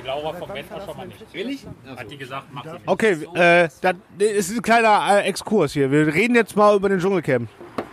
Die 0.00 0.06
Laura 0.06 0.32
vom 0.32 0.48
Bett 0.48 0.70
war 0.70 0.80
schon 0.80 0.96
mal 0.96 1.06
nicht. 1.06 1.26
Ehrlich? 1.34 1.66
Hat 1.94 2.10
die 2.10 2.16
gesagt, 2.16 2.54
macht 2.54 2.64
sie 2.64 2.72
nicht. 2.72 2.88
Okay, 2.88 3.18
äh, 3.34 3.68
das 3.82 3.96
ist 4.18 4.56
ein 4.56 4.62
kleiner 4.62 5.18
äh, 5.18 5.28
Exkurs 5.28 5.74
hier. 5.74 5.90
Wir 5.90 6.06
reden 6.06 6.36
jetzt 6.36 6.56
mal 6.56 6.74
über 6.74 6.88
den 6.88 7.00
Dschungelcamp. 7.00 7.50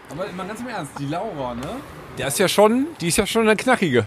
Aber 0.09 0.25
mal 0.37 0.47
ganz 0.47 0.61
im 0.61 0.69
Ernst, 0.69 0.93
die 0.97 1.07
Laura, 1.07 1.53
ne? 1.53 1.67
Der 2.19 2.27
ist 2.27 2.37
ja 2.37 2.49
schon, 2.49 2.87
die 2.99 3.07
ist 3.07 3.17
ja 3.17 3.25
schon 3.25 3.43
eine 3.43 3.55
knackige. 3.55 4.05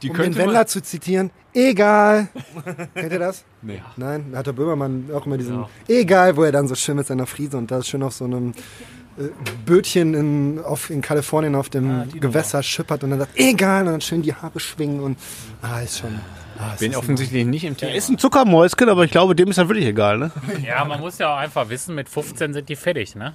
Die 0.00 0.10
Um 0.10 0.16
den 0.16 0.34
Wendler 0.34 0.66
zu 0.66 0.82
zitieren, 0.82 1.30
egal. 1.52 2.28
Kennt 2.94 3.12
ihr 3.12 3.18
das? 3.18 3.44
Nee. 3.60 3.82
Nein, 3.96 4.26
da 4.32 4.38
hat 4.38 4.46
der 4.46 4.52
Böhmermann 4.52 5.10
auch 5.14 5.26
immer 5.26 5.36
diesen 5.36 5.66
Egal, 5.88 6.36
wo 6.36 6.44
er 6.44 6.52
dann 6.52 6.68
so 6.68 6.74
schön 6.74 6.96
mit 6.96 7.06
seiner 7.06 7.26
Friese 7.26 7.58
und 7.58 7.70
da 7.70 7.82
schön 7.82 8.02
auf 8.02 8.14
so 8.14 8.24
einem 8.24 8.52
äh, 9.18 9.24
Bötchen 9.66 10.14
in, 10.14 10.58
auf, 10.64 10.88
in 10.88 11.02
Kalifornien 11.02 11.54
auf 11.54 11.68
dem 11.68 12.08
Gewässer 12.18 12.62
schippert 12.62 13.04
und 13.04 13.10
dann 13.10 13.18
sagt, 13.18 13.38
egal, 13.38 13.86
und 13.86 13.92
dann 13.92 14.00
schön 14.00 14.22
die 14.22 14.32
Haare 14.32 14.58
schwingen 14.58 15.00
und 15.00 15.18
ah, 15.60 15.80
ist 15.80 15.98
schon. 15.98 16.18
Ah, 16.58 16.74
Bin 16.78 16.96
offensichtlich 16.96 17.44
nicht 17.44 17.64
im 17.64 17.76
Team. 17.76 17.90
Er 17.90 17.94
ist 17.94 18.08
ein 18.08 18.16
Zuckermäuschen, 18.16 18.88
aber 18.88 19.04
ich 19.04 19.10
glaube, 19.10 19.36
dem 19.36 19.50
ist 19.50 19.58
das 19.58 19.68
wirklich 19.68 19.86
egal, 19.86 20.16
ne? 20.16 20.30
Ja, 20.66 20.82
man 20.86 21.00
muss 21.00 21.18
ja 21.18 21.34
auch 21.34 21.38
einfach 21.38 21.68
wissen, 21.68 21.94
mit 21.94 22.08
15 22.08 22.54
sind 22.54 22.70
die 22.70 22.76
fertig, 22.76 23.14
ne? 23.14 23.34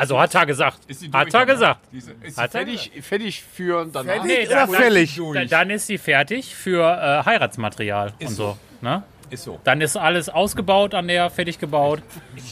Also 0.00 0.18
hat 0.18 0.34
er 0.34 0.46
gesagt. 0.46 0.78
Hat 1.12 1.34
er 1.34 1.44
gesagt. 1.46 1.80
Ist 1.92 2.08
Hat 2.38 2.54
er 2.54 2.60
fertig, 2.64 2.90
fertig 3.02 3.42
für 3.44 3.84
danach? 3.92 4.24
Nee, 4.24 4.46
oder 4.46 4.54
dann, 4.66 4.70
fällig? 4.70 5.20
Dann, 5.34 5.46
dann 5.48 5.68
ist 5.70 5.86
sie 5.88 5.98
fertig 5.98 6.54
für 6.54 6.82
äh, 6.82 7.24
Heiratsmaterial 7.26 8.14
und 8.18 8.28
so. 8.28 8.56
Ne? 8.80 9.02
Ist 9.28 9.44
so. 9.44 9.60
Dann 9.62 9.82
ist 9.82 9.98
alles 9.98 10.30
ausgebaut 10.30 10.94
an 10.94 11.06
der, 11.06 11.28
fertig 11.28 11.58
gebaut. 11.58 12.02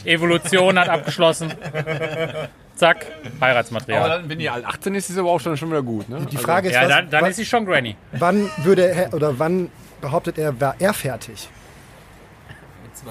Evolution 0.05 0.77
hat 0.77 0.89
abgeschlossen. 0.89 1.51
Zack, 2.75 3.07
Aber 3.37 3.47
Heiratsmaterial. 3.47 4.09
dann, 4.09 4.29
wenn 4.29 4.37
die 4.37 4.49
alt 4.49 4.63
18 4.65 4.93
ist, 4.93 5.05
ist 5.09 5.15
es 5.15 5.17
aber 5.17 5.31
auch 5.31 5.39
schon, 5.41 5.57
schon 5.57 5.69
wieder 5.71 5.81
gut, 5.81 6.07
ne? 6.07 6.25
Die 6.31 6.37
Frage 6.37 6.67
ist, 6.69 6.75
Ja, 6.75 6.83
was, 6.83 6.89
dann, 6.89 7.09
dann 7.09 7.23
wa- 7.23 7.27
ist 7.29 7.35
sie 7.37 7.45
schon 7.45 7.65
Granny. 7.65 7.95
wann 8.11 8.47
würde 8.57 8.87
er 8.87 9.13
oder 9.13 9.37
wann 9.39 9.69
behauptet 10.01 10.37
er, 10.37 10.61
war 10.61 10.75
er 10.79 10.93
fertig? 10.93 11.49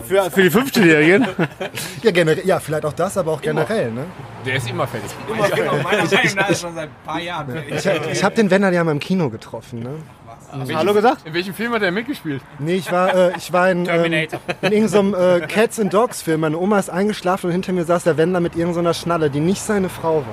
Für, 0.07 0.31
für 0.31 0.43
die 0.43 0.51
15-Jährigen? 0.51 1.27
Ja, 2.03 2.13
generell, 2.13 2.47
ja, 2.47 2.61
vielleicht 2.61 2.85
auch 2.85 2.93
das, 2.93 3.17
aber 3.19 3.33
auch 3.33 3.41
generell. 3.41 3.91
Ne? 3.91 4.05
Der 4.47 4.57
ist 4.57 4.71
immer 4.71 4.87
fertig. 4.87 5.11
schon 6.57 6.75
seit 6.75 6.89
ein 6.89 6.95
paar 7.05 7.21
Jahren. 7.21 7.63
Ich, 7.69 7.85
ich 7.87 8.25
habe 8.25 8.35
den 8.35 8.51
Wendler 8.51 8.73
ja 8.73 8.85
mal 8.85 8.93
im 8.93 9.01
Kino 9.01 9.29
getroffen. 9.31 9.81
Ne? 9.81 9.97
Hallo 10.75 10.95
gesagt? 10.95 11.27
In 11.27 11.35
welchem 11.35 11.55
Film 11.55 11.73
hat 11.73 11.83
er 11.83 11.91
mitgespielt? 11.91 12.43
Nee, 12.59 12.77
ich 12.77 12.91
war, 12.91 13.15
äh, 13.15 13.37
ich 13.37 13.53
war 13.53 13.71
in, 13.71 13.87
ähm, 13.87 14.05
in 14.63 14.73
irgendeinem 14.73 15.15
äh, 15.15 15.47
Cats 15.47 15.79
and 15.81 15.93
Dogs 15.93 16.23
Film. 16.23 16.41
Meine 16.41 16.57
Oma 16.57 16.79
ist 16.79 16.89
eingeschlafen 16.89 17.49
und 17.49 17.53
hinter 17.53 17.73
mir 17.73 17.85
saß 17.85 18.05
der 18.05 18.17
Wendler 18.17 18.41
mit 18.41 18.57
irgendeiner 18.57 18.95
Schnalle, 18.95 19.31
die 19.31 19.41
nicht 19.41 19.61
seine 19.61 19.89
Frau 19.89 20.19
war. 20.19 20.25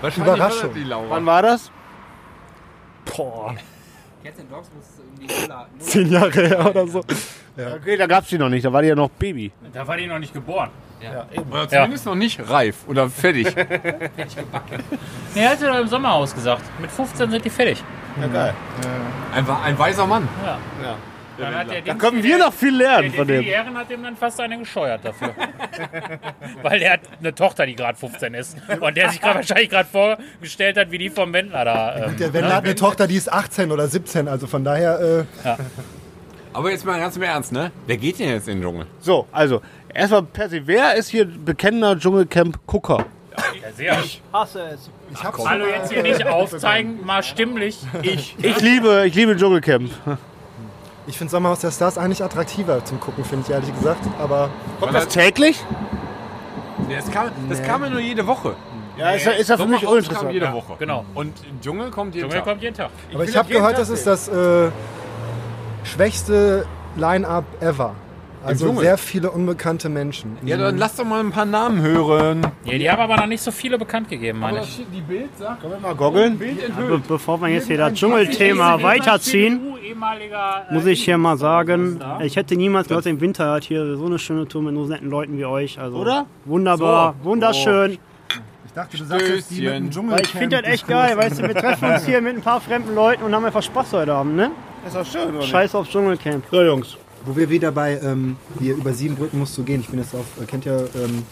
Wahrscheinlich 0.00 0.34
Überraschung. 0.34 0.62
war 0.62 0.68
das 0.68 0.74
die 0.74 0.84
Laura. 0.84 1.10
Wann 1.10 1.26
war 1.26 1.42
das? 1.42 1.70
Boah, 3.04 3.54
Cats 4.22 4.38
and 4.38 4.52
Dogs 4.52 4.68
muss 4.74 4.84
zehn 5.78 6.10
Jahre 6.12 6.46
her 6.46 6.70
oder 6.70 6.86
so. 6.86 7.00
Okay, 7.56 7.96
da 7.96 8.06
gab's 8.06 8.28
die 8.28 8.38
noch 8.38 8.48
nicht, 8.48 8.64
da 8.64 8.72
war 8.72 8.82
die 8.82 8.88
ja 8.88 8.94
noch 8.94 9.10
Baby. 9.10 9.52
Da 9.72 9.86
war 9.86 9.96
die 9.96 10.06
noch 10.06 10.18
nicht 10.18 10.32
geboren. 10.32 10.70
Oder 11.50 11.68
zumindest 11.68 12.06
noch 12.06 12.14
nicht 12.14 12.48
reif 12.50 12.76
oder 12.86 13.08
fertig. 13.08 13.46
Nee, 15.34 15.46
hat 15.46 15.58
sie 15.58 15.66
doch 15.66 15.78
im 15.78 15.86
Sommerhaus 15.86 16.34
gesagt. 16.34 16.62
Mit 16.80 16.90
15 16.90 17.30
sind 17.30 17.44
die 17.44 17.50
fertig. 17.50 17.82
Ja, 18.20 18.26
geil. 18.26 18.54
Ein, 19.32 19.48
ein 19.48 19.78
weiser 19.78 20.06
Mann. 20.06 20.28
Dann 21.40 21.54
hat 21.54 21.70
der 21.70 21.82
Da 21.82 21.94
können 21.94 22.22
wir 22.22 22.38
noch 22.38 22.52
viel 22.52 22.76
lernen 22.76 23.10
Der, 23.10 23.18
von 23.18 23.28
der 23.28 23.40
dem. 23.42 23.48
Ehren 23.48 23.76
hat 23.76 23.90
dem 23.90 24.02
dann 24.02 24.16
fast 24.16 24.40
eine 24.40 24.58
gescheuert 24.58 25.04
dafür. 25.04 25.34
Weil 26.62 26.78
der 26.80 26.92
hat 26.94 27.00
eine 27.18 27.34
Tochter, 27.34 27.66
die 27.66 27.74
gerade 27.74 27.98
15 27.98 28.34
ist. 28.34 28.56
Und 28.80 28.96
der 28.96 29.10
sich 29.10 29.20
gerade 29.20 29.36
wahrscheinlich 29.36 29.70
gerade 29.70 29.88
vorgestellt 29.88 30.76
hat, 30.76 30.90
wie 30.90 30.98
die 30.98 31.10
vom 31.10 31.32
Wendler 31.32 31.64
da. 31.64 31.96
Ähm, 32.06 32.16
Der 32.16 32.32
Wendler 32.32 32.54
hat 32.56 32.64
eine 32.64 32.74
Tochter, 32.74 33.06
die 33.06 33.16
ist 33.16 33.32
18 33.32 33.70
oder 33.72 33.88
17, 33.88 34.28
also 34.28 34.46
von 34.46 34.64
daher. 34.64 35.26
Äh, 35.44 35.54
Aber 36.52 36.70
jetzt 36.70 36.84
mal 36.84 36.98
ganz 36.98 37.16
im 37.16 37.22
Ernst, 37.22 37.52
ne? 37.52 37.70
Wer 37.86 37.96
geht 37.96 38.18
denn 38.18 38.28
jetzt 38.30 38.48
in 38.48 38.58
den 38.58 38.62
Dschungel? 38.62 38.86
So, 39.00 39.26
also, 39.32 39.62
erstmal 39.94 40.22
per 40.24 40.48
se, 40.48 40.66
wer 40.66 40.94
ist 40.94 41.08
hier 41.08 41.24
bekennender 41.24 41.96
Dschungelcamp-Gucker? 41.98 43.04
ja, 43.62 43.72
sehr. 43.74 43.96
Hasse 44.32 44.62
es. 44.74 44.90
ich 45.12 45.22
hab's 45.24 45.46
Hallo, 45.46 45.64
jetzt 45.66 45.92
hier 45.92 46.02
nicht 46.02 46.26
aufzeigen, 46.26 47.04
mal 47.06 47.22
stimmlich. 47.22 47.78
Ich. 48.02 48.34
Ich 48.42 48.60
liebe, 48.60 49.04
ich 49.06 49.14
liebe 49.14 49.36
Dschungelcamp. 49.36 49.90
Ich 51.10 51.18
finde 51.18 51.32
Sommerhaus 51.32 51.58
der 51.58 51.72
Stars 51.72 51.98
eigentlich 51.98 52.22
attraktiver 52.22 52.84
zum 52.84 53.00
Gucken, 53.00 53.24
finde 53.24 53.44
ich 53.44 53.52
ehrlich 53.52 53.74
gesagt. 53.74 53.98
Aber 54.20 54.48
Kommt 54.78 54.94
das 54.94 55.08
täglich? 55.08 55.60
Nee, 56.86 56.94
das 56.94 57.10
kam, 57.10 57.30
das 57.48 57.60
kam 57.64 57.82
ja 57.82 57.90
nur 57.90 57.98
jede 57.98 58.24
Woche. 58.28 58.54
Ja, 58.96 59.10
ist 59.10 59.26
ja, 59.26 59.32
ist 59.32 59.48
ja 59.50 59.56
für 59.56 59.66
mich 59.66 59.80
Sommerhaus 59.80 59.82
kam 59.82 59.92
uninteressant. 59.92 60.32
jede 60.32 60.44
Ja. 60.46 60.52
Woche. 60.52 60.74
Genau. 60.78 61.04
Und 61.14 61.34
Dschungel 61.60 61.90
kommt 61.90 62.14
jeden 62.14 62.28
Junge 62.28 62.36
Tag. 62.36 62.44
kommt 62.44 62.62
jeden 62.62 62.76
Tag. 62.76 62.90
Aber 63.12 63.24
ich 63.24 63.30
will 63.30 63.34
habe 63.34 63.40
auf 63.40 63.48
jeden 63.48 63.58
gehört, 63.60 63.72
Tag 63.76 63.80
das 63.80 63.88
ist 63.90 64.06
das 64.06 64.28
äh, 64.28 64.70
schwächste 65.82 66.64
Line-Up 66.94 67.44
ever. 67.60 67.96
Also 68.44 68.74
sehr 68.80 68.96
viele 68.96 69.30
unbekannte 69.30 69.88
Menschen. 69.88 70.38
Ja, 70.42 70.56
dann 70.56 70.78
lass 70.78 70.96
doch 70.96 71.04
mal 71.04 71.20
ein 71.20 71.30
paar 71.30 71.44
Namen 71.44 71.82
hören. 71.82 72.46
Ja, 72.64 72.78
die 72.78 72.90
haben 72.90 73.00
aber 73.00 73.16
noch 73.16 73.26
nicht 73.26 73.42
so 73.42 73.50
viele 73.50 73.76
bekannt 73.76 74.08
gegeben, 74.08 74.38
meine 74.38 74.62
ich. 74.62 74.82
die 74.92 75.00
Bild 75.02 75.36
sagt, 75.38 75.60
Können 75.60 75.74
wir 75.74 75.80
mal 75.80 75.94
goggeln? 75.94 76.38
Be 76.38 76.54
bevor 77.06 77.40
wir 77.40 77.48
jetzt 77.48 77.66
hier 77.66 77.76
das 77.76 77.92
Dschungelthema 77.94 78.82
weiterziehen, 78.82 79.60
muss 80.70 80.86
ich 80.86 81.04
hier 81.04 81.18
mal 81.18 81.36
sagen, 81.36 82.00
ich 82.22 82.36
hätte 82.36 82.56
niemals 82.56 82.88
gedacht, 82.88 83.06
im 83.06 83.20
Winter 83.20 83.52
hat 83.52 83.64
hier 83.64 83.96
so 83.96 84.06
eine 84.06 84.18
schöne 84.18 84.48
Tour 84.48 84.62
mit 84.62 84.74
so 84.74 84.86
netten 84.86 85.10
Leuten 85.10 85.36
wie 85.36 85.44
euch. 85.44 85.78
Also 85.78 85.98
Oder? 85.98 86.26
Wunderbar, 86.46 87.14
wunderschön. 87.22 87.98
Ich 88.64 88.72
dachte, 88.72 88.96
du 88.96 89.04
sagst 89.04 89.28
jetzt 89.28 89.50
die 89.50 89.62
mit 89.62 89.74
dem 89.74 89.90
Dschungel. 89.90 90.12
Weil 90.12 90.22
ich 90.22 90.28
finde 90.28 90.62
das 90.62 90.72
echt 90.72 90.86
geil, 90.86 91.16
weißt 91.16 91.40
du, 91.40 91.42
wir 91.42 91.54
treffen 91.56 91.90
uns 91.92 92.06
hier 92.06 92.20
mit 92.20 92.36
ein 92.36 92.42
paar 92.42 92.60
fremden 92.60 92.94
Leuten 92.94 93.24
und 93.24 93.34
haben 93.34 93.44
einfach 93.44 93.62
Spaß 93.62 93.92
heute 93.94 94.14
Abend, 94.14 94.36
ne? 94.36 94.52
Ist 94.86 94.94
doch 94.96 95.04
schön, 95.04 95.34
oder? 95.34 95.42
Scheiß 95.42 95.74
auf 95.74 95.88
Dschungelcamp. 95.88 96.44
So, 96.50 96.62
Jungs. 96.62 96.96
Wo 97.24 97.36
wir 97.36 97.50
wieder 97.50 97.70
bei 97.72 97.98
ähm, 98.02 98.36
hier 98.58 98.74
über 98.76 98.92
sieben 98.92 99.16
Brücken 99.16 99.38
musst 99.38 99.56
du 99.58 99.62
gehen. 99.62 99.80
Ich 99.80 99.88
bin 99.88 99.98
jetzt 99.98 100.14
auf, 100.14 100.24
äh, 100.40 100.46
kennt 100.46 100.66
ihr 100.66 100.88
ähm, 100.94 101.22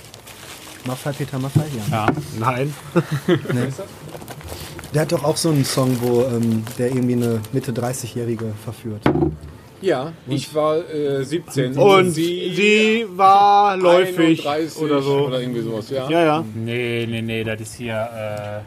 Maffei, 0.86 1.12
Peter 1.12 1.38
Maffei? 1.38 1.64
Ja. 1.90 2.06
Nein. 2.38 2.74
Der 4.94 5.02
hat 5.02 5.12
doch 5.12 5.22
auch 5.24 5.36
so 5.36 5.50
einen 5.50 5.64
Song, 5.66 5.98
wo 6.00 6.22
ähm, 6.22 6.64
der 6.78 6.88
irgendwie 6.88 7.12
eine 7.12 7.40
Mitte 7.52 7.72
30-Jährige 7.72 8.54
verführt. 8.64 9.02
Ja, 9.82 10.12
ich 10.26 10.54
war 10.54 10.78
äh, 10.78 11.22
17. 11.22 11.76
Und 11.76 12.10
sie, 12.10 13.06
war 13.10 13.76
läufig 13.76 14.48
31 14.48 14.82
oder 14.82 15.02
so. 15.02 15.26
Oder 15.26 15.40
irgendwie 15.40 15.60
sowas, 15.60 15.90
ja. 15.90 16.08
Ja, 16.08 16.24
ja. 16.24 16.44
Nee, 16.54 17.06
nee, 17.08 17.20
nee, 17.20 17.44
das 17.44 17.60
ist 17.60 17.74
hier. 17.74 18.64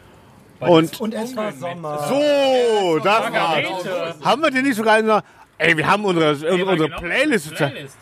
Äh, 0.59 0.65
Und 0.69 1.01
Und 1.01 1.13
es 1.15 1.36
war 1.36 1.51
Sommer. 1.51 2.05
so, 2.07 2.99
das 2.99 3.34
war's. 3.34 4.15
Haben 4.24 4.41
wir 4.43 4.51
denn 4.51 4.63
nicht 4.63 4.78
sogar 4.78 4.99
in 4.99 5.07
der... 5.07 5.24
Ey, 5.62 5.78
wir 5.78 5.88
haben 5.88 6.03
unsere, 6.05 6.34
Nee, 6.36 6.66
war 6.66 6.74
unsere 6.74 6.89
genau 6.89 7.01
Playlist. 7.01 7.53
Playlist. 7.55 7.97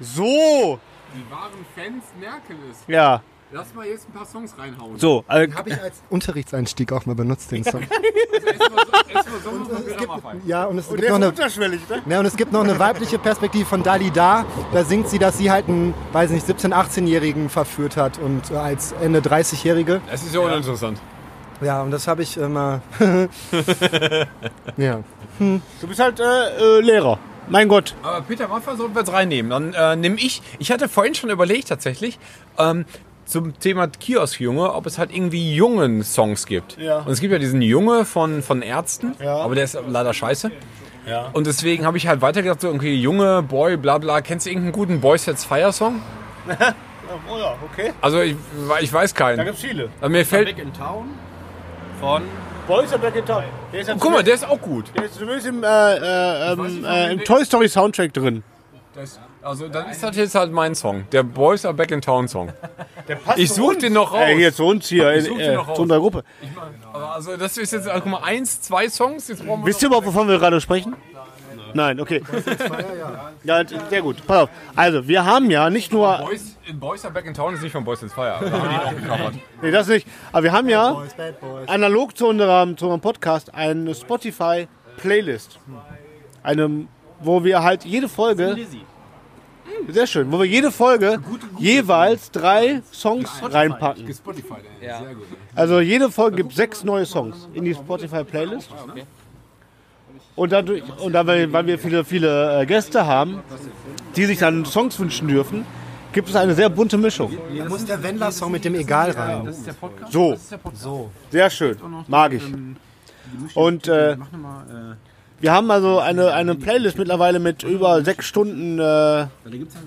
So, 0.00 0.78
Die 1.14 1.30
wahren 1.30 1.52
Fans 1.74 2.04
merken 2.20 2.56
es. 2.70 2.84
ja. 2.86 3.22
Lass 3.50 3.72
mal 3.72 3.86
jetzt 3.86 4.06
ein 4.06 4.12
paar 4.12 4.26
Songs 4.26 4.54
reinhauen. 4.58 4.98
So, 4.98 5.24
äh, 5.26 5.48
Habe 5.50 5.70
ich 5.70 5.80
als 5.80 6.02
Unterrichtseinstieg 6.10 6.92
auch 6.92 7.06
mal 7.06 7.14
benutzt, 7.14 7.50
den 7.50 7.64
Song. 7.64 7.80
Ja, 10.46 10.64
und 10.66 10.78
es 10.78 10.86
und 10.88 10.96
gibt 10.96 11.08
der 11.08 11.18
noch 11.18 11.32
ist 11.32 11.58
eine, 11.58 11.68
ne? 11.70 11.78
ja, 12.08 12.20
und 12.20 12.26
es 12.26 12.36
gibt 12.36 12.52
noch 12.52 12.62
eine 12.62 12.78
weibliche 12.78 13.18
Perspektive 13.18 13.64
von 13.64 13.82
Dali 13.82 14.10
Da. 14.10 14.44
Da 14.72 14.84
singt 14.84 15.08
sie, 15.08 15.18
dass 15.18 15.38
sie 15.38 15.50
halt 15.50 15.68
einen, 15.68 15.94
weiß 16.12 16.30
nicht, 16.30 16.46
17-, 16.46 16.72
18-Jährigen 16.72 17.48
verführt 17.48 17.96
hat 17.96 18.18
und 18.18 18.50
äh, 18.50 18.54
als 18.56 18.92
Ende 18.92 19.20
30-Jährige. 19.20 20.00
Das 20.10 20.22
ist 20.22 20.34
ja 20.34 20.40
uninteressant. 20.40 20.98
Ja, 20.98 21.17
und 21.82 21.90
das 21.90 22.06
habe 22.06 22.22
ich 22.22 22.36
immer. 22.36 22.80
ja. 24.76 25.00
Du 25.38 25.86
bist 25.88 26.00
halt 26.00 26.20
äh, 26.20 26.78
äh, 26.78 26.80
Lehrer. 26.80 27.18
Mein 27.48 27.68
Gott. 27.68 27.94
Aber 28.02 28.20
Peter 28.22 28.46
Maffay 28.48 28.76
sollten 28.76 28.94
wir 28.94 29.00
jetzt 29.00 29.12
reinnehmen. 29.12 29.50
Dann 29.50 29.74
äh, 29.74 29.96
nehme 29.96 30.16
ich, 30.16 30.42
ich 30.58 30.70
hatte 30.70 30.88
vorhin 30.88 31.14
schon 31.14 31.30
überlegt 31.30 31.68
tatsächlich, 31.68 32.18
ähm, 32.58 32.84
zum 33.24 33.58
Thema 33.58 33.88
Kioskjunge, 33.88 34.72
ob 34.74 34.86
es 34.86 34.98
halt 34.98 35.12
irgendwie 35.14 35.54
jungen 35.54 36.02
Songs 36.02 36.46
gibt. 36.46 36.78
Ja. 36.78 36.98
Und 37.00 37.10
es 37.12 37.20
gibt 37.20 37.32
ja 37.32 37.38
diesen 37.38 37.60
Junge 37.62 38.04
von, 38.04 38.42
von 38.42 38.62
Ärzten, 38.62 39.14
Ja. 39.22 39.36
aber 39.36 39.54
der 39.54 39.64
ist 39.64 39.78
leider 39.86 40.12
scheiße. 40.14 40.50
Ja. 41.06 41.30
Und 41.32 41.46
deswegen 41.46 41.86
habe 41.86 41.96
ich 41.96 42.06
halt 42.06 42.20
weitergedacht, 42.20 42.60
so 42.60 42.68
irgendwie 42.68 42.94
Junge, 43.00 43.42
Boy, 43.42 43.76
bla 43.76 43.98
bla. 43.98 44.20
Kennst 44.20 44.46
du 44.46 44.50
irgendeinen 44.50 44.72
guten 44.72 45.00
Boy 45.00 45.16
Sets 45.18 45.44
Fire 45.44 45.72
Song? 45.72 46.00
Oh 47.30 47.38
ja, 47.38 47.54
okay. 47.72 47.94
Also 48.02 48.20
ich, 48.20 48.36
ich 48.82 48.92
weiß 48.92 49.14
Da 49.14 49.18
keinen. 49.24 49.46
gibt's 49.46 49.62
viele. 49.62 49.88
Aber 49.98 50.10
mir 50.10 50.26
fällt. 50.26 50.46
Back 50.54 50.58
in 50.62 50.72
Town 50.74 51.06
von 52.00 52.22
Boys 52.66 52.92
are 52.92 52.98
Back 53.00 53.16
in 53.16 53.24
Town. 53.24 53.44
Der 53.72 53.80
ist 53.80 53.88
ja 53.88 53.94
Oh, 53.94 53.98
guck 53.98 54.12
mal, 54.12 54.22
der 54.22 54.34
ist 54.34 54.46
auch 54.46 54.60
gut. 54.60 54.86
der 54.96 55.04
ist 55.04 55.14
zumindest 55.14 55.46
im, 55.46 55.62
äh, 55.64 55.66
äh, 55.66 56.52
ähm, 56.52 56.84
äh, 56.84 57.12
im 57.12 57.24
Toy 57.24 57.44
Story 57.44 57.68
Soundtrack 57.68 58.12
drin. 58.12 58.42
Das, 58.94 59.18
also 59.42 59.68
dann 59.68 59.88
ist 59.90 60.02
das 60.02 60.16
jetzt 60.16 60.34
halt 60.34 60.52
mein 60.52 60.74
Song. 60.74 61.06
Der 61.12 61.22
Boys 61.22 61.64
are 61.64 61.74
Back 61.74 61.90
in 61.90 62.00
Town 62.00 62.28
Song. 62.28 62.52
Ich 63.36 63.48
zu 63.48 63.54
such 63.54 63.68
uns. 63.70 63.78
den 63.78 63.92
noch 63.94 64.12
raus. 64.12 64.20
Äh, 64.26 64.36
hier 64.36 64.52
zu 64.52 64.66
uns 64.66 64.88
hier, 64.88 65.12
in, 65.14 65.24
such 65.24 65.38
den 65.38 65.40
äh, 65.52 65.54
noch 65.54 65.68
raus. 65.68 65.76
zu 65.76 65.82
unserer 65.82 66.00
Gruppe. 66.00 66.24
Aber 66.92 67.14
also 67.14 67.36
das 67.36 67.56
ist 67.56 67.72
jetzt, 67.72 67.88
also, 67.88 68.02
guck 68.02 68.12
mal, 68.12 68.22
eins, 68.22 68.60
zwei 68.60 68.88
Songs. 68.88 69.28
Jetzt 69.28 69.46
brauchen 69.46 69.62
wir 69.62 69.66
Wisst 69.66 69.82
ihr 69.82 69.86
überhaupt, 69.86 70.06
wovon 70.06 70.28
wir 70.28 70.38
gerade 70.38 70.60
sprechen? 70.60 70.94
Nein, 71.74 72.00
okay. 72.00 72.22
Ja, 73.44 73.62
sehr 73.88 74.02
gut. 74.02 74.26
Pass 74.26 74.44
auf. 74.44 74.50
Also, 74.74 75.06
wir 75.06 75.24
haben 75.24 75.50
ja 75.50 75.70
nicht 75.70 75.92
nur. 75.92 76.18
Boys, 76.18 76.56
Boys 76.74 77.04
are 77.04 77.12
Back 77.12 77.26
in 77.26 77.34
Town 77.34 77.54
ist 77.54 77.62
nicht 77.62 77.72
von 77.72 77.84
Boys 77.84 78.02
in 78.02 78.10
Fire. 78.10 78.38
Da 78.40 78.50
haben 78.50 78.96
die 79.02 79.08
auch. 79.10 79.32
Nee, 79.62 79.70
das 79.70 79.88
nicht. 79.88 80.06
Aber 80.32 80.42
wir 80.42 80.52
haben 80.52 80.68
ja 80.68 80.92
Boys, 80.92 81.14
Bad 81.14 81.40
Boys. 81.40 81.68
analog 81.68 82.16
zu 82.16 82.26
unserem, 82.26 82.76
zu 82.76 82.86
unserem 82.86 83.00
Podcast 83.00 83.54
eine 83.54 83.94
Spotify-Playlist. 83.94 85.58
Eine, 86.42 86.86
wo 87.20 87.42
wir 87.44 87.62
halt 87.62 87.84
jede 87.84 88.08
Folge. 88.08 88.56
Sehr 89.88 90.06
schön. 90.06 90.30
Wo 90.30 90.38
wir 90.38 90.46
jede 90.46 90.70
Folge 90.70 91.20
jeweils 91.58 92.30
drei 92.30 92.82
Songs 92.92 93.30
reinpacken. 93.42 94.12
Spotify, 94.12 94.54
ey. 94.80 94.88
Ja. 94.88 94.98
Sehr 95.00 95.14
gut. 95.14 95.26
Also 95.54 95.80
jede 95.80 96.10
Folge 96.10 96.36
gibt 96.38 96.52
sechs 96.52 96.84
neue 96.84 97.06
Songs 97.06 97.48
in 97.54 97.64
die 97.64 97.74
Spotify-Playlist. 97.74 98.70
Und, 100.36 100.52
dadurch, 100.52 100.82
und 101.00 101.12
da 101.12 101.26
wir, 101.26 101.52
weil 101.52 101.66
wir 101.66 101.78
viele, 101.78 102.04
viele 102.04 102.60
äh, 102.60 102.66
Gäste 102.66 103.06
haben, 103.06 103.40
die 104.14 104.24
sich 104.24 104.38
dann 104.38 104.64
Songs 104.64 104.98
wünschen 105.00 105.26
dürfen, 105.26 105.66
gibt 106.12 106.28
es 106.28 106.36
eine 106.36 106.54
sehr 106.54 106.68
bunte 106.68 106.96
Mischung. 106.98 107.36
Da 107.56 107.64
muss 107.64 107.84
der 107.84 108.02
Wendler-Song 108.02 108.50
mit 108.52 108.64
dem 108.64 108.74
Egal 108.74 109.10
rein. 109.12 109.54
So, 110.10 110.36
sehr 111.30 111.50
schön, 111.50 111.76
mag 112.06 112.32
ich. 112.32 112.42
Und 113.54 113.88
äh, 113.88 114.16
wir 115.40 115.52
haben 115.52 115.70
also 115.70 116.00
eine, 116.00 116.32
eine 116.32 116.54
Playlist 116.54 116.98
mittlerweile 116.98 117.38
mit 117.38 117.62
über 117.62 118.02
sechs 118.02 118.26
Stunden 118.26 118.78
äh, 118.78 118.82
halt 118.82 119.30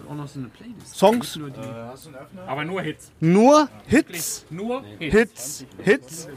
auch 0.10 0.16
noch 0.16 0.28
so 0.28 0.40
eine 0.40 0.48
Playlist. 0.50 0.96
Songs, 0.96 1.40
Aber 2.48 2.64
nur 2.64 2.82
Hits. 2.82 3.12
nur 3.20 3.68
Hits, 3.88 4.46
Nur 4.50 4.84
Hits. 5.00 5.16
Hits, 5.18 5.66
Hits. 5.84 6.30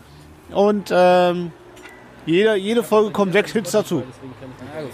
Und 0.51 0.91
ähm, 0.93 1.53
jede, 2.27 2.55
jede 2.57 2.83
Folge 2.83 3.11
kommen 3.11 3.33
sechs 3.33 3.53
Hits 3.53 3.73
dazu. 3.73 4.03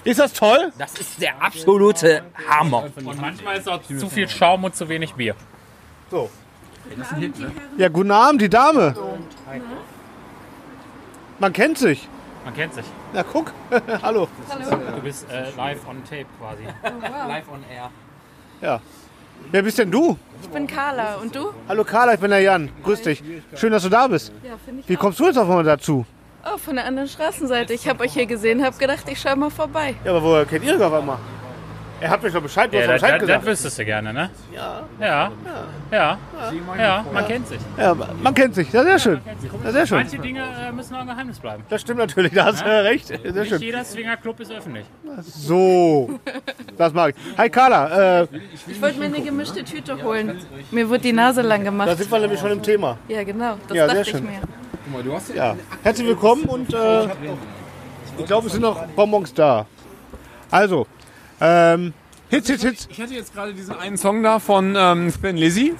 Ist 0.04 0.20
das 0.20 0.32
toll? 0.32 0.72
Das 0.78 0.94
ist 0.94 1.20
der 1.20 1.42
absolute 1.42 2.22
Hammer. 2.48 2.84
Und 2.96 3.20
manchmal 3.20 3.56
ist 3.56 3.68
auch 3.68 3.82
zu 3.82 4.08
viel 4.08 4.28
Schaum 4.28 4.64
und 4.64 4.74
zu 4.74 4.88
wenig 4.88 5.14
Bier. 5.14 5.34
Ja, 7.76 7.88
guten 7.88 8.10
Abend, 8.10 8.42
die 8.42 8.48
Dame. 8.48 8.94
Man 11.38 11.52
kennt 11.52 11.78
sich. 11.78 12.08
Man 12.44 12.54
kennt 12.54 12.74
sich. 12.74 12.84
Na, 13.12 13.22
guck. 13.22 13.52
Hallo. 14.02 14.28
Du 14.94 15.02
bist 15.02 15.30
äh, 15.30 15.50
live 15.56 15.86
on 15.86 16.02
tape 16.04 16.26
quasi. 16.38 16.64
Live 17.28 17.48
on 17.52 17.64
air. 17.70 17.90
Ja. 18.60 18.80
Wer 19.50 19.62
bist 19.62 19.78
denn 19.78 19.90
du? 19.90 20.18
Ich 20.42 20.48
bin 20.48 20.66
Carla 20.66 21.16
und 21.16 21.34
du? 21.34 21.52
Hallo 21.68 21.84
Carla, 21.84 22.14
ich 22.14 22.20
bin 22.20 22.30
der 22.30 22.40
Jan. 22.40 22.70
Grüß 22.82 23.02
dich. 23.02 23.22
Schön, 23.56 23.72
dass 23.72 23.82
du 23.82 23.88
da 23.88 24.06
bist. 24.06 24.32
Ja, 24.42 24.56
finde 24.64 24.80
ich 24.80 24.88
Wie 24.88 24.96
kommst 24.96 25.18
du 25.20 25.26
jetzt 25.26 25.38
auf 25.38 25.48
einmal 25.48 25.64
dazu? 25.64 26.04
Oh, 26.44 26.56
von 26.58 26.76
der 26.76 26.86
anderen 26.86 27.08
Straßenseite. 27.08 27.72
Ich 27.74 27.86
habe 27.88 28.02
euch 28.04 28.12
hier 28.14 28.26
gesehen, 28.26 28.64
habe 28.64 28.76
gedacht, 28.78 29.04
ich 29.08 29.20
schaue 29.20 29.36
mal 29.36 29.50
vorbei. 29.50 29.94
Ja, 30.04 30.10
aber 30.12 30.22
woher 30.22 30.44
kennt 30.46 30.64
ihr 30.64 30.72
das 30.72 30.80
auf 30.82 30.92
einmal? 30.94 31.18
Er 32.02 32.08
hat 32.08 32.22
mich 32.22 32.32
doch 32.32 32.40
Bescheid, 32.40 32.72
du 32.72 32.76
Ja, 32.78 32.84
hast 32.84 32.88
das, 32.88 33.00
Bescheid 33.02 33.10
das, 33.12 33.18
das 33.20 33.26
gesagt. 33.28 33.46
wüsstest 33.46 33.78
du 33.78 33.84
gerne, 33.84 34.10
ne? 34.14 34.30
Ja. 34.54 34.82
Ja. 34.98 35.30
Ja. 35.92 36.18
Ja, 36.78 37.04
man 37.12 37.26
kennt 37.26 37.46
sich. 37.46 37.58
Ja, 37.76 37.94
man 37.94 38.34
kennt 38.34 38.54
sich. 38.54 38.72
Ja, 38.72 38.82
sehr 38.84 38.98
schön. 38.98 39.20
Ja, 39.62 39.70
sehr 39.70 39.86
schön. 39.86 39.98
Manche 39.98 40.18
Dinge 40.18 40.40
äh, 40.40 40.72
müssen 40.72 40.94
auch 40.94 41.00
ein 41.00 41.08
Geheimnis 41.08 41.38
bleiben. 41.38 41.62
Das 41.68 41.82
stimmt 41.82 41.98
natürlich, 41.98 42.32
da 42.32 42.46
hast 42.46 42.64
du 42.64 42.68
Ja? 42.70 42.78
recht. 42.80 43.08
Sehr 43.08 43.18
Nicht 43.32 43.48
schön. 43.50 43.60
jeder 43.60 43.84
Swingerclub 43.84 44.40
ist 44.40 44.50
öffentlich. 44.50 44.86
So, 45.22 46.18
das 46.78 46.94
mag 46.94 47.14
ich. 47.14 47.36
Hi 47.36 47.50
Carla, 47.50 48.20
äh, 48.22 48.26
Ich 48.66 48.80
wollte 48.80 48.98
mir 48.98 49.04
eine 49.04 49.20
gemischte 49.20 49.62
Tüte 49.62 50.02
holen. 50.02 50.40
Mir 50.70 50.88
wird 50.88 51.04
die 51.04 51.12
Nase 51.12 51.42
lang 51.42 51.60
da 51.64 51.70
gemacht. 51.70 51.98
sind 51.98 52.10
wir 52.10 52.18
nämlich 52.18 52.40
schon 52.40 52.52
im 52.52 52.62
Thema. 52.62 52.96
Ja, 53.08 53.22
genau. 53.24 53.56
Das 53.68 53.76
Ja, 53.76 53.86
sehr 53.90 54.04
dachte 54.04 54.16
ich 54.16 54.69
schön. 54.90 55.06
mir. 55.06 55.36
Ja, 55.36 55.56
herzlich 55.82 56.06
willkommen 56.06 56.44
und 56.44 56.72
äh, 56.72 57.04
ich 58.18 58.26
glaube, 58.26 58.46
es 58.46 58.52
sind 58.52 58.62
noch 58.62 58.86
Bonbons 58.88 59.32
da. 59.34 59.66
Also, 60.50 60.86
ähm, 61.40 61.92
Hits, 62.28 62.48
Hits, 62.48 62.62
Hits. 62.62 62.88
Ich 62.90 63.00
hatte 63.00 63.14
jetzt 63.14 63.32
gerade 63.34 63.54
diesen 63.54 63.76
einen 63.76 63.96
Song 63.96 64.22
da 64.22 64.38
von 64.38 64.74
ähm, 64.76 65.12
Thin 65.20 65.36
Lizzy. 65.36 65.74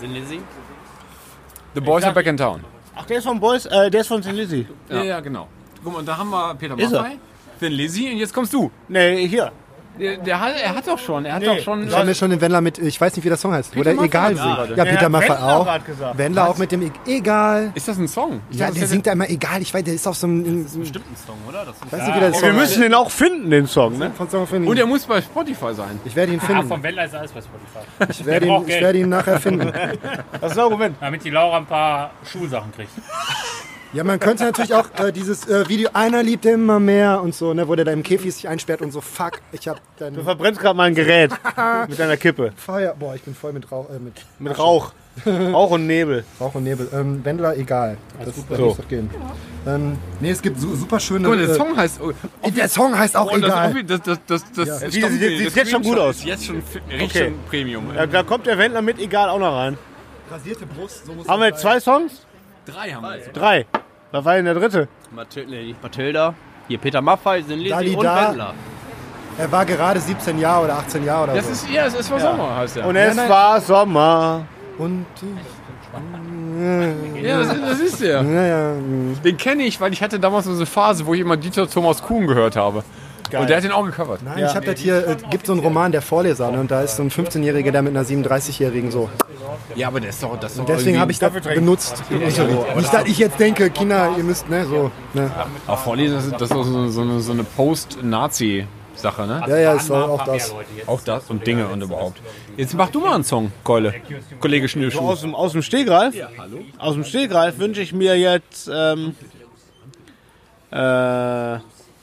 The 1.75 1.81
Boys 1.81 2.05
are 2.05 2.15
Back 2.15 2.27
in 2.27 2.37
Town. 2.37 2.65
Ach, 2.97 3.07
der 3.07 3.19
ist 3.19 3.25
von 3.25 3.39
Boys, 3.39 3.67
äh, 3.67 3.91
der 3.91 4.01
ist 4.01 4.09
von 4.09 4.23
St. 4.23 4.33
Lizzy. 4.33 4.67
Ja. 4.89 5.03
ja, 5.03 5.21
genau. 5.21 5.49
Guck 5.83 5.93
mal, 5.93 6.05
da 6.05 6.17
haben 6.17 6.31
wir 6.31 6.55
Peter 6.55 6.79
Ist 6.79 6.93
er? 6.93 7.03
Maffay, 7.03 7.19
Thin 7.59 7.73
Lizzy 7.73 8.11
und 8.11 8.19
jetzt 8.19 8.35
kommst 8.35 8.53
du. 8.53 8.71
Nee, 8.89 9.27
hier. 9.29 9.53
Der, 10.01 10.17
der 10.17 10.41
hat, 10.41 10.55
er 10.63 10.75
hat 10.75 10.87
doch 10.89 10.99
schon, 10.99 11.25
er 11.27 11.35
hat 11.35 11.41
Nee. 11.43 11.47
doch 11.49 11.59
schon. 11.61 11.87
Ich 11.87 11.95
habe 11.95 12.07
mir 12.07 12.15
schon 12.15 12.31
den 12.31 12.41
Wendler 12.41 12.61
mit, 12.61 12.79
ich 12.79 13.01
weiß 13.01 13.15
nicht, 13.17 13.25
wie 13.25 13.29
der 13.29 13.37
Song 13.37 13.53
heißt, 13.53 13.77
wo 13.77 13.83
der 13.83 13.95
Maffay 13.95 14.07
Egal 14.07 14.29
singt. 14.35 14.41
gerade. 14.41 14.75
Ja, 14.75 14.85
Der 14.85 14.91
Peter 14.93 15.09
Maffay 15.09 15.29
Wendler 15.31 15.57
auch. 15.57 15.65
grad 15.67 15.87
gesagt. 15.87 16.19
Wendler 16.19 16.49
auch 16.49 16.59
mit 16.59 16.73
dem 16.73 16.83
E- 16.83 16.91
Egal. 17.07 17.71
Ist 17.75 17.87
das 17.89 17.99
ein 17.99 18.09
Song? 18.09 18.41
Ich 18.51 18.57
Ja, 18.59 18.67
dachte, 18.67 18.75
der 18.75 18.83
das 18.83 18.91
singt 18.91 19.07
da 19.07 19.13
immer 19.13 19.29
Egal. 19.29 19.61
Ich 19.63 19.73
weiß, 19.75 19.85
der 19.85 19.95
ist 19.95 20.07
auf 20.09 20.17
so 20.17 20.27
einem. 20.27 20.65
Bestimmt 20.65 21.05
ein 21.11 21.17
Song, 21.27 21.37
oder? 21.49 21.65
Das 21.67 21.77
ist 21.77 21.85
Ich 21.87 21.93
weiß 21.93 22.07
nicht, 22.07 22.17
wie 22.17 22.21
der 22.21 22.33
Song 22.33 22.43
wir 22.43 22.53
müssen 22.55 22.83
den 22.83 22.95
auch 22.95 23.11
finden, 23.11 23.51
den 23.51 23.67
Song, 23.67 23.99
ne? 23.99 24.11
Von 24.17 24.31
Song 24.31 24.47
finden. 24.47 24.69
Und 24.69 24.79
er 24.79 24.87
muss 24.87 25.05
bei 25.07 25.21
Spotify 25.21 25.75
sein. 25.75 26.01
Ich 26.05 26.17
werde 26.17 26.33
ihn 26.33 26.41
Ah, 26.43 26.47
finden. 26.47 26.69
vom 26.69 26.83
Wendler 26.83 27.05
ist 27.05 27.15
alles 27.15 27.33
bei 27.33 27.41
Spotify. 27.43 28.11
Ich 28.11 28.25
werde 28.25 28.47
ihn, 28.47 28.49
braucht 28.53 28.63
ich 28.63 28.69
Geld. 28.69 28.83
werde 28.83 28.99
ihn 28.99 29.09
nachher 29.11 29.39
finden. 29.41 29.71
Das 30.41 30.53
ist 30.53 30.59
ein 30.59 30.65
Argument. 30.65 30.97
Damit 31.01 31.25
die 31.25 31.31
Laura 31.31 31.59
ein 31.59 31.67
paar 31.67 32.11
Schulsachen 32.25 32.73
kriegt. 32.73 32.91
Ja, 33.93 34.05
man 34.05 34.21
könnte 34.21 34.45
natürlich 34.45 34.73
auch 34.73 34.87
äh, 35.01 35.11
dieses 35.13 35.49
äh, 35.49 35.69
Video 35.69 35.91
Einer 35.95 36.23
liebt 36.23 36.47
immer 36.47 36.79
mehr 36.79 37.21
und 37.23 37.35
so, 37.35 37.53
ne, 37.55 37.67
wo 37.67 37.75
der 37.75 37.85
da 37.85 37.93
im 37.93 38.05
Käfig 38.05 38.33
sich 38.33 38.47
einsperrt 38.49 38.83
und 38.83 38.93
so, 38.93 39.01
fuck, 39.01 39.41
ich 39.51 39.67
hab 39.67 39.81
dann 39.99 40.15
Du 40.15 40.23
verbrennst 40.23 40.61
gerade 40.61 40.77
mein 40.77 40.95
Gerät 40.95 41.33
mit 41.89 41.99
deiner 41.99 42.17
Kippe. 42.17 42.53
Feuer. 42.57 42.95
Boah, 42.97 43.17
ich 43.17 43.23
bin 43.23 43.35
voll 43.35 43.53
mit 43.53 43.71
Rauch, 43.73 43.91
äh, 43.91 43.99
mit 43.99 44.15
Mit 44.39 44.57
Rauch. 44.59 44.93
Rauch 45.27 45.73
und 45.73 45.89
Nebel. 45.89 46.25
Rauch 46.41 46.55
und 46.55 46.63
Nebel. 46.63 46.89
Ähm, 46.95 47.25
Wendler, 47.25 47.57
egal. 47.57 47.97
Das, 48.25 48.33
das 48.49 48.57
So. 48.59 48.65
muss 48.67 48.77
doch 48.77 48.89
gehen. 48.89 49.11
Ähm, 49.67 49.99
nee, 50.21 50.31
es 50.31 50.41
gibt 50.41 50.61
su 50.61 50.75
super 50.77 51.01
schöne. 51.01 51.29
Guck 51.29 51.37
mal, 51.37 51.45
der 51.45 51.51
äh, 51.55 51.59
Song 51.59 51.77
heißt. 51.77 52.01
Oh, 52.01 52.13
der 52.49 52.69
Song 52.69 52.97
heißt 52.97 53.17
auch 53.17 53.27
oh, 53.33 53.37
das, 53.37 53.51
egal. 53.51 53.85
das, 53.85 54.01
das, 54.03 54.19
das, 54.29 54.45
das, 54.55 54.69
Ja. 54.69 54.79
das 54.79 54.93
sieht- 54.93 55.09
sieht- 55.09 55.39
sieht 55.39 55.57
jetzt 55.57 55.71
schon 55.73 55.83
gut 55.83 55.99
aus. 55.99 56.17
Ist 56.19 56.25
Jetzt 56.27 56.47
schon 56.47 56.63
riecht 56.89 57.03
Okay. 57.17 57.33
Premium. 57.51 57.93
Ja, 57.95 58.07
da 58.07 58.23
kommt 58.23 58.47
der 58.47 58.57
Wendler 58.57 58.83
mit 58.83 59.01
egal 59.01 59.29
auch 59.31 59.41
noch 59.41 59.53
rein. 59.53 59.77
Rasierte 60.31 60.65
Brust, 60.65 61.05
so 61.07 61.13
muss 61.13 61.27
Haben 61.29 61.41
wir 61.41 61.49
jetzt 61.49 61.61
zwei 61.61 61.81
Songs? 61.81 62.25
Drei 62.67 62.91
haben 62.93 63.03
wir 63.03 63.17
jetzt. 63.17 63.37
Drei. 63.37 63.67
Was 64.13 64.25
war 64.25 64.35
denn 64.37 64.45
der 64.45 64.55
dritte? 64.55 64.89
Mathilda, 65.13 65.51
nee, 65.51 65.63
nicht 65.67 65.83
Mathilda. 65.83 66.35
Hier 66.69 66.79
Peter 66.79 67.01
Maffay, 67.01 67.43
Sin 67.43 67.59
Lizzy 67.59 67.71
Dali 67.71 67.95
und 67.97 68.05
da. 68.05 68.29
Wendler. 68.29 68.55
Er 69.39 69.53
war 69.53 69.65
gerade 69.65 70.01
17 70.01 70.39
Jahre 70.39 70.65
oder 70.65 70.75
18 70.79 71.05
Jahre 71.05 71.25
oder 71.25 71.35
Das 71.35 71.47
so. 71.47 71.53
ist, 71.53 71.71
ja, 71.71 71.87
es 71.87 71.95
ist 71.95 72.11
was 72.11 72.21
Sommer, 72.23 72.57
heißt 72.57 72.77
der. 72.77 72.87
Und 72.87 72.97
es 72.97 73.17
nein. 73.17 73.29
war 73.29 73.61
Sommer. 73.61 74.45
Und 74.79 75.07
ja, 77.23 77.39
das 77.39 77.53
ist, 77.55 77.63
das 77.63 77.81
ist 77.81 78.01
der. 78.01 78.23
ja, 78.23 78.47
ja. 78.47 78.75
Den 79.25 79.37
kenne 79.37 79.63
ich, 79.65 79.81
weil 79.81 79.93
ich 79.93 80.03
hatte 80.03 80.21
damals 80.21 80.45
so 80.47 80.53
eine 80.53 80.67
Phase, 80.67 81.07
wo 81.07 81.15
ich 81.15 81.21
immer 81.21 81.37
Dieter 81.37 81.69
Thomas 81.69 82.03
Kuhn 82.03 82.27
gehört 82.27 82.57
habe. 82.57 82.85
Und 83.39 83.49
der 83.49 83.57
hat 83.57 83.65
den 83.65 83.73
auch 83.73 83.85
gecovert. 83.85 84.21
Nein, 84.25 84.45
ich 84.45 84.55
habe 84.55 84.67
das 84.67 84.81
hier, 84.81 85.07
äh, 85.07 85.17
gibt 85.31 85.47
so 85.47 85.53
einen 85.53 85.61
Roman, 85.61 85.93
der 85.93 86.03
Vorleser, 86.03 86.51
ne, 86.51 86.61
und 86.61 86.71
da 86.71 86.83
ist 86.83 86.97
so 86.97 87.03
ein 87.03 87.11
15-Jähriger, 87.11 87.71
der 87.71 87.83
mit 87.83 87.97
einer 87.97 88.05
37-Jährigen 88.05 88.91
so. 88.91 89.09
Ja, 89.75 89.89
aber 89.89 90.01
der 90.01 90.11
ist 90.11 90.23
doch. 90.23 90.39
Das 90.39 90.53
ist 90.53 90.59
doch 90.59 90.67
Deswegen 90.67 90.99
habe 90.99 91.13
ich 91.13 91.19
das 91.19 91.33
benutzt 91.33 92.03
im 92.11 92.23
Unterricht. 92.23 92.77
Nicht, 92.77 92.95
dass 92.95 93.05
ich 93.07 93.19
jetzt 93.19 93.39
denke, 93.39 93.71
Kinder, 93.71 94.11
ihr 94.17 94.25
müsst, 94.25 94.49
ne, 94.49 94.67
so. 94.67 94.91
Ne. 95.15 95.31
Auch 95.67 95.79
vorlesen, 95.79 96.17
das 96.17 96.27
ist, 96.27 96.41
doch 96.41 96.65
so, 96.65 96.89
so 96.89 97.03
eine, 97.03 97.21
so 97.21 97.33
eine 97.33 97.45
Post-Nazi. 97.45 98.67
Sache, 99.01 99.27
ne? 99.27 99.43
Ja, 99.49 99.57
ja, 99.57 99.73
ist 99.75 99.91
auch, 99.91 100.21
auch 100.21 100.25
das. 100.25 100.55
Auch 100.87 101.01
das 101.01 101.31
und 101.31 101.47
Dinge 101.47 101.69
und 101.69 101.81
überhaupt. 101.83 102.21
Jetzt 102.57 102.75
mach 102.75 102.91
du 102.91 103.01
mal 103.01 103.15
einen 103.15 103.25
Song, 103.25 103.51
Keule. 103.65 103.95
Kollege 104.41 104.67
So 104.67 104.73
Schnürschuh. 104.73 105.01
aus, 105.01 105.23
dem, 105.23 105.35
aus 105.35 105.53
dem 105.53 105.63
Stegreif? 105.63 106.15
Aus 106.79 106.95
dem 106.95 107.05
Stegreif 107.05 107.59
wünsche 107.59 107.81
ich 107.81 107.93
mir 107.95 108.19
jetzt. 108.19 108.71
Ähm, 108.73 109.15
äh, 110.71 111.59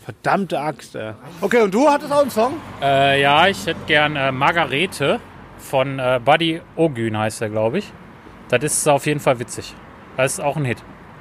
verdammte 0.08 0.58
Axt. 0.58 0.96
Ey. 0.96 1.14
Okay, 1.42 1.62
und 1.62 1.74
du 1.74 1.90
hattest 1.90 2.14
auch 2.14 2.22
einen 2.22 2.32
Song? 2.32 2.54
Äh, 2.82 3.22
ja, 3.22 3.46
ich 3.48 3.66
hätte 3.66 3.82
gern 3.88 4.16
äh, 4.16 4.32
Margarete 4.32 5.20
von 5.58 6.00
äh, 6.00 6.22
Buddy 6.24 6.62
Ogün 6.78 7.18
heißt 7.18 7.42
er, 7.42 7.50
glaube 7.50 7.80
ich. 7.80 7.92
Das 8.48 8.64
ist 8.64 8.88
auf 8.88 9.06
jeden 9.06 9.20
Fall 9.20 9.38
witzig. 9.40 9.76
Das 10.16 10.34
ist 10.34 10.40
auch 10.40 10.56
ein 10.56 10.64
Hit. 10.64 10.78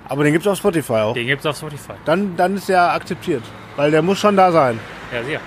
Aber 0.08 0.22
den 0.22 0.32
gibt's 0.32 0.46
auf 0.46 0.58
Spotify 0.58 0.92
auch. 0.92 1.14
Den 1.14 1.26
gibt's 1.26 1.44
auf 1.44 1.56
Spotify. 1.56 1.94
Dann, 2.04 2.36
dann 2.36 2.56
ist 2.56 2.68
der 2.68 2.92
akzeptiert. 2.92 3.42
Weil 3.74 3.90
der 3.90 4.02
muss 4.02 4.18
schon 4.20 4.36
da 4.36 4.52
sein. 4.52 4.78
Ja, 5.12 5.24
sicher. 5.24 5.40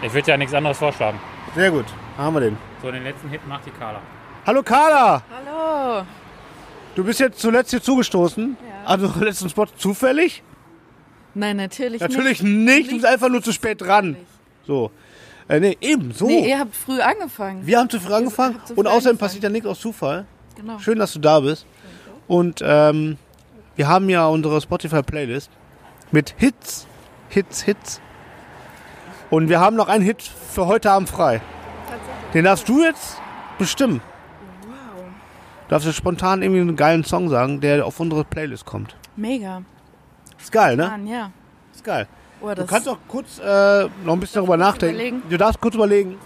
Ich 0.00 0.14
würde 0.14 0.30
ja 0.30 0.38
nichts 0.38 0.54
anderes 0.54 0.78
vorschlagen. 0.78 1.20
Sehr 1.54 1.70
gut. 1.70 1.84
Da 2.16 2.22
haben 2.22 2.34
wir 2.34 2.40
den. 2.40 2.56
So, 2.80 2.90
den 2.90 3.04
letzten 3.04 3.28
Hit 3.28 3.46
macht 3.46 3.66
die 3.66 3.72
Carla. 3.72 4.00
Hallo 4.46 4.62
Carla! 4.62 5.22
Hallo. 5.30 6.06
Du 6.94 7.04
bist 7.04 7.20
jetzt 7.20 7.40
zuletzt 7.40 7.70
hier 7.70 7.82
zugestoßen. 7.82 8.56
Also 8.86 9.12
letzten 9.20 9.50
Spot 9.50 9.66
zufällig? 9.76 10.42
Nein, 11.34 11.56
natürlich, 11.56 12.00
Natürlich 12.00 12.42
nicht. 12.42 12.52
nicht. 12.54 12.90
Du 12.90 12.94
bist 12.94 13.06
einfach 13.06 13.28
nur 13.28 13.42
zu 13.42 13.52
spät 13.52 13.80
dran. 13.80 14.16
So. 14.66 14.90
Äh, 15.48 15.60
nee, 15.60 15.76
eben, 15.80 16.12
so. 16.12 16.26
Nee, 16.26 16.48
ihr 16.48 16.58
habt 16.58 16.74
früh 16.74 17.00
angefangen. 17.00 17.66
Wir 17.66 17.78
haben 17.78 17.90
zu 17.90 18.00
früh 18.00 18.12
angefangen 18.14 18.60
zu 18.64 18.74
und 18.74 18.84
früh 18.86 18.88
außerdem 18.88 18.94
angefangen. 18.96 19.18
passiert 19.18 19.42
ja 19.44 19.50
nichts 19.50 19.66
aus 19.68 19.80
Zufall. 19.80 20.26
Genau. 20.56 20.78
Schön, 20.78 20.98
dass 20.98 21.12
du 21.12 21.18
da 21.18 21.40
bist. 21.40 21.66
Und 22.28 22.60
ähm, 22.64 23.18
wir 23.76 23.88
haben 23.88 24.08
ja 24.08 24.26
unsere 24.26 24.60
Spotify-Playlist 24.60 25.50
mit 26.12 26.34
Hits, 26.38 26.86
Hits, 27.28 27.62
Hits. 27.62 28.00
Und 29.30 29.48
wir 29.48 29.60
haben 29.60 29.76
noch 29.76 29.88
einen 29.88 30.04
Hit 30.04 30.22
für 30.22 30.66
heute 30.66 30.90
Abend 30.90 31.08
frei. 31.10 31.42
Den 32.32 32.44
darfst 32.44 32.68
du 32.68 32.82
jetzt 32.82 33.18
bestimmen. 33.58 34.00
Du 34.62 35.70
darfst 35.70 35.86
jetzt 35.86 35.96
spontan 35.96 36.42
irgendwie 36.42 36.60
einen 36.60 36.76
geilen 36.76 37.04
Song 37.04 37.28
sagen, 37.28 37.60
der 37.60 37.84
auf 37.84 37.98
unsere 37.98 38.24
Playlist 38.24 38.64
kommt. 38.64 38.96
Mega. 39.16 39.62
Ist 40.44 40.52
geil, 40.52 40.76
ne? 40.76 40.86
Mann, 40.86 41.06
ja. 41.06 41.30
Ist 41.74 41.82
geil. 41.82 42.06
Oh, 42.42 42.52
Du 42.54 42.66
kannst 42.66 42.86
auch 42.88 42.98
kurz 43.08 43.38
äh, 43.38 43.84
noch 44.04 44.12
ein 44.12 44.20
bisschen 44.20 44.40
darüber 44.40 44.58
nachdenken. 44.58 44.94
überlegen? 44.96 45.22
Du 45.30 45.38
darfst 45.38 45.58
kurz 45.60 45.74
überlegen. 45.74 46.18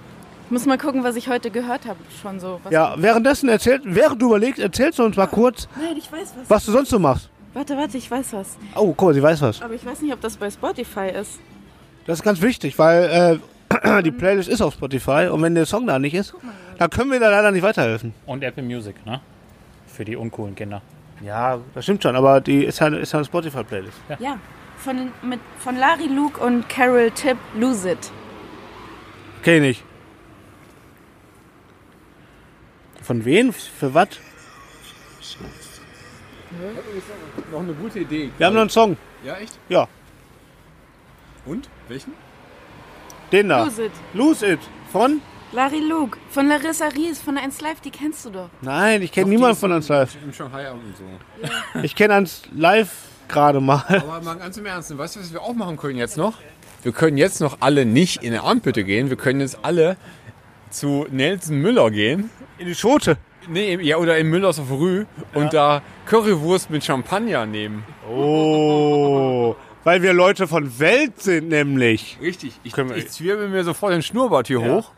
ich 0.46 0.50
muss 0.50 0.66
mal 0.66 0.76
gucken, 0.76 1.04
was 1.04 1.14
ich 1.14 1.28
heute 1.28 1.50
gehört 1.52 1.86
habe. 1.86 1.98
Schon 2.20 2.40
so. 2.40 2.58
Was 2.64 2.72
Ja, 2.72 2.94
währenddessen 2.98 3.48
erzählt, 3.48 3.82
während 3.84 4.20
du 4.20 4.26
überlegst, 4.26 4.58
erzählst 4.58 4.98
du 4.98 5.04
uns 5.04 5.16
mal 5.16 5.28
kurz, 5.28 5.68
Nein, 5.80 5.96
ich 5.96 6.10
weiß 6.10 6.34
was. 6.40 6.50
was 6.50 6.64
du 6.66 6.72
sonst 6.72 6.90
so 6.90 6.98
machst. 6.98 7.30
Warte, 7.54 7.76
warte, 7.76 7.96
ich 7.96 8.10
weiß 8.10 8.32
was. 8.32 8.56
Oh, 8.74 8.92
guck 8.96 9.08
mal, 9.08 9.14
sie 9.14 9.22
weiß 9.22 9.40
was. 9.40 9.62
Aber 9.62 9.74
ich 9.74 9.86
weiß 9.86 10.02
nicht, 10.02 10.12
ob 10.12 10.20
das 10.20 10.36
bei 10.36 10.50
Spotify 10.50 11.10
ist. 11.10 11.38
Das 12.06 12.18
ist 12.18 12.24
ganz 12.24 12.42
wichtig, 12.42 12.76
weil 12.78 13.40
äh, 13.84 14.02
die 14.02 14.10
Playlist 14.10 14.48
ist 14.48 14.60
auf 14.62 14.74
Spotify 14.74 15.28
und 15.30 15.40
wenn 15.42 15.54
der 15.54 15.66
Song 15.66 15.86
da 15.86 16.00
nicht 16.00 16.14
ist, 16.14 16.34
dann 16.78 16.90
können 16.90 17.12
wir 17.12 17.20
da 17.20 17.30
leider 17.30 17.52
nicht 17.52 17.62
weiterhelfen. 17.62 18.12
Und 18.26 18.42
Apple 18.42 18.64
Music, 18.64 19.06
ne? 19.06 19.20
Für 19.86 20.04
die 20.04 20.16
uncoolen 20.16 20.56
Kinder. 20.56 20.82
Ja, 21.20 21.58
das 21.74 21.84
stimmt 21.84 22.02
schon, 22.02 22.14
aber 22.16 22.40
die 22.40 22.64
ist 22.64 22.78
ja, 22.78 22.88
ist 22.88 23.12
ja 23.12 23.18
eine 23.18 23.24
Spotify-Playlist. 23.26 23.96
Ja. 24.18 24.38
Von, 24.76 25.10
mit, 25.22 25.40
von 25.58 25.76
Larry 25.76 26.06
Luke 26.06 26.40
und 26.40 26.68
Carol 26.68 27.10
Tipp, 27.10 27.36
Lose 27.54 27.90
It. 27.92 28.12
Kenn 29.42 29.56
ich 29.56 29.60
nicht. 29.62 29.84
Von 33.02 33.24
wem? 33.24 33.52
Für 33.52 33.92
was? 33.94 34.08
Noch 37.50 37.60
eine 37.60 37.72
gute 37.72 38.00
Idee. 38.00 38.30
Wir 38.38 38.46
haben 38.46 38.54
noch 38.54 38.60
einen 38.62 38.70
Song. 38.70 38.96
Ja, 39.24 39.34
echt? 39.36 39.58
Ja, 39.68 39.88
Und? 41.44 41.68
Welchen? 41.88 42.12
den 43.32 43.48
da. 43.48 43.64
Lose 43.64 43.84
It. 43.86 43.92
Lose 44.14 44.46
It. 44.52 44.60
Von? 44.92 45.20
Larry 45.52 45.80
Luke. 45.80 46.18
Von 46.30 46.48
Larissa 46.48 46.88
Ries, 46.88 47.18
von 47.20 47.38
1 47.38 47.60
Live, 47.62 47.80
die 47.80 47.90
kennst 47.90 48.24
du 48.26 48.30
doch. 48.30 48.50
Nein, 48.60 49.00
ich 49.00 49.12
kenne 49.12 49.30
niemanden 49.30 49.56
von 49.56 49.72
uns 49.72 49.88
live. 49.88 50.14
Im 50.22 50.32
Shanghai 50.32 50.70
und 50.70 50.80
so. 50.96 51.80
Ich 51.82 51.94
kenne 51.94 52.18
uns 52.18 52.42
live 52.54 52.90
gerade 53.28 53.60
mal. 53.60 53.82
Aber 53.88 54.20
mal 54.20 54.34
ganz 54.36 54.56
im 54.58 54.66
Ernst, 54.66 54.96
weißt 54.96 55.16
du, 55.16 55.20
was 55.20 55.32
wir 55.32 55.42
auch 55.42 55.54
machen 55.54 55.76
können 55.78 55.96
jetzt 55.96 56.16
noch? 56.16 56.34
Wir 56.82 56.92
können 56.92 57.16
jetzt 57.16 57.40
noch 57.40 57.58
alle 57.60 57.86
nicht 57.86 58.22
in 58.22 58.32
eine 58.32 58.42
Armbütte 58.42 58.84
gehen. 58.84 59.08
Wir 59.08 59.16
können 59.16 59.40
jetzt 59.40 59.58
alle 59.62 59.96
zu 60.70 61.06
Nelson 61.10 61.56
Müller 61.56 61.90
gehen. 61.90 62.30
In 62.58 62.66
die 62.66 62.74
Schote. 62.74 63.16
Nee, 63.48 63.78
ja, 63.80 63.96
oder 63.96 64.18
in 64.18 64.28
Müllers 64.28 64.58
auf 64.58 64.70
Rü 64.70 65.06
und 65.32 65.54
da 65.54 65.80
Currywurst 66.04 66.68
mit 66.68 66.84
Champagner 66.84 67.46
nehmen. 67.46 67.84
Oh, 68.10 69.56
weil 69.84 70.02
wir 70.02 70.12
Leute 70.12 70.46
von 70.46 70.78
Welt 70.78 71.22
sind 71.22 71.48
nämlich. 71.48 72.18
Richtig. 72.20 72.60
Ich, 72.62 72.76
ich 72.76 73.08
zwirbel 73.08 73.48
mir 73.48 73.64
sofort 73.64 73.94
den 73.94 74.02
Schnurrbart 74.02 74.48
hier 74.48 74.60
hoch. 74.60 74.92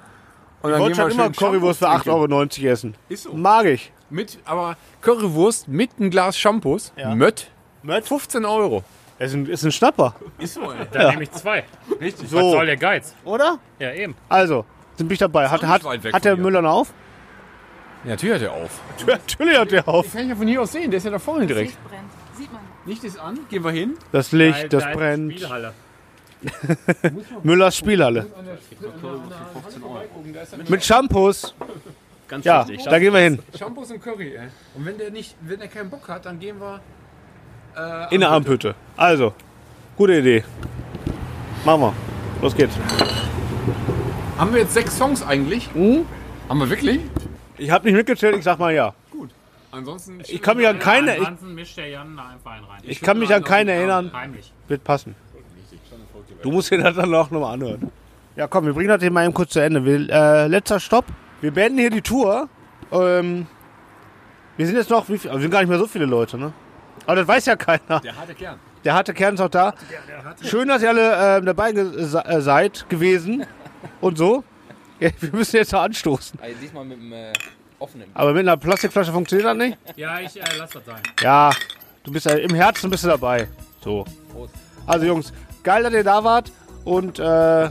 Und 0.63 0.73
Ich 0.73 0.79
wollte 0.79 0.97
schon 0.97 1.11
immer 1.13 1.31
Currywurst 1.31 1.79
für 1.79 1.87
Shampoos 1.87 2.07
8,90 2.07 2.63
Euro 2.63 2.73
essen. 2.73 2.95
Ist 3.09 3.23
so. 3.25 3.33
Mag 3.33 3.67
ich. 3.67 3.93
Mit, 4.11 4.39
aber 4.45 4.77
Currywurst 5.01 5.69
mit 5.69 5.91
einem 5.99 6.11
Glas 6.11 6.37
Shampoos. 6.39 6.93
Ja. 6.97 7.15
Mött. 7.15 7.51
Mött? 7.83 8.07
15 8.07 8.45
Euro. 8.45 8.85
Ist 9.19 9.35
ein, 9.35 9.47
ist 9.47 9.63
ein 9.65 9.73
Schnapper, 9.73 10.15
Ist 10.39 10.55
so, 10.55 10.63
ey. 10.73 10.87
Dann 10.93 11.11
nehme 11.11 11.25
ich 11.25 11.31
zwei. 11.33 11.65
Richtig. 12.01 12.29
So. 12.31 12.37
Was 12.37 12.43
soll 12.53 12.67
der 12.67 12.77
Geiz? 12.79 13.15
oder? 13.25 13.59
Ja, 13.79 13.93
eben. 13.93 14.15
Also, 14.31 14.65
sind 14.97 15.13
ich 15.13 15.19
dabei. 15.19 15.49
Hat, 15.49 15.63
hat, 15.63 15.83
nicht 15.83 16.13
hat 16.15 16.25
der 16.25 16.35
hier. 16.37 16.43
Müller 16.43 16.63
noch 16.63 16.73
auf? 16.73 16.93
Ja, 18.05 18.11
natürlich 18.11 18.35
hat 18.37 18.43
er 18.43 18.53
auf. 18.53 18.81
Natürlich 19.07 19.59
hat 19.59 19.71
der 19.73 19.87
auf. 19.87 20.11
Kann 20.11 20.23
ich 20.23 20.29
ja 20.31 20.37
von 20.37 20.49
hier 20.49 20.63
aus 20.63 20.73
sehen, 20.73 20.91
der 20.91 20.97
ist 20.99 21.05
ja 21.05 21.11
da 21.11 21.19
vorne 21.19 21.47
direkt. 21.47 21.69
Licht 21.73 21.85
brennt. 21.87 22.11
Sieht 22.35 22.51
man. 22.51 22.63
Licht 22.87 23.05
ist 23.05 23.19
an, 23.21 23.39
gehen 23.51 23.63
wir 23.63 23.73
hin. 23.73 23.95
Das 24.11 24.33
Licht, 24.33 24.73
das 24.73 24.85
Da 24.85 24.91
ist 24.91 24.97
brennt. 24.97 25.33
Spielhalle. 25.35 25.75
Müllers 27.43 27.77
Spielhalle. 27.77 28.27
Mit 30.69 30.85
Shampoos. 30.85 31.55
Ganz 32.29 32.45
Ja, 32.45 32.65
da 32.65 32.99
gehen 32.99 33.13
wir 33.13 33.21
hin. 33.21 33.39
Shampoos 33.59 33.91
und 33.91 34.03
Curry, 34.03 34.37
ey. 34.37 34.49
Und 34.75 34.87
wenn 34.87 34.97
der 34.99 35.11
nicht, 35.11 35.35
wenn 35.43 35.59
der 35.59 35.69
keinen 35.69 35.91
Bock 35.91 36.09
hat, 36.09 36.27
dann 36.27 36.39
gehen 36.39 36.61
wir. 36.61 36.81
Äh, 37.77 38.15
In 38.15 38.21
der 38.21 38.31
Armbütte. 38.31 38.75
Also, 38.97 39.35
gute 39.97 40.19
Idee. 40.19 40.45
Machen 41.65 41.81
wir. 41.83 41.93
Los 42.41 42.55
geht's. 42.57 42.75
Haben 44.39 44.53
wir 44.55 44.61
jetzt 44.63 44.75
sechs 44.75 44.97
Songs 44.97 45.23
eigentlich? 45.23 45.75
Mhm. 45.75 46.07
Haben 46.49 46.61
wir 46.61 46.71
wirklich? 46.71 47.01
Ich 47.59 47.71
habe 47.71 47.85
nicht 47.85 47.95
mitgezählt, 47.97 48.37
ich 48.37 48.45
sag 48.45 48.59
mal 48.59 48.73
ja. 48.73 48.95
Ansonsten. 49.73 50.21
Ich 50.27 50.43
kann 50.43 50.57
mich 50.57 50.67
an 50.67 50.79
keine, 50.79 51.13
ich, 51.15 51.19
Ansonsten 51.21 51.55
mischt 51.55 51.77
der 51.77 51.89
Jan 51.89 52.17
da 52.17 52.29
einfach 52.31 52.51
einen 52.53 52.65
rein. 52.65 52.81
ich 52.83 53.01
kann 53.01 53.19
mich 53.19 53.33
an 53.33 53.45
keine 53.45 53.73
erinnern. 53.73 54.11
Heimlich. 54.13 54.53
Wird 54.67 54.83
passen. 54.83 55.15
Du 56.43 56.51
musst 56.51 56.71
dir 56.71 56.79
das 56.79 56.97
dann 56.97 57.15
auch 57.15 57.31
nochmal 57.31 57.55
anhören. 57.55 57.91
Ja, 58.37 58.47
komm, 58.47 58.67
wir 58.67 58.73
bringen 58.73 58.89
das 58.89 59.01
hier 59.03 59.11
mal 59.11 59.25
eben 59.25 59.35
kurz 59.35 59.51
zu 59.53 59.61
Ende. 59.61 59.85
Wir, 59.85 60.09
äh, 60.09 60.47
letzter 60.47 60.81
Stopp. 60.81 61.05
Wir 61.41 61.51
beenden 61.53 61.79
hier 61.79 61.91
die 61.91 62.01
Tour. 62.03 62.49
Ähm, 62.93 63.47
wir 64.57 64.67
sind 64.67 64.77
jetzt 64.77 64.91
noch, 64.91 65.09
wie 65.09 65.19
viel, 65.19 65.31
also 65.31 65.39
wir 65.41 65.43
sind 65.43 65.51
gar 65.51 65.61
nicht 65.61 65.69
mehr 65.69 65.79
so 65.79 65.87
viele 65.87 66.07
Leute, 66.07 66.39
ne? 66.39 66.53
Aber 67.07 67.17
das 67.17 67.29
weiß 67.29 67.47
ja 67.47 67.57
keiner. 67.57 68.01
Der 68.01 68.17
harte 68.17 68.35
Kern. 68.35 68.59
Der 68.85 68.95
harte 68.95 69.13
Kern 69.15 69.35
ist 69.35 69.41
auch 69.41 69.49
da. 69.49 69.75
Schön, 70.43 70.69
dass 70.69 70.83
ihr 70.83 70.89
alle 70.91 71.39
ähm, 71.39 71.45
dabei 71.47 71.73
ge 71.73 71.85
se- 72.05 72.25
äh, 72.25 72.41
seid 72.41 72.89
gewesen 72.89 73.45
und 74.01 74.17
so. 74.17 74.45
Ja, 74.99 75.11
wir 75.21 75.33
müssen 75.33 75.57
jetzt 75.57 75.73
noch 75.73 75.83
anstoßen. 75.83 76.39
Also 76.41 76.57
diesmal 76.61 76.85
mit 76.85 76.99
dem 76.99 77.13
äh, 77.13 77.33
offenen. 77.79 78.09
Aber 78.15 78.33
mit 78.33 78.41
einer 78.41 78.57
Plastikflasche 78.57 79.13
funktioniert 79.13 79.49
das 79.49 79.57
nicht? 79.57 79.79
Ja, 79.97 80.21
ich 80.21 80.39
äh, 80.41 80.45
lass 80.59 80.71
das 80.71 80.85
sein. 80.87 81.01
Ja, 81.23 81.51
du 82.05 82.13
bist 82.13 82.27
ja 82.27 82.33
im 82.37 82.55
Herzen 82.55 82.89
bist 82.91 83.05
du 83.05 83.09
dabei. 83.09 83.49
So. 83.83 84.05
Also 84.87 85.07
Jungs, 85.07 85.33
geil, 85.63 85.83
dass 85.83 85.93
ihr 85.93 86.05
da 86.05 86.25
wart 86.25 86.51
und 86.85 87.19
äh, 87.19 87.71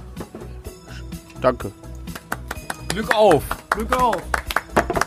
danke. 1.41 1.72
Glück 2.90 3.16
auf! 3.16 3.44
Glück 3.70 4.02
auf! 4.02 4.22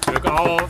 Glück 0.06 0.26
auf. 0.26 0.68